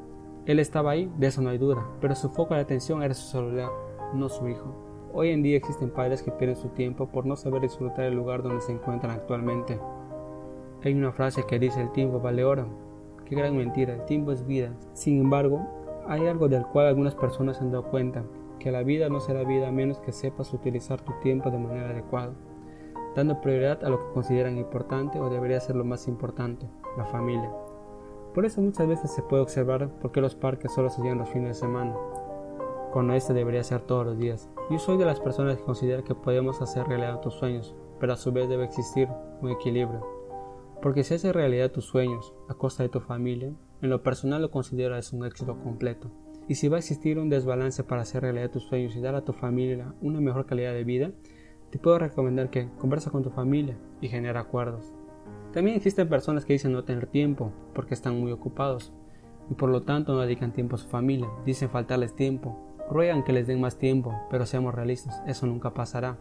Él 0.47 0.59
estaba 0.59 0.91
ahí, 0.91 1.11
de 1.17 1.29
eso 1.29 1.41
no 1.41 1.51
hay 1.51 1.59
duda, 1.59 1.87
pero 2.01 2.15
su 2.15 2.29
foco 2.31 2.55
de 2.55 2.61
atención 2.61 3.03
era 3.03 3.15
su 3.15 3.31
celular, 3.31 3.71
no 4.15 4.29
su 4.29 4.49
hijo. 4.49 4.75
Hoy 5.13 5.31
en 5.31 5.43
día 5.43 5.57
existen 5.57 5.91
padres 5.91 6.23
que 6.23 6.31
pierden 6.31 6.57
su 6.57 6.69
tiempo 6.69 7.09
por 7.09 7.25
no 7.25 7.37
saber 7.37 7.63
disfrutar 7.63 8.05
el 8.05 8.15
lugar 8.15 8.43
donde 8.43 8.61
se 8.61 8.73
encuentran 8.73 9.13
actualmente. 9.13 9.79
Hay 10.85 10.95
una 10.95 11.13
frase 11.13 11.45
que 11.47 11.59
dice 11.59 11.81
el 11.81 11.93
tiempo 11.93 12.21
vale 12.21 12.45
oro. 12.45 12.67
Qué 13.25 13.35
gran 13.35 13.57
mentira, 13.57 13.95
el 13.95 14.05
tiempo 14.05 14.33
es 14.33 14.47
vida. 14.47 14.73
Sin 14.93 15.21
embargo, 15.21 15.67
hay 16.07 16.27
algo 16.27 16.49
del 16.49 16.67
cual 16.67 16.87
algunas 16.87 17.15
personas 17.15 17.57
se 17.57 17.65
han 17.65 17.71
dado 17.71 17.85
cuenta, 17.85 18.25
que 18.59 18.71
la 18.71 18.83
vida 18.83 19.09
no 19.09 19.21
será 19.21 19.45
vida 19.45 19.69
a 19.69 19.73
menos 19.73 19.99
que 20.01 20.13
sepas 20.13 20.53
utilizar 20.53 21.01
tu 21.01 21.13
tiempo 21.21 21.51
de 21.51 21.59
manera 21.59 21.91
adecuada, 21.91 22.33
dando 23.19 23.41
prioridad 23.41 23.85
a 23.85 23.91
lo 23.91 23.99
que 23.99 24.13
consideran 24.15 24.59
importante 24.59 25.19
o 25.19 25.29
debería 25.29 25.59
ser 25.59 25.75
lo 25.75 25.85
más 25.85 26.07
importante, 26.07 26.71
la 26.97 27.05
familia. 27.05 27.51
Por 28.33 28.47
eso 28.47 28.61
muchas 28.61 28.87
veces 28.87 29.11
se 29.11 29.23
puede 29.23 29.43
observar 29.43 29.89
por 29.99 30.13
qué 30.13 30.21
los 30.21 30.37
parques 30.37 30.73
solo 30.73 30.89
se 30.89 31.03
llenan 31.03 31.19
los 31.19 31.29
fines 31.29 31.49
de 31.49 31.55
semana, 31.55 31.97
cuando 32.93 33.15
este 33.15 33.35
debería 33.35 33.65
ser 33.65 33.81
todos 33.81 34.07
los 34.07 34.19
días. 34.19 34.49
Yo 34.71 34.79
soy 34.79 34.99
de 34.99 35.05
las 35.05 35.19
personas 35.19 35.57
que 35.57 35.65
consideran 35.65 36.05
que 36.05 36.15
podemos 36.15 36.63
hacer 36.63 36.87
realidad 36.87 37.21
tus 37.21 37.35
sueños, 37.35 37.75
pero 37.99 38.13
a 38.13 38.17
su 38.17 38.31
vez 38.31 38.49
debe 38.49 38.65
existir 38.65 39.09
un 39.43 39.51
equilibrio. 39.51 40.07
Porque 40.81 41.03
si 41.03 41.15
haces 41.15 41.35
realidad 41.35 41.73
tus 41.73 41.87
sueños 41.87 42.33
a 42.49 42.55
costa 42.55 42.85
de 42.85 42.89
tu 42.89 43.01
familia, 43.01 43.53
en 43.83 43.91
lo 43.91 44.05
personal 44.05 44.43
lo 44.43 44.53
considero 44.53 44.97
es 44.97 45.13
un 45.13 45.27
éxito 45.27 45.59
completo. 45.59 46.13
Y 46.47 46.55
si 46.55 46.69
va 46.69 46.77
a 46.77 46.79
existir 46.79 47.19
un 47.19 47.31
desbalance 47.31 47.83
para 47.83 48.03
hacer 48.03 48.23
realidad 48.23 48.53
tus 48.53 48.63
sueños 48.63 48.95
y 48.95 49.01
dar 49.01 49.17
a 49.17 49.25
tu 49.25 49.33
familia 49.33 49.93
una 50.01 50.21
mejor 50.21 50.47
calidad 50.47 50.73
de 50.73 50.85
vida, 50.85 51.11
te 51.71 51.79
puedo 51.79 51.99
recomendar 51.99 52.51
que 52.51 52.69
conversa 52.79 53.11
con 53.11 53.23
tu 53.23 53.31
familia 53.31 53.77
y 54.01 54.09
genera 54.09 54.41
acuerdos. 54.41 54.93
También 55.53 55.77
existen 55.77 56.09
personas 56.09 56.45
que 56.45 56.53
dicen 56.53 56.73
no 56.73 56.85
tener 56.85 57.07
tiempo 57.07 57.53
porque 57.75 57.95
están 57.95 58.19
muy 58.19 58.33
ocupados 58.33 58.93
y 59.51 59.55
por 59.55 59.71
lo 59.71 59.83
tanto 59.83 60.13
no 60.13 60.21
dedican 60.21 60.53
tiempo 60.53 60.77
a 60.77 60.79
su 60.79 60.89
familia, 60.89 61.29
dicen 61.45 61.71
faltarles 61.71 62.15
tiempo, 62.15 62.59
ruegan 62.91 63.23
que 63.23 63.33
les 63.33 63.47
den 63.47 63.61
más 63.61 63.79
tiempo, 63.79 64.15
pero 64.31 64.47
seamos 64.47 64.75
realistas, 64.75 65.23
eso 65.27 65.47
nunca 65.47 65.75
pasará. 65.75 66.19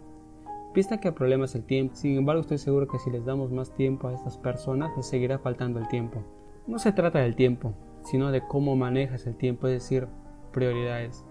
Pista 0.74 1.00
que 1.00 1.10
el 1.10 1.14
problema 1.14 1.46
es 1.46 1.56
el 1.56 1.64
tiempo, 1.64 1.96
sin 1.96 2.18
embargo 2.18 2.42
estoy 2.42 2.58
seguro 2.58 2.88
que 2.88 3.00
si 3.00 3.10
les 3.10 3.26
damos 3.26 3.52
más 3.52 3.74
tiempo 3.74 4.08
a 4.08 4.14
estas 4.14 4.38
personas 4.38 4.92
les 4.96 5.06
seguirá 5.06 5.40
faltando 5.40 5.80
el 5.80 5.88
tiempo. 5.88 6.24
No 6.68 6.80
se 6.80 6.92
trata 6.92 7.20
del 7.20 7.36
tiempo, 7.36 7.74
sino 8.02 8.32
de 8.32 8.42
cómo 8.42 8.76
manejas 8.76 9.26
el 9.28 9.36
tiempo, 9.36 9.68
es 9.68 9.74
decir, 9.74 10.08
prioridades. 10.52 11.26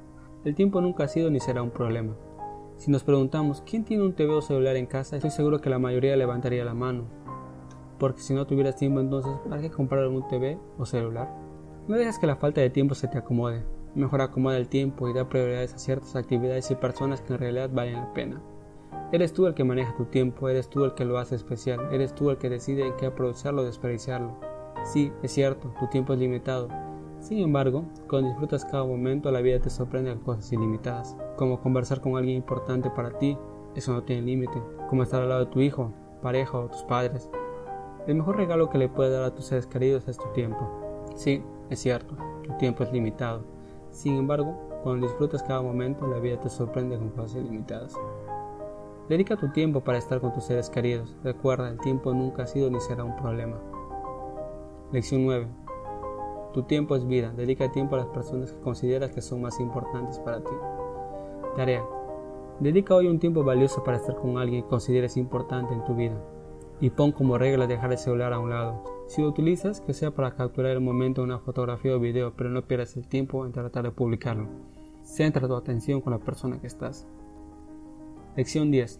El 0.45 0.55
tiempo 0.55 0.81
nunca 0.81 1.05
ha 1.05 1.09
sido 1.09 1.31
ni 1.31 1.41
será 1.41 1.62
un 1.62 1.71
problema. 1.71 2.14
Si 2.77 2.91
nos 2.91 3.05
preguntamos 3.05 3.62
quién 3.62 3.85
tiene 3.85 4.05
un 4.05 4.12
TV 4.12 4.35
o 4.35 4.43
celular 4.43 4.77
en 4.77 4.85
casa, 4.85 5.16
estoy 5.16 5.31
seguro 5.31 5.61
que 5.62 5.70
la 5.70 5.79
mayoría 5.79 6.14
levantaría 6.14 6.62
la 6.62 6.74
mano, 6.74 7.05
porque 7.99 8.20
si 8.20 8.35
no 8.35 8.47
tuvieras 8.47 8.77
tiempo 8.77 9.01
entonces, 9.01 9.33
¿para 9.49 9.62
qué 9.62 9.70
comprar 9.70 10.03
algún 10.03 10.29
TV 10.29 10.59
o 10.77 10.85
celular? 10.85 11.35
No 11.89 11.97
dejes 11.97 12.18
que 12.18 12.27
la 12.27 12.37
falta 12.37 12.61
de 12.61 12.68
tiempo 12.68 12.95
se 12.95 13.09
te 13.09 13.16
acomode. 13.16 13.64
Mejor 13.95 14.20
acomoda 14.20 14.59
el 14.59 14.68
tiempo 14.68 15.09
y 15.09 15.14
da 15.14 15.27
prioridades 15.27 15.72
a 15.72 15.79
ciertas 15.79 16.16
actividades 16.16 16.70
y 16.70 16.74
personas 16.74 17.22
que 17.22 17.33
en 17.33 17.39
realidad 17.39 17.70
valen 17.72 17.95
la 17.95 18.12
pena. 18.12 18.43
Eres 19.11 19.33
tú 19.33 19.47
el 19.47 19.55
que 19.55 19.64
maneja 19.64 19.97
tu 19.97 20.05
tiempo, 20.05 20.51
eres 20.51 20.68
tú 20.68 20.85
el 20.85 20.93
que 20.93 21.07
lo 21.07 21.16
hace 21.16 21.35
especial, 21.35 21.89
eres 21.93 22.14
tú 22.14 22.29
el 22.29 22.37
que 22.37 22.51
decide 22.51 22.87
en 22.87 22.97
qué 22.97 23.07
aprovecharlo 23.07 23.62
o 23.62 23.64
desperdiciarlo. 23.64 24.39
Sí, 24.85 25.12
es 25.22 25.33
cierto, 25.33 25.72
tu 25.81 25.87
tiempo 25.87 26.12
es 26.12 26.18
limitado. 26.18 26.68
Sin 27.27 27.41
embargo, 27.41 27.85
cuando 28.09 28.29
disfrutas 28.29 28.64
cada 28.64 28.85
momento, 28.85 29.33
la 29.33 29.41
vida 29.41 29.59
te 29.59 29.68
sorprende 29.68 30.12
con 30.12 30.22
cosas 30.22 30.53
ilimitadas, 30.53 31.16
como 31.37 31.61
conversar 31.61 32.01
con 32.01 32.16
alguien 32.16 32.37
importante 32.37 32.89
para 32.89 33.18
ti, 33.18 33.37
eso 33.74 33.93
no 33.93 34.05
tiene 34.05 34.22
límite, 34.22 34.62
como 34.89 35.03
estar 35.03 35.22
al 35.22 35.31
lado 35.31 35.45
de 35.47 35.51
tu 35.51 35.61
hijo, 35.61 35.91
pareja 36.22 36.57
o 36.57 36.68
tus 36.68 36.85
padres. 36.85 37.29
El 38.07 38.14
mejor 38.14 38.37
regalo 38.37 38.70
que 38.70 38.79
le 38.79 38.89
puedes 38.89 39.12
dar 39.12 39.24
a 39.24 39.35
tus 39.35 39.47
seres 39.47 39.66
queridos 39.66 40.07
es 40.07 40.18
tu 40.18 40.29
tiempo. 40.35 40.70
Sí, 41.16 41.43
es 41.68 41.81
cierto, 41.81 42.14
tu 42.45 42.57
tiempo 42.59 42.85
es 42.85 42.93
limitado. 42.93 43.43
Sin 43.91 44.14
embargo, 44.14 44.81
cuando 44.85 45.09
disfrutas 45.09 45.43
cada 45.43 45.62
momento, 45.62 46.07
la 46.07 46.20
vida 46.20 46.39
te 46.39 46.49
sorprende 46.49 46.97
con 46.97 47.11
cosas 47.11 47.39
ilimitadas. 47.39 47.97
Dedica 49.09 49.37
tu 49.37 49.51
tiempo 49.51 49.81
para 49.81 49.99
estar 49.99 50.20
con 50.20 50.33
tus 50.33 50.45
seres 50.45 50.70
queridos. 50.70 51.16
Recuerda, 51.24 51.70
el 51.70 51.81
tiempo 51.81 52.14
nunca 52.14 52.45
ha 52.45 52.47
sido 52.47 52.70
ni 52.70 52.79
será 52.79 53.03
un 53.03 53.16
problema. 53.16 53.57
Lección 54.93 55.27
9. 55.27 55.66
Tu 56.57 56.63
tiempo 56.63 56.97
es 56.97 57.07
vida. 57.07 57.35
Dedica 57.37 57.71
tiempo 57.71 57.97
a 57.97 57.99
las 57.99 58.07
personas 58.07 58.51
que 58.51 58.61
consideras 58.61 59.11
que 59.11 59.21
son 59.21 59.43
más 59.43 59.61
importantes 59.61 60.19
para 60.21 60.41
ti. 60.41 60.55
Tarea. 61.55 61.85
Dedica 62.61 62.95
hoy 62.95 63.09
un 63.09 63.19
tiempo 63.19 63.45
valioso 63.45 63.85
para 63.85 63.99
estar 63.99 64.17
con 64.17 64.39
alguien 64.39 64.63
que 64.63 64.69
consideres 64.71 65.19
importante 65.19 65.75
en 65.75 65.85
tu 65.85 65.95
vida. 65.95 66.19
Y 66.81 66.89
pon 66.89 67.13
como 67.13 67.37
regla 67.37 67.67
dejar 67.67 67.93
el 67.93 67.99
celular 67.99 68.33
a 68.33 68.39
un 68.39 68.49
lado. 68.49 68.83
Si 69.07 69.21
lo 69.21 69.29
utilizas, 69.29 69.83
que 69.83 69.93
sea 69.93 70.13
para 70.13 70.35
capturar 70.35 70.73
el 70.73 70.81
momento 70.81 71.21
de 71.21 71.27
una 71.27 71.41
fotografía 71.41 71.95
o 71.95 72.01
video, 72.01 72.33
pero 72.35 72.49
no 72.49 72.63
pierdas 72.63 72.97
el 72.97 73.07
tiempo 73.07 73.45
en 73.45 73.53
tratar 73.53 73.85
de 73.85 73.91
publicarlo. 73.91 74.49
Centra 75.03 75.47
tu 75.47 75.57
atención 75.57 76.01
con 76.01 76.15
la 76.15 76.21
persona 76.21 76.59
que 76.59 76.69
estás. 76.69 77.07
Lección 78.35 78.71
10. 78.71 78.99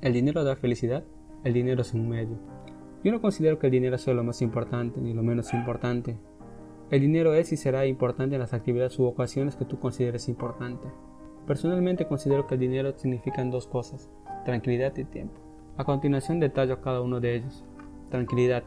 ¿El 0.00 0.12
dinero 0.12 0.42
da 0.42 0.56
felicidad? 0.56 1.04
El 1.44 1.52
dinero 1.52 1.82
es 1.82 1.94
un 1.94 2.08
medio. 2.08 2.36
Yo 3.04 3.12
no 3.12 3.20
considero 3.20 3.60
que 3.60 3.68
el 3.68 3.72
dinero 3.72 3.96
sea 3.96 4.12
lo 4.12 4.24
más 4.24 4.42
importante 4.42 5.00
ni 5.00 5.14
lo 5.14 5.22
menos 5.22 5.54
importante. 5.54 6.18
El 6.90 7.02
dinero 7.02 7.34
es 7.34 7.52
y 7.52 7.56
será 7.56 7.86
importante 7.86 8.34
en 8.34 8.40
las 8.40 8.52
actividades 8.52 8.98
u 8.98 9.04
ocasiones 9.04 9.54
que 9.54 9.64
tú 9.64 9.78
consideres 9.78 10.28
importante. 10.28 10.88
Personalmente 11.46 12.08
considero 12.08 12.48
que 12.48 12.54
el 12.54 12.60
dinero 12.60 12.92
significan 12.96 13.52
dos 13.52 13.68
cosas, 13.68 14.10
tranquilidad 14.44 14.96
y 14.96 15.04
tiempo. 15.04 15.40
A 15.76 15.84
continuación 15.84 16.40
detallo 16.40 16.80
cada 16.80 17.00
uno 17.00 17.20
de 17.20 17.36
ellos. 17.36 17.64
Tranquilidad. 18.10 18.64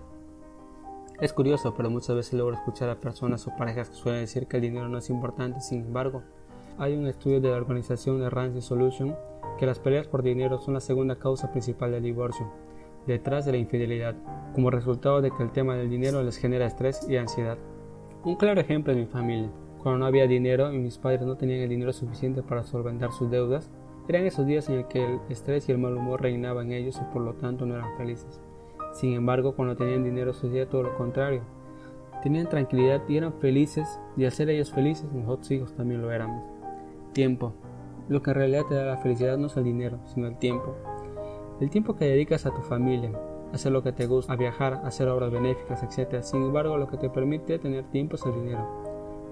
Es 1.20 1.34
curioso, 1.34 1.74
pero 1.76 1.90
muchas 1.90 2.16
veces 2.16 2.34
logro 2.36 2.56
escuchar 2.56 2.90
a 2.90 3.02
personas 3.02 3.46
o 3.46 3.56
parejas 3.58 3.90
que 3.90 3.96
suelen 3.96 4.22
decir 4.22 4.48
que 4.48 4.56
el 4.56 4.64
dinero 4.64 4.88
no 4.88 5.00
es 5.00 5.10
importante, 5.10 5.60
sin 5.60 5.82
embargo, 5.82 6.24
hay 6.78 6.96
un 6.96 7.08
estudio 7.08 7.42
de 7.42 7.50
la 7.50 7.58
organización 7.58 8.28
Ramsey 8.32 8.62
Solution 8.62 9.16
que 9.60 9.66
las 9.66 9.80
peleas 9.80 10.08
por 10.08 10.24
dinero 10.24 10.60
son 10.60 10.76
la 10.76 10.80
segunda 10.80 11.18
causa 11.18 11.52
principal 11.52 11.92
del 11.92 12.04
divorcio, 12.04 12.50
detrás 13.06 13.46
de 13.46 13.52
la 13.52 13.58
infidelidad, 13.58 14.16
como 14.56 14.72
resultado 14.72 15.22
de 15.22 15.30
que 15.30 15.44
el 15.44 15.52
tema 15.52 15.76
del 15.76 15.90
dinero 15.90 16.24
les 16.24 16.38
genera 16.38 16.66
estrés 16.66 17.06
y 17.10 17.18
ansiedad. 17.18 17.58
Un 18.26 18.38
claro 18.38 18.62
ejemplo 18.62 18.94
es 18.94 19.00
mi 19.00 19.06
familia. 19.06 19.50
Cuando 19.80 20.00
no 20.00 20.06
había 20.06 20.28
dinero 20.28 20.72
y 20.72 20.78
mis 20.78 20.98
padres 20.98 21.24
no 21.24 21.36
tenían 21.36 21.60
el 21.60 21.68
dinero 21.68 21.92
suficiente 21.92 22.42
para 22.42 22.64
solventar 22.64 23.12
sus 23.12 23.30
deudas, 23.30 23.70
eran 24.08 24.26
esos 24.26 24.46
días 24.46 24.70
en 24.70 24.78
los 24.78 24.86
que 24.86 25.04
el 25.04 25.20
estrés 25.28 25.68
y 25.68 25.74
el 25.74 25.78
mal 25.78 25.98
humor 25.98 26.22
reinaban 26.22 26.68
en 26.68 26.84
ellos 26.84 26.98
y 27.02 27.14
por 27.14 27.22
lo 27.22 27.34
tanto 27.34 27.66
no 27.66 27.76
eran 27.76 27.98
felices. 27.98 28.40
Sin 28.94 29.12
embargo, 29.12 29.58
cuando 29.58 29.76
tenían 29.76 30.06
dinero 30.06 30.32
sucedía 30.32 30.70
todo 30.70 30.84
lo 30.84 30.96
contrario. 30.96 31.42
Tenían 32.22 32.48
tranquilidad 32.48 33.02
y 33.10 33.18
eran 33.18 33.34
felices, 33.34 34.00
y 34.16 34.24
al 34.24 34.32
ser 34.32 34.50
ellos 34.50 34.72
felices, 34.72 35.12
nosotros 35.12 35.52
hijos 35.52 35.74
también 35.74 36.02
lo 36.02 36.10
éramos. 36.10 36.46
Tiempo. 37.12 37.52
Lo 38.08 38.22
que 38.22 38.32
en 38.32 38.38
realidad 38.38 38.64
te 38.70 38.76
da 38.76 38.86
la 38.86 38.98
felicidad 38.98 39.38
no 39.38 39.48
es 39.48 39.58
el 39.58 39.66
dinero, 39.66 40.00
sino 40.06 40.28
el 40.28 40.38
tiempo. 40.38 40.74
El 41.60 41.70
tiempo 41.70 41.98
que 41.98 42.06
dedicas 42.06 42.46
a 42.46 42.54
tu 42.54 42.62
familia, 42.62 43.12
hacer 43.54 43.72
lo 43.72 43.84
que 43.84 43.91
te 43.91 44.08
gusta, 44.08 44.34
a 44.34 44.36
viajar, 44.36 44.82
hacer 44.84 45.08
obras 45.08 45.32
benéficas, 45.32 45.84
etc. 45.84 46.24
Sin 46.24 46.41
embargo, 46.41 46.78
lo 46.78 46.88
que 46.88 46.97
te 46.97 47.10
permite 47.10 47.60
tener 47.60 47.86
tiempo 47.86 48.16
es 48.16 48.26
el 48.26 48.34
dinero. 48.34 48.68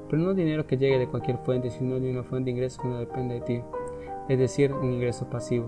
Pero 0.10 0.22
no 0.22 0.34
dinero 0.34 0.68
que 0.68 0.78
llegue 0.78 1.00
de 1.00 1.08
cualquier 1.08 1.38
fuente, 1.40 1.70
sino 1.70 2.00
de 2.00 2.12
una 2.12 2.24
fuente 2.24 2.46
de 2.46 2.52
ingresos 2.52 2.82
que 2.82 2.88
no 2.88 3.00
depende 3.00 3.36
de 3.36 3.42
ti, 3.42 3.62
es 4.30 4.40
decir, 4.40 4.74
un 4.74 4.94
ingreso 4.94 5.30
pasivo. 5.30 5.68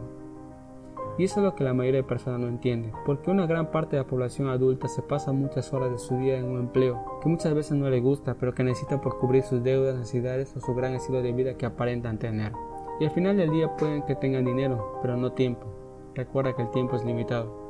Y 1.18 1.26
eso 1.26 1.40
es 1.40 1.46
lo 1.46 1.56
que 1.56 1.64
la 1.64 1.74
mayoría 1.74 2.02
de 2.02 2.08
personas 2.08 2.40
no 2.40 2.48
entiende, 2.48 2.92
porque 3.06 3.30
una 3.30 3.46
gran 3.46 3.70
parte 3.70 3.96
de 3.96 4.02
la 4.02 4.08
población 4.08 4.48
adulta 4.50 4.88
se 4.88 5.04
pasa 5.04 5.32
muchas 5.32 5.72
horas 5.72 5.92
de 5.92 6.00
su 6.00 6.18
día 6.18 6.38
en 6.38 6.46
un 6.46 6.60
empleo 6.60 7.20
que 7.22 7.30
muchas 7.30 7.54
veces 7.54 7.78
no 7.78 7.88
le 7.90 8.02
gusta, 8.02 8.36
pero 8.40 8.54
que 8.54 8.64
necesita 8.64 9.00
por 9.00 9.20
cubrir 9.20 9.44
sus 9.44 9.64
deudas, 9.64 9.96
necesidades 9.96 10.56
o 10.58 10.60
su 10.60 10.74
gran 10.74 10.96
estilo 10.96 11.22
de 11.22 11.32
vida 11.32 11.56
que 11.56 11.68
aparentan 11.68 12.18
tener. 12.18 12.52
Y 13.00 13.06
al 13.06 13.12
final 13.12 13.38
del 13.38 13.52
día 13.52 13.76
pueden 13.78 14.04
que 14.04 14.16
tengan 14.16 14.46
dinero, 14.46 15.00
pero 15.02 15.16
no 15.16 15.32
tiempo. 15.34 15.68
Recuerda 16.16 16.56
que 16.56 16.64
el 16.64 16.72
tiempo 16.72 16.96
es 16.96 17.06
limitado. 17.06 17.63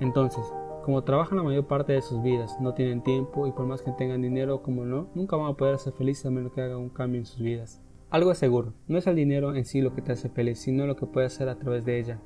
Entonces, 0.00 0.44
como 0.84 1.04
trabajan 1.04 1.38
la 1.38 1.44
mayor 1.44 1.66
parte 1.66 1.92
de 1.92 2.02
sus 2.02 2.22
vidas, 2.22 2.56
no 2.60 2.74
tienen 2.74 3.02
tiempo 3.02 3.46
y 3.46 3.52
por 3.52 3.66
más 3.66 3.82
que 3.82 3.92
tengan 3.92 4.20
dinero 4.20 4.62
como 4.62 4.84
no, 4.84 5.08
nunca 5.14 5.36
van 5.36 5.50
a 5.50 5.56
poder 5.56 5.78
ser 5.78 5.92
felices 5.92 6.26
a 6.26 6.30
menos 6.30 6.52
que 6.52 6.60
hagan 6.60 6.78
un 6.78 6.88
cambio 6.88 7.20
en 7.20 7.26
sus 7.26 7.40
vidas. 7.40 7.80
Algo 8.10 8.32
es 8.32 8.38
seguro, 8.38 8.74
no 8.88 8.98
es 8.98 9.06
el 9.06 9.16
dinero 9.16 9.54
en 9.54 9.64
sí 9.64 9.80
lo 9.80 9.94
que 9.94 10.02
te 10.02 10.12
hace 10.12 10.28
feliz, 10.28 10.58
sino 10.58 10.86
lo 10.86 10.96
que 10.96 11.06
puedes 11.06 11.32
hacer 11.32 11.48
a 11.48 11.58
través 11.58 11.84
de 11.84 11.98
ella. 11.98 12.18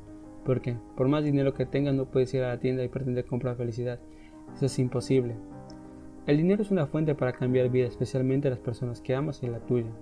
Porque 0.45 0.77
por 0.97 1.07
más 1.09 1.23
dinero 1.23 1.55
que 1.55 1.67
tengas 1.67 1.95
no 1.95 2.07
puedes 2.07 2.33
ir 2.35 2.43
a 2.43 2.49
la 2.49 2.61
tienda 2.61 2.83
y 2.83 2.89
pretender 2.89 3.27
comprar 3.27 3.57
felicidad. 3.57 4.01
Eso 4.55 4.67
es 4.67 4.79
imposible. 4.79 5.37
El 6.27 6.39
dinero 6.39 6.62
es 6.62 6.71
una 6.71 6.87
fuente 6.87 7.14
para 7.14 7.35
cambiar 7.35 7.69
vida, 7.69 7.87
especialmente 7.87 8.51
las 8.51 8.59
personas 8.59 9.01
que 9.01 9.14
amas 9.14 9.43
y 9.43 9.49
la 9.49 9.61
tuya. 9.61 9.93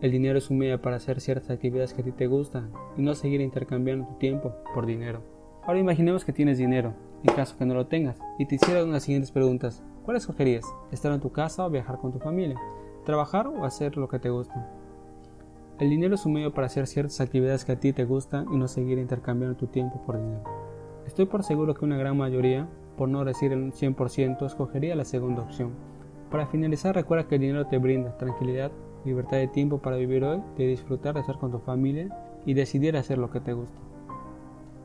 El 0.00 0.12
dinero 0.12 0.38
es 0.38 0.50
un 0.50 0.58
medio 0.58 0.80
para 0.80 0.96
hacer 0.96 1.20
ciertas 1.20 1.50
actividades 1.50 1.94
que 1.94 2.02
a 2.02 2.04
ti 2.04 2.12
te 2.12 2.28
gustan 2.28 2.70
y 2.96 3.02
no 3.02 3.14
seguir 3.14 3.40
intercambiando 3.40 4.06
tu 4.06 4.14
tiempo 4.18 4.54
por 4.74 4.86
dinero. 4.86 5.37
Ahora 5.68 5.80
imaginemos 5.80 6.24
que 6.24 6.32
tienes 6.32 6.56
dinero, 6.56 6.94
en 7.22 7.34
caso 7.34 7.58
que 7.58 7.66
no 7.66 7.74
lo 7.74 7.88
tengas, 7.88 8.18
y 8.38 8.46
te 8.46 8.54
hicieran 8.54 8.90
las 8.90 9.02
siguientes 9.02 9.30
preguntas. 9.30 9.82
¿Cuáles 10.02 10.22
escogerías? 10.22 10.64
¿Estar 10.90 11.12
en 11.12 11.20
tu 11.20 11.30
casa 11.30 11.66
o 11.66 11.68
viajar 11.68 11.98
con 11.98 12.10
tu 12.10 12.18
familia? 12.18 12.58
¿Trabajar 13.04 13.46
o 13.46 13.66
hacer 13.66 13.98
lo 13.98 14.08
que 14.08 14.18
te 14.18 14.30
gusta? 14.30 14.66
El 15.78 15.90
dinero 15.90 16.14
es 16.14 16.24
un 16.24 16.32
medio 16.32 16.54
para 16.54 16.68
hacer 16.68 16.86
ciertas 16.86 17.20
actividades 17.20 17.66
que 17.66 17.72
a 17.72 17.78
ti 17.78 17.92
te 17.92 18.06
gustan 18.06 18.46
y 18.50 18.56
no 18.56 18.66
seguir 18.66 18.96
intercambiando 18.96 19.58
tu 19.58 19.66
tiempo 19.66 20.00
por 20.06 20.16
dinero. 20.16 20.42
Estoy 21.06 21.26
por 21.26 21.44
seguro 21.44 21.74
que 21.74 21.84
una 21.84 21.98
gran 21.98 22.16
mayoría, 22.16 22.66
por 22.96 23.10
no 23.10 23.22
decir 23.26 23.52
el 23.52 23.70
100%, 23.74 24.46
escogería 24.46 24.96
la 24.96 25.04
segunda 25.04 25.42
opción. 25.42 25.72
Para 26.30 26.46
finalizar, 26.46 26.94
recuerda 26.94 27.28
que 27.28 27.34
el 27.34 27.42
dinero 27.42 27.66
te 27.66 27.76
brinda 27.76 28.16
tranquilidad, 28.16 28.72
libertad 29.04 29.36
de 29.36 29.48
tiempo 29.48 29.82
para 29.82 29.98
vivir 29.98 30.24
hoy, 30.24 30.40
de 30.56 30.66
disfrutar 30.66 31.12
de 31.12 31.20
estar 31.20 31.38
con 31.38 31.50
tu 31.50 31.58
familia 31.58 32.08
y 32.46 32.54
decidir 32.54 32.96
hacer 32.96 33.18
lo 33.18 33.30
que 33.30 33.40
te 33.40 33.52
gusta. 33.52 33.87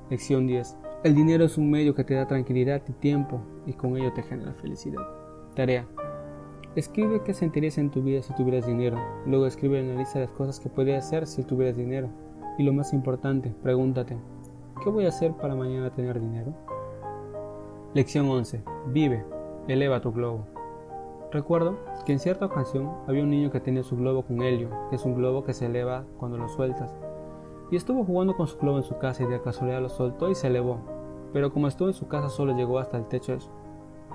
Lección 0.10 0.48
10. 0.48 0.78
El 1.04 1.16
dinero 1.16 1.46
es 1.46 1.58
un 1.58 1.72
medio 1.72 1.96
que 1.96 2.04
te 2.04 2.14
da 2.14 2.28
tranquilidad 2.28 2.82
y 2.88 2.92
tiempo 2.92 3.42
y 3.66 3.74
con 3.74 3.98
ello 3.98 4.12
te 4.14 4.22
genera 4.22 4.54
felicidad. 4.54 5.02
Tarea. 5.56 5.88
Escribe 6.76 7.22
qué 7.24 7.34
sentirías 7.34 7.78
en 7.78 7.90
tu 7.90 8.04
vida 8.04 8.22
si 8.22 8.34
tuvieras 8.36 8.68
dinero. 8.68 8.98
Luego 9.26 9.48
escribe 9.48 9.82
una 9.82 9.98
lista 9.98 10.20
de 10.20 10.26
las 10.26 10.34
cosas 10.34 10.60
que 10.60 10.70
podrías 10.70 11.06
hacer 11.06 11.26
si 11.26 11.44
tuvieras 11.44 11.78
dinero. 11.78 12.10
Y 12.58 12.64
lo 12.64 12.74
más 12.74 12.94
importante, 12.94 13.54
pregúntate, 13.64 14.18
¿qué 14.84 14.90
voy 14.90 15.06
a 15.06 15.10
hacer 15.10 15.32
para 15.34 15.56
mañana 15.56 15.94
tener 15.94 16.20
dinero? 16.20 16.54
Lección 17.94 18.28
11. 18.28 18.62
Vive. 18.88 19.24
Eleva 19.68 20.02
tu 20.02 20.12
globo. 20.12 20.48
Recuerdo 21.32 21.80
que 22.06 22.12
en 22.12 22.20
cierta 22.20 22.46
ocasión 22.46 22.92
había 23.08 23.24
un 23.24 23.30
niño 23.30 23.52
que 23.52 23.62
tenía 23.62 23.84
su 23.84 23.96
globo 23.96 24.24
con 24.24 24.42
helio, 24.42 24.70
que 24.90 24.98
es 24.98 25.06
un 25.06 25.16
globo 25.16 25.44
que 25.44 25.54
se 25.54 25.68
eleva 25.68 26.06
cuando 26.18 26.38
lo 26.38 26.50
sueltas. 26.50 26.94
Y 27.74 27.76
estuvo 27.76 28.06
jugando 28.06 28.38
con 28.38 28.46
su 28.46 28.60
globo 28.60 28.78
en 28.78 28.84
su 28.84 29.00
casa 29.00 29.24
y 29.24 29.26
de 29.26 29.42
casualidad 29.42 29.82
lo 29.82 29.90
soltó 29.90 30.30
y 30.30 30.36
se 30.36 30.46
elevó. 30.46 30.78
Pero 31.34 31.52
como 31.52 31.68
estuvo 31.68 31.88
en 31.88 31.96
su 31.96 32.08
casa 32.08 32.30
solo 32.30 32.56
llegó 32.56 32.78
hasta 32.78 32.98
el 32.98 33.08
techo 33.08 33.36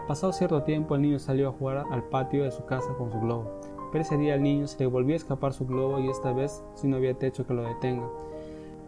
Pasado 0.06 0.32
cierto 0.32 0.62
tiempo 0.62 0.94
el 0.94 1.02
niño 1.02 1.18
salió 1.18 1.48
a 1.48 1.52
jugar 1.52 1.84
al 1.90 2.04
patio 2.04 2.44
de 2.44 2.52
su 2.52 2.64
casa 2.66 2.94
con 2.96 3.10
su 3.10 3.18
globo, 3.18 3.50
pero 3.90 4.02
ese 4.02 4.16
día 4.16 4.34
al 4.34 4.44
niño 4.44 4.68
se 4.68 4.78
le 4.78 4.86
volvió 4.86 5.14
a 5.14 5.16
escapar 5.16 5.52
su 5.52 5.66
globo 5.66 5.98
y 5.98 6.08
esta 6.08 6.32
vez 6.32 6.62
si 6.74 6.86
no 6.86 6.98
había 6.98 7.18
techo 7.18 7.48
que 7.48 7.52
lo 7.52 7.62
detenga. 7.62 8.08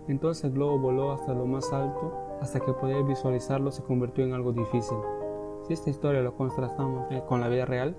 Entonces 0.06 0.44
el 0.44 0.52
globo 0.52 0.78
voló 0.78 1.10
hasta 1.10 1.34
lo 1.34 1.46
más 1.46 1.72
alto, 1.72 2.12
hasta 2.40 2.60
que 2.60 2.72
poder 2.72 3.02
visualizarlo 3.02 3.72
se 3.72 3.82
convirtió 3.82 4.22
en 4.22 4.34
algo 4.34 4.52
difícil. 4.52 4.98
Si 5.66 5.72
esta 5.72 5.90
historia 5.90 6.22
lo 6.22 6.36
contrastamos 6.36 7.10
eh, 7.10 7.24
con 7.26 7.40
la 7.40 7.48
vida 7.48 7.64
real, 7.64 7.96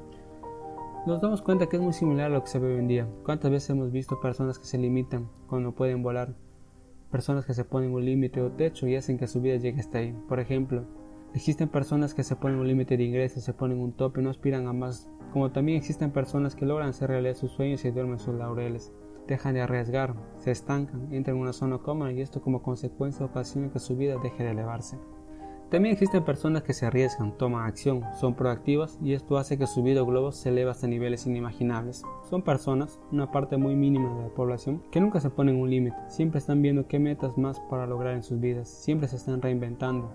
nos 1.06 1.20
damos 1.20 1.42
cuenta 1.42 1.68
que 1.68 1.76
es 1.76 1.82
muy 1.82 1.92
similar 1.92 2.28
a 2.28 2.36
lo 2.36 2.44
que 2.44 2.50
se 2.50 2.60
ve 2.60 2.76
hoy 2.76 2.80
en 2.80 2.88
día. 2.88 3.10
¿Cuántas 3.26 3.52
veces 3.52 3.72
hemos 3.72 3.92
visto 3.92 4.22
personas 4.22 4.58
que 4.58 4.66
se 4.66 4.78
limitan 4.78 5.28
cuando 5.50 5.74
pueden 5.74 6.02
volar? 6.02 6.34
Personas 7.12 7.46
que 7.46 7.54
se 7.54 7.66
ponen 7.66 7.92
un 7.92 8.06
límite 8.06 8.42
o 8.42 8.52
techo 8.52 8.88
y 8.88 8.96
hacen 8.96 9.18
que 9.18 9.28
su 9.28 9.42
vida 9.42 9.58
llegue 9.58 9.82
hasta 9.82 10.00
ahí. 10.00 10.16
Por 10.28 10.40
ejemplo, 10.40 10.86
Existen 11.34 11.70
personas 11.70 12.14
que 12.14 12.26
se 12.26 12.36
ponen 12.36 12.60
un 12.60 12.68
límite 12.68 12.98
de 12.98 13.06
ingresos, 13.06 13.46
se 13.46 13.54
ponen 13.54 13.80
un 13.80 13.94
tope 13.94 14.20
y 14.20 14.24
no 14.24 14.30
aspiran 14.30 14.68
a 14.68 14.74
más, 14.74 15.10
como 15.32 15.50
también 15.50 15.78
existen 15.78 16.12
personas 16.12 16.56
que 16.56 16.66
logran 16.66 16.90
hacer 16.90 17.10
realidad 17.10 17.36
sus 17.36 17.52
sueños 17.52 17.86
y 17.86 17.92
duermen 17.92 18.20
sus 18.20 18.36
laureles. 18.36 18.92
Dejan 19.28 19.54
de 19.54 19.62
arriesgar, 19.62 20.14
se 20.40 20.52
estancan, 20.52 21.14
entran 21.14 21.38
en 21.38 21.42
una 21.42 21.54
zona 21.54 21.78
cómoda 21.78 22.12
y 22.12 22.20
esto 22.20 22.42
como 22.42 22.62
consecuencia 22.62 23.26
ocasiona 23.26 23.72
que 23.72 23.80
su 23.80 23.96
vida 23.96 24.18
deje 24.22 24.44
de 24.44 24.52
elevarse. 24.52 24.98
También 25.72 25.94
existen 25.94 26.26
personas 26.26 26.64
que 26.64 26.74
se 26.74 26.86
arriesgan, 26.86 27.38
toman 27.38 27.66
acción, 27.66 28.04
son 28.20 28.36
proactivas 28.36 29.00
y 29.02 29.14
esto 29.14 29.38
hace 29.38 29.58
que 29.58 29.68
su 29.68 29.82
vida 29.82 30.02
globo 30.02 30.34
se 30.34 30.50
eleve 30.50 30.70
hasta 30.70 30.86
niveles 30.86 31.26
inimaginables. 31.26 32.04
Son 32.30 32.42
personas, 32.42 33.00
una 33.10 33.32
parte 33.32 33.56
muy 33.56 33.78
mínima 33.78 34.14
de 34.14 34.24
la 34.24 34.34
población, 34.34 34.84
que 34.92 35.00
nunca 35.00 35.22
se 35.22 35.30
ponen 35.30 35.56
un 35.56 35.70
límite, 35.70 35.96
siempre 36.10 36.40
están 36.40 36.62
viendo 36.62 36.88
qué 36.88 37.00
metas 37.00 37.38
más 37.38 37.62
para 37.62 37.88
lograr 37.88 38.16
en 38.16 38.24
sus 38.24 38.42
vidas, 38.42 38.68
siempre 38.68 39.08
se 39.08 39.16
están 39.16 39.42
reinventando, 39.42 40.12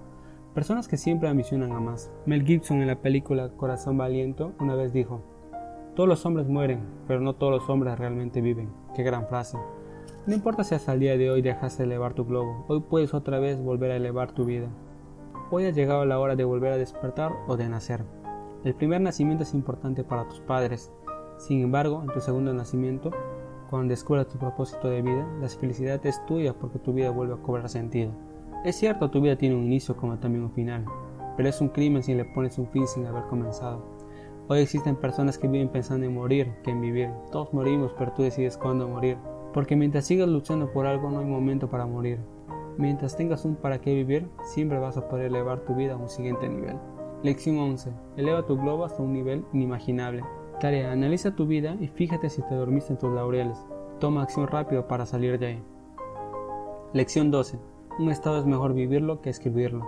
Personas 0.56 0.88
que 0.88 0.96
siempre 0.96 1.28
ambicionan 1.28 1.72
a 1.72 1.80
más. 1.80 2.10
Mel 2.24 2.42
Gibson 2.42 2.80
en 2.80 2.86
la 2.86 3.02
película 3.02 3.50
Corazón 3.50 3.98
Valiente 3.98 4.46
una 4.58 4.74
vez 4.74 4.90
dijo, 4.90 5.22
Todos 5.94 6.08
los 6.08 6.24
hombres 6.24 6.48
mueren, 6.48 6.80
pero 7.06 7.20
no 7.20 7.34
todos 7.34 7.52
los 7.52 7.68
hombres 7.68 7.98
realmente 7.98 8.40
viven. 8.40 8.70
Qué 8.94 9.02
gran 9.02 9.26
frase. 9.26 9.58
No 10.26 10.34
importa 10.34 10.64
si 10.64 10.74
hasta 10.74 10.94
el 10.94 11.00
día 11.00 11.18
de 11.18 11.30
hoy 11.30 11.42
dejaste 11.42 11.82
de 11.82 11.88
elevar 11.88 12.14
tu 12.14 12.24
globo, 12.24 12.64
hoy 12.68 12.80
puedes 12.80 13.12
otra 13.12 13.38
vez 13.38 13.62
volver 13.62 13.90
a 13.90 13.96
elevar 13.96 14.32
tu 14.32 14.46
vida. 14.46 14.70
Hoy 15.48 15.64
ha 15.64 15.70
llegado 15.70 16.04
la 16.04 16.18
hora 16.18 16.34
de 16.34 16.42
volver 16.42 16.72
a 16.72 16.76
despertar 16.76 17.32
o 17.46 17.56
de 17.56 17.68
nacer. 17.68 18.04
El 18.64 18.74
primer 18.74 19.00
nacimiento 19.00 19.44
es 19.44 19.54
importante 19.54 20.02
para 20.02 20.26
tus 20.26 20.40
padres. 20.40 20.92
Sin 21.38 21.60
embargo, 21.60 22.02
en 22.02 22.12
tu 22.12 22.20
segundo 22.20 22.52
nacimiento, 22.52 23.12
cuando 23.70 23.90
descubras 23.90 24.26
tu 24.26 24.38
propósito 24.38 24.88
de 24.88 25.02
vida, 25.02 25.24
la 25.40 25.48
felicidad 25.48 26.04
es 26.04 26.24
tuya 26.26 26.52
porque 26.52 26.80
tu 26.80 26.92
vida 26.92 27.10
vuelve 27.10 27.34
a 27.34 27.42
cobrar 27.42 27.68
sentido. 27.68 28.10
Es 28.64 28.74
cierto, 28.74 29.08
tu 29.08 29.20
vida 29.20 29.36
tiene 29.36 29.54
un 29.54 29.62
inicio 29.62 29.96
como 29.96 30.18
también 30.18 30.42
un 30.42 30.50
final, 30.50 30.84
pero 31.36 31.48
es 31.48 31.60
un 31.60 31.68
crimen 31.68 32.02
si 32.02 32.14
le 32.14 32.24
pones 32.24 32.58
un 32.58 32.66
fin 32.70 32.88
sin 32.88 33.06
haber 33.06 33.26
comenzado. 33.26 33.84
Hoy 34.48 34.58
existen 34.60 34.96
personas 34.96 35.38
que 35.38 35.46
viven 35.46 35.68
pensando 35.68 36.06
en 36.06 36.14
morir 36.14 36.52
que 36.64 36.72
en 36.72 36.80
vivir. 36.80 37.10
Todos 37.30 37.54
morimos, 37.54 37.92
pero 37.96 38.12
tú 38.14 38.22
decides 38.22 38.56
cuándo 38.56 38.88
morir. 38.88 39.16
Porque 39.52 39.76
mientras 39.76 40.06
sigas 40.06 40.28
luchando 40.28 40.72
por 40.72 40.86
algo 40.86 41.08
no 41.08 41.20
hay 41.20 41.24
momento 41.24 41.70
para 41.70 41.86
morir. 41.86 42.18
Mientras 42.78 43.16
tengas 43.16 43.44
un 43.46 43.56
para 43.56 43.80
qué 43.80 43.94
vivir, 43.94 44.28
siempre 44.42 44.78
vas 44.78 44.98
a 44.98 45.08
poder 45.08 45.26
elevar 45.26 45.60
tu 45.60 45.74
vida 45.74 45.94
a 45.94 45.96
un 45.96 46.10
siguiente 46.10 46.46
nivel. 46.48 46.76
Lección 47.22 47.58
11. 47.58 47.90
Eleva 48.16 48.44
tu 48.44 48.58
globo 48.58 48.84
hasta 48.84 49.02
un 49.02 49.14
nivel 49.14 49.44
inimaginable. 49.54 50.22
Tarea. 50.60 50.92
Analiza 50.92 51.34
tu 51.34 51.46
vida 51.46 51.76
y 51.80 51.88
fíjate 51.88 52.28
si 52.28 52.42
te 52.42 52.54
dormiste 52.54 52.92
en 52.92 52.98
tus 52.98 53.12
laureles. 53.12 53.66
Toma 53.98 54.22
acción 54.22 54.46
rápido 54.46 54.86
para 54.86 55.06
salir 55.06 55.38
de 55.38 55.46
ahí. 55.46 55.62
Lección 56.92 57.30
12. 57.30 57.58
Un 57.98 58.10
estado 58.10 58.38
es 58.38 58.44
mejor 58.44 58.74
vivirlo 58.74 59.22
que 59.22 59.30
escribirlo. 59.30 59.86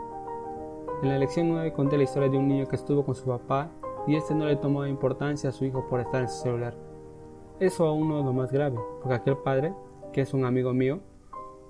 En 1.02 1.10
la 1.10 1.18
lección 1.18 1.50
9 1.50 1.74
conté 1.74 1.98
la 1.98 2.04
historia 2.04 2.30
de 2.30 2.38
un 2.38 2.48
niño 2.48 2.66
que 2.66 2.76
estuvo 2.76 3.04
con 3.04 3.14
su 3.14 3.26
papá 3.26 3.70
y 4.06 4.16
este 4.16 4.34
no 4.34 4.46
le 4.46 4.56
tomó 4.56 4.86
importancia 4.86 5.50
a 5.50 5.52
su 5.52 5.66
hijo 5.66 5.86
por 5.88 6.00
estar 6.00 6.22
en 6.22 6.28
su 6.28 6.42
celular. 6.42 6.74
Eso 7.60 7.86
aún 7.86 8.08
no 8.08 8.20
es 8.20 8.24
lo 8.24 8.32
más 8.32 8.50
grave, 8.50 8.78
porque 9.02 9.14
aquel 9.14 9.36
padre, 9.36 9.74
que 10.12 10.22
es 10.22 10.32
un 10.32 10.44
amigo 10.44 10.72
mío, 10.72 11.00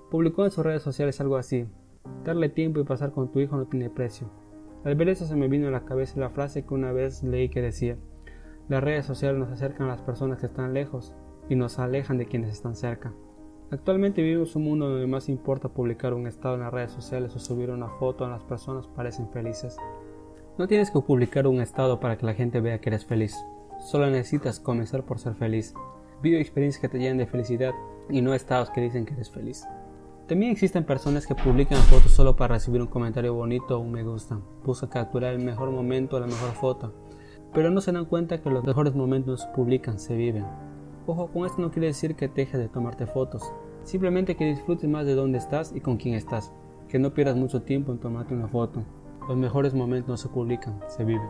publicó 0.09 0.45
en 0.45 0.51
sus 0.51 0.65
redes 0.65 0.81
sociales 0.81 1.19
algo 1.21 1.37
así, 1.37 1.67
darle 2.23 2.49
tiempo 2.49 2.79
y 2.79 2.83
pasar 2.83 3.11
con 3.11 3.31
tu 3.31 3.39
hijo 3.39 3.57
no 3.57 3.65
tiene 3.65 3.89
precio. 3.89 4.29
Al 4.83 4.95
ver 4.95 5.09
eso 5.09 5.25
se 5.25 5.35
me 5.35 5.47
vino 5.47 5.67
a 5.67 5.71
la 5.71 5.85
cabeza 5.85 6.19
la 6.19 6.29
frase 6.29 6.65
que 6.65 6.73
una 6.73 6.91
vez 6.91 7.23
leí 7.23 7.49
que 7.49 7.61
decía, 7.61 7.97
las 8.69 8.83
redes 8.83 9.05
sociales 9.05 9.39
nos 9.39 9.49
acercan 9.49 9.87
a 9.87 9.91
las 9.91 10.01
personas 10.01 10.39
que 10.39 10.45
están 10.45 10.73
lejos 10.73 11.15
y 11.49 11.55
nos 11.55 11.79
alejan 11.79 12.17
de 12.17 12.27
quienes 12.27 12.51
están 12.51 12.75
cerca. 12.75 13.13
Actualmente 13.71 14.21
vivimos 14.21 14.55
un 14.55 14.63
mundo 14.63 14.89
donde 14.89 15.05
más 15.05 15.29
importa 15.29 15.69
publicar 15.69 16.13
un 16.13 16.27
estado 16.27 16.55
en 16.55 16.61
las 16.61 16.73
redes 16.73 16.91
sociales 16.91 17.35
o 17.35 17.39
subir 17.39 17.69
una 17.69 17.89
foto 17.89 18.23
donde 18.23 18.39
las 18.39 18.47
personas 18.47 18.87
parecen 18.87 19.29
felices. 19.29 19.77
No 20.57 20.67
tienes 20.67 20.91
que 20.91 20.99
publicar 20.99 21.45
un 21.45 21.61
estado 21.61 21.99
para 21.99 22.17
que 22.17 22.25
la 22.25 22.33
gente 22.33 22.61
vea 22.61 22.79
que 22.79 22.89
eres 22.89 23.05
feliz. 23.05 23.35
Solo 23.79 24.09
necesitas 24.09 24.59
comenzar 24.59 25.03
por 25.03 25.19
ser 25.19 25.35
feliz. 25.35 25.73
Vive 26.21 26.41
experiencias 26.41 26.81
que 26.81 26.89
te 26.89 26.99
llenen 26.99 27.17
de 27.17 27.27
felicidad 27.27 27.73
y 28.09 28.21
no 28.21 28.33
estados 28.33 28.69
que 28.71 28.81
dicen 28.81 29.05
que 29.05 29.13
eres 29.13 29.29
feliz. 29.29 29.65
También 30.29 30.51
existen 30.51 30.83
personas 30.83 31.25
que 31.25 31.33
publican 31.33 31.79
fotos 31.79 32.11
solo 32.11 32.35
para 32.35 32.53
recibir 32.53 32.79
un 32.79 32.87
comentario 32.87 33.33
bonito 33.33 33.75
o 33.75 33.79
un 33.79 33.91
me 33.91 34.03
gusta. 34.03 34.39
Busca 34.63 34.87
capturar 34.87 35.33
el 35.33 35.43
mejor 35.43 35.71
momento 35.71 36.17
o 36.17 36.19
la 36.19 36.27
mejor 36.27 36.51
foto. 36.51 36.93
Pero 37.51 37.71
no 37.71 37.81
se 37.81 37.91
dan 37.91 38.05
cuenta 38.05 38.39
que 38.39 38.51
los 38.51 38.63
mejores 38.63 38.93
momentos 38.93 39.47
publican, 39.55 39.97
se 39.97 40.15
viven. 40.15 40.45
Ojo, 41.07 41.31
con 41.31 41.47
esto 41.47 41.59
no 41.63 41.71
quiere 41.71 41.87
decir 41.87 42.15
que 42.15 42.27
dejes 42.27 42.59
de 42.59 42.69
tomarte 42.69 43.07
fotos, 43.07 43.51
simplemente 43.81 44.35
que 44.35 44.45
disfrutes 44.45 44.87
más 44.87 45.07
de 45.07 45.15
dónde 45.15 45.39
estás 45.39 45.73
y 45.75 45.81
con 45.81 45.97
quién 45.97 46.13
estás, 46.13 46.53
que 46.87 46.99
no 46.99 47.11
pierdas 47.11 47.35
mucho 47.35 47.63
tiempo 47.63 47.91
en 47.91 47.97
tomarte 47.97 48.35
una 48.35 48.47
foto. 48.47 48.83
Los 49.27 49.35
mejores 49.35 49.73
momentos 49.73 50.09
no 50.09 50.17
se 50.17 50.29
publican, 50.29 50.79
se 50.89 51.05
viven. 51.05 51.27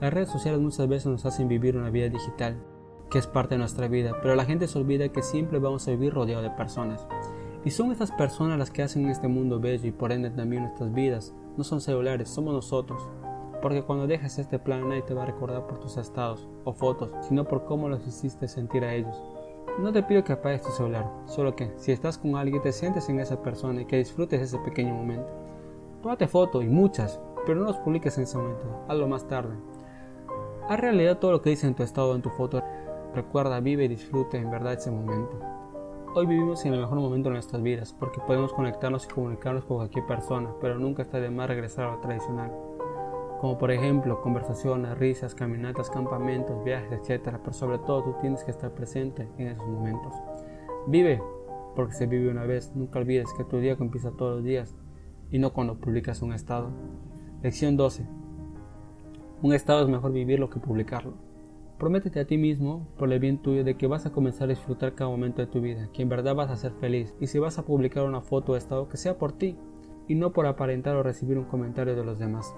Las 0.00 0.14
redes 0.14 0.28
sociales 0.28 0.60
muchas 0.60 0.86
veces 0.86 1.06
nos 1.06 1.26
hacen 1.26 1.48
vivir 1.48 1.76
una 1.76 1.90
vida 1.90 2.08
digital, 2.08 2.62
que 3.10 3.18
es 3.18 3.26
parte 3.26 3.56
de 3.56 3.58
nuestra 3.58 3.88
vida, 3.88 4.12
pero 4.22 4.36
la 4.36 4.44
gente 4.44 4.68
se 4.68 4.78
olvida 4.78 5.08
que 5.08 5.22
siempre 5.22 5.58
vamos 5.58 5.88
a 5.88 5.90
vivir 5.90 6.14
rodeado 6.14 6.44
de 6.44 6.50
personas. 6.50 7.08
Y 7.64 7.70
son 7.70 7.90
estas 7.90 8.12
personas 8.12 8.58
las 8.58 8.70
que 8.70 8.82
hacen 8.82 9.08
este 9.08 9.28
mundo 9.28 9.58
bello 9.58 9.88
y 9.88 9.92
por 9.92 10.12
ende 10.12 10.30
también 10.30 10.62
nuestras 10.62 10.92
vidas. 10.92 11.34
No 11.56 11.64
son 11.64 11.80
celulares, 11.80 12.28
somos 12.28 12.54
nosotros. 12.54 13.08
Porque 13.62 13.82
cuando 13.82 14.06
dejes 14.06 14.38
este 14.38 14.58
plan 14.58 14.88
nadie 14.88 15.02
te 15.02 15.14
va 15.14 15.24
a 15.24 15.26
recordar 15.26 15.66
por 15.66 15.80
tus 15.80 15.96
estados 15.96 16.48
o 16.64 16.72
fotos, 16.72 17.12
sino 17.22 17.44
por 17.44 17.64
cómo 17.64 17.88
los 17.88 18.06
hiciste 18.06 18.48
sentir 18.48 18.84
a 18.84 18.94
ellos. 18.94 19.20
No 19.80 19.92
te 19.92 20.02
pido 20.02 20.24
que 20.24 20.32
apagues 20.32 20.62
tu 20.62 20.70
celular, 20.70 21.10
solo 21.26 21.54
que 21.56 21.72
si 21.76 21.92
estás 21.92 22.16
con 22.16 22.36
alguien 22.36 22.62
te 22.62 22.72
sientes 22.72 23.08
en 23.08 23.20
esa 23.20 23.42
persona 23.42 23.82
y 23.82 23.84
que 23.84 23.98
disfrutes 23.98 24.40
ese 24.40 24.58
pequeño 24.58 24.94
momento. 24.94 25.32
Tómate 26.02 26.28
fotos 26.28 26.64
y 26.64 26.68
muchas, 26.68 27.20
pero 27.44 27.60
no 27.60 27.66
los 27.66 27.76
publiques 27.78 28.16
en 28.16 28.24
ese 28.24 28.38
momento, 28.38 28.84
hazlo 28.88 29.08
más 29.08 29.26
tarde. 29.26 29.54
Haz 30.68 30.80
realidad 30.80 31.18
todo 31.18 31.32
lo 31.32 31.42
que 31.42 31.50
dice 31.50 31.66
en 31.66 31.74
tu 31.74 31.82
estado 31.82 32.10
o 32.10 32.14
en 32.14 32.22
tu 32.22 32.30
foto. 32.30 32.62
Recuerda, 33.14 33.60
vive 33.60 33.84
y 33.84 33.88
disfrute 33.88 34.38
en 34.38 34.50
verdad 34.50 34.74
ese 34.74 34.90
momento. 34.90 35.38
Hoy 36.18 36.24
vivimos 36.24 36.64
en 36.64 36.72
el 36.72 36.80
mejor 36.80 36.98
momento 36.98 37.28
de 37.28 37.34
nuestras 37.34 37.62
vidas 37.62 37.92
porque 37.92 38.22
podemos 38.26 38.50
conectarnos 38.54 39.04
y 39.04 39.08
comunicarnos 39.08 39.66
con 39.66 39.76
cualquier 39.76 40.06
persona, 40.06 40.48
pero 40.62 40.78
nunca 40.78 41.02
está 41.02 41.20
de 41.20 41.28
más 41.28 41.46
regresar 41.46 41.84
a 41.84 41.92
lo 41.92 42.00
tradicional 42.00 42.50
como 43.38 43.58
por 43.58 43.70
ejemplo 43.70 44.22
conversaciones, 44.22 44.96
risas, 44.96 45.34
caminatas, 45.34 45.90
campamentos, 45.90 46.64
viajes, 46.64 46.90
etc. 47.06 47.36
Pero 47.38 47.52
sobre 47.52 47.76
todo 47.80 48.02
tú 48.02 48.14
tienes 48.22 48.42
que 48.44 48.50
estar 48.50 48.72
presente 48.72 49.28
en 49.36 49.48
esos 49.48 49.68
momentos. 49.68 50.14
Vive, 50.86 51.20
porque 51.74 51.92
se 51.92 52.06
vive 52.06 52.30
una 52.30 52.46
vez. 52.46 52.74
Nunca 52.74 52.98
olvides 52.98 53.34
que 53.36 53.44
tu 53.44 53.58
día 53.58 53.76
empieza 53.78 54.10
todos 54.10 54.36
los 54.36 54.44
días 54.44 54.74
y 55.30 55.38
no 55.38 55.52
cuando 55.52 55.76
publicas 55.76 56.22
un 56.22 56.32
estado. 56.32 56.70
Lección 57.42 57.76
12. 57.76 58.06
Un 59.42 59.52
estado 59.52 59.82
es 59.82 59.88
mejor 59.90 60.12
vivirlo 60.12 60.48
que 60.48 60.60
publicarlo. 60.60 61.25
Prométete 61.78 62.20
a 62.20 62.24
ti 62.24 62.38
mismo, 62.38 62.86
por 62.96 63.12
el 63.12 63.20
bien 63.20 63.36
tuyo, 63.36 63.62
de 63.62 63.76
que 63.76 63.86
vas 63.86 64.06
a 64.06 64.10
comenzar 64.10 64.48
a 64.48 64.52
disfrutar 64.52 64.94
cada 64.94 65.10
momento 65.10 65.42
de 65.42 65.46
tu 65.46 65.60
vida, 65.60 65.90
que 65.92 66.00
en 66.00 66.08
verdad 66.08 66.34
vas 66.34 66.50
a 66.50 66.56
ser 66.56 66.72
feliz. 66.72 67.14
Y 67.20 67.26
si 67.26 67.38
vas 67.38 67.58
a 67.58 67.66
publicar 67.66 68.04
una 68.04 68.22
foto 68.22 68.52
o 68.52 68.56
estado, 68.56 68.88
que 68.88 68.96
sea 68.96 69.18
por 69.18 69.32
ti 69.32 69.58
y 70.08 70.14
no 70.14 70.32
por 70.32 70.46
aparentar 70.46 70.96
o 70.96 71.02
recibir 71.02 71.36
un 71.36 71.44
comentario 71.44 71.94
de 71.94 72.04
los 72.04 72.18
demás. 72.18 72.54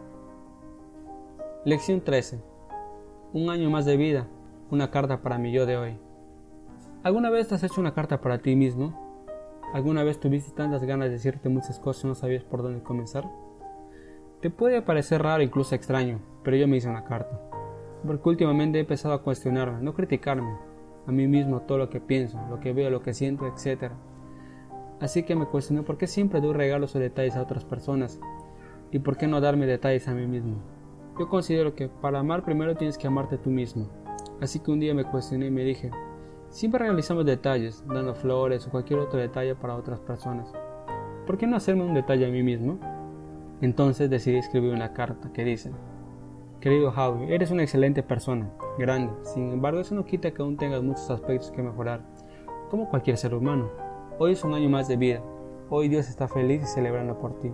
Lección 1.65 2.01
13. 2.01 2.41
Un 3.33 3.51
año 3.51 3.71
más 3.71 3.87
de 3.87 3.97
vida. 3.97 4.29
Una 4.71 4.93
carta 4.93 5.21
para 5.21 5.39
mi 5.39 5.51
yo 5.51 5.67
de 5.67 5.77
hoy. 5.77 5.99
¿Alguna 7.03 7.31
vez 7.31 7.53
has 7.53 7.65
hecho 7.65 7.81
una 7.81 7.95
carta 7.95 8.21
para 8.21 8.39
ti 8.39 8.55
mismo? 8.55 9.21
¿Alguna 9.75 10.05
vez 10.05 10.21
tuviste 10.21 10.53
tantas 10.53 10.85
ganas 10.85 11.09
de 11.09 11.15
decirte 11.15 11.49
muchas 11.49 11.81
cosas 11.81 12.05
y 12.05 12.07
no 12.07 12.15
sabías 12.15 12.45
por 12.45 12.63
dónde 12.63 12.85
comenzar? 12.85 13.29
Te 14.41 14.51
puede 14.51 14.81
parecer 14.81 15.23
raro, 15.23 15.43
incluso 15.43 15.75
extraño, 15.75 16.21
pero 16.45 16.57
yo 16.57 16.69
me 16.69 16.77
hice 16.77 16.89
una 16.89 17.05
carta. 17.05 17.48
Porque 18.07 18.29
últimamente 18.29 18.79
he 18.79 18.81
empezado 18.83 19.15
a 19.15 19.23
cuestionarme, 19.23 19.83
no 19.83 19.95
criticarme, 19.95 20.57
a 21.07 21.13
mí 21.13 21.27
mismo 21.27 21.61
todo 21.63 21.79
lo 21.79 21.89
que 21.91 22.01
pienso, 22.01 22.39
lo 22.49 22.61
que 22.61 22.73
veo, 22.73 22.91
lo 22.91 23.03
que 23.03 23.15
siento, 23.15 23.47
etc. 23.47 23.93
Así 25.01 25.23
que 25.23 25.35
me 25.37 25.47
cuestioné 25.47 25.83
por 25.83 25.97
qué 25.97 26.07
siempre 26.07 26.41
doy 26.41 26.53
regalos 26.53 26.95
o 26.95 26.99
detalles 26.99 27.37
a 27.37 27.43
otras 27.43 27.65
personas 27.65 28.21
y 28.91 28.99
por 28.99 29.17
qué 29.17 29.27
no 29.27 29.41
darme 29.41 29.67
detalles 29.67 30.09
a 30.09 30.15
mí 30.15 30.27
mismo. 30.27 30.57
Yo 31.19 31.29
considero 31.29 31.75
que 31.75 31.89
para 31.89 32.21
amar 32.21 32.45
primero 32.45 32.77
tienes 32.77 32.99
que 32.99 33.07
amarte 33.07 33.39
tú 33.39 33.51
mismo. 33.51 33.89
Así 34.41 34.61
que 34.61 34.71
un 34.71 34.81
día 34.81 34.95
me 34.95 35.05
cuestioné 35.05 35.47
y 35.47 35.51
me 35.51 35.65
dije, 35.65 35.91
siempre 36.51 36.85
realizamos 36.85 37.25
detalles, 37.25 37.85
dando 37.87 38.15
flores 38.15 38.67
o 38.67 38.71
cualquier 38.71 39.01
otro 39.01 39.19
detalle 39.19 39.55
para 39.55 39.75
otras 39.75 40.01
personas. 40.01 40.53
¿Por 41.27 41.39
qué 41.39 41.47
no 41.47 41.57
hacerme 41.57 41.85
un 41.85 41.95
detalle 41.95 42.27
a 42.27 42.31
mí 42.31 42.43
mismo? 42.43 42.79
Entonces 43.61 44.09
decidí 44.09 44.37
escribir 44.37 44.73
una 44.73 44.93
carta 44.93 45.33
que 45.33 45.45
dice, 45.45 45.73
Querido 46.61 46.91
Howie, 46.91 47.33
eres 47.33 47.53
una 47.53 47.63
excelente 47.63 48.03
persona, 48.03 48.51
grande, 48.77 49.13
sin 49.23 49.53
embargo 49.53 49.79
eso 49.79 49.95
no 49.95 50.05
quita 50.05 50.33
que 50.33 50.43
aún 50.43 50.57
tengas 50.57 50.83
muchos 50.83 51.09
aspectos 51.09 51.53
que 51.53 51.63
mejorar, 51.63 52.05
como 52.69 52.89
cualquier 52.89 53.17
ser 53.17 53.33
humano. 53.33 53.71
Hoy 54.19 54.33
es 54.33 54.43
un 54.43 54.55
año 54.55 54.69
más 54.69 54.89
de 54.89 54.97
vida, 54.97 55.23
hoy 55.71 55.89
Dios 55.89 56.09
está 56.09 56.27
feliz 56.27 56.65
y 56.65 56.67
celebrando 56.67 57.17
por 57.17 57.39
ti. 57.39 57.53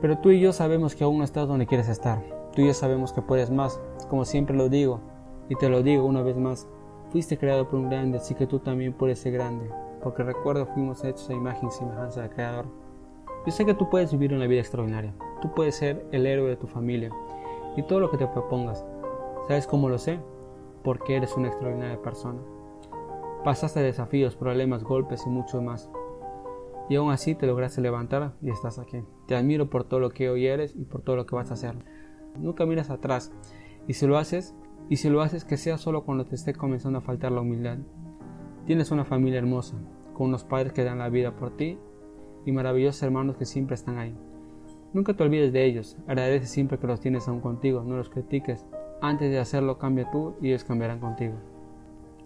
Pero 0.00 0.18
tú 0.18 0.30
y 0.30 0.38
yo 0.38 0.52
sabemos 0.52 0.94
que 0.94 1.02
aún 1.02 1.18
no 1.18 1.24
estás 1.24 1.48
donde 1.48 1.66
quieres 1.66 1.88
estar. 1.88 2.22
Tú 2.54 2.62
y 2.62 2.68
yo 2.68 2.74
sabemos 2.74 3.12
que 3.12 3.22
puedes 3.22 3.50
más, 3.50 3.80
como 4.08 4.24
siempre 4.24 4.56
lo 4.56 4.68
digo, 4.68 5.00
y 5.48 5.56
te 5.56 5.68
lo 5.68 5.82
digo 5.82 6.06
una 6.06 6.22
vez 6.22 6.36
más. 6.36 6.68
Fuiste 7.10 7.36
creado 7.36 7.68
por 7.68 7.80
un 7.80 7.90
grande, 7.90 8.18
así 8.18 8.36
que 8.36 8.46
tú 8.46 8.60
también 8.60 8.92
puedes 8.92 9.18
ser 9.18 9.32
grande, 9.32 9.68
porque 10.00 10.22
recuerdo 10.22 10.64
fuimos 10.66 11.02
hechos 11.04 11.28
a 11.28 11.34
imagen 11.34 11.70
y 11.70 11.72
semejanza 11.72 12.20
del 12.20 12.30
Creador. 12.30 12.66
Yo 13.44 13.50
sé 13.50 13.66
que 13.66 13.74
tú 13.74 13.90
puedes 13.90 14.12
vivir 14.12 14.32
una 14.32 14.46
vida 14.46 14.60
extraordinaria, 14.60 15.12
tú 15.42 15.52
puedes 15.56 15.74
ser 15.74 16.06
el 16.12 16.24
héroe 16.24 16.50
de 16.50 16.56
tu 16.56 16.68
familia 16.68 17.10
y 17.76 17.82
todo 17.82 18.00
lo 18.00 18.10
que 18.10 18.18
te 18.18 18.26
propongas. 18.26 18.84
¿Sabes 19.48 19.66
cómo 19.66 19.88
lo 19.88 19.98
sé? 19.98 20.18
Porque 20.82 21.16
eres 21.16 21.36
una 21.36 21.48
extraordinaria 21.48 22.00
persona. 22.02 22.40
Pasaste 23.44 23.80
desafíos, 23.80 24.34
problemas, 24.34 24.82
golpes 24.82 25.24
y 25.26 25.28
mucho 25.28 25.62
más. 25.62 25.90
Y 26.88 26.96
aún 26.96 27.12
así 27.12 27.34
te 27.34 27.46
lograste 27.46 27.80
levantar 27.80 28.32
y 28.40 28.50
estás 28.50 28.78
aquí. 28.78 29.02
Te 29.26 29.36
admiro 29.36 29.70
por 29.70 29.84
todo 29.84 30.00
lo 30.00 30.10
que 30.10 30.30
hoy 30.30 30.46
eres 30.46 30.74
y 30.74 30.84
por 30.84 31.02
todo 31.02 31.16
lo 31.16 31.26
que 31.26 31.36
vas 31.36 31.50
a 31.50 31.54
hacer. 31.54 31.76
Nunca 32.38 32.66
miras 32.66 32.90
atrás. 32.90 33.32
Y 33.88 33.94
si 33.94 34.06
lo 34.06 34.18
haces, 34.18 34.54
y 34.88 34.96
si 34.96 35.08
lo 35.08 35.20
haces 35.20 35.44
que 35.44 35.56
sea 35.56 35.78
solo 35.78 36.04
cuando 36.04 36.26
te 36.26 36.34
esté 36.34 36.54
comenzando 36.54 36.98
a 36.98 37.02
faltar 37.02 37.32
la 37.32 37.40
humildad. 37.40 37.78
Tienes 38.66 38.90
una 38.90 39.04
familia 39.04 39.38
hermosa, 39.38 39.76
con 40.14 40.28
unos 40.28 40.44
padres 40.44 40.72
que 40.72 40.84
dan 40.84 40.98
la 40.98 41.08
vida 41.08 41.36
por 41.36 41.56
ti 41.56 41.78
y 42.44 42.52
maravillosos 42.52 43.02
hermanos 43.02 43.36
que 43.36 43.44
siempre 43.44 43.74
están 43.74 43.98
ahí. 43.98 44.16
Nunca 44.96 45.12
te 45.12 45.22
olvides 45.24 45.52
de 45.52 45.66
ellos, 45.66 45.98
agradece 46.06 46.46
siempre 46.46 46.78
que 46.78 46.86
los 46.86 47.00
tienes 47.00 47.28
aún 47.28 47.42
contigo, 47.42 47.84
no 47.84 47.98
los 47.98 48.08
critiques, 48.08 48.64
Antes 49.02 49.30
de 49.30 49.38
hacerlo, 49.38 49.76
cambia 49.76 50.10
tú 50.10 50.36
y 50.40 50.48
ellos 50.48 50.64
cambiarán 50.64 51.00
contigo. 51.00 51.34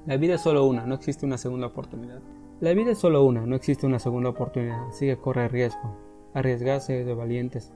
La 0.07 0.17
vida 0.17 0.37
es 0.37 0.41
solo 0.43 0.65
una, 0.65 0.87
no 0.87 0.95
existe 0.95 1.27
una 1.27 1.37
segunda 1.37 1.67
oportunidad. 1.67 2.21
La 2.61 2.73
vida 2.73 2.93
es 2.93 2.99
solo 2.99 3.25
una, 3.25 3.45
no 3.45 3.57
existe 3.57 3.87
una 3.87 3.99
segunda 3.99 4.29
oportunidad, 4.29 4.87
así 4.87 5.07
que 5.07 5.17
corre 5.17 5.49
riesgo. 5.49 5.97
Arriesgarse 6.33 7.05
de 7.05 7.13
valientes, 7.13 7.73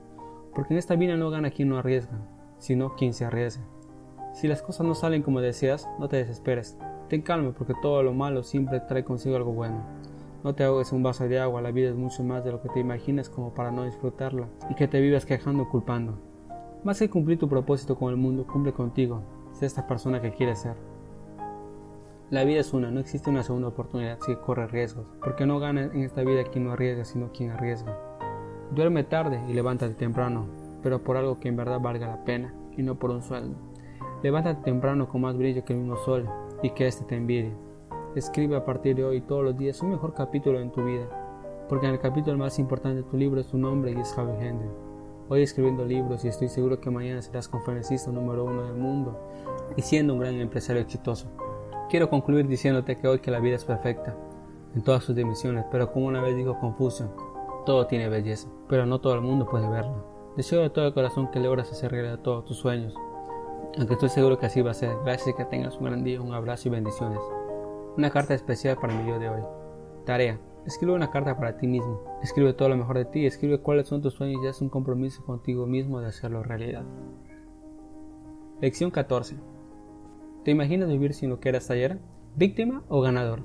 porque 0.55 0.73
en 0.73 0.77
esta 0.77 0.95
vida 0.95 1.17
no 1.17 1.29
gana 1.29 1.51
quien 1.51 1.67
no 1.67 1.77
arriesga, 1.77 2.17
sino 2.57 2.95
quien 2.95 3.13
se 3.13 3.25
arriesga. 3.25 3.65
Si 4.33 4.47
las 4.47 4.61
cosas 4.61 4.87
no 4.87 4.95
salen 4.95 5.23
como 5.23 5.41
deseas, 5.41 5.89
no 5.99 6.07
te 6.07 6.15
desesperes. 6.15 6.77
Ten 7.09 7.21
calma 7.21 7.51
porque 7.51 7.73
todo 7.81 8.01
lo 8.01 8.13
malo 8.13 8.43
siempre 8.43 8.79
trae 8.79 9.03
consigo 9.03 9.35
algo 9.35 9.51
bueno. 9.51 9.83
No 10.45 10.53
te 10.53 10.63
ahogues 10.63 10.91
un 10.91 11.01
vaso 11.01 11.27
de 11.27 11.39
agua, 11.39 11.59
la 11.59 11.71
vida 11.71 11.89
es 11.89 11.95
mucho 11.95 12.23
más 12.23 12.45
de 12.45 12.51
lo 12.51 12.61
que 12.61 12.69
te 12.69 12.79
imaginas 12.79 13.29
como 13.29 13.55
para 13.55 13.71
no 13.71 13.83
disfrutarla 13.83 14.47
y 14.69 14.75
que 14.75 14.87
te 14.87 15.01
vivas 15.01 15.25
quejando 15.25 15.63
o 15.63 15.69
culpando. 15.69 16.19
Más 16.83 16.99
que 16.99 17.09
cumplir 17.09 17.39
tu 17.39 17.49
propósito 17.49 17.95
con 17.95 18.11
el 18.11 18.17
mundo, 18.17 18.45
cumple 18.45 18.71
contigo. 18.71 19.23
Sé 19.53 19.65
esta 19.65 19.87
persona 19.87 20.21
que 20.21 20.33
quieres 20.33 20.59
ser. 20.59 20.75
La 22.29 22.43
vida 22.43 22.59
es 22.59 22.73
una, 22.73 22.91
no 22.91 22.99
existe 22.99 23.31
una 23.31 23.41
segunda 23.41 23.69
oportunidad 23.69 24.19
si 24.23 24.35
corre 24.35 24.67
riesgos, 24.67 25.07
porque 25.19 25.47
no 25.47 25.57
gana 25.57 25.85
en 25.85 26.03
esta 26.03 26.21
vida 26.21 26.43
quien 26.43 26.65
no 26.65 26.73
arriesga, 26.73 27.05
sino 27.05 27.31
quien 27.31 27.49
arriesga. 27.49 27.97
Duerme 28.69 29.03
tarde 29.03 29.41
y 29.49 29.53
levántate 29.53 29.95
temprano, 29.95 30.45
pero 30.83 31.01
por 31.01 31.17
algo 31.17 31.39
que 31.39 31.47
en 31.47 31.55
verdad 31.55 31.79
valga 31.79 32.05
la 32.05 32.23
pena 32.23 32.53
y 32.77 32.83
no 32.83 32.99
por 32.99 33.09
un 33.09 33.23
sueldo. 33.23 33.55
Levántate 34.21 34.61
temprano 34.61 35.09
con 35.09 35.21
más 35.21 35.35
brillo 35.35 35.65
que 35.65 35.73
el 35.73 35.79
mismo 35.79 35.97
sol 35.97 36.29
y 36.61 36.69
que 36.69 36.85
éste 36.85 37.03
te 37.03 37.15
envidie. 37.15 37.64
Escribe 38.15 38.55
a 38.55 38.63
partir 38.63 38.95
de 38.95 39.03
hoy 39.03 39.19
todos 39.19 39.43
los 39.43 39.57
días 39.57 39.81
un 39.81 39.89
mejor 39.89 40.13
capítulo 40.13 40.61
en 40.61 40.71
tu 40.71 40.85
vida, 40.85 41.05
porque 41.67 41.85
en 41.85 41.91
el 41.91 41.99
capítulo 41.99 42.37
más 42.37 42.57
importante 42.59 43.01
de 43.01 43.09
tu 43.09 43.17
libro 43.17 43.41
es 43.41 43.47
tu 43.47 43.57
nombre 43.57 43.91
y 43.91 43.99
es 43.99 44.13
Javi 44.13 44.31
Henry. 44.39 44.69
Hoy 45.27 45.41
escribiendo 45.41 45.83
libros 45.83 46.23
y 46.23 46.29
estoy 46.29 46.47
seguro 46.47 46.79
que 46.79 46.89
mañana 46.89 47.21
serás 47.21 47.49
conferencista 47.49 48.11
número 48.11 48.45
uno 48.45 48.63
del 48.63 48.75
mundo 48.75 49.19
y 49.75 49.81
siendo 49.81 50.13
un 50.13 50.21
gran 50.21 50.35
empresario 50.35 50.81
exitoso. 50.81 51.27
Quiero 51.89 52.09
concluir 52.09 52.47
diciéndote 52.47 52.97
que 52.97 53.05
hoy 53.05 53.19
que 53.19 53.31
la 53.31 53.41
vida 53.41 53.57
es 53.57 53.65
perfecta 53.65 54.15
en 54.73 54.81
todas 54.81 55.03
sus 55.03 55.13
dimensiones, 55.13 55.65
pero 55.69 55.91
como 55.91 56.05
una 56.05 56.21
vez 56.21 56.37
dijo 56.37 56.57
Confucio, 56.57 57.09
todo 57.65 57.85
tiene 57.85 58.07
belleza, 58.07 58.47
pero 58.69 58.85
no 58.85 59.01
todo 59.01 59.15
el 59.15 59.21
mundo 59.21 59.45
puede 59.45 59.67
verla. 59.67 60.05
Deseo 60.37 60.61
de 60.61 60.69
todo 60.69 60.87
el 60.87 60.93
corazón 60.93 61.31
que 61.31 61.41
logres 61.41 61.69
hacer 61.69 61.91
realidad 61.91 62.19
todos 62.19 62.45
tus 62.45 62.55
sueños, 62.55 62.93
aunque 63.77 63.95
estoy 63.95 64.07
seguro 64.07 64.39
que 64.39 64.45
así 64.45 64.61
va 64.61 64.71
a 64.71 64.73
ser. 64.73 64.95
Gracias 65.03 65.27
y 65.27 65.33
que 65.33 65.43
tengas 65.43 65.75
un 65.79 65.87
gran 65.87 66.05
día, 66.05 66.21
un 66.21 66.33
abrazo 66.33 66.69
y 66.69 66.71
bendiciones. 66.71 67.19
Una 67.97 68.09
carta 68.09 68.33
especial 68.33 68.75
para 68.75 68.93
mi 68.93 69.05
día 69.05 69.17
de 69.17 69.29
hoy. 69.29 69.41
Tarea. 70.05 70.37
Escribe 70.65 70.91
una 70.91 71.11
carta 71.11 71.37
para 71.37 71.55
ti 71.55 71.65
mismo. 71.65 72.01
Escribe 72.21 72.51
todo 72.51 72.67
lo 72.67 72.75
mejor 72.75 72.97
de 72.97 73.05
ti. 73.05 73.25
Escribe 73.25 73.61
cuáles 73.61 73.87
son 73.87 74.01
tus 74.01 74.15
sueños 74.15 74.43
y 74.43 74.47
haz 74.47 74.61
un 74.61 74.67
compromiso 74.67 75.23
contigo 75.23 75.65
mismo 75.65 76.01
de 76.01 76.07
hacerlo 76.07 76.43
realidad. 76.43 76.83
Lección 78.59 78.91
14. 78.91 79.37
¿Te 80.43 80.51
imaginas 80.51 80.89
vivir 80.89 81.13
sin 81.13 81.29
lo 81.29 81.39
que 81.39 81.47
eras 81.47 81.71
ayer? 81.71 81.99
¿Víctima 82.35 82.83
o 82.89 82.99
ganador? 82.99 83.43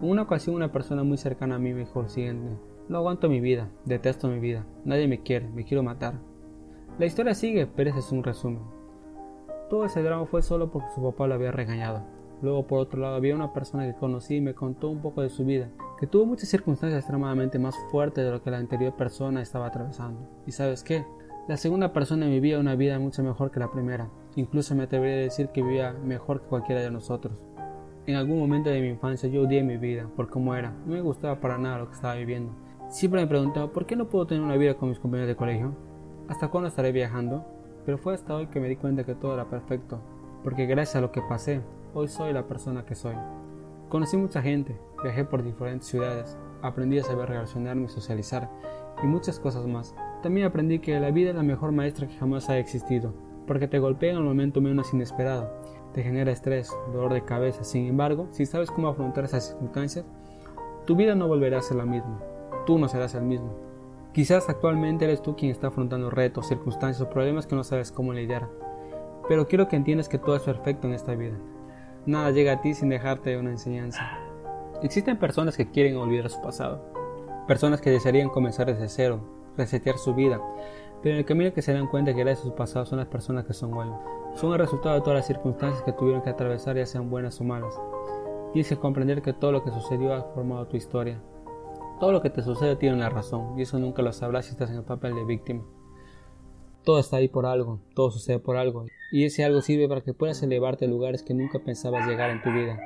En 0.00 0.08
una 0.08 0.22
ocasión 0.22 0.56
una 0.56 0.72
persona 0.72 1.02
muy 1.02 1.18
cercana 1.18 1.56
a 1.56 1.58
mí 1.58 1.74
me 1.74 1.80
dijo 1.80 2.00
lo. 2.00 2.58
No 2.88 2.96
aguanto 2.96 3.28
mi 3.28 3.40
vida, 3.40 3.68
detesto 3.84 4.28
mi 4.28 4.38
vida, 4.38 4.64
nadie 4.86 5.06
me 5.06 5.22
quiere, 5.22 5.50
me 5.50 5.64
quiero 5.64 5.82
matar. 5.82 6.14
La 6.98 7.04
historia 7.04 7.34
sigue, 7.34 7.66
pero 7.66 7.90
ese 7.90 7.98
es 7.98 8.10
un 8.10 8.24
resumen. 8.24 8.62
Todo 9.68 9.84
ese 9.84 10.02
drama 10.02 10.24
fue 10.24 10.40
solo 10.40 10.70
porque 10.70 10.88
su 10.94 11.02
papá 11.02 11.26
lo 11.26 11.34
había 11.34 11.52
regañado. 11.52 12.17
Luego 12.40 12.66
por 12.66 12.78
otro 12.78 13.00
lado 13.00 13.16
había 13.16 13.34
una 13.34 13.52
persona 13.52 13.86
que 13.86 13.98
conocí 13.98 14.36
y 14.36 14.40
me 14.40 14.54
contó 14.54 14.88
un 14.90 15.00
poco 15.00 15.22
de 15.22 15.28
su 15.28 15.44
vida, 15.44 15.70
que 15.98 16.06
tuvo 16.06 16.26
muchas 16.26 16.48
circunstancias 16.48 17.00
extremadamente 17.00 17.58
más 17.58 17.74
fuertes 17.90 18.24
de 18.24 18.30
lo 18.30 18.42
que 18.42 18.50
la 18.50 18.58
anterior 18.58 18.94
persona 18.94 19.42
estaba 19.42 19.66
atravesando. 19.66 20.20
¿Y 20.46 20.52
sabes 20.52 20.84
qué? 20.84 21.04
La 21.48 21.56
segunda 21.56 21.92
persona 21.92 22.26
vivía 22.26 22.58
una 22.58 22.76
vida 22.76 22.98
mucho 22.98 23.22
mejor 23.22 23.50
que 23.50 23.58
la 23.58 23.72
primera. 23.72 24.10
Incluso 24.36 24.74
me 24.74 24.84
atrevería 24.84 25.16
a 25.16 25.20
decir 25.20 25.48
que 25.48 25.62
vivía 25.62 25.92
mejor 25.92 26.42
que 26.42 26.46
cualquiera 26.46 26.82
de 26.82 26.90
nosotros. 26.90 27.42
En 28.06 28.14
algún 28.14 28.38
momento 28.38 28.70
de 28.70 28.80
mi 28.80 28.88
infancia 28.88 29.28
yo 29.28 29.42
odié 29.42 29.62
mi 29.62 29.76
vida 29.76 30.08
por 30.14 30.30
cómo 30.30 30.54
era. 30.54 30.70
No 30.86 30.92
me 30.92 31.00
gustaba 31.00 31.40
para 31.40 31.58
nada 31.58 31.78
lo 31.78 31.88
que 31.88 31.94
estaba 31.94 32.14
viviendo. 32.14 32.52
Siempre 32.88 33.20
me 33.20 33.26
preguntaba 33.26 33.72
por 33.72 33.84
qué 33.84 33.96
no 33.96 34.08
puedo 34.08 34.26
tener 34.26 34.42
una 34.42 34.56
vida 34.56 34.74
con 34.74 34.90
mis 34.90 34.98
compañeros 34.98 35.28
de 35.28 35.36
colegio. 35.36 35.74
¿Hasta 36.28 36.48
cuándo 36.48 36.68
estaré 36.68 36.92
viajando? 36.92 37.44
Pero 37.84 37.98
fue 37.98 38.14
hasta 38.14 38.34
hoy 38.34 38.46
que 38.46 38.60
me 38.60 38.68
di 38.68 38.76
cuenta 38.76 39.04
que 39.04 39.14
todo 39.14 39.34
era 39.34 39.50
perfecto. 39.50 40.00
Porque 40.44 40.66
gracias 40.66 40.96
a 40.96 41.00
lo 41.00 41.12
que 41.12 41.22
pasé, 41.22 41.62
hoy 41.94 42.08
soy 42.08 42.32
la 42.32 42.46
persona 42.46 42.84
que 42.84 42.94
soy. 42.94 43.14
Conocí 43.88 44.16
mucha 44.16 44.42
gente, 44.42 44.78
viajé 45.02 45.24
por 45.24 45.42
diferentes 45.42 45.88
ciudades, 45.88 46.36
aprendí 46.62 46.98
a 46.98 47.04
saber 47.04 47.28
relacionarme 47.28 47.84
y 47.84 47.88
socializar 47.88 48.50
y 49.02 49.06
muchas 49.06 49.38
cosas 49.40 49.66
más. 49.66 49.94
También 50.22 50.46
aprendí 50.46 50.80
que 50.80 50.98
la 50.98 51.10
vida 51.10 51.30
es 51.30 51.36
la 51.36 51.42
mejor 51.42 51.72
maestra 51.72 52.06
que 52.06 52.16
jamás 52.16 52.50
ha 52.50 52.58
existido, 52.58 53.14
porque 53.46 53.68
te 53.68 53.78
golpea 53.78 54.10
en 54.10 54.18
el 54.18 54.24
momento 54.24 54.60
menos 54.60 54.92
inesperado, 54.92 55.50
te 55.92 56.02
genera 56.02 56.32
estrés, 56.32 56.70
dolor 56.92 57.12
de 57.12 57.24
cabeza. 57.24 57.64
Sin 57.64 57.86
embargo, 57.86 58.28
si 58.30 58.46
sabes 58.46 58.70
cómo 58.70 58.88
afrontar 58.88 59.24
esas 59.24 59.48
circunstancias, 59.48 60.04
tu 60.86 60.96
vida 60.96 61.14
no 61.14 61.28
volverá 61.28 61.58
a 61.58 61.62
ser 61.62 61.76
la 61.76 61.86
misma. 61.86 62.20
Tú 62.66 62.78
no 62.78 62.88
serás 62.88 63.14
el 63.14 63.22
mismo. 63.22 63.54
Quizás 64.12 64.48
actualmente 64.48 65.04
eres 65.04 65.22
tú 65.22 65.36
quien 65.36 65.50
está 65.50 65.68
afrontando 65.68 66.10
retos, 66.10 66.48
circunstancias 66.48 67.06
o 67.06 67.10
problemas 67.10 67.46
que 67.46 67.56
no 67.56 67.64
sabes 67.64 67.92
cómo 67.92 68.12
lidiar. 68.12 68.48
Pero 69.28 69.46
quiero 69.46 69.68
que 69.68 69.76
entiendas 69.76 70.08
que 70.08 70.18
todo 70.18 70.36
es 70.36 70.42
perfecto 70.42 70.86
en 70.86 70.94
esta 70.94 71.14
vida. 71.14 71.38
Nada 72.06 72.30
llega 72.30 72.52
a 72.52 72.60
ti 72.60 72.74
sin 72.74 72.88
dejarte 72.88 73.36
una 73.38 73.50
enseñanza. 73.50 74.18
Existen 74.82 75.18
personas 75.18 75.56
que 75.56 75.70
quieren 75.70 75.96
olvidar 75.96 76.30
su 76.30 76.40
pasado, 76.40 76.80
personas 77.46 77.80
que 77.80 77.90
desearían 77.90 78.28
comenzar 78.28 78.66
desde 78.66 78.88
cero, 78.88 79.20
resetear 79.56 79.98
su 79.98 80.14
vida, 80.14 80.40
pero 81.02 81.14
en 81.14 81.18
el 81.18 81.24
camino 81.24 81.52
que 81.52 81.62
se 81.62 81.72
dan 81.72 81.88
cuenta 81.88 82.14
que 82.14 82.20
gracias 82.20 82.46
a 82.46 82.50
su 82.50 82.54
pasado 82.54 82.86
son 82.86 82.98
las 82.98 83.08
personas 83.08 83.44
que 83.44 83.52
son 83.52 83.74
hoy. 83.74 83.88
Son 84.34 84.52
el 84.52 84.58
resultado 84.58 84.94
de 84.94 85.00
todas 85.00 85.16
las 85.16 85.26
circunstancias 85.26 85.82
que 85.82 85.92
tuvieron 85.92 86.22
que 86.22 86.30
atravesar, 86.30 86.76
ya 86.76 86.86
sean 86.86 87.10
buenas 87.10 87.40
o 87.40 87.44
malas. 87.44 87.74
Tienes 88.52 88.68
que 88.68 88.76
comprender 88.76 89.20
que 89.20 89.32
todo 89.32 89.52
lo 89.52 89.64
que 89.64 89.70
sucedió 89.70 90.14
ha 90.14 90.22
formado 90.34 90.66
tu 90.66 90.76
historia. 90.76 91.20
Todo 92.00 92.12
lo 92.12 92.22
que 92.22 92.30
te 92.30 92.42
sucede 92.42 92.76
tiene 92.76 92.96
una 92.96 93.10
razón, 93.10 93.58
y 93.58 93.62
eso 93.62 93.78
nunca 93.78 94.02
lo 94.02 94.12
sabrás 94.12 94.46
si 94.46 94.52
estás 94.52 94.70
en 94.70 94.76
el 94.76 94.84
papel 94.84 95.14
de 95.14 95.24
víctima. 95.24 95.64
Todo 96.84 96.98
está 97.00 97.18
ahí 97.18 97.28
por 97.28 97.46
algo, 97.46 97.80
todo 97.94 98.10
sucede 98.10 98.38
por 98.38 98.56
algo, 98.56 98.86
y 99.12 99.24
ese 99.24 99.44
algo 99.44 99.60
sirve 99.60 99.88
para 99.88 100.00
que 100.00 100.14
puedas 100.14 100.42
elevarte 100.42 100.84
a 100.84 100.88
lugares 100.88 101.22
que 101.22 101.34
nunca 101.34 101.58
pensabas 101.58 102.06
llegar 102.06 102.30
en 102.30 102.42
tu 102.42 102.50
vida. 102.50 102.78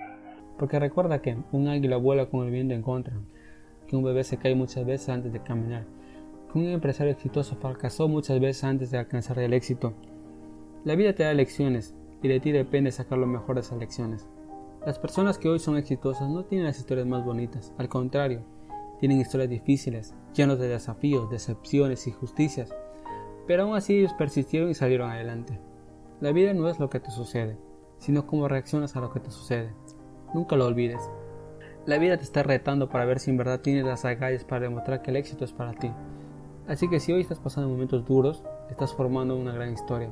Porque 0.59 0.79
recuerda 0.79 1.23
que 1.23 1.37
un 1.53 1.69
águila 1.69 1.97
vuela 1.97 2.27
con 2.27 2.45
el 2.45 2.53
viento 2.53 2.75
en 2.75 2.83
contra, 2.83 3.15
que 3.87 3.97
un 3.97 4.05
bebé 4.05 4.25
se 4.25 4.39
cae 4.39 4.55
muchas 4.55 4.85
veces 4.87 5.09
antes 5.09 5.33
de 5.33 5.43
caminar, 5.43 5.87
un 6.55 6.67
empresario 6.67 7.13
exitoso 7.13 7.57
fracasó 7.57 8.09
muchas 8.09 8.39
veces 8.39 8.65
antes 8.65 8.91
de 8.91 8.99
alcanzar 8.99 9.39
el 9.39 9.55
éxito. 9.55 9.95
La 10.85 10.97
vida 10.97 11.15
te 11.15 11.23
da 11.23 11.33
lecciones 11.33 11.95
y 12.23 12.29
de 12.29 12.41
ti 12.41 12.53
depende 12.53 12.93
sacar 12.93 13.19
lo 13.19 13.27
mejor 13.27 13.55
de 13.55 13.63
esas 13.63 13.79
lecciones. 13.79 14.27
Las 14.85 14.99
personas 14.99 15.39
que 15.39 15.49
hoy 15.49 15.61
son 15.61 15.77
exitosas 15.77 16.29
no 16.29 16.45
tienen 16.45 16.67
las 16.67 16.79
historias 16.79 17.07
más 17.07 17.25
bonitas, 17.25 17.73
al 17.79 17.89
contrario, 17.89 18.43
tienen 19.01 19.21
historias 19.21 19.49
difíciles, 19.49 20.15
llenas 20.35 20.59
de 20.59 20.69
desafíos, 20.69 21.31
decepciones 21.31 22.07
y 22.07 22.13
justicias, 22.13 22.75
pero 23.47 23.65
aún 23.65 23.77
así 23.77 23.99
ellos 23.99 24.13
persistieron 24.15 24.71
y 24.71 24.75
salieron 24.75 25.11
adelante. 25.11 25.59
La 26.21 26.33
vida 26.33 26.55
no 26.55 26.69
es 26.69 26.79
lo 26.79 26.89
que 26.89 27.01
te 27.01 27.11
sucede, 27.11 27.59
sino 27.99 28.27
cómo 28.27 28.49
reaccionas 28.49 28.97
a 28.97 29.01
lo 29.01 29.13
que 29.13 29.21
te 29.21 29.31
sucede. 29.31 29.73
Nunca 30.35 30.57
lo 30.57 30.67
olvides. 30.67 31.03
La 31.85 31.99
vida 31.99 32.17
te 32.17 32.23
está 32.23 32.43
retando 32.43 32.89
para 32.89 33.05
ver 33.05 33.19
si 33.19 33.31
en 33.31 33.37
verdad 33.37 33.61
tienes 33.61 33.85
las 33.85 34.05
agallas 34.05 34.45
para 34.45 34.61
demostrar 34.61 35.03
que 35.03 35.11
el 35.11 35.17
éxito 35.17 35.45
es 35.45 35.53
para 35.53 35.73
ti. 35.73 35.91
Así 36.69 36.89
que 36.89 37.01
si 37.01 37.13
hoy 37.13 37.21
estás 37.21 37.41
pasando 37.41 37.69
momentos 37.69 38.05
duros, 38.05 38.45
estás 38.71 38.95
formando 38.95 39.37
una 39.37 39.53
gran 39.53 39.73
historia. 39.73 40.11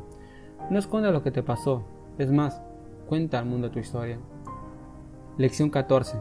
No 0.69 0.79
escondas 0.79 1.13
lo 1.13 1.23
que 1.23 1.31
te 1.31 1.45
pasó, 1.45 1.85
es 2.19 2.33
más, 2.33 2.61
cuenta 3.07 3.39
al 3.39 3.47
mundo 3.47 3.71
tu 3.71 3.79
historia. 3.79 4.19
Lección 5.39 5.71
14. 5.71 6.19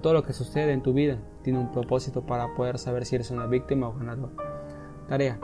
Todo 0.00 0.14
lo 0.14 0.22
que 0.22 0.32
sucede 0.32 0.72
en 0.72 0.82
tu 0.82 0.94
vida 0.94 1.18
tiene 1.42 1.58
un 1.58 1.70
propósito 1.70 2.24
para 2.24 2.54
poder 2.54 2.78
saber 2.78 3.04
si 3.04 3.16
eres 3.16 3.30
una 3.30 3.46
víctima 3.46 3.88
o 3.88 3.92
ganador. 3.92 4.30
Tarea. 5.06 5.38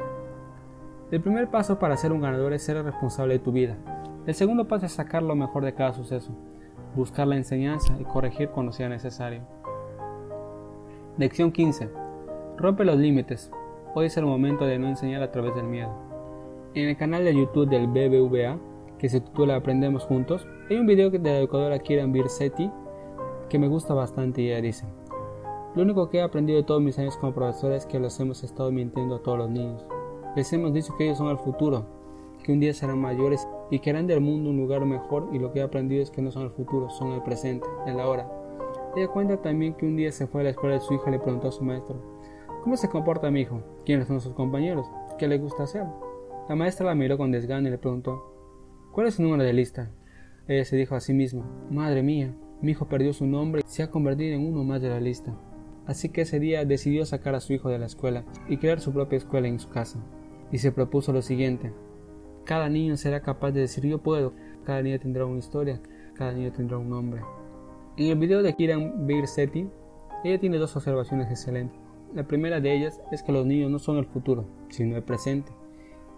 El 1.15 1.21
primer 1.21 1.49
paso 1.49 1.79
para 1.79 1.97
ser 1.97 2.11
un 2.11 2.21
ganador 2.21 2.53
es 2.55 2.65
ser 2.65 2.83
responsable 2.83 3.35
de 3.35 3.39
tu 3.39 3.53
vida. 3.53 3.77
El 4.27 4.35
segundo 4.35 4.67
paso 4.67 4.87
es 4.87 4.93
sacar 4.95 5.23
lo 5.23 5.37
mejor 5.37 5.65
de 5.65 5.73
cada 5.73 5.93
suceso, 5.93 6.33
buscar 6.97 7.29
la 7.29 7.37
enseñanza 7.37 7.97
y 8.01 8.03
corregir 8.03 8.49
cuando 8.49 8.73
sea 8.73 8.89
necesario. 8.89 9.43
Lección 11.17 11.53
15. 11.53 11.89
Rompe 12.57 12.85
los 12.85 12.97
límites, 12.97 13.53
Hoy 13.95 14.07
es 14.07 14.17
el 14.17 14.27
momento 14.27 14.65
de 14.65 14.77
no 14.81 14.89
enseñar 14.89 15.23
a 15.23 15.31
través 15.31 15.55
del 15.55 15.69
miedo. 15.69 15.95
En 16.75 16.89
el 16.89 16.97
canal 16.97 17.23
de 17.23 17.37
YouTube 17.37 17.69
del 17.69 17.87
BBVA, 17.87 18.59
que 18.99 19.09
se 19.09 19.21
titula 19.21 19.55
Aprendemos 19.55 20.07
Juntos, 20.07 20.49
hay 20.69 20.79
un 20.79 20.87
video 20.87 21.11
de 21.11 21.21
la 21.21 21.39
educadora 21.39 21.79
Kiran 21.79 22.11
Birsetti 22.11 22.73
que 23.49 23.61
me 23.61 23.69
gusta 23.69 23.95
bastante 23.95 24.43
y 24.43 24.49
ella 24.49 24.61
dice, 24.61 24.85
lo 25.77 25.83
único 25.83 26.11
que 26.11 26.19
he 26.19 26.23
aprendido 26.23 26.59
de 26.59 26.65
todos 26.65 26.83
mis 26.83 26.99
años 26.99 27.17
como 27.19 27.35
profesor 27.35 27.71
es 27.71 27.87
que 27.87 28.01
los 28.01 28.19
hemos 28.19 28.43
estado 28.43 28.73
mintiendo 28.73 29.15
a 29.15 29.23
todos 29.23 29.39
los 29.39 29.51
niños. 29.51 29.87
Les 30.37 30.53
hemos 30.53 30.73
dicho 30.73 30.97
que 30.97 31.05
ellos 31.05 31.19
son 31.19 31.29
el 31.29 31.39
futuro, 31.39 31.87
que 32.43 32.53
un 32.53 32.59
día 32.59 32.75
serán 32.75 33.01
mayores 33.01 33.47
y 33.71 33.79
que 33.79 33.91
harán 33.91 34.09
del 34.09 34.21
mundo 34.21 34.51
un 34.51 34.57
lugar 34.57 34.85
mejor 34.85 35.29
y 35.33 35.39
lo 35.39 35.53
que 35.53 35.61
he 35.61 35.63
aprendido 35.63 36.03
es 36.03 36.11
que 36.11 36.23
no 36.23 36.33
son 36.33 36.43
el 36.43 36.51
futuro, 36.51 36.91
son 36.91 37.13
el 37.13 37.23
presente, 37.23 37.67
el 37.87 38.01
ahora. 38.01 38.29
Ella 38.97 39.09
cuenta 39.09 39.41
también 39.41 39.75
que 39.75 39.87
un 39.87 39.97
día 39.97 40.11
se 40.11 40.27
fue 40.27 40.41
a 40.41 40.45
la 40.45 40.51
escuela 40.51 40.75
de 40.75 40.81
su 40.81 40.95
hija 40.95 41.05
y 41.09 41.13
le 41.13 41.19
preguntó 41.21 41.49
a 41.49 41.53
su 41.53 41.65
maestro, 41.65 41.97
¿Cómo 42.65 42.77
se 42.77 42.89
comporta 42.89 43.31
mi 43.31 43.43
hijo? 43.43 43.63
¿Quiénes 43.85 44.09
son 44.09 44.21
sus 44.21 44.33
compañeros? 44.35 44.87
¿Qué 45.19 45.29
le 45.29 45.39
gusta 45.39 45.65
hacer? 45.65 45.85
La 46.49 46.57
maestra 46.57 46.87
la 46.87 46.95
miró 46.95 47.17
con 47.17 47.31
desgano 47.31 47.69
y 47.69 47.71
le 47.71 47.79
preguntó, 47.79 48.35
¿Cuál 48.93 49.07
es 49.07 49.15
su 49.15 49.23
número 49.23 49.45
de 49.45 49.53
lista? 49.53 49.91
Ella 50.49 50.65
se 50.65 50.77
dijo 50.77 50.95
a 50.95 51.01
sí 51.01 51.15
misma, 51.15 51.45
Madre 51.71 52.03
mía, 52.03 52.35
mi 52.61 52.73
hijo 52.73 52.89
perdió 52.89 53.13
su 53.13 53.27
nombre 53.27 53.63
y 53.65 53.71
se 53.71 53.83
ha 53.83 53.91
convertido 53.91 54.35
en 54.35 54.47
uno 54.47 54.65
más 54.65 54.83
de 54.83 54.89
la 54.89 54.99
lista. 54.99 55.35
Así 55.87 56.09
que 56.09 56.23
ese 56.23 56.41
día 56.41 56.65
decidió 56.65 57.05
sacar 57.07 57.35
a 57.35 57.41
su 57.41 57.53
hijo 57.53 57.69
de 57.69 57.79
la 57.79 57.87
escuela 57.87 58.25
y 58.49 58.57
crear 58.57 58.81
su 58.81 58.93
propia 58.93 59.19
escuela 59.19 59.49
en 59.49 59.59
su 59.59 59.69
casa. 59.69 60.01
Y 60.55 60.59
se 60.59 60.71
propuso 60.71 61.13
lo 61.13 61.21
siguiente. 61.21 61.73
Cada 62.45 62.69
niño 62.69 62.97
será 62.97 63.23
capaz 63.23 63.51
de 63.51 63.63
decir 63.63 63.87
yo 63.87 63.99
puedo. 63.99 64.35
Cada 64.63 64.83
niño 64.83 65.01
tendrá 65.01 65.27
una 65.27 65.41
historia. 65.41 65.81
Cada 66.15 66.31
niño 66.31 66.53
tendrá 66.53 66.79
un 66.79 66.91
nombre. 66.91 67.23
En 67.97 68.07
el 68.07 68.17
video 68.17 68.41
de 68.41 68.55
Kiran 68.55 69.05
Birsetti, 69.05 69.69
ella 70.23 70.39
tiene 70.39 70.59
dos 70.59 70.77
observaciones 70.77 71.29
excelentes. 71.29 71.77
La 72.15 72.29
primera 72.29 72.61
de 72.61 72.73
ellas 72.73 73.01
es 73.11 73.25
que 73.25 73.33
los 73.33 73.45
niños 73.45 73.69
no 73.69 73.81
son 73.81 73.97
el 73.97 74.07
futuro, 74.07 74.45
sino 74.69 74.95
el 74.97 75.03
presente. 75.03 75.51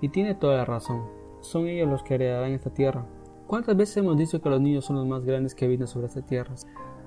Y 0.02 0.10
tiene 0.10 0.34
toda 0.34 0.58
la 0.58 0.66
razón. 0.66 1.04
Son 1.40 1.66
ellos 1.66 1.88
los 1.88 2.02
que 2.02 2.16
heredarán 2.16 2.52
esta 2.52 2.68
tierra. 2.68 3.06
¿Cuántas 3.46 3.74
veces 3.74 3.96
hemos 3.96 4.18
dicho 4.18 4.42
que 4.42 4.50
los 4.50 4.60
niños 4.60 4.84
son 4.84 4.96
los 4.96 5.06
más 5.06 5.24
grandes 5.24 5.54
que 5.54 5.66
viven 5.66 5.86
sobre 5.86 6.08
esta 6.08 6.20
tierra? 6.20 6.52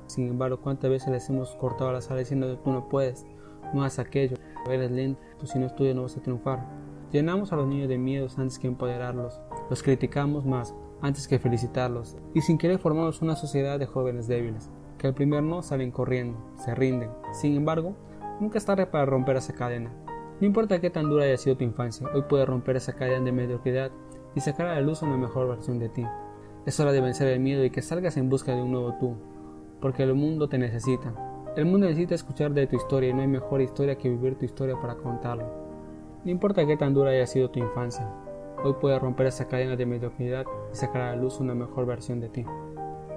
Sin 0.08 0.30
embargo, 0.30 0.62
¿cuántas 0.62 0.90
veces 0.90 1.10
les 1.10 1.30
hemos 1.30 1.56
cortado 1.58 1.94
las 1.94 2.10
alas 2.10 2.22
diciendo 2.22 2.58
tú 2.58 2.72
no 2.72 2.90
puedes, 2.90 3.28
no 3.76 3.84
haces 3.84 4.00
aquello, 4.00 4.36
eres 4.68 4.90
lento, 4.90 5.22
tú 5.40 5.46
si 5.46 5.60
no 5.60 5.68
estudias 5.68 5.96
no 5.96 6.02
vas 6.02 6.18
a 6.18 6.24
triunfar? 6.24 6.89
Llenamos 7.12 7.51
a 7.51 7.55
los 7.55 7.68
niños 7.68 7.89
de 7.89 7.97
miedos 7.97 8.38
antes 8.38 8.60
que 8.60 8.68
empoderarlos, 8.68 9.41
los 9.70 9.82
criticamos 9.82 10.45
más 10.45 10.76
antes 11.01 11.28
que 11.28 11.39
felicitarlos, 11.39 12.18
y 12.36 12.41
sin 12.41 12.57
querer 12.60 12.78
formamos 12.78 13.22
una 13.24 13.36
sociedad 13.36 13.80
de 13.80 13.88
jóvenes 13.88 14.28
débiles, 14.28 14.70
que 14.99 15.07
al 15.07 15.16
primer 15.16 15.41
no 15.41 15.64
salen 15.64 15.89
corriendo, 15.89 16.38
se 16.57 16.76
rinden. 16.76 17.10
Sin 17.32 17.55
embargo, 17.55 17.95
nunca 18.39 18.60
es 18.60 18.66
tarde 18.66 18.86
para 18.86 19.05
romper 19.05 19.38
esa 19.38 19.53
cadena. 19.53 19.91
No 20.39 20.45
importa 20.45 20.80
qué 20.80 20.91
tan 20.91 21.10
dura 21.10 21.24
haya 21.26 21.38
sido 21.38 21.57
tu 21.57 21.64
infancia, 21.64 22.07
hoy 22.14 22.24
puedes 22.30 22.47
romper 22.47 22.76
esa 22.76 22.93
cadena 22.93 23.26
de 23.26 23.32
mediocridad 23.32 23.91
y 24.36 24.41
sacar 24.41 24.68
a 24.68 24.76
la 24.76 24.82
luz 24.82 25.01
una 25.01 25.18
mejor 25.18 25.47
versión 25.47 25.80
de 25.80 25.89
ti. 25.89 26.05
Es 26.68 26.80
hora 26.80 26.91
de 26.91 27.01
vencer 27.01 27.28
el 27.30 27.39
miedo 27.39 27.64
y 27.66 27.72
que 27.72 27.82
salgas 27.82 28.18
en 28.18 28.30
busca 28.30 28.53
de 28.53 28.62
un 28.62 28.72
nuevo 28.72 28.93
tú, 28.99 29.16
porque 29.82 30.03
el 30.03 30.14
mundo 30.14 30.47
te 30.47 30.60
necesita. 30.60 31.14
El 31.55 31.66
mundo 31.66 31.88
necesita 31.88 32.14
escuchar 32.14 32.53
de 32.53 32.68
tu 32.68 32.76
historia 32.76 33.10
y 33.10 33.14
no 33.14 33.22
hay 33.22 33.28
mejor 33.28 33.62
historia 33.62 33.97
que 33.97 34.10
vivir 34.10 34.38
tu 34.38 34.45
historia 34.45 34.80
para 34.80 34.95
contarlo. 34.95 35.68
No 36.26 36.32
importa 36.32 36.65
qué 36.67 36.76
tan 36.76 36.93
dura 36.93 37.11
haya 37.11 37.26
sido 37.26 37.49
tu 37.49 37.59
infancia, 37.59 38.05
hoy 38.61 38.74
puedes 38.82 39.01
romper 39.01 39.28
esa 39.28 39.47
cadena 39.47 39.78
de 39.78 39.86
mediocridad 39.86 40.45
y 40.70 40.76
sacar 40.76 41.01
a 41.01 41.09
la 41.11 41.22
luz 41.22 41.39
una 41.39 41.55
mejor 41.55 41.86
versión 41.86 42.20
de 42.20 42.28
ti. 42.28 42.45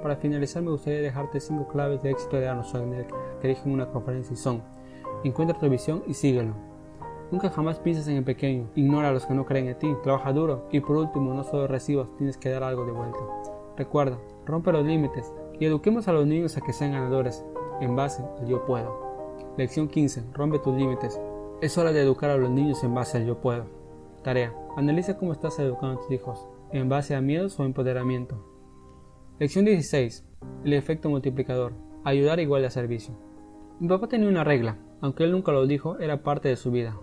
Para 0.03 0.15
finalizar 0.15 0.63
me 0.63 0.71
gustaría 0.71 1.01
dejarte 1.01 1.41
5 1.41 1.67
claves 1.67 2.01
de 2.03 2.13
éxito 2.13 2.37
de 2.37 2.49
Arnold 2.49 2.69
Schwarzenegger 2.69 3.07
que 3.41 3.49
dije 3.49 3.63
en 3.65 3.73
una 3.73 3.89
conferencia 3.91 4.35
y 4.35 4.37
son 4.37 4.63
Encuentra 5.25 5.59
tu 5.59 5.69
visión 5.69 6.05
y 6.07 6.15
síguelo. 6.15 6.55
Nunca 7.33 7.51
jamás 7.51 7.81
pienses 7.81 8.07
en 8.07 8.19
el 8.19 8.25
pequeño, 8.25 8.69
ignora 8.77 9.09
a 9.09 9.13
los 9.13 9.27
que 9.27 9.35
no 9.35 9.47
creen 9.47 9.67
en 9.67 9.79
ti, 9.79 9.97
trabaja 10.05 10.33
duro 10.33 10.69
y 10.71 10.79
por 10.79 10.97
último 10.97 11.35
no 11.35 11.43
solo 11.43 11.67
recibas, 11.67 12.07
tienes 12.19 12.37
que 12.37 12.51
dar 12.51 12.63
algo 12.63 12.87
de 12.87 12.93
vuelta. 12.93 13.19
Recuerda, 13.77 14.19
rompe 14.47 14.71
los 14.71 14.85
límites, 14.85 15.33
y 15.59 15.65
eduquemos 15.65 16.07
a 16.07 16.13
los 16.13 16.27
niños 16.27 16.57
a 16.57 16.61
que 16.61 16.73
sean 16.73 16.93
ganadores, 16.93 17.45
en 17.81 17.97
base 17.97 18.23
al 18.41 18.47
yo 18.47 18.65
puedo. 18.65 19.13
Lección 19.57 19.89
15. 19.89 20.25
Rompe 20.35 20.59
tus 20.59 20.75
límites. 20.75 21.21
Es 21.63 21.79
hora 21.79 21.93
de 21.93 22.01
educar 22.01 22.29
a 22.31 22.37
los 22.37 22.51
niños 22.51 22.83
en 22.83 22.93
base 22.93 23.19
al 23.19 23.25
yo 23.25 23.41
puedo. 23.41 23.67
Tarea. 24.25 24.53
Analiza 24.77 25.17
cómo 25.17 25.31
estás 25.31 25.61
educando 25.61 25.95
a 25.95 26.03
tus 26.03 26.11
hijos, 26.11 26.49
en 26.73 26.89
base 26.89 27.15
a 27.15 27.21
miedos 27.21 27.61
o 27.61 27.65
empoderamiento. 27.65 28.45
Lección 29.39 29.65
16. 29.65 30.25
El 30.65 30.73
efecto 30.73 31.09
multiplicador. 31.09 31.73
Ayudar 32.03 32.41
igual 32.41 32.65
a 32.65 32.71
servicio. 32.71 33.17
Mi 33.79 33.87
papá 33.87 34.09
tenía 34.09 34.29
una 34.29 34.43
regla, 34.43 34.79
aunque 35.01 35.23
él 35.23 35.31
nunca 35.31 35.53
lo 35.53 35.65
dijo, 35.69 36.01
era 36.01 36.25
parte 36.25 36.49
de 36.49 36.57
su 36.57 36.73
vida. 36.73 36.97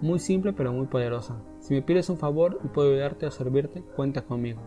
Muy 0.00 0.18
simple 0.18 0.52
pero 0.52 0.72
muy 0.72 0.88
poderosa. 0.88 1.40
Si 1.60 1.72
me 1.72 1.82
pides 1.82 2.10
un 2.10 2.18
favor 2.18 2.58
y 2.64 2.66
puedo 2.66 2.90
ayudarte 2.90 3.26
o 3.26 3.30
servirte, 3.30 3.84
cuenta 3.94 4.22
conmigo. 4.22 4.60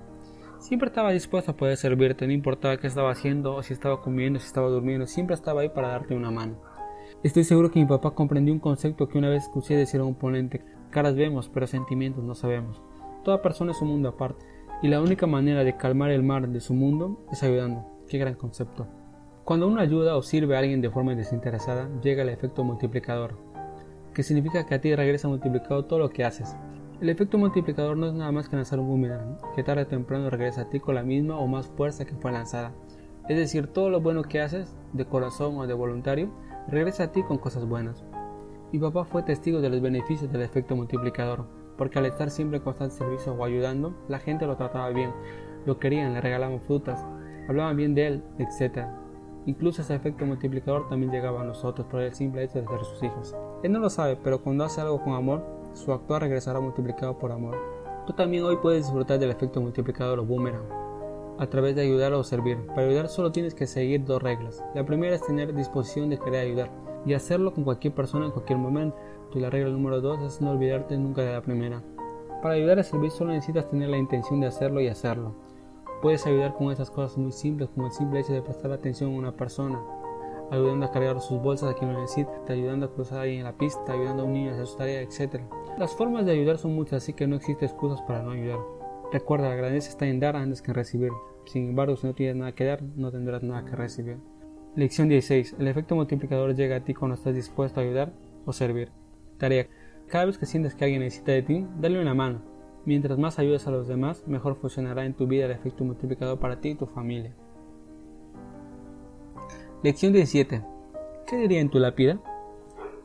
Siempre 0.60 0.88
estaba 0.88 1.12
dispuesto 1.12 1.52
a 1.52 1.58
poder 1.58 1.76
servirte, 1.76 2.26
no 2.28 2.32
importaba 2.32 2.78
qué 2.78 2.88
estaba 2.88 3.12
haciendo 3.12 3.56
o 3.56 3.62
si 3.62 3.74
estaba 3.74 4.02
comiendo, 4.02 4.40
si 4.40 4.48
estaba 4.48 4.70
durmiendo, 4.70 5.06
siempre 5.06 5.34
estaba 5.34 5.62
ahí 5.62 5.70
para 5.70 5.90
darte 5.90 6.16
una 6.16 6.32
mano. 6.32 6.77
Estoy 7.24 7.44
seguro 7.44 7.72
que 7.72 7.80
mi 7.80 7.88
papá 7.88 8.12
comprendió 8.12 8.54
un 8.54 8.60
concepto 8.60 9.10
que 9.10 9.18
una 9.18 9.30
vez 9.30 9.44
escuché 9.44 9.76
decir 9.76 10.00
a 10.00 10.04
un 10.04 10.14
ponente, 10.14 10.62
caras 10.92 11.16
vemos, 11.16 11.50
pero 11.50 11.66
sentimientos 11.66 12.24
no 12.24 12.36
sabemos. 12.36 12.80
Toda 13.24 13.42
persona 13.42 13.72
es 13.72 13.82
un 13.82 13.88
mundo 13.88 14.10
aparte, 14.10 14.46
y 14.84 14.88
la 14.88 15.02
única 15.02 15.26
manera 15.26 15.64
de 15.64 15.76
calmar 15.76 16.12
el 16.12 16.22
mar 16.22 16.48
de 16.48 16.60
su 16.60 16.76
mundo 16.76 17.26
es 17.32 17.42
ayudando. 17.42 17.88
Qué 18.08 18.20
gran 18.20 18.36
concepto. 18.36 18.86
Cuando 19.46 19.68
uno 19.68 19.82
ayuda 19.82 20.16
o 20.16 20.22
sirve 20.22 20.56
a 20.56 20.60
alguien 20.60 20.80
de 20.80 20.92
forma 20.92 21.16
desinteresada, 21.16 21.90
llega 22.04 22.22
el 22.22 22.30
efecto 22.30 22.64
multiplicador, 22.64 23.36
que 24.14 24.22
significa 24.22 24.68
que 24.68 24.76
a 24.76 24.82
ti 24.82 24.96
regresa 24.96 25.28
multiplicado 25.28 25.86
todo 25.86 25.98
lo 25.98 26.12
que 26.12 26.24
haces. 26.24 26.56
El 27.02 27.10
efecto 27.10 27.40
multiplicador 27.40 27.98
no 27.98 28.06
es 28.06 28.14
nada 28.14 28.32
más 28.32 28.48
que 28.48 28.58
lanzar 28.58 28.80
un 28.80 28.90
boomerang, 28.90 29.40
que 29.56 29.64
tarde 29.64 29.84
o 29.84 29.88
temprano 29.88 30.30
regresa 30.30 30.62
a 30.62 30.70
ti 30.70 30.80
con 30.80 30.94
la 30.94 31.04
misma 31.04 31.40
o 31.40 31.48
más 31.48 31.68
fuerza 31.68 32.06
que 32.06 32.16
fue 32.16 32.32
lanzada. 32.32 32.74
Es 33.28 33.38
decir, 33.38 33.68
todo 33.68 33.90
lo 33.90 34.02
bueno 34.02 34.22
que 34.22 34.40
haces, 34.40 34.78
de 34.94 35.06
corazón 35.06 35.58
o 35.58 35.66
de 35.66 35.74
voluntario, 35.74 36.32
regresa 36.68 37.04
a 37.04 37.12
ti 37.12 37.24
con 37.24 37.38
cosas 37.38 37.66
buenas. 37.66 38.04
Mi 38.72 38.80
papá 38.80 39.06
fue 39.06 39.24
testigo 39.24 39.62
de 39.62 39.70
los 39.70 39.82
beneficios 39.82 40.32
del 40.32 40.42
efecto 40.42 40.76
multiplicador, 40.76 41.46
porque 41.78 42.00
al 42.00 42.06
estar 42.06 42.30
siempre 42.30 42.58
en 42.58 42.64
constante 42.64 42.96
servicio 42.96 43.34
o 43.34 43.46
ayudando, 43.46 43.94
la 44.10 44.20
gente 44.20 44.46
lo 44.46 44.58
trataba 44.58 44.90
bien, 44.90 45.12
lo 45.66 45.80
querían, 45.80 46.14
le 46.14 46.22
regalaban 46.22 46.60
frutas, 46.60 47.06
hablaban 47.48 47.78
bien 47.78 47.96
de 47.96 48.08
él, 48.08 48.24
etc. 48.40 48.88
Incluso 49.46 49.82
ese 49.82 49.96
efecto 49.96 50.26
multiplicador 50.26 50.90
también 50.90 51.12
llegaba 51.12 51.42
a 51.42 51.46
nosotros 51.46 51.88
por 51.88 52.02
el 52.02 52.14
simple 52.14 52.44
hecho 52.44 52.62
de 52.62 52.68
ser 52.68 52.84
sus 52.84 53.04
hijos. 53.04 53.36
Él 53.64 53.72
no 53.72 53.80
lo 53.80 53.90
sabe, 53.90 54.18
pero 54.22 54.42
cuando 54.42 54.66
hace 54.66 54.82
algo 54.82 55.02
con 55.02 55.14
amor, 55.14 55.46
su 55.74 55.94
actuar 55.94 56.24
regresará 56.24 56.60
multiplicado 56.60 57.18
por 57.18 57.32
amor. 57.32 57.56
Tú 58.06 58.14
también 58.14 58.44
hoy 58.44 58.58
puedes 58.58 58.86
disfrutar 58.86 59.20
del 59.20 59.32
efecto 59.32 59.62
multiplicado 59.62 60.12
de 60.12 60.18
los 60.18 60.28
boomerang 60.28 60.87
a 61.40 61.48
través 61.48 61.76
de 61.76 61.82
ayudar 61.82 62.14
o 62.14 62.24
servir. 62.24 62.66
Para 62.68 62.84
ayudar 62.84 63.10
solo 63.10 63.32
tienes 63.32 63.54
que 63.54 63.68
seguir 63.68 64.04
dos 64.06 64.22
reglas. 64.22 64.64
La 64.74 64.86
primera 64.86 65.16
es 65.16 65.26
tener 65.26 65.54
disposición 65.54 66.10
de 66.10 66.18
querer 66.18 66.46
ayudar 66.46 66.72
y 67.06 67.14
hacerlo 67.14 67.54
con 67.54 67.64
cualquier 67.64 67.94
persona 67.94 68.26
en 68.26 68.32
cualquier 68.32 68.60
momento. 68.60 68.98
Y 69.34 69.40
la 69.40 69.50
regla 69.50 69.70
número 69.70 70.02
dos 70.02 70.22
es 70.22 70.42
no 70.42 70.52
olvidarte 70.52 70.98
nunca 70.98 71.22
de 71.22 71.34
la 71.34 71.42
primera. 71.42 71.84
Para 72.42 72.56
ayudar 72.56 72.80
a 72.80 72.84
servir 72.84 73.12
solo 73.12 73.32
necesitas 73.32 73.70
tener 73.70 73.90
la 73.90 73.98
intención 73.98 74.40
de 74.40 74.48
hacerlo 74.48 74.82
y 74.82 74.88
hacerlo. 74.88 75.36
Puedes 76.02 76.26
ayudar 76.28 76.54
con 76.54 76.72
esas 76.72 76.92
cosas 76.92 77.18
muy 77.18 77.32
simples 77.32 77.70
como 77.74 77.88
el 77.88 77.92
simple 77.92 78.20
hecho 78.20 78.34
de 78.34 78.42
prestar 78.42 78.72
atención 78.72 79.14
a 79.14 79.18
una 79.18 79.32
persona, 79.32 79.82
ayudando 80.52 80.86
a 80.86 80.92
cargar 80.92 81.20
sus 81.20 81.42
bolsas 81.42 81.72
a 81.72 81.74
quien 81.74 81.92
lo 81.92 82.00
necesita, 82.00 82.32
ayudando 82.50 82.86
a 82.86 82.92
cruzar 82.94 83.20
ahí 83.20 83.38
en 83.38 83.44
la 83.44 83.58
pista, 83.58 83.92
ayudando 83.92 84.24
a 84.24 84.26
un 84.26 84.34
niño 84.34 84.52
a 84.52 84.54
hacer 84.54 84.68
su 84.68 84.78
tarea, 84.78 85.02
etc. 85.02 85.42
Las 85.78 85.96
formas 85.96 86.26
de 86.26 86.34
ayudar 86.34 86.60
son 86.60 86.76
muchas, 86.76 87.04
así 87.04 87.14
que 87.14 87.26
no 87.26 87.36
existe 87.36 87.66
excusas 87.66 88.02
para 88.04 88.22
no 88.22 88.32
ayudar. 88.32 88.77
Recuerda, 89.12 89.48
la 89.48 89.56
grandeza 89.56 89.90
está 89.90 90.06
en 90.06 90.20
dar 90.20 90.36
antes 90.36 90.62
que 90.62 90.72
en 90.72 90.76
recibir. 90.76 91.12
Sin 91.46 91.70
embargo, 91.70 91.96
si 91.96 92.06
no 92.06 92.14
tienes 92.14 92.36
nada 92.36 92.52
que 92.52 92.66
dar, 92.66 92.84
no 92.84 93.10
tendrás 93.10 93.42
nada 93.42 93.64
que 93.64 93.76
recibir. 93.76 94.18
Lección 94.76 95.08
16. 95.08 95.56
El 95.60 95.68
efecto 95.70 95.96
multiplicador 95.96 96.54
llega 96.56 96.76
a 96.76 96.84
ti 96.84 96.94
cuando 96.94 97.16
estás 97.16 97.34
dispuesto 97.34 97.80
a 97.80 97.84
ayudar 97.84 98.12
o 98.46 98.52
servir. 98.52 98.92
Tarea. 99.38 99.68
Cada 100.08 100.26
vez 100.26 100.38
que 100.38 100.46
sientes 100.46 100.76
que 100.76 100.84
alguien 100.84 101.02
necesita 101.02 101.32
de 101.32 101.42
ti, 101.42 101.66
dale 101.80 102.02
una 102.02 102.14
mano. 102.14 102.42
Mientras 102.86 103.18
más 103.18 103.40
ayudes 103.40 103.66
a 103.66 103.72
los 103.72 103.88
demás, 103.88 104.28
mejor 104.28 104.56
funcionará 104.56 105.06
en 105.06 105.14
tu 105.14 105.26
vida 105.26 105.46
el 105.46 105.52
efecto 105.52 105.86
multiplicador 105.86 106.40
para 106.40 106.60
ti 106.60 106.70
y 106.70 106.76
tu 106.76 106.86
familia. 106.86 107.34
Lección 109.84 110.12
17. 110.12 110.64
¿Qué 111.28 111.38
diría 111.38 111.62
en 111.62 111.70
tu 111.70 111.80
lápida? 111.80 112.20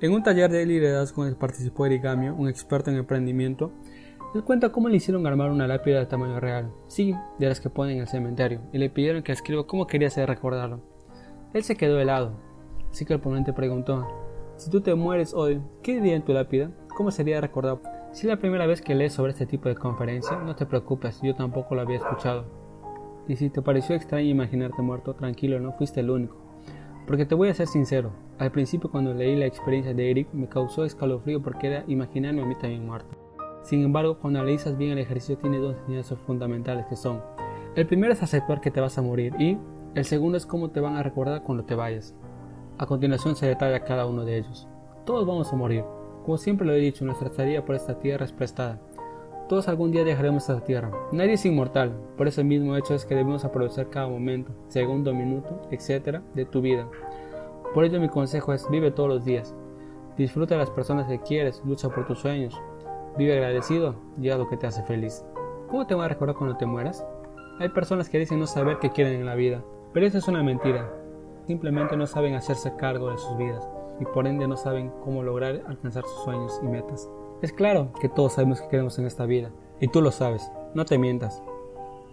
En 0.01 0.13
un 0.13 0.23
taller 0.25 0.51
de 0.51 0.67
liderazgo 0.67 1.23
donde 1.23 1.39
participó 1.39 1.87
Erigamio, 1.87 2.35
un 2.35 2.49
experto 2.49 2.91
en 2.91 2.97
emprendimiento, 2.97 3.73
él 4.35 4.45
cuenta 4.45 4.73
cómo 4.73 4.89
le 4.89 4.97
hicieron 4.97 5.27
armar 5.27 5.51
una 5.51 5.67
lápida 5.67 5.99
de 5.99 6.07
tamaño 6.07 6.41
real, 6.41 6.73
sí, 6.87 7.15
de 7.39 7.49
las 7.49 7.61
que 7.61 7.69
ponen 7.69 7.97
en 7.97 8.03
el 8.03 8.09
cementerio, 8.09 8.61
y 8.73 8.79
le 8.79 8.89
pidieron 8.89 9.23
que 9.23 9.33
escriba 9.33 9.67
cómo 9.67 9.87
quería 9.87 10.09
ser 10.09 10.29
recordado. 10.29 10.81
Él 11.53 11.63
se 11.65 11.77
quedó 11.77 12.01
helado, 12.01 12.33
así 12.91 13.05
que 13.05 13.13
el 13.13 13.21
ponente 13.21 13.53
preguntó, 13.53 14.09
si 14.57 14.71
tú 14.71 14.81
te 14.81 14.95
mueres 14.95 15.35
hoy, 15.35 15.61
¿qué 15.83 15.97
diría 15.97 16.17
en 16.17 16.25
tu 16.25 16.33
lápida? 16.33 16.71
¿Cómo 16.97 17.11
sería 17.11 17.41
recordado? 17.41 17.83
Si 18.13 18.27
es 18.27 18.33
la 18.33 18.39
primera 18.39 18.67
vez 18.67 18.81
que 18.81 18.95
lees 18.95 19.13
sobre 19.13 19.33
este 19.33 19.47
tipo 19.47 19.69
de 19.69 19.75
conferencia, 19.75 20.37
no 20.39 20.57
te 20.57 20.67
preocupes, 20.67 21.21
yo 21.23 21.35
tampoco 21.35 21.75
lo 21.75 21.83
había 21.83 21.97
escuchado. 21.97 22.45
Y 23.29 23.37
si 23.37 23.51
te 23.51 23.63
pareció 23.63 23.95
extraño 23.95 24.29
imaginarte 24.29 24.83
muerto, 24.83 25.15
tranquilo, 25.15 25.61
no 25.61 25.73
fuiste 25.73 26.01
el 26.01 26.11
único. 26.11 26.37
Porque 27.07 27.27
te 27.27 27.35
voy 27.35 27.49
a 27.49 27.55
ser 27.55 27.67
sincero, 27.67 28.13
al 28.39 28.51
principio 28.51 28.91
cuando 28.91 29.13
leí 29.13 29.37
la 29.37 29.47
experiencia 29.47 29.95
de 29.95 30.11
Eric 30.11 30.29
me 30.33 30.49
causó 30.49 30.85
escalofrío 30.85 31.43
porque 31.43 31.67
era 31.69 31.85
imaginarme 31.87 32.43
a 32.43 32.47
mí 32.47 32.55
también 32.55 32.87
muerto. 32.87 33.22
Sin 33.63 33.83
embargo, 33.83 34.19
cuando 34.19 34.41
analizas 34.41 34.77
bien 34.77 34.93
el 34.93 34.99
ejercicio 34.99 35.39
tiene 35.39 35.59
dos 35.59 35.77
enseñanzas 35.77 36.19
fundamentales 36.27 36.87
que 36.87 36.97
son, 36.97 37.23
el 37.75 37.87
primero 37.87 38.13
es 38.13 38.23
aceptar 38.23 38.61
que 38.61 38.71
te 38.71 38.81
vas 38.81 38.99
a 38.99 39.03
morir 39.03 39.35
y 39.39 39.57
el 39.95 40.05
segundo 40.05 40.37
es 40.37 40.47
cómo 40.47 40.71
te 40.71 40.81
van 40.81 40.97
a 40.97 41.03
recordar 41.03 41.43
cuando 41.43 41.65
te 41.65 41.75
vayas. 41.75 42.15
A 42.79 42.87
continuación 42.87 43.37
se 43.37 43.47
detalla 43.47 43.85
cada 43.85 44.07
uno 44.07 44.25
de 44.25 44.39
ellos. 44.39 44.67
Todos 45.05 45.27
vamos 45.27 45.53
a 45.53 45.57
morir. 45.57 45.85
Como 46.25 46.37
siempre 46.39 46.67
lo 46.67 46.73
he 46.73 46.79
dicho, 46.79 47.05
nuestra 47.05 47.29
estadía 47.29 47.65
por 47.65 47.75
esta 47.75 47.99
tierra 47.99 48.25
es 48.25 48.33
prestada. 48.33 48.81
Todos 49.49 49.69
algún 49.69 49.91
día 49.91 50.05
dejaremos 50.05 50.49
esta 50.49 50.65
tierra. 50.65 50.91
Nadie 51.13 51.35
es 51.35 51.45
inmortal, 51.45 51.93
por 52.17 52.27
ese 52.27 52.43
mismo 52.43 52.77
hecho 52.77 52.95
es 52.95 53.05
que 53.05 53.15
debemos 53.15 53.45
aprovechar 53.45 53.91
cada 53.91 54.09
momento, 54.09 54.53
segundo, 54.69 55.13
minuto, 55.13 55.61
etc. 55.71 56.21
de 56.35 56.45
tu 56.45 56.61
vida. 56.61 56.89
Por 57.75 57.85
ello 57.85 58.01
mi 58.01 58.09
consejo 58.09 58.53
es 58.53 58.69
vive 58.71 58.91
todos 58.91 59.09
los 59.09 59.25
días. 59.25 59.55
Disfruta 60.17 60.55
de 60.55 60.61
las 60.61 60.71
personas 60.71 61.07
que 61.07 61.21
quieres, 61.21 61.63
lucha 61.65 61.89
por 61.89 62.07
tus 62.07 62.21
sueños. 62.21 62.61
Vive 63.17 63.35
agradecido 63.35 63.95
y 64.21 64.31
haz 64.31 64.39
lo 64.39 64.49
que 64.49 64.57
te 64.57 64.67
hace 64.67 64.83
feliz. 64.83 65.25
¿Cómo 65.69 65.87
te 65.87 65.95
van 65.95 66.07
a 66.07 66.09
recordar 66.09 66.37
cuando 66.37 66.57
te 66.57 66.67
mueras? 66.67 67.05
Hay 67.59 67.69
personas 67.69 68.09
que 68.09 68.19
dicen 68.19 68.39
no 68.39 68.47
saber 68.47 68.79
qué 68.79 68.91
quieren 68.91 69.21
en 69.21 69.27
la 69.27 69.35
vida, 69.35 69.63
pero 69.93 70.07
eso 70.07 70.19
es 70.19 70.29
una 70.29 70.43
mentira. 70.43 70.91
Simplemente 71.47 71.97
no 71.97 72.07
saben 72.07 72.35
hacerse 72.35 72.75
cargo 72.77 73.11
de 73.11 73.19
sus 73.19 73.37
vidas 73.37 73.69
y 74.01 74.05
por 74.05 74.27
ende 74.27 74.49
no 74.49 74.57
saben 74.57 74.91
cómo 75.05 75.23
lograr 75.23 75.63
alcanzar 75.67 76.05
sus 76.05 76.25
sueños 76.25 76.59
y 76.63 76.67
metas. 76.67 77.09
Es 77.43 77.53
claro 77.53 77.93
que 78.01 78.09
todos 78.09 78.35
sabemos 78.35 78.61
qué 78.61 78.69
queremos 78.69 78.99
en 78.99 79.07
esta 79.07 79.27
vida, 79.27 79.51
y 79.81 79.89
tú 79.89 80.01
lo 80.01 80.13
sabes, 80.13 80.51
no 80.75 80.85
te 80.85 80.99
mientas. 80.99 81.43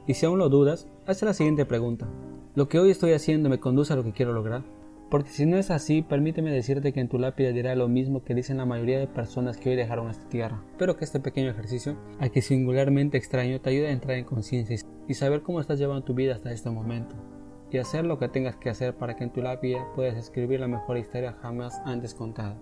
Y 0.07 0.15
si 0.15 0.25
aún 0.25 0.39
lo 0.39 0.49
dudas, 0.49 0.87
haz 1.05 1.21
la 1.21 1.33
siguiente 1.33 1.65
pregunta. 1.65 2.07
¿Lo 2.55 2.67
que 2.67 2.79
hoy 2.79 2.91
estoy 2.91 3.13
haciendo 3.13 3.47
me 3.47 3.59
conduce 3.59 3.93
a 3.93 3.95
lo 3.95 4.03
que 4.03 4.11
quiero 4.11 4.33
lograr? 4.33 4.63
Porque 5.10 5.30
si 5.30 5.47
no 5.47 5.57
es 5.57 5.72
así, 5.72 6.03
permíteme 6.03 6.51
decirte 6.51 6.93
que 6.93 6.99
en 6.99 7.10
tu 7.10 7.18
lápida 7.18 7.51
dirá 7.51 7.74
lo 7.76 7.88
mismo 7.88 8.24
que 8.24 8.36
dicen 8.36 8.57
la 8.57 8.66
mayoría 8.66 8.99
de 8.99 9.07
personas 9.07 9.57
que 9.57 9.72
hoy 9.72 9.76
dejaron 9.76 10.10
esta 10.10 10.30
tierra. 10.30 10.62
Espero 10.72 10.97
que 10.97 11.05
este 11.05 11.20
pequeño 11.20 11.49
ejercicio, 11.49 11.97
al 12.20 12.30
que 12.30 12.43
singularmente 12.43 13.18
extraño, 13.18 13.60
te 13.60 13.72
ayude 13.72 13.88
a 13.88 13.91
entrar 13.91 14.18
en 14.18 14.26
conciencia 14.26 14.78
y 15.07 15.14
saber 15.16 15.41
cómo 15.41 15.62
estás 15.62 15.80
llevando 15.80 16.03
tu 16.03 16.14
vida 16.14 16.36
hasta 16.36 16.51
este 16.51 16.70
momento. 16.70 17.16
Y 17.72 17.80
hacer 17.80 18.05
lo 18.05 18.20
que 18.20 18.30
tengas 18.30 18.55
que 18.57 18.70
hacer 18.70 18.95
para 18.95 19.16
que 19.16 19.24
en 19.24 19.34
tu 19.34 19.41
lápida 19.41 19.80
puedas 19.95 20.16
escribir 20.16 20.60
la 20.60 20.68
mejor 20.68 20.97
historia 20.97 21.36
jamás 21.41 21.82
antes 21.86 22.14
contada. 22.14 22.60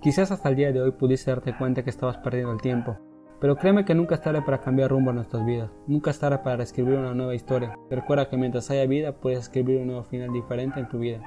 Quizás 0.00 0.30
hasta 0.30 0.48
el 0.48 0.56
día 0.56 0.72
de 0.72 0.80
hoy 0.80 0.92
pudiste 0.92 1.32
darte 1.32 1.56
cuenta 1.56 1.82
que 1.82 1.90
estabas 1.90 2.18
perdiendo 2.18 2.52
el 2.52 2.60
tiempo, 2.60 2.96
pero 3.40 3.56
créeme 3.56 3.84
que 3.84 3.94
nunca 3.94 4.14
es 4.14 4.20
para 4.20 4.60
cambiar 4.60 4.90
rumbo 4.90 5.10
a 5.10 5.14
nuestras 5.14 5.44
vidas, 5.44 5.70
nunca 5.88 6.12
es 6.12 6.18
para 6.18 6.62
escribir 6.62 6.94
una 6.94 7.12
nueva 7.12 7.34
historia. 7.34 7.76
Recuerda 7.90 8.28
que 8.28 8.36
mientras 8.36 8.70
haya 8.70 8.86
vida 8.86 9.16
puedes 9.16 9.40
escribir 9.40 9.80
un 9.80 9.88
nuevo 9.88 10.04
final 10.04 10.32
diferente 10.32 10.78
en 10.78 10.88
tu 10.88 11.00
vida. 11.00 11.20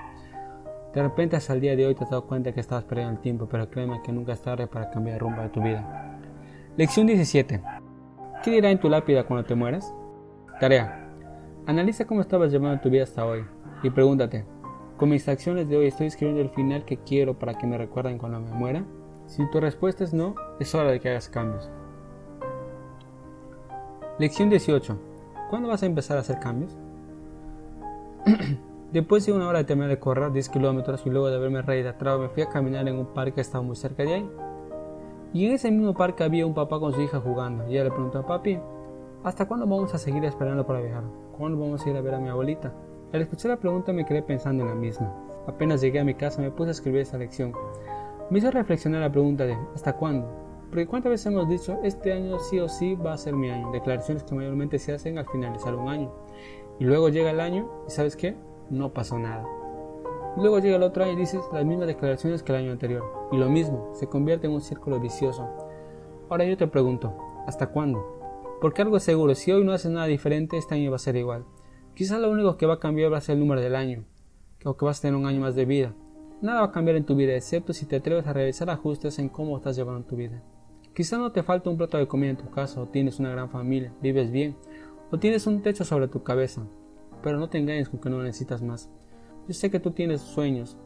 De 0.95 1.03
repente 1.03 1.35
hasta 1.35 1.51
el 1.51 1.59
día 1.59 1.75
de 1.75 1.85
hoy 1.85 1.93
te 1.93 2.05
has 2.05 2.09
dado 2.09 2.25
cuenta 2.25 2.53
que 2.53 2.61
estabas 2.61 2.85
perdiendo 2.85 3.15
el 3.15 3.19
tiempo, 3.19 3.49
pero 3.51 3.69
créeme 3.69 4.01
que 4.01 4.13
nunca 4.13 4.31
es 4.31 4.41
tarde 4.41 4.65
para 4.65 4.89
cambiar 4.89 5.15
el 5.15 5.19
rumbo 5.19 5.41
de 5.41 5.49
tu 5.49 5.61
vida. 5.61 6.17
Lección 6.77 7.05
17. 7.05 7.61
¿Qué 8.41 8.51
dirá 8.51 8.71
en 8.71 8.79
tu 8.79 8.87
lápida 8.87 9.25
cuando 9.25 9.45
te 9.45 9.55
mueres? 9.55 9.93
Tarea. 10.57 11.11
Analiza 11.65 12.05
cómo 12.05 12.21
estabas 12.21 12.49
llevando 12.49 12.81
tu 12.81 12.89
vida 12.89 13.03
hasta 13.03 13.25
hoy 13.25 13.43
y 13.83 13.89
pregúntate, 13.89 14.45
¿con 14.95 15.09
mis 15.09 15.27
acciones 15.27 15.67
de 15.67 15.75
hoy 15.75 15.87
estoy 15.87 16.07
escribiendo 16.07 16.41
el 16.41 16.51
final 16.51 16.85
que 16.85 16.95
quiero 16.95 17.37
para 17.37 17.57
que 17.57 17.67
me 17.67 17.77
recuerden 17.77 18.17
cuando 18.17 18.39
me 18.39 18.51
muera? 18.53 18.85
Si 19.25 19.45
tu 19.51 19.59
respuesta 19.59 20.05
es 20.05 20.13
no, 20.13 20.35
es 20.61 20.73
hora 20.75 20.91
de 20.91 21.01
que 21.01 21.09
hagas 21.09 21.27
cambios. 21.27 21.69
Lección 24.17 24.49
18. 24.49 24.97
¿Cuándo 25.49 25.67
vas 25.67 25.83
a 25.83 25.87
empezar 25.87 26.15
a 26.15 26.21
hacer 26.21 26.39
cambios? 26.39 26.77
Después 28.95 29.25
de 29.25 29.33
una 29.33 29.49
hora 29.49 29.57
de 29.57 29.65
terminar 29.65 29.89
de 29.89 29.99
correr 29.99 30.31
10 30.31 30.47
kilómetros 30.47 31.05
y 31.05 31.09
luego 31.09 31.27
de 31.27 31.35
haberme 31.35 31.61
rehidratado, 31.61 32.17
me 32.17 32.29
fui 32.29 32.43
a 32.43 32.47
caminar 32.47 32.87
en 32.87 32.97
un 32.97 33.07
parque 33.07 33.33
que 33.33 33.41
estaba 33.41 33.61
muy 33.61 33.75
cerca 33.75 34.03
de 34.03 34.13
ahí. 34.13 34.31
Y 35.33 35.47
en 35.47 35.51
ese 35.51 35.69
mismo 35.69 35.93
parque 35.93 36.23
había 36.23 36.45
un 36.45 36.53
papá 36.53 36.79
con 36.79 36.93
su 36.93 37.01
hija 37.01 37.19
jugando. 37.19 37.67
Y 37.67 37.73
ella 37.73 37.83
le 37.83 37.91
preguntó 37.91 38.19
a 38.19 38.25
papi, 38.25 38.57
¿hasta 39.21 39.49
cuándo 39.49 39.67
vamos 39.67 39.93
a 39.93 39.97
seguir 39.97 40.23
esperando 40.23 40.65
para 40.65 40.79
viajar? 40.79 41.03
¿Cuándo 41.37 41.59
vamos 41.59 41.85
a 41.85 41.89
ir 41.89 41.97
a 41.97 41.99
ver 41.99 42.15
a 42.15 42.19
mi 42.19 42.29
abuelita? 42.29 42.73
Al 43.11 43.21
escuchar 43.21 43.51
la 43.51 43.57
pregunta 43.57 43.91
me 43.91 44.05
quedé 44.05 44.21
pensando 44.21 44.63
en 44.63 44.69
la 44.69 44.75
misma. 44.75 45.13
Apenas 45.45 45.81
llegué 45.81 45.99
a 45.99 46.05
mi 46.05 46.13
casa 46.13 46.41
me 46.41 46.51
puse 46.51 46.69
a 46.69 46.71
escribir 46.71 47.01
esa 47.01 47.17
lección. 47.17 47.51
Me 48.29 48.39
hizo 48.39 48.49
reflexionar 48.49 49.01
la 49.01 49.11
pregunta 49.11 49.45
de 49.45 49.57
¿hasta 49.75 49.97
cuándo? 49.97 50.25
Porque 50.69 50.87
cuántas 50.87 51.09
veces 51.09 51.25
hemos 51.25 51.49
dicho 51.49 51.77
este 51.83 52.13
año 52.13 52.39
sí 52.39 52.61
o 52.61 52.69
sí 52.69 52.95
va 52.95 53.11
a 53.11 53.17
ser 53.17 53.33
mi 53.33 53.49
año. 53.49 53.73
Declaraciones 53.73 54.23
que 54.23 54.35
mayormente 54.35 54.79
se 54.79 54.93
hacen 54.93 55.17
al 55.17 55.27
finalizar 55.27 55.75
un 55.75 55.89
año. 55.89 56.13
Y 56.79 56.85
luego 56.85 57.09
llega 57.09 57.31
el 57.31 57.41
año 57.41 57.69
y 57.89 57.91
¿sabes 57.91 58.15
qué? 58.15 58.37
No 58.69 58.93
pasó 58.93 59.19
nada. 59.19 59.45
Luego 60.37 60.59
llega 60.59 60.75
el 60.75 60.83
otro 60.83 61.03
año 61.03 61.13
y 61.13 61.17
dices 61.17 61.41
las 61.53 61.63
mismas 61.63 61.87
declaraciones 61.87 62.43
que 62.43 62.51
el 62.51 62.59
año 62.59 62.71
anterior. 62.71 63.03
Y 63.31 63.37
lo 63.37 63.49
mismo, 63.49 63.91
se 63.93 64.07
convierte 64.07 64.47
en 64.47 64.53
un 64.53 64.61
círculo 64.61 64.99
vicioso. 64.99 65.47
Ahora 66.29 66.45
yo 66.45 66.57
te 66.57 66.67
pregunto, 66.67 67.15
¿hasta 67.47 67.67
cuándo? 67.67 68.57
Porque 68.59 68.81
algo 68.81 68.97
es 68.97 69.03
seguro, 69.03 69.35
si 69.35 69.51
hoy 69.51 69.63
no 69.63 69.71
haces 69.71 69.91
nada 69.91 70.07
diferente, 70.07 70.57
este 70.57 70.75
año 70.75 70.89
va 70.89 70.97
a 70.97 70.99
ser 70.99 71.15
igual. 71.15 71.45
Quizás 71.93 72.19
lo 72.19 72.29
único 72.29 72.57
que 72.57 72.65
va 72.65 72.75
a 72.75 72.79
cambiar 72.79 73.13
va 73.13 73.17
a 73.17 73.21
ser 73.21 73.33
el 73.35 73.39
número 73.39 73.61
del 73.61 73.75
año, 73.75 74.03
o 74.65 74.75
que 74.75 74.85
vas 74.85 74.99
a 74.99 75.01
tener 75.03 75.15
un 75.15 75.25
año 75.25 75.39
más 75.39 75.55
de 75.55 75.65
vida. 75.65 75.93
Nada 76.41 76.61
va 76.61 76.65
a 76.67 76.71
cambiar 76.71 76.97
en 76.97 77.05
tu 77.05 77.15
vida, 77.15 77.33
excepto 77.33 77.71
si 77.71 77.85
te 77.85 77.95
atreves 77.95 78.27
a 78.27 78.33
realizar 78.33 78.69
ajustes 78.69 79.19
en 79.19 79.29
cómo 79.29 79.55
estás 79.55 79.77
llevando 79.77 80.05
tu 80.05 80.17
vida. 80.17 80.43
Quizás 80.93 81.19
no 81.19 81.31
te 81.31 81.43
falta 81.43 81.69
un 81.69 81.77
plato 81.77 81.97
de 81.97 82.07
comida 82.07 82.31
en 82.31 82.37
tu 82.37 82.49
casa, 82.49 82.81
o 82.81 82.87
tienes 82.87 83.19
una 83.19 83.29
gran 83.29 83.49
familia, 83.49 83.93
vives 84.01 84.31
bien, 84.31 84.57
o 85.11 85.17
tienes 85.19 85.47
un 85.47 85.61
techo 85.61 85.85
sobre 85.85 86.07
tu 86.07 86.23
cabeza, 86.23 86.67
pero 87.25 87.39
no 87.39 87.49
te 87.49 87.57
engañes 87.57 87.89
con 87.89 87.99
que 87.99 88.11
no 88.11 88.21
necesitas 88.21 88.61
más. 88.61 88.87
Yo 89.47 89.55
sé 89.55 89.71
que 89.71 89.79
tú 89.79 89.89
tienes 89.89 90.21
sueños, 90.21 90.77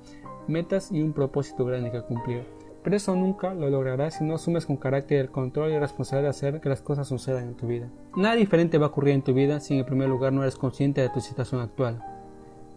metas 0.48 0.90
y 0.90 1.02
un 1.02 1.12
propósito 1.12 1.66
grande 1.66 1.92
que 1.92 2.02
cumplir, 2.02 2.46
pero 2.82 2.96
eso 2.96 3.14
nunca 3.14 3.54
lo 3.54 3.70
lograrás 3.70 4.16
si 4.16 4.24
no 4.24 4.36
asumes 4.36 4.66
con 4.66 4.78
carácter 4.78 5.20
el 5.20 5.32
control 5.32 5.70
y 5.70 5.74
la 5.74 5.82
responsabilidad 5.82 6.28
de 6.28 6.30
hacer 6.30 6.62
que 6.62 6.70
las 6.70 6.82
cosas 6.82 7.10
sucedan 7.10 7.50
en 7.50 7.56
tu 7.56 7.68
vida. 7.68 7.90
Nada 8.16 8.36
diferente 8.36 8.78
va 8.78 8.86
a 8.86 8.90
ocurrir 8.90 9.16
en 9.16 9.22
tu 9.22 9.34
vida 9.34 9.60
si 9.60 9.78
en 9.78 9.86
primer 9.86 10.08
lugar 10.08 10.32
no 10.32 10.44
eres 10.44 10.56
consciente 10.56 11.02
de 11.02 11.10
tu 11.10 11.20
situación 11.20 11.60
actual. 11.60 12.02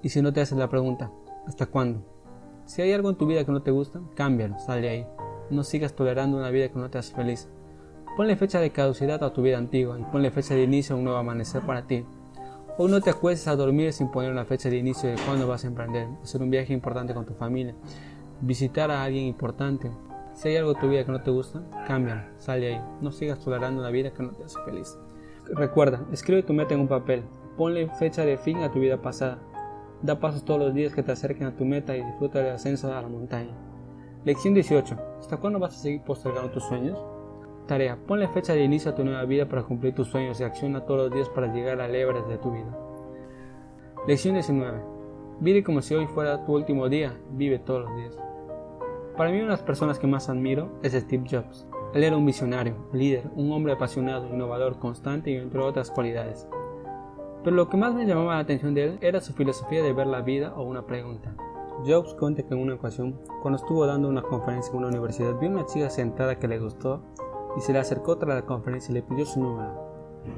Y 0.02 0.08
si 0.08 0.22
no 0.22 0.32
te 0.32 0.40
haces 0.40 0.58
la 0.58 0.68
pregunta, 0.68 1.12
¿hasta 1.46 1.66
cuándo? 1.66 2.04
Si 2.64 2.82
hay 2.82 2.92
algo 2.92 3.10
en 3.10 3.16
tu 3.16 3.26
vida 3.26 3.44
que 3.44 3.52
no 3.52 3.62
te 3.62 3.70
gusta, 3.70 4.00
cámbialo, 4.16 4.58
sal 4.58 4.82
de 4.82 4.88
ahí. 4.88 5.06
No 5.50 5.62
sigas 5.62 5.94
tolerando 5.94 6.36
una 6.36 6.50
vida 6.50 6.68
que 6.68 6.80
no 6.80 6.90
te 6.90 6.98
hace 6.98 7.14
feliz. 7.14 7.48
Ponle 8.16 8.34
fecha 8.34 8.58
de 8.58 8.72
caducidad 8.72 9.22
a 9.22 9.32
tu 9.32 9.40
vida 9.40 9.56
antigua 9.56 10.00
y 10.00 10.02
ponle 10.10 10.32
fecha 10.32 10.56
de 10.56 10.64
inicio 10.64 10.96
a 10.96 10.98
un 10.98 11.04
nuevo 11.04 11.20
amanecer 11.20 11.62
para 11.62 11.86
ti. 11.86 12.04
Hoy 12.78 12.90
no 12.90 13.02
te 13.02 13.10
acuestes 13.10 13.48
a 13.48 13.54
dormir 13.54 13.92
sin 13.92 14.10
poner 14.10 14.32
una 14.32 14.46
fecha 14.46 14.70
de 14.70 14.78
inicio 14.78 15.10
de 15.10 15.16
cuándo 15.26 15.46
vas 15.46 15.62
a 15.62 15.66
emprender, 15.66 16.08
hacer 16.22 16.40
un 16.40 16.48
viaje 16.48 16.72
importante 16.72 17.12
con 17.12 17.26
tu 17.26 17.34
familia, 17.34 17.74
visitar 18.40 18.90
a 18.90 19.04
alguien 19.04 19.26
importante. 19.26 19.90
Si 20.32 20.48
hay 20.48 20.56
algo 20.56 20.72
en 20.72 20.80
tu 20.80 20.88
vida 20.88 21.04
que 21.04 21.12
no 21.12 21.20
te 21.20 21.30
gusta, 21.30 21.62
cámbialo, 21.86 22.22
sale 22.38 22.74
ahí. 22.74 22.80
No 23.02 23.12
sigas 23.12 23.40
tolerando 23.40 23.82
una 23.82 23.90
vida 23.90 24.14
que 24.14 24.22
no 24.22 24.30
te 24.30 24.44
hace 24.44 24.58
feliz. 24.64 24.96
Recuerda, 25.52 26.06
escribe 26.12 26.42
tu 26.44 26.54
meta 26.54 26.72
en 26.72 26.80
un 26.80 26.88
papel, 26.88 27.24
ponle 27.58 27.90
fecha 27.98 28.24
de 28.24 28.38
fin 28.38 28.56
a 28.62 28.72
tu 28.72 28.80
vida 28.80 29.02
pasada. 29.02 29.38
Da 30.00 30.18
pasos 30.18 30.42
todos 30.42 30.60
los 30.60 30.72
días 30.72 30.94
que 30.94 31.02
te 31.02 31.12
acerquen 31.12 31.48
a 31.48 31.56
tu 31.56 31.66
meta 31.66 31.94
y 31.94 32.02
disfruta 32.02 32.38
del 32.38 32.54
ascenso 32.54 32.90
a 32.90 33.02
la 33.02 33.08
montaña. 33.08 33.52
Lección 34.24 34.54
18. 34.54 34.96
¿Hasta 35.20 35.36
cuándo 35.36 35.58
vas 35.58 35.76
a 35.76 35.78
seguir 35.78 36.00
postergando 36.04 36.50
tus 36.50 36.64
sueños? 36.64 36.98
Tarea. 37.72 37.96
Ponle 38.06 38.28
fecha 38.28 38.52
de 38.52 38.62
inicio 38.62 38.90
a 38.90 38.94
tu 38.94 39.02
nueva 39.02 39.24
vida 39.24 39.48
para 39.48 39.62
cumplir 39.62 39.94
tus 39.94 40.08
sueños 40.08 40.38
y 40.38 40.44
acciona 40.44 40.84
todos 40.84 41.04
los 41.04 41.10
días 41.10 41.30
para 41.30 41.50
llegar 41.54 41.80
a 41.80 41.88
lebres 41.88 42.28
de 42.28 42.36
tu 42.36 42.50
vida. 42.50 42.78
Lección 44.06 44.34
19. 44.34 44.78
Vive 45.40 45.64
como 45.64 45.80
si 45.80 45.94
hoy 45.94 46.06
fuera 46.06 46.44
tu 46.44 46.52
último 46.52 46.90
día. 46.90 47.14
Vive 47.30 47.58
todos 47.58 47.88
los 47.88 47.96
días. 47.96 48.18
Para 49.16 49.30
mí 49.30 49.36
una 49.36 49.46
de 49.46 49.50
las 49.52 49.62
personas 49.62 49.98
que 49.98 50.06
más 50.06 50.28
admiro 50.28 50.68
es 50.82 50.92
Steve 50.92 51.24
Jobs. 51.26 51.66
Él 51.94 52.04
era 52.04 52.14
un 52.14 52.26
visionario, 52.26 52.74
líder, 52.92 53.30
un 53.36 53.50
hombre 53.52 53.72
apasionado, 53.72 54.28
innovador, 54.28 54.78
constante 54.78 55.30
y 55.30 55.36
entre 55.36 55.60
otras 55.60 55.90
cualidades. 55.90 56.46
Pero 57.42 57.56
lo 57.56 57.70
que 57.70 57.78
más 57.78 57.94
me 57.94 58.04
llamaba 58.04 58.34
la 58.34 58.40
atención 58.40 58.74
de 58.74 58.84
él 58.84 58.98
era 59.00 59.22
su 59.22 59.32
filosofía 59.32 59.82
de 59.82 59.94
ver 59.94 60.08
la 60.08 60.20
vida 60.20 60.52
o 60.54 60.62
una 60.62 60.84
pregunta. 60.84 61.34
Jobs 61.86 62.12
cuenta 62.12 62.42
que 62.42 62.52
en 62.52 62.60
una 62.60 62.74
ocasión, 62.74 63.18
cuando 63.40 63.56
estuvo 63.56 63.86
dando 63.86 64.10
una 64.10 64.20
conferencia 64.20 64.70
en 64.72 64.76
una 64.76 64.88
universidad, 64.88 65.40
vio 65.40 65.48
una 65.48 65.64
chica 65.64 65.88
sentada 65.88 66.38
que 66.38 66.48
le 66.48 66.58
gustó 66.58 67.02
y 67.56 67.60
se 67.60 67.72
le 67.72 67.78
acercó 67.78 68.18
tras 68.18 68.34
la 68.34 68.46
conferencia 68.46 68.90
y 68.90 68.94
le 68.94 69.02
pidió 69.02 69.26
su 69.26 69.40
número. 69.40 69.92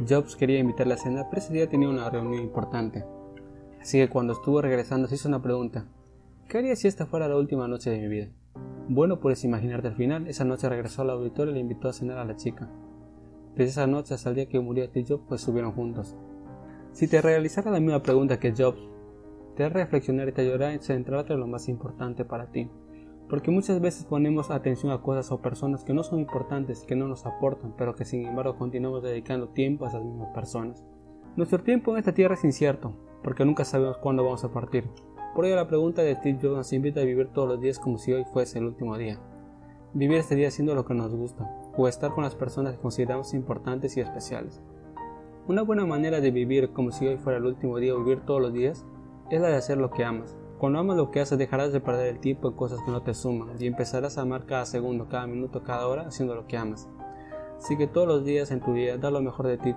Jobs 0.09 0.37
quería 0.37 0.59
invitarla 0.59 0.95
a 0.95 0.99
cena, 0.99 1.27
pero 1.29 1.43
ese 1.43 1.53
día 1.53 1.69
tenía 1.69 1.89
una 1.89 2.11
reunión 2.11 2.43
importante. 2.43 3.05
Así 3.81 3.99
que 3.99 4.09
cuando 4.09 4.33
estuvo 4.33 4.63
regresando 4.63 5.09
se 5.09 5.17
hizo 5.17 5.29
una 5.29 5.43
pregunta. 5.43 5.87
¿Qué 6.49 6.59
haría 6.59 6.77
si 6.77 6.89
esta 6.89 7.07
fuera 7.07 7.29
la 7.29 7.37
última 7.37 7.69
noche 7.69 7.91
de 7.91 7.99
mi 7.99 8.09
vida? 8.09 8.29
Bueno, 8.89 9.21
puedes 9.21 9.45
imaginarte 9.45 9.89
al 9.89 9.97
final, 9.97 10.27
esa 10.27 10.45
noche 10.45 10.69
regresó 10.69 11.03
al 11.03 11.11
auditorio 11.11 11.53
y 11.53 11.55
le 11.55 11.61
invitó 11.61 11.89
a 11.89 11.93
cenar 11.93 12.19
a 12.19 12.25
la 12.25 12.37
chica. 12.37 12.71
Desde 13.55 13.71
esa 13.71 13.87
noche 13.87 14.15
hasta 14.15 14.31
el 14.31 14.37
día 14.37 14.49
que 14.49 14.61
murió 14.61 14.85
Steve 14.87 15.07
Jobs, 15.09 15.25
pues 15.29 15.41
subieron 15.41 15.73
juntos. 15.73 16.17
Si 16.93 17.09
te 17.09 17.23
realizara 17.23 17.71
la 17.71 17.81
misma 17.81 18.03
pregunta 18.03 18.39
que 18.39 18.53
Jobs, 18.53 18.81
te 19.57 19.65
hará 19.65 19.89
y 19.93 20.33
te 20.33 20.43
ayudará 20.43 20.69
a 20.71 20.79
centrarte 20.79 21.33
en 21.33 21.41
lo 21.41 21.47
más 21.47 21.69
importante 21.69 22.25
para 22.25 22.47
ti. 22.51 22.69
Porque 23.35 23.51
muchas 23.51 23.81
veces 23.81 24.05
ponemos 24.05 24.53
atención 24.53 24.93
a 24.93 25.03
cosas 25.03 25.33
o 25.33 25.43
personas 25.43 25.83
que 25.83 25.93
no 25.93 26.05
son 26.05 26.21
importantes, 26.21 26.85
que 26.85 26.95
no 26.95 27.09
nos 27.09 27.27
aportan, 27.27 27.75
pero 27.77 27.97
que 27.97 28.05
sin 28.05 28.25
embargo 28.25 28.55
continuamos 28.57 29.03
dedicando 29.03 29.49
tiempo 29.49 29.85
a 29.85 29.89
esas 29.89 30.05
mismas 30.05 30.33
personas. 30.33 30.87
Nuestro 31.35 31.61
tiempo 31.61 31.91
en 31.91 31.99
esta 31.99 32.15
tierra 32.15 32.35
es 32.35 32.45
incierto, 32.45 32.93
porque 33.25 33.45
nunca 33.45 33.65
sabemos 33.65 33.99
cuándo 33.99 34.23
vamos 34.23 34.45
a 34.45 34.53
partir. 34.53 34.89
Por 35.35 35.47
ello 35.47 35.57
la 35.57 35.67
pregunta 35.67 36.03
de 36.03 36.15
Steve 36.15 36.39
Jobs 36.41 36.59
nos 36.59 36.73
invita 36.73 37.01
a 37.01 37.05
vivir 37.05 37.27
todos 37.33 37.49
los 37.49 37.61
días 37.61 37.81
como 37.81 37.99
si 37.99 38.13
hoy 38.13 38.25
fuese 38.25 38.61
el 38.61 38.67
último 38.67 38.97
día. 38.97 39.19
Vivir 39.95 40.19
este 40.19 40.37
día 40.37 40.47
haciendo 40.47 40.77
lo 40.77 40.85
que 40.85 40.95
nos 40.95 41.13
gusta, 41.13 41.51
o 41.77 41.89
estar 41.89 42.13
con 42.13 42.23
las 42.23 42.37
personas 42.37 42.77
que 42.77 42.83
consideramos 42.83 43.35
importantes 43.35 43.97
y 43.97 44.01
especiales. 44.01 44.63
Una 45.49 45.63
buena 45.63 45.85
manera 45.85 46.21
de 46.21 46.31
vivir 46.31 46.71
como 46.71 46.93
si 46.93 47.05
hoy 47.09 47.17
fuera 47.17 47.41
el 47.41 47.47
último 47.47 47.79
día 47.79 47.97
o 47.97 47.99
vivir 47.99 48.21
todos 48.21 48.41
los 48.41 48.53
días 48.53 48.87
es 49.29 49.41
la 49.41 49.49
de 49.49 49.57
hacer 49.57 49.79
lo 49.79 49.91
que 49.91 50.05
amas, 50.05 50.37
cuando 50.59 50.79
amas 50.79 50.97
lo 50.97 51.11
que 51.11 51.21
haces 51.21 51.39
dejarás 51.39 51.73
de 51.73 51.81
perder 51.81 52.07
el 52.09 52.21
tiempo 52.21 52.49
en 52.49 52.55
cosas 52.55 52.81
que 52.83 52.91
no 52.91 53.03
te 53.03 53.15
suman 53.15 53.51
y 53.59 53.67
empezarás 53.67 54.19
a 54.19 54.23
amar 54.23 54.47
cada 54.47 54.67
segundo, 54.67 55.09
cada 55.09 55.27
minuto, 55.27 55.63
cada 55.63 55.87
hora 55.89 56.07
haciendo 56.07 56.35
lo 56.35 56.47
que 56.47 56.57
amas. 56.57 56.89
Así 57.59 57.77
que 57.77 57.87
todos 57.87 58.07
los 58.07 58.25
días 58.25 58.51
en 58.51 58.61
tu 58.61 58.73
vida 58.73 58.97
da 58.97 59.11
lo 59.11 59.21
mejor 59.21 59.47
de 59.47 59.59
ti. 59.59 59.75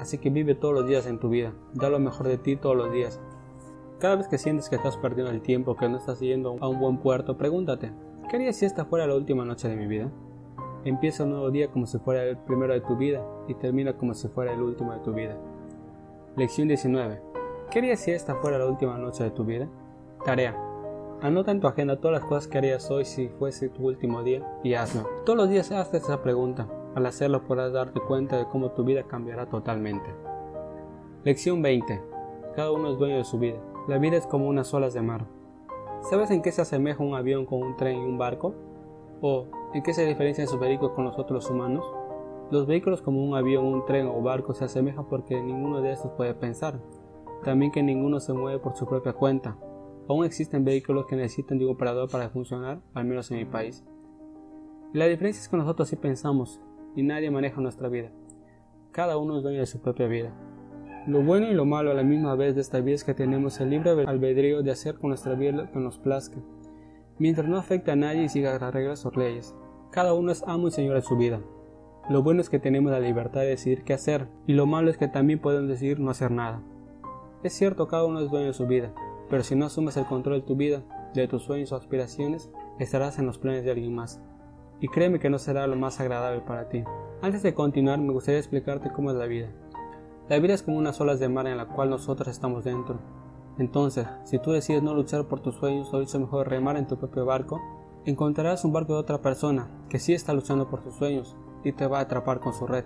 Así 0.00 0.18
que 0.18 0.30
vive 0.30 0.54
todos 0.54 0.74
los 0.74 0.86
días 0.86 1.06
en 1.06 1.18
tu 1.18 1.28
vida, 1.28 1.52
da 1.74 1.88
lo 1.90 1.98
mejor 1.98 2.28
de 2.28 2.38
ti 2.38 2.56
todos 2.56 2.76
los 2.76 2.92
días. 2.92 3.20
Cada 3.98 4.16
vez 4.16 4.28
que 4.28 4.38
sientes 4.38 4.68
que 4.68 4.76
estás 4.76 4.96
perdiendo 4.96 5.32
el 5.32 5.42
tiempo, 5.42 5.76
que 5.76 5.88
no 5.88 5.96
estás 5.96 6.20
yendo 6.20 6.56
a 6.60 6.68
un 6.68 6.78
buen 6.78 6.98
puerto, 6.98 7.36
pregúntate, 7.36 7.90
¿qué 8.28 8.36
haría 8.36 8.52
si 8.52 8.64
esta 8.64 8.84
fuera 8.84 9.06
la 9.06 9.16
última 9.16 9.44
noche 9.44 9.68
de 9.68 9.76
mi 9.76 9.86
vida? 9.86 10.10
Empieza 10.84 11.24
un 11.24 11.30
nuevo 11.30 11.50
día 11.50 11.70
como 11.72 11.86
si 11.86 11.98
fuera 11.98 12.22
el 12.22 12.38
primero 12.38 12.72
de 12.72 12.80
tu 12.80 12.96
vida 12.96 13.24
y 13.48 13.54
termina 13.54 13.96
como 13.96 14.14
si 14.14 14.28
fuera 14.28 14.52
el 14.52 14.62
último 14.62 14.92
de 14.92 15.00
tu 15.00 15.12
vida. 15.12 15.36
Lección 16.36 16.68
19. 16.68 17.27
¿Qué 17.70 17.80
harías 17.80 18.00
si 18.00 18.12
esta 18.12 18.34
fuera 18.34 18.58
la 18.58 18.64
última 18.64 18.96
noche 18.96 19.24
de 19.24 19.30
tu 19.30 19.44
vida? 19.44 19.68
Tarea. 20.24 20.56
Anota 21.20 21.50
en 21.50 21.60
tu 21.60 21.66
agenda 21.66 22.00
todas 22.00 22.18
las 22.18 22.26
cosas 22.26 22.48
que 22.48 22.56
harías 22.56 22.90
hoy 22.90 23.04
si 23.04 23.28
fuese 23.28 23.68
tu 23.68 23.86
último 23.86 24.22
día 24.22 24.40
y 24.62 24.72
hazlo. 24.72 25.06
Todos 25.26 25.36
los 25.36 25.50
días 25.50 25.70
hazte 25.70 25.98
esa 25.98 26.22
pregunta. 26.22 26.66
Al 26.94 27.04
hacerlo 27.04 27.42
podrás 27.42 27.74
darte 27.74 28.00
cuenta 28.00 28.38
de 28.38 28.46
cómo 28.46 28.70
tu 28.70 28.84
vida 28.84 29.02
cambiará 29.02 29.50
totalmente. 29.50 30.08
Lección 31.24 31.60
20. 31.60 32.02
Cada 32.56 32.72
uno 32.72 32.90
es 32.90 32.98
dueño 32.98 33.18
de 33.18 33.24
su 33.24 33.38
vida. 33.38 33.58
La 33.86 33.98
vida 33.98 34.16
es 34.16 34.26
como 34.26 34.48
unas 34.48 34.72
olas 34.72 34.94
de 34.94 35.02
mar. 35.02 35.26
¿Sabes 36.08 36.30
en 36.30 36.40
qué 36.40 36.52
se 36.52 36.62
asemeja 36.62 37.04
un 37.04 37.16
avión 37.16 37.44
con 37.44 37.62
un 37.62 37.76
tren 37.76 37.98
y 37.98 38.04
un 38.04 38.16
barco? 38.16 38.54
¿O 39.20 39.44
en 39.74 39.82
qué 39.82 39.92
se 39.92 40.06
diferencian 40.06 40.48
sus 40.48 40.58
vehículos 40.58 40.94
con 40.94 41.04
los 41.04 41.18
otros 41.18 41.50
humanos? 41.50 41.84
Los 42.50 42.66
vehículos 42.66 43.02
como 43.02 43.22
un 43.22 43.36
avión, 43.36 43.66
un 43.66 43.84
tren 43.84 44.06
o 44.06 44.22
barco 44.22 44.54
se 44.54 44.64
asemejan 44.64 45.04
porque 45.04 45.38
ninguno 45.42 45.82
de 45.82 45.92
estos 45.92 46.12
puede 46.12 46.32
pensar. 46.32 46.80
También 47.44 47.72
que 47.72 47.82
ninguno 47.82 48.20
se 48.20 48.32
mueve 48.32 48.58
por 48.58 48.74
su 48.76 48.86
propia 48.86 49.12
cuenta. 49.12 49.56
Aún 50.08 50.24
existen 50.24 50.64
vehículos 50.64 51.06
que 51.06 51.16
necesitan 51.16 51.58
de 51.58 51.66
un 51.66 51.72
operador 51.72 52.10
para 52.10 52.30
funcionar, 52.30 52.80
al 52.94 53.04
menos 53.04 53.30
en 53.30 53.38
mi 53.38 53.44
país. 53.44 53.84
La 54.92 55.06
diferencia 55.06 55.42
es 55.42 55.48
que 55.48 55.56
nosotros 55.56 55.88
sí 55.88 55.96
pensamos 55.96 56.60
y 56.96 57.02
nadie 57.02 57.30
maneja 57.30 57.60
nuestra 57.60 57.88
vida. 57.88 58.10
Cada 58.90 59.18
uno 59.18 59.36
es 59.36 59.42
dueño 59.42 59.60
de 59.60 59.66
su 59.66 59.80
propia 59.80 60.06
vida. 60.06 60.32
Lo 61.06 61.22
bueno 61.22 61.46
y 61.46 61.54
lo 61.54 61.64
malo 61.64 61.90
a 61.90 61.94
la 61.94 62.02
misma 62.02 62.34
vez 62.34 62.54
de 62.54 62.60
esta 62.60 62.80
vida 62.80 62.96
es 62.96 63.04
que 63.04 63.14
tenemos 63.14 63.60
el 63.60 63.70
libre 63.70 63.90
albedrío 64.06 64.62
de 64.62 64.70
hacer 64.70 64.98
con 64.98 65.08
nuestra 65.08 65.34
vida 65.34 65.52
lo 65.52 65.70
que 65.70 65.78
nos 65.78 65.98
plazca, 65.98 66.38
mientras 67.18 67.46
no 67.48 67.56
afecte 67.56 67.90
a 67.90 67.96
nadie 67.96 68.24
y 68.24 68.28
siga 68.28 68.58
las 68.58 68.74
reglas 68.74 69.06
o 69.06 69.10
leyes. 69.10 69.54
Cada 69.90 70.14
uno 70.14 70.32
es 70.32 70.42
amo 70.46 70.68
y 70.68 70.70
señor 70.70 70.96
de 70.96 71.02
su 71.02 71.16
vida. 71.16 71.40
Lo 72.10 72.22
bueno 72.22 72.40
es 72.40 72.50
que 72.50 72.58
tenemos 72.58 72.90
la 72.90 73.00
libertad 73.00 73.40
de 73.40 73.48
decidir 73.48 73.84
qué 73.84 73.92
hacer, 73.94 74.28
y 74.46 74.54
lo 74.54 74.66
malo 74.66 74.90
es 74.90 74.98
que 74.98 75.08
también 75.08 75.38
podemos 75.38 75.68
decidir 75.68 76.00
no 76.00 76.10
hacer 76.10 76.30
nada. 76.30 76.62
Es 77.42 77.52
cierto, 77.52 77.86
cada 77.86 78.04
uno 78.04 78.20
es 78.20 78.30
dueño 78.30 78.48
de 78.48 78.52
su 78.52 78.66
vida, 78.66 78.92
pero 79.30 79.44
si 79.44 79.54
no 79.54 79.66
asumes 79.66 79.96
el 79.96 80.06
control 80.06 80.40
de 80.40 80.46
tu 80.46 80.56
vida, 80.56 80.82
de 81.14 81.28
tus 81.28 81.44
sueños 81.44 81.70
o 81.70 81.76
aspiraciones, 81.76 82.50
estarás 82.80 83.18
en 83.18 83.26
los 83.26 83.38
planes 83.38 83.64
de 83.64 83.70
alguien 83.70 83.94
más. 83.94 84.20
Y 84.80 84.88
créeme 84.88 85.20
que 85.20 85.30
no 85.30 85.38
será 85.38 85.66
lo 85.68 85.76
más 85.76 86.00
agradable 86.00 86.40
para 86.40 86.68
ti. 86.68 86.82
Antes 87.22 87.42
de 87.42 87.54
continuar, 87.54 88.00
me 88.00 88.12
gustaría 88.12 88.40
explicarte 88.40 88.90
cómo 88.90 89.10
es 89.10 89.16
la 89.16 89.26
vida. 89.26 89.50
La 90.28 90.38
vida 90.40 90.54
es 90.54 90.62
como 90.62 90.78
unas 90.78 91.00
olas 91.00 91.20
de 91.20 91.28
mar 91.28 91.46
en 91.46 91.56
la 91.56 91.66
cual 91.66 91.90
nosotros 91.90 92.28
estamos 92.28 92.64
dentro. 92.64 92.98
Entonces, 93.58 94.06
si 94.24 94.38
tú 94.38 94.52
decides 94.52 94.82
no 94.82 94.94
luchar 94.94 95.26
por 95.26 95.40
tus 95.40 95.54
sueños 95.54 95.92
o 95.94 96.00
dicho 96.00 96.18
mejor 96.18 96.48
remar 96.48 96.76
en 96.76 96.86
tu 96.86 96.96
propio 96.96 97.24
barco, 97.24 97.60
encontrarás 98.04 98.64
un 98.64 98.72
barco 98.72 98.94
de 98.94 99.00
otra 99.00 99.22
persona 99.22 99.68
que 99.88 99.98
sí 99.98 100.12
está 100.12 100.32
luchando 100.32 100.68
por 100.68 100.82
sus 100.82 100.94
sueños 100.94 101.36
y 101.64 101.72
te 101.72 101.86
va 101.86 101.98
a 101.98 102.02
atrapar 102.02 102.40
con 102.40 102.52
su 102.52 102.66
red, 102.66 102.84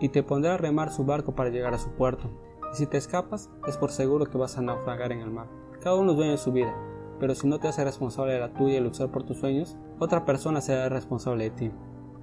y 0.00 0.08
te 0.10 0.22
pondrá 0.22 0.54
a 0.54 0.58
remar 0.58 0.92
su 0.92 1.04
barco 1.04 1.34
para 1.34 1.50
llegar 1.50 1.74
a 1.74 1.78
su 1.78 1.90
puerto. 1.90 2.30
Y 2.72 2.76
si 2.76 2.86
te 2.86 2.96
escapas, 2.96 3.50
es 3.66 3.76
por 3.76 3.90
seguro 3.90 4.26
que 4.26 4.38
vas 4.38 4.58
a 4.58 4.62
naufragar 4.62 5.12
en 5.12 5.20
el 5.20 5.30
mar. 5.30 5.48
Cada 5.80 5.96
uno 5.96 6.12
es 6.12 6.16
dueño 6.16 6.32
de 6.32 6.38
su 6.38 6.52
vida, 6.52 6.74
pero 7.20 7.34
si 7.34 7.48
no 7.48 7.58
te 7.58 7.68
haces 7.68 7.84
responsable 7.84 8.34
de 8.34 8.40
la 8.40 8.52
tuya 8.52 8.78
y 8.78 8.80
luchar 8.80 9.10
por 9.10 9.22
tus 9.22 9.38
sueños, 9.38 9.76
otra 9.98 10.24
persona 10.24 10.60
será 10.60 10.88
responsable 10.88 11.44
de 11.44 11.50
ti. 11.50 11.72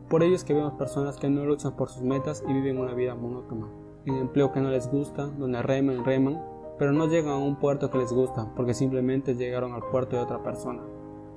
Por 0.10 0.24
ello 0.24 0.36
es 0.36 0.44
que 0.44 0.54
vemos 0.54 0.74
personas 0.74 1.18
que 1.18 1.30
no 1.30 1.46
luchan 1.46 1.76
por 1.76 1.90
sus 1.90 2.04
metas 2.04 2.44
y 2.48 2.54
viven 2.54 2.78
una 2.78 2.94
vida 2.94 3.16
monótona, 3.16 3.68
en 4.06 4.16
empleo 4.16 4.52
que 4.52 4.62
no 4.62 4.70
les 4.70 4.90
gusta, 4.90 5.26
donde 5.26 5.62
reman, 5.62 6.06
reman, 6.06 6.42
pero 6.78 6.92
no 6.92 7.08
llegan 7.08 7.34
a 7.34 7.38
un 7.38 7.56
puerto 7.56 7.90
que 7.90 7.98
les 7.98 8.14
gusta, 8.14 8.52
porque 8.56 8.74
simplemente 8.74 9.36
llegaron 9.36 9.74
al 9.74 9.84
puerto 9.90 10.16
de 10.16 10.22
otra 10.22 10.44
persona. 10.44 10.84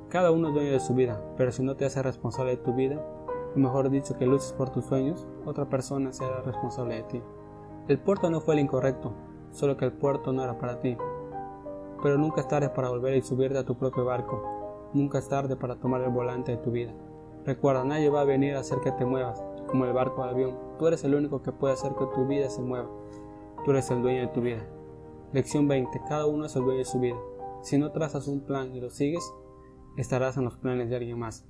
Cada 0.08 0.30
uno 0.30 0.48
es 0.48 0.54
dueño 0.54 0.72
de 0.72 0.80
su 0.80 0.94
vida, 0.94 1.22
pero 1.36 1.52
si 1.52 1.62
no 1.62 1.76
te 1.76 1.84
haces 1.84 2.02
responsable 2.02 2.56
de 2.56 2.62
tu 2.62 2.74
vida, 2.74 3.02
o 3.54 3.58
mejor 3.58 3.88
dicho 3.90 4.16
que 4.18 4.26
luches 4.26 4.52
por 4.52 4.70
tus 4.70 4.84
sueños, 4.84 5.26
otra 5.46 5.68
persona 5.68 6.12
será 6.12 6.42
responsable 6.42 6.96
de 6.96 7.02
ti. 7.04 7.22
El 7.88 7.98
puerto 7.98 8.28
no 8.28 8.42
fue 8.42 8.52
el 8.52 8.60
incorrecto, 8.60 9.14
solo 9.50 9.78
que 9.78 9.86
el 9.86 9.92
puerto 9.92 10.30
no 10.30 10.44
era 10.44 10.58
para 10.58 10.78
ti, 10.78 10.94
pero 12.02 12.18
nunca 12.18 12.42
es 12.42 12.48
tarde 12.48 12.68
para 12.68 12.90
volver 12.90 13.16
y 13.16 13.22
subirte 13.22 13.56
a 13.56 13.64
tu 13.64 13.78
propio 13.78 14.04
barco. 14.04 14.90
Nunca 14.92 15.18
es 15.18 15.28
tarde 15.28 15.56
para 15.56 15.76
tomar 15.76 16.02
el 16.02 16.10
volante 16.10 16.52
de 16.52 16.58
tu 16.58 16.70
vida. 16.70 16.92
Recuerda, 17.46 17.84
nadie 17.84 18.10
va 18.10 18.20
a 18.20 18.24
venir 18.24 18.56
a 18.56 18.60
hacer 18.60 18.80
que 18.80 18.92
te 18.92 19.06
muevas, 19.06 19.42
como 19.68 19.86
el 19.86 19.94
barco 19.94 20.22
el 20.22 20.28
avión. 20.28 20.58
Tú 20.78 20.86
eres 20.86 21.02
el 21.04 21.14
único 21.14 21.42
que 21.42 21.50
puede 21.50 21.72
hacer 21.72 21.92
que 21.94 22.04
tu 22.14 22.26
vida 22.26 22.50
se 22.50 22.60
mueva. 22.60 22.90
Tú 23.64 23.70
eres 23.70 23.90
el 23.90 24.02
dueño 24.02 24.20
de 24.20 24.28
tu 24.28 24.42
vida. 24.42 24.66
Lección 25.32 25.66
20. 25.66 25.98
Cada 26.10 26.26
uno 26.26 26.44
es 26.44 26.54
el 26.56 26.64
dueño 26.64 26.80
de 26.80 26.84
su 26.84 27.00
vida. 27.00 27.16
Si 27.62 27.78
no 27.78 27.90
trazas 27.90 28.28
un 28.28 28.40
plan 28.40 28.74
y 28.76 28.82
lo 28.82 28.90
sigues, 28.90 29.32
estarás 29.96 30.36
en 30.36 30.44
los 30.44 30.58
planes 30.58 30.90
de 30.90 30.96
alguien 30.96 31.18
más. 31.18 31.46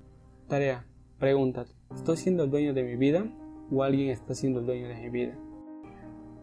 Tarea. 0.47 0.86
Pregúntate, 1.18 1.72
¿estoy 1.93 2.16
siendo 2.16 2.45
el 2.45 2.51
dueño 2.53 2.74
de 2.74 2.84
mi 2.84 2.95
vida 2.95 3.26
o 3.72 3.82
alguien 3.82 4.11
está 4.11 4.36
siendo 4.36 4.61
el 4.61 4.66
dueño 4.66 4.86
de 4.86 4.95
mi 4.95 5.11
vida? 5.11 5.36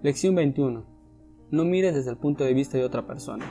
Lección 0.03 0.35
21. 0.35 0.83
No 1.51 1.63
mires 1.63 1.95
desde 1.95 2.11
el 2.11 2.17
punto 2.17 2.43
de 2.43 2.53
vista 2.53 2.77
de 2.77 2.83
otra 2.83 3.07
persona. 3.07 3.45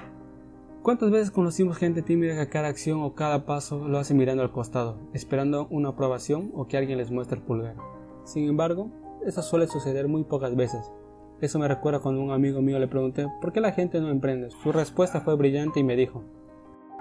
¿Cuántas 0.82 1.11
veces 1.11 1.30
conocimos 1.30 1.78
gente 1.78 2.03
tímida 2.03 2.36
que 2.36 2.51
cada 2.51 2.68
acción 2.68 3.03
o 3.03 3.14
cada 3.14 3.47
paso 3.47 3.88
lo 3.88 3.99
hace 3.99 4.14
mirando 4.14 4.42
al 4.42 4.53
costado, 4.53 4.99
esperando 5.14 5.66
una 5.70 5.88
aprobación 5.88 6.53
o 6.55 6.68
que 6.68 6.76
alguien 6.76 6.99
les 6.99 7.11
muestre 7.11 7.38
el 7.38 7.42
pulgar? 7.42 7.76
Sin 8.24 8.47
embargo, 8.49 8.90
eso 9.26 9.42
suele 9.42 9.66
suceder 9.66 10.07
muy 10.07 10.24
pocas 10.24 10.55
veces. 10.55 10.92
Eso 11.40 11.59
me 11.59 11.66
recuerda 11.66 12.01
cuando 12.01 12.22
un 12.22 12.30
amigo 12.30 12.61
mío 12.61 12.78
le 12.78 12.88
pregunté 12.88 13.26
¿por 13.40 13.53
qué 13.53 13.61
la 13.61 13.72
gente 13.72 14.01
no 14.01 14.11
emprende? 14.11 14.51
Su 14.51 14.70
respuesta 14.70 15.22
fue 15.22 15.36
brillante 15.36 15.80
y 15.80 15.84
me 15.84 15.97
dijo 15.97 16.22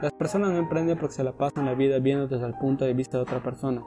Las 0.02 0.14
personas 0.14 0.52
no 0.52 0.58
emprenden 0.58 0.98
porque 0.98 1.16
se 1.16 1.24
la 1.24 1.38
pasan 1.38 1.66
la 1.66 1.76
vida 1.76 2.00
viendo 2.00 2.28
desde 2.28 2.48
el 2.48 2.56
punto 2.56 2.86
de 2.86 2.94
vista 2.94 3.18
de 3.18 3.24
otra 3.24 3.44
persona. 3.44 3.84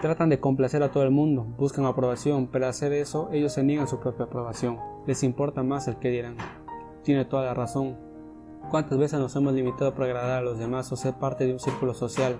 Tratan 0.00 0.28
de 0.28 0.40
complacer 0.40 0.82
a 0.82 0.90
todo 0.90 1.02
el 1.02 1.10
mundo, 1.10 1.44
buscan 1.56 1.86
aprobación, 1.86 2.48
pero 2.48 2.66
al 2.66 2.70
hacer 2.70 2.92
eso 2.92 3.30
ellos 3.32 3.52
se 3.52 3.62
niegan 3.62 3.88
su 3.88 4.00
propia 4.00 4.26
aprobación. 4.26 4.78
Les 5.06 5.22
importa 5.22 5.62
más 5.62 5.88
el 5.88 5.96
que 5.96 6.10
dirán. 6.10 6.36
Tiene 7.02 7.24
toda 7.24 7.44
la 7.44 7.54
razón, 7.54 7.96
¿Cuántas 8.70 8.98
veces 8.98 9.20
nos 9.20 9.36
hemos 9.36 9.52
limitado 9.52 9.94
por 9.94 10.04
agradar 10.04 10.38
a 10.38 10.42
los 10.42 10.58
demás 10.58 10.90
o 10.90 10.96
ser 10.96 11.14
parte 11.14 11.46
de 11.46 11.52
un 11.52 11.60
círculo 11.60 11.94
social, 11.94 12.38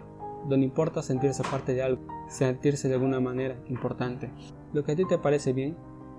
donde 0.48 0.66
importa 0.66 1.02
sentirse 1.02 1.42
parte 1.42 1.74
de 1.74 1.82
algo, 1.82 2.02
sentirse 2.28 2.88
de 2.88 2.94
alguna 2.94 3.20
manera 3.20 3.56
importante? 3.68 4.30
Lo 4.72 4.82
que 4.84 4.92
a 4.92 4.96
ti 4.96 5.04
te 5.04 5.18
parece 5.18 5.52
bien, 5.52 5.76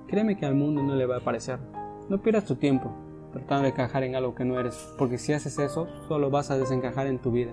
créeme 0.08 0.38
que 0.38 0.46
al 0.46 0.56
mundo 0.56 0.82
no 0.84 0.96
le 0.96 1.06
va 1.06 1.18
a 1.18 1.24
parecer. 1.24 1.60
No 2.08 2.22
pierdas 2.22 2.46
tu 2.46 2.56
tiempo 2.56 2.92
tratando 3.34 3.64
de 3.64 3.70
encajar 3.70 4.04
en 4.04 4.16
algo 4.16 4.36
que 4.36 4.46
no 4.46 4.58
eres, 4.58 4.94
porque 4.98 5.18
si 5.18 5.34
haces 5.34 5.60
eso, 5.60 5.88
solo 6.08 6.30
vas 6.30 6.50
a 6.52 6.58
desencajar 6.58 7.08
en 7.08 7.20
tu 7.20 7.32
vida. 7.32 7.52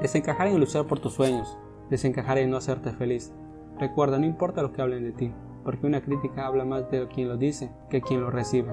Desencajar 0.00 0.46
en 0.46 0.60
luchar 0.60 0.86
por 0.86 1.00
tus 1.00 1.14
sueños, 1.14 1.58
desencajar 1.90 2.38
en 2.38 2.50
no 2.50 2.56
hacerte 2.56 2.92
feliz. 2.92 3.34
Recuerda, 3.78 4.18
no 4.18 4.26
importa 4.26 4.62
lo 4.62 4.72
que 4.72 4.80
hablen 4.80 5.04
de 5.04 5.12
ti, 5.12 5.32
porque 5.64 5.86
una 5.86 6.00
crítica 6.00 6.46
habla 6.46 6.64
más 6.64 6.90
de 6.90 7.06
quien 7.08 7.28
lo 7.28 7.36
dice 7.36 7.70
que 7.90 8.00
quien 8.00 8.20
lo 8.20 8.30
recibe. 8.30 8.72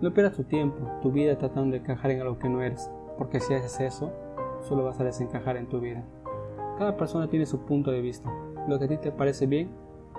No 0.00 0.12
pierdas 0.12 0.36
tu 0.36 0.44
tiempo, 0.44 0.90
tu 1.00 1.12
vida 1.12 1.38
tratando 1.38 1.72
de 1.72 1.78
encajar 1.78 2.10
en 2.10 2.20
algo 2.20 2.38
que 2.38 2.48
no 2.48 2.60
eres, 2.60 2.90
porque 3.16 3.40
si 3.40 3.54
haces 3.54 3.80
eso, 3.80 4.12
solo 4.62 4.84
vas 4.84 4.98
a 5.00 5.04
desencajar 5.04 5.56
en 5.56 5.68
tu 5.68 5.80
vida. 5.80 6.04
Cada 6.78 6.96
persona 6.96 7.28
tiene 7.28 7.46
su 7.46 7.60
punto 7.60 7.90
de 7.92 8.00
vista. 8.00 8.30
Lo 8.68 8.78
que 8.78 8.86
a 8.86 8.88
ti 8.88 8.96
te 8.96 9.12
parece 9.12 9.46
bien, 9.46 9.70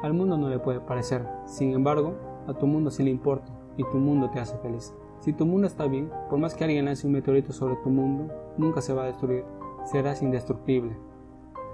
al 0.02 0.14
mundo 0.14 0.38
no 0.38 0.50
le 0.50 0.60
puede 0.60 0.80
parecer. 0.80 1.26
Sin 1.46 1.74
embargo, 1.74 2.14
a 2.48 2.54
tu 2.54 2.68
mundo 2.68 2.92
sí 2.92 3.04
le 3.04 3.10
importa 3.10 3.52
y 3.78 3.84
tu 3.84 3.98
mundo 3.98 4.30
te 4.30 4.40
hace 4.40 4.58
feliz. 4.60 4.94
Si 5.20 5.34
tu 5.34 5.46
mundo 5.46 5.68
está 5.68 5.88
bien, 5.88 6.10
por 6.30 6.40
más 6.40 6.54
que 6.54 6.64
alguien 6.64 6.86
lance 6.86 7.08
un 7.08 7.14
meteorito 7.14 7.52
sobre 7.54 7.76
tu 7.78 7.90
mundo, 7.90 8.34
nunca 8.58 8.82
se 8.82 8.94
va 8.94 9.04
a 9.04 9.08
destruir. 9.08 9.44
Serás 9.86 10.22
indestructible. 10.22 10.96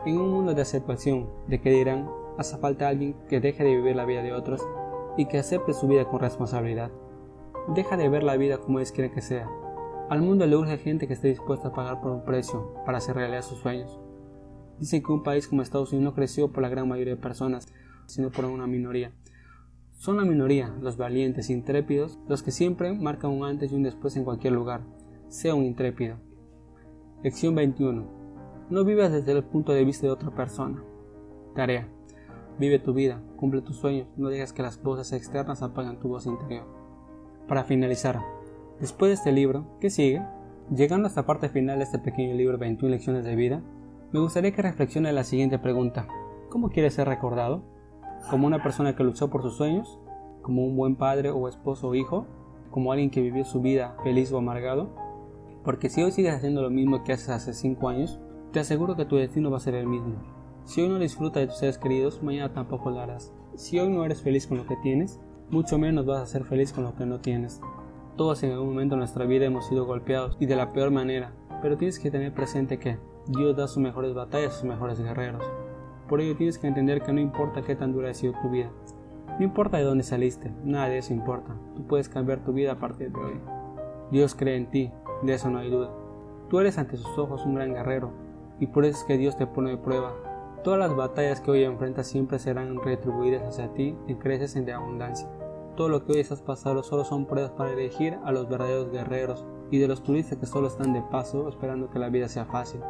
En 0.06 0.18
un 0.18 0.32
mundo 0.32 0.54
de 0.54 0.62
aceptación, 0.62 1.30
de 1.48 1.60
que 1.60 1.72
dirán, 1.72 2.10
hace 2.38 2.58
falta 2.58 2.88
alguien 2.88 3.16
que 3.28 3.42
deje 3.42 3.66
de 3.66 3.76
vivir 3.76 3.98
la 3.98 4.06
vida 4.06 4.24
de 4.24 4.32
otros 4.32 4.66
y 5.18 5.26
que 5.26 5.38
acepte 5.38 5.74
su 5.74 5.90
vida 5.90 6.06
con 6.06 6.22
responsabilidad. 6.22 6.90
Deja 7.76 7.98
de 7.98 8.08
ver 8.08 8.24
la 8.24 8.38
vida 8.38 8.60
como 8.60 8.80
ellos 8.80 8.94
quieren 8.94 9.14
que 9.14 9.22
sea. 9.22 9.50
Al 10.10 10.22
mundo 10.22 10.48
le 10.48 10.56
urge 10.56 10.78
gente 10.78 11.06
que 11.06 11.14
esté 11.14 11.28
dispuesta 11.28 11.68
a 11.68 11.74
pagar 11.74 12.00
por 12.00 12.12
un 12.12 12.24
precio 12.24 12.74
para 12.86 13.00
hacer 13.00 13.18
realidad 13.18 13.42
sus 13.42 13.60
sueños. 13.60 14.00
Dicen 14.80 15.04
que 15.04 15.12
un 15.12 15.22
país 15.22 15.50
como 15.50 15.62
Estados 15.62 15.92
Unidos 15.92 16.12
no 16.12 16.16
creció 16.16 16.54
por 16.54 16.64
la 16.64 16.70
gran 16.70 16.88
mayoría 16.88 17.16
de 17.16 17.22
personas, 17.22 17.68
sino 18.06 18.32
por 18.32 18.46
una 18.46 18.68
minoría. 18.68 19.12
Son 19.98 20.16
la 20.16 20.24
minoría, 20.24 20.74
los 20.80 20.96
valientes, 20.96 21.50
intrépidos, 21.50 22.18
los 22.30 22.42
que 22.42 22.52
siempre 22.52 22.94
marcan 22.94 23.32
un 23.32 23.44
antes 23.44 23.74
y 23.74 23.76
un 23.76 23.84
después 23.84 24.16
en 24.16 24.24
cualquier 24.24 24.54
lugar. 24.54 24.82
Sea 25.28 25.56
un 25.56 25.66
intrépido. 25.66 26.16
Lección 27.22 27.54
21. 27.54 28.19
No 28.70 28.84
vivas 28.84 29.12
desde 29.12 29.32
el 29.32 29.44
punto 29.44 29.74
de 29.74 29.84
vista 29.84 30.06
de 30.06 30.14
otra 30.14 30.30
persona. 30.30 30.84
Tarea. 31.56 31.88
Vive 32.60 32.78
tu 32.78 32.94
vida, 32.94 33.20
cumple 33.36 33.64
tus 33.64 33.78
sueños, 33.78 34.08
no 34.16 34.30
dejes 34.30 34.54
que 34.54 34.62
las 34.62 34.80
voces 34.84 35.12
externas 35.12 35.64
apaguen 35.64 35.98
tu 35.98 36.10
voz 36.10 36.28
interior. 36.28 36.66
Para 37.48 37.64
finalizar, 37.64 38.20
después 38.80 39.10
de 39.10 39.16
este 39.16 39.32
libro, 39.32 39.66
¿qué 39.82 39.90
sigue? 39.90 40.22
Llegando 40.70 41.08
a 41.08 41.10
esta 41.10 41.26
parte 41.26 41.50
final 41.50 41.80
de 41.80 41.86
este 41.86 41.98
pequeño 41.98 42.36
libro 42.36 42.60
21 42.60 42.92
lecciones 42.92 43.26
de 43.26 43.36
vida, 43.36 43.64
me 44.12 44.20
gustaría 44.20 44.52
que 44.52 44.62
reflexione 44.62 45.12
la 45.14 45.24
siguiente 45.24 45.58
pregunta. 45.58 46.08
¿Cómo 46.50 46.70
quieres 46.70 46.94
ser 46.94 47.08
recordado? 47.08 47.64
¿Como 48.30 48.46
una 48.46 48.62
persona 48.62 48.96
que 48.96 49.04
luchó 49.04 49.32
por 49.32 49.42
sus 49.42 49.58
sueños? 49.58 50.00
¿Como 50.44 50.64
un 50.64 50.78
buen 50.78 50.96
padre 50.96 51.32
o 51.32 51.48
esposo 51.48 51.88
o 51.88 51.96
hijo? 51.96 52.28
¿Como 52.70 52.92
alguien 52.92 53.10
que 53.10 53.22
vivió 53.22 53.46
su 53.46 53.62
vida 53.62 53.96
feliz 54.04 54.32
o 54.32 54.38
amargado? 54.38 54.90
Porque 55.64 55.90
si 55.90 56.04
hoy 56.04 56.12
sigues 56.12 56.36
haciendo 56.36 56.62
lo 56.62 56.70
mismo 56.70 57.04
que 57.04 57.14
haces 57.14 57.30
hace 57.30 57.54
5 57.54 57.90
años, 57.90 58.20
te 58.52 58.60
aseguro 58.60 58.96
que 58.96 59.06
tu 59.06 59.16
destino 59.16 59.52
va 59.52 59.58
a 59.58 59.62
ser 59.62 59.76
el 59.76 59.88
mismo. 59.88 60.16
Si 60.64 60.82
hoy 60.82 60.90
no 60.90 61.00
disfrutas 61.00 61.42
de 61.42 61.48
tus 61.48 61.58
seres 61.58 61.78
queridos, 61.78 62.22
mañana 62.24 62.54
tampoco 62.54 62.90
lo 62.90 63.00
harás. 63.00 63.34
Si 63.56 63.80
hoy 63.80 63.90
no 63.90 64.04
eres 64.06 64.22
feliz 64.22 64.48
con 64.48 64.58
lo 64.58 64.66
que 64.66 64.76
tienes, 64.78 65.20
mucho 65.50 65.78
menos 65.78 66.06
vas 66.06 66.22
a 66.22 66.26
ser 66.26 66.44
feliz 66.44 66.74
con 66.74 66.84
lo 66.84 66.96
que 66.96 67.06
no 67.06 67.20
tienes. 67.20 67.62
Todos 68.16 68.44
en 68.44 68.52
algún 68.52 68.70
momento 68.70 68.96
de 68.96 69.00
nuestra 69.00 69.26
vida 69.26 69.46
hemos 69.46 69.68
sido 69.68 69.86
golpeados 69.86 70.38
y 70.40 70.46
de 70.46 70.56
la 70.56 70.74
peor 70.74 70.92
manera, 70.92 71.34
pero 71.62 71.78
tienes 71.78 72.00
que 72.00 72.12
tener 72.12 72.34
presente 72.34 72.80
que 72.80 72.98
Dios 73.28 73.56
da 73.56 73.68
sus 73.68 73.78
mejores 73.78 74.14
batallas 74.14 74.54
a 74.54 74.56
sus 74.56 74.66
mejores 74.66 75.00
guerreros. 75.00 75.44
Por 76.08 76.22
ello 76.22 76.36
tienes 76.36 76.58
que 76.58 76.68
entender 76.68 77.02
que 77.02 77.14
no 77.14 77.20
importa 77.20 77.62
qué 77.62 77.76
tan 77.76 77.94
dura 77.94 78.10
ha 78.10 78.14
sido 78.14 78.34
tu 78.42 78.50
vida, 78.50 78.72
no 79.40 79.46
importa 79.46 79.78
de 79.78 79.84
dónde 79.84 80.04
saliste, 80.04 80.52
nada 80.66 80.90
de 80.90 80.98
eso 80.98 81.14
importa. 81.14 81.56
Tú 81.76 81.88
puedes 81.88 82.10
cambiar 82.10 82.44
tu 82.44 82.52
vida 82.52 82.74
a 82.74 82.80
partir 82.80 83.10
de 83.10 83.20
hoy. 83.22 83.40
Dios 84.12 84.36
cree 84.36 84.58
en 84.58 84.70
ti, 84.70 84.92
de 85.24 85.34
eso 85.34 85.50
no 85.50 85.60
hay 85.60 85.70
duda. 85.70 85.92
Tú 86.50 86.60
eres 86.60 86.78
ante 86.78 86.98
sus 86.98 87.18
ojos 87.18 87.46
un 87.46 87.56
gran 87.56 87.74
guerrero, 87.74 88.12
y 88.60 88.68
por 88.68 88.86
eso 88.86 89.00
es 89.00 89.04
que 89.06 89.18
Dios 89.18 89.38
te 89.38 89.48
pone 89.48 89.72
de 89.72 89.78
prueba. 89.78 90.14
Todas 90.64 90.80
las 90.80 90.96
batallas 90.96 91.40
que 91.40 91.52
hoy 91.52 91.64
enfrentas 91.64 92.08
siempre 92.08 92.38
serán 92.40 92.82
retribuidas 92.82 93.44
hacia 93.44 93.74
ti 93.74 93.98
y 94.08 94.16
creces 94.16 94.56
en 94.56 94.66
de 94.66 94.74
abundancia. 94.74 95.30
Todo 95.76 95.88
lo 95.88 96.06
que 96.06 96.14
hoy 96.14 96.20
estás 96.20 96.42
pasando 96.42 96.84
solo 96.84 97.06
son 97.06 97.26
pruebas 97.26 97.52
para 97.52 97.72
elegir 97.72 98.18
a 98.26 98.34
los 98.34 98.50
verdaderos 98.50 98.92
guerreros 98.92 99.46
y 99.72 99.80
de 99.80 99.88
los 99.88 100.04
turistas 100.04 100.38
que 100.38 100.46
solo 100.46 100.68
están 100.68 100.92
de 100.92 101.02
paso 101.02 101.48
esperando 101.48 101.90
que 101.90 102.00
la 102.00 102.10
vida 102.10 102.28
sea 102.28 102.46
fácil. 102.46 102.82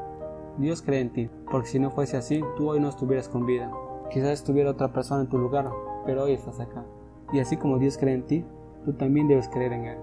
Dios 0.57 0.82
cree 0.82 1.01
en 1.01 1.13
ti, 1.13 1.30
porque 1.51 1.67
si 1.67 1.80
no 1.80 1.91
fuese 1.91 2.17
así, 2.17 2.41
tú 2.57 2.70
hoy 2.70 2.80
no 2.80 2.89
estuvieras 2.89 3.30
con 3.30 3.45
vida. 3.45 3.72
Quizás 4.09 4.32
estuviera 4.32 4.72
otra 4.72 4.91
persona 4.91 5.22
en 5.22 5.30
tu 5.30 5.38
lugar, 5.38 5.70
pero 6.05 6.24
hoy 6.24 6.34
estás 6.34 6.59
acá. 6.59 6.84
Y 7.32 7.39
así 7.39 7.57
como 7.57 7.78
Dios 7.78 7.97
cree 7.97 8.15
en 8.15 8.26
ti, 8.26 8.45
tú 8.84 8.93
también 8.93 9.28
debes 9.28 9.47
creer 9.49 9.74
en 9.74 9.86
Él. 9.86 9.97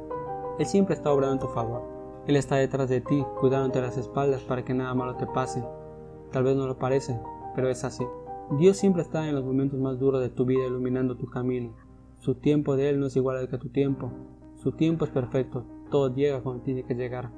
Él 0.60 0.66
siempre 0.66 0.94
está 0.94 1.12
obrando 1.12 1.34
en 1.34 1.40
tu 1.40 1.48
favor. 1.48 1.95
Él 2.26 2.34
está 2.34 2.56
detrás 2.56 2.88
de 2.88 3.00
ti, 3.00 3.24
cuidándote 3.40 3.80
las 3.80 3.96
espaldas 3.96 4.42
para 4.42 4.64
que 4.64 4.74
nada 4.74 4.94
malo 4.94 5.16
te 5.16 5.26
pase. 5.26 5.62
Tal 6.32 6.42
vez 6.42 6.56
no 6.56 6.66
lo 6.66 6.78
parece, 6.78 7.20
pero 7.54 7.68
es 7.68 7.84
así. 7.84 8.04
Dios 8.58 8.76
siempre 8.76 9.02
está 9.02 9.28
en 9.28 9.34
los 9.34 9.44
momentos 9.44 9.78
más 9.78 9.98
duros 9.98 10.20
de 10.20 10.28
tu 10.28 10.44
vida 10.44 10.66
iluminando 10.66 11.16
tu 11.16 11.26
camino. 11.26 11.74
Su 12.18 12.34
tiempo 12.34 12.76
de 12.76 12.90
Él 12.90 12.98
no 12.98 13.06
es 13.06 13.16
igual 13.16 13.36
al 13.36 13.48
que 13.48 13.58
tu 13.58 13.68
tiempo. 13.68 14.10
Su 14.56 14.72
tiempo 14.72 15.04
es 15.04 15.10
perfecto, 15.10 15.64
todo 15.90 16.12
llega 16.14 16.42
cuando 16.42 16.62
tiene 16.62 16.82
que 16.82 16.94
llegar. 16.94 17.30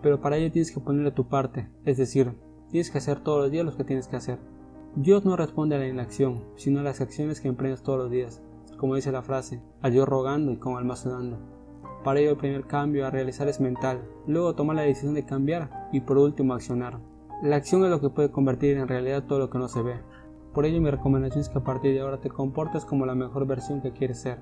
Pero 0.00 0.20
para 0.20 0.38
ello 0.38 0.50
tienes 0.50 0.72
que 0.72 0.80
ponerle 0.80 1.10
tu 1.10 1.28
parte, 1.28 1.68
es 1.84 1.98
decir, 1.98 2.32
tienes 2.70 2.90
que 2.90 2.98
hacer 2.98 3.20
todos 3.20 3.42
los 3.42 3.50
días 3.50 3.66
lo 3.66 3.76
que 3.76 3.84
tienes 3.84 4.08
que 4.08 4.16
hacer. 4.16 4.38
Dios 4.96 5.24
no 5.24 5.36
responde 5.36 5.76
a 5.76 5.78
la 5.78 5.86
inacción, 5.86 6.42
sino 6.56 6.80
a 6.80 6.82
las 6.82 7.02
acciones 7.02 7.40
que 7.40 7.48
emprendes 7.48 7.82
todos 7.82 7.98
los 7.98 8.10
días, 8.10 8.42
como 8.78 8.94
dice 8.94 9.12
la 9.12 9.22
frase, 9.22 9.62
a 9.82 9.90
Dios 9.90 10.08
rogando 10.08 10.50
y 10.52 10.56
con 10.56 10.76
alma 10.78 10.96
sudando. 10.96 11.59
Para 12.04 12.20
ello 12.20 12.30
el 12.30 12.36
primer 12.38 12.66
cambio 12.66 13.06
a 13.06 13.10
realizar 13.10 13.46
es 13.48 13.60
mental, 13.60 14.00
luego 14.26 14.54
tomar 14.54 14.76
la 14.76 14.82
decisión 14.82 15.12
de 15.12 15.26
cambiar 15.26 15.88
y 15.92 16.00
por 16.00 16.16
último 16.16 16.54
accionar. 16.54 16.98
La 17.42 17.56
acción 17.56 17.84
es 17.84 17.90
lo 17.90 18.00
que 18.00 18.08
puede 18.08 18.30
convertir 18.30 18.78
en 18.78 18.88
realidad 18.88 19.24
todo 19.24 19.38
lo 19.38 19.50
que 19.50 19.58
no 19.58 19.68
se 19.68 19.82
ve. 19.82 19.96
Por 20.54 20.64
ello 20.64 20.80
mi 20.80 20.90
recomendación 20.90 21.42
es 21.42 21.50
que 21.50 21.58
a 21.58 21.64
partir 21.64 21.92
de 21.92 22.00
ahora 22.00 22.18
te 22.18 22.30
comportes 22.30 22.86
como 22.86 23.04
la 23.04 23.14
mejor 23.14 23.46
versión 23.46 23.82
que 23.82 23.92
quieres 23.92 24.18
ser. 24.18 24.38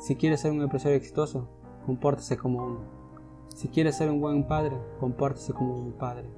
Si 0.00 0.14
quieres 0.14 0.40
ser 0.40 0.52
un 0.52 0.62
empresario 0.62 0.96
exitoso, 0.96 1.48
compórtese 1.86 2.36
como 2.36 2.64
uno. 2.64 2.80
Si 3.48 3.68
quieres 3.68 3.96
ser 3.96 4.08
un 4.08 4.20
buen 4.20 4.46
padre, 4.46 4.76
compórtese 5.00 5.52
como 5.52 5.74
un 5.76 5.92
padre. 5.92 6.28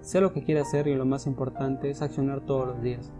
Sé 0.00 0.20
lo 0.20 0.32
que 0.32 0.42
quieres 0.42 0.66
hacer 0.66 0.88
y 0.88 0.96
lo 0.96 1.06
más 1.06 1.26
importante 1.26 1.90
es 1.90 2.02
accionar 2.02 2.40
todos 2.40 2.66
los 2.66 2.82
días. 2.82 3.12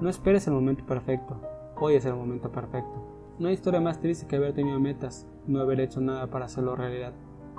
No 0.00 0.08
esperes 0.08 0.46
el 0.46 0.54
momento 0.54 0.86
perfecto, 0.86 1.40
hoy 1.80 1.96
es 1.96 2.04
el 2.04 2.14
momento 2.14 2.52
perfecto. 2.52 3.04
No 3.40 3.48
hay 3.48 3.54
historia 3.54 3.80
más 3.80 4.00
triste 4.00 4.26
que 4.26 4.36
haber 4.36 4.52
tenido 4.52 4.78
metas 4.80 5.26
no 5.48 5.60
haber 5.60 5.80
hecho 5.80 6.00
nada 6.00 6.28
para 6.28 6.44
hacerlo 6.44 6.76
realidad, 6.76 7.12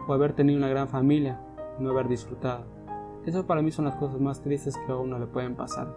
o 0.07 0.13
haber 0.13 0.33
tenido 0.33 0.57
una 0.57 0.69
gran 0.69 0.87
familia 0.87 1.41
no 1.79 1.89
haber 1.89 2.07
disfrutado. 2.07 2.65
Eso 3.25 3.45
para 3.45 3.61
mí 3.61 3.71
son 3.71 3.85
las 3.85 3.95
cosas 3.95 4.19
más 4.19 4.41
tristes 4.41 4.77
que 4.85 4.91
a 4.91 4.95
uno 4.95 5.19
le 5.19 5.27
pueden 5.27 5.55
pasar. 5.55 5.93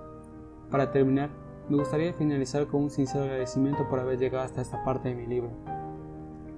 Para 0.71 0.91
terminar, 0.91 1.31
me 1.69 1.77
gustaría 1.77 2.13
finalizar 2.13 2.67
con 2.67 2.83
un 2.83 2.91
sincero 2.91 3.25
agradecimiento 3.25 3.89
por 3.89 4.01
haber 4.01 4.19
llegado 4.19 4.45
hasta 4.45 4.61
esta 4.61 4.83
parte 4.85 5.11
de 5.11 5.15
mi 5.15 5.27
libro. 5.27 5.51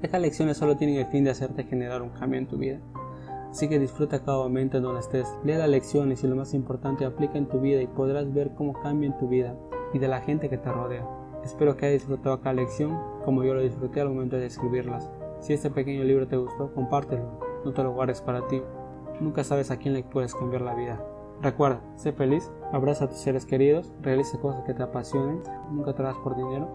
Estas 0.01 0.20
lecciones 0.20 0.57
solo 0.57 0.76
tienen 0.76 0.97
el 0.97 1.07
fin 1.07 1.24
de 1.24 1.30
hacerte 1.30 1.64
generar 1.64 2.03
un 2.03 2.11
cambio 2.11 2.39
en 2.39 2.47
tu 2.47 2.59
vida 2.59 2.80
Así 3.55 3.68
que 3.68 3.78
disfruta 3.78 4.24
cada 4.24 4.39
momento 4.39 4.78
en 4.78 4.82
donde 4.82 4.99
estés, 4.99 5.28
lee 5.45 5.55
las 5.55 5.68
lecciones 5.68 6.24
y 6.24 6.26
lo 6.26 6.35
más 6.35 6.55
importante, 6.55 7.05
aplica 7.05 7.39
en 7.39 7.47
tu 7.47 7.61
vida 7.61 7.80
y 7.80 7.87
podrás 7.87 8.35
ver 8.35 8.51
cómo 8.57 8.72
cambia 8.72 9.07
en 9.07 9.16
tu 9.16 9.28
vida 9.28 9.55
y 9.93 10.01
de 10.01 10.09
la 10.09 10.20
gente 10.22 10.49
que 10.49 10.59
te 10.59 10.72
rodea. 10.72 11.07
Espero 11.45 11.76
que 11.76 11.87
hayas 11.87 12.01
disfrutado 12.01 12.41
cada 12.41 12.55
lección 12.55 12.99
como 13.24 13.45
yo 13.45 13.55
lo 13.55 13.61
disfruté 13.61 14.01
al 14.01 14.09
momento 14.09 14.35
de 14.35 14.47
escribirlas. 14.47 15.09
Si 15.45 15.53
este 15.53 15.68
pequeño 15.68 16.05
libro 16.05 16.26
te 16.26 16.38
gustó, 16.38 16.72
compártelo, 16.72 17.38
no 17.66 17.72
te 17.74 17.82
lo 17.82 17.92
guardes 17.92 18.22
para 18.22 18.47
ti. 18.47 18.62
Nunca 19.20 19.45
sabes 19.45 19.70
a 19.70 19.76
quién 19.76 19.92
le 19.92 20.03
puedes 20.03 20.34
cambiar 20.34 20.62
la 20.62 20.74
vida. 20.74 21.05
Recuerda, 21.42 21.82
sé 21.97 22.12
feliz, 22.12 22.51
abraza 22.72 23.05
a 23.05 23.09
tus 23.09 23.18
seres 23.18 23.45
queridos, 23.45 23.92
realiza 24.01 24.40
cosas 24.40 24.64
que 24.64 24.72
te 24.72 24.82
apasionen, 24.82 25.42
nunca 25.70 25.92
das 25.92 26.16
por 26.16 26.34
dinero. 26.34 26.66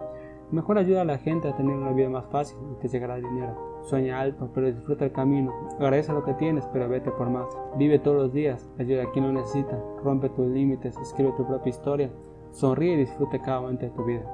Mejor 0.51 0.77
ayuda 0.77 1.01
a 1.01 1.05
la 1.05 1.17
gente 1.17 1.47
a 1.47 1.55
tener 1.55 1.75
una 1.75 1.93
vida 1.93 2.09
más 2.09 2.27
fácil 2.27 2.59
y 2.71 2.79
te 2.79 2.89
llegará 2.89 3.15
el 3.15 3.23
dinero. 3.23 3.79
Sueña 3.81 4.19
alto, 4.19 4.51
pero 4.53 4.67
disfruta 4.67 5.03
el 5.03 5.13
camino. 5.13 5.51
Agradece 5.79 6.13
lo 6.13 6.23
que 6.23 6.35
tienes, 6.35 6.67
pero 6.71 6.87
vete 6.87 7.09
por 7.09 7.31
más. 7.31 7.47
Vive 7.75 7.97
todos 7.97 8.17
los 8.17 8.33
días, 8.33 8.69
ayuda 8.77 9.01
a 9.01 9.11
quien 9.11 9.25
lo 9.25 9.33
necesita. 9.33 9.83
Rompe 10.03 10.29
tus 10.29 10.45
límites, 10.45 10.95
escribe 10.97 11.33
tu 11.35 11.47
propia 11.47 11.71
historia. 11.71 12.11
Sonríe 12.51 12.93
y 12.93 12.97
disfrute 12.97 13.41
cada 13.41 13.61
momento 13.61 13.87
de 13.87 13.91
tu 13.93 14.05
vida. 14.05 14.31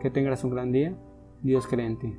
Que 0.00 0.10
tengas 0.10 0.42
un 0.42 0.50
gran 0.50 0.72
día. 0.72 0.92
Dios 1.40 1.68
cree 1.68 1.86
en 1.86 1.98
ti. 2.00 2.18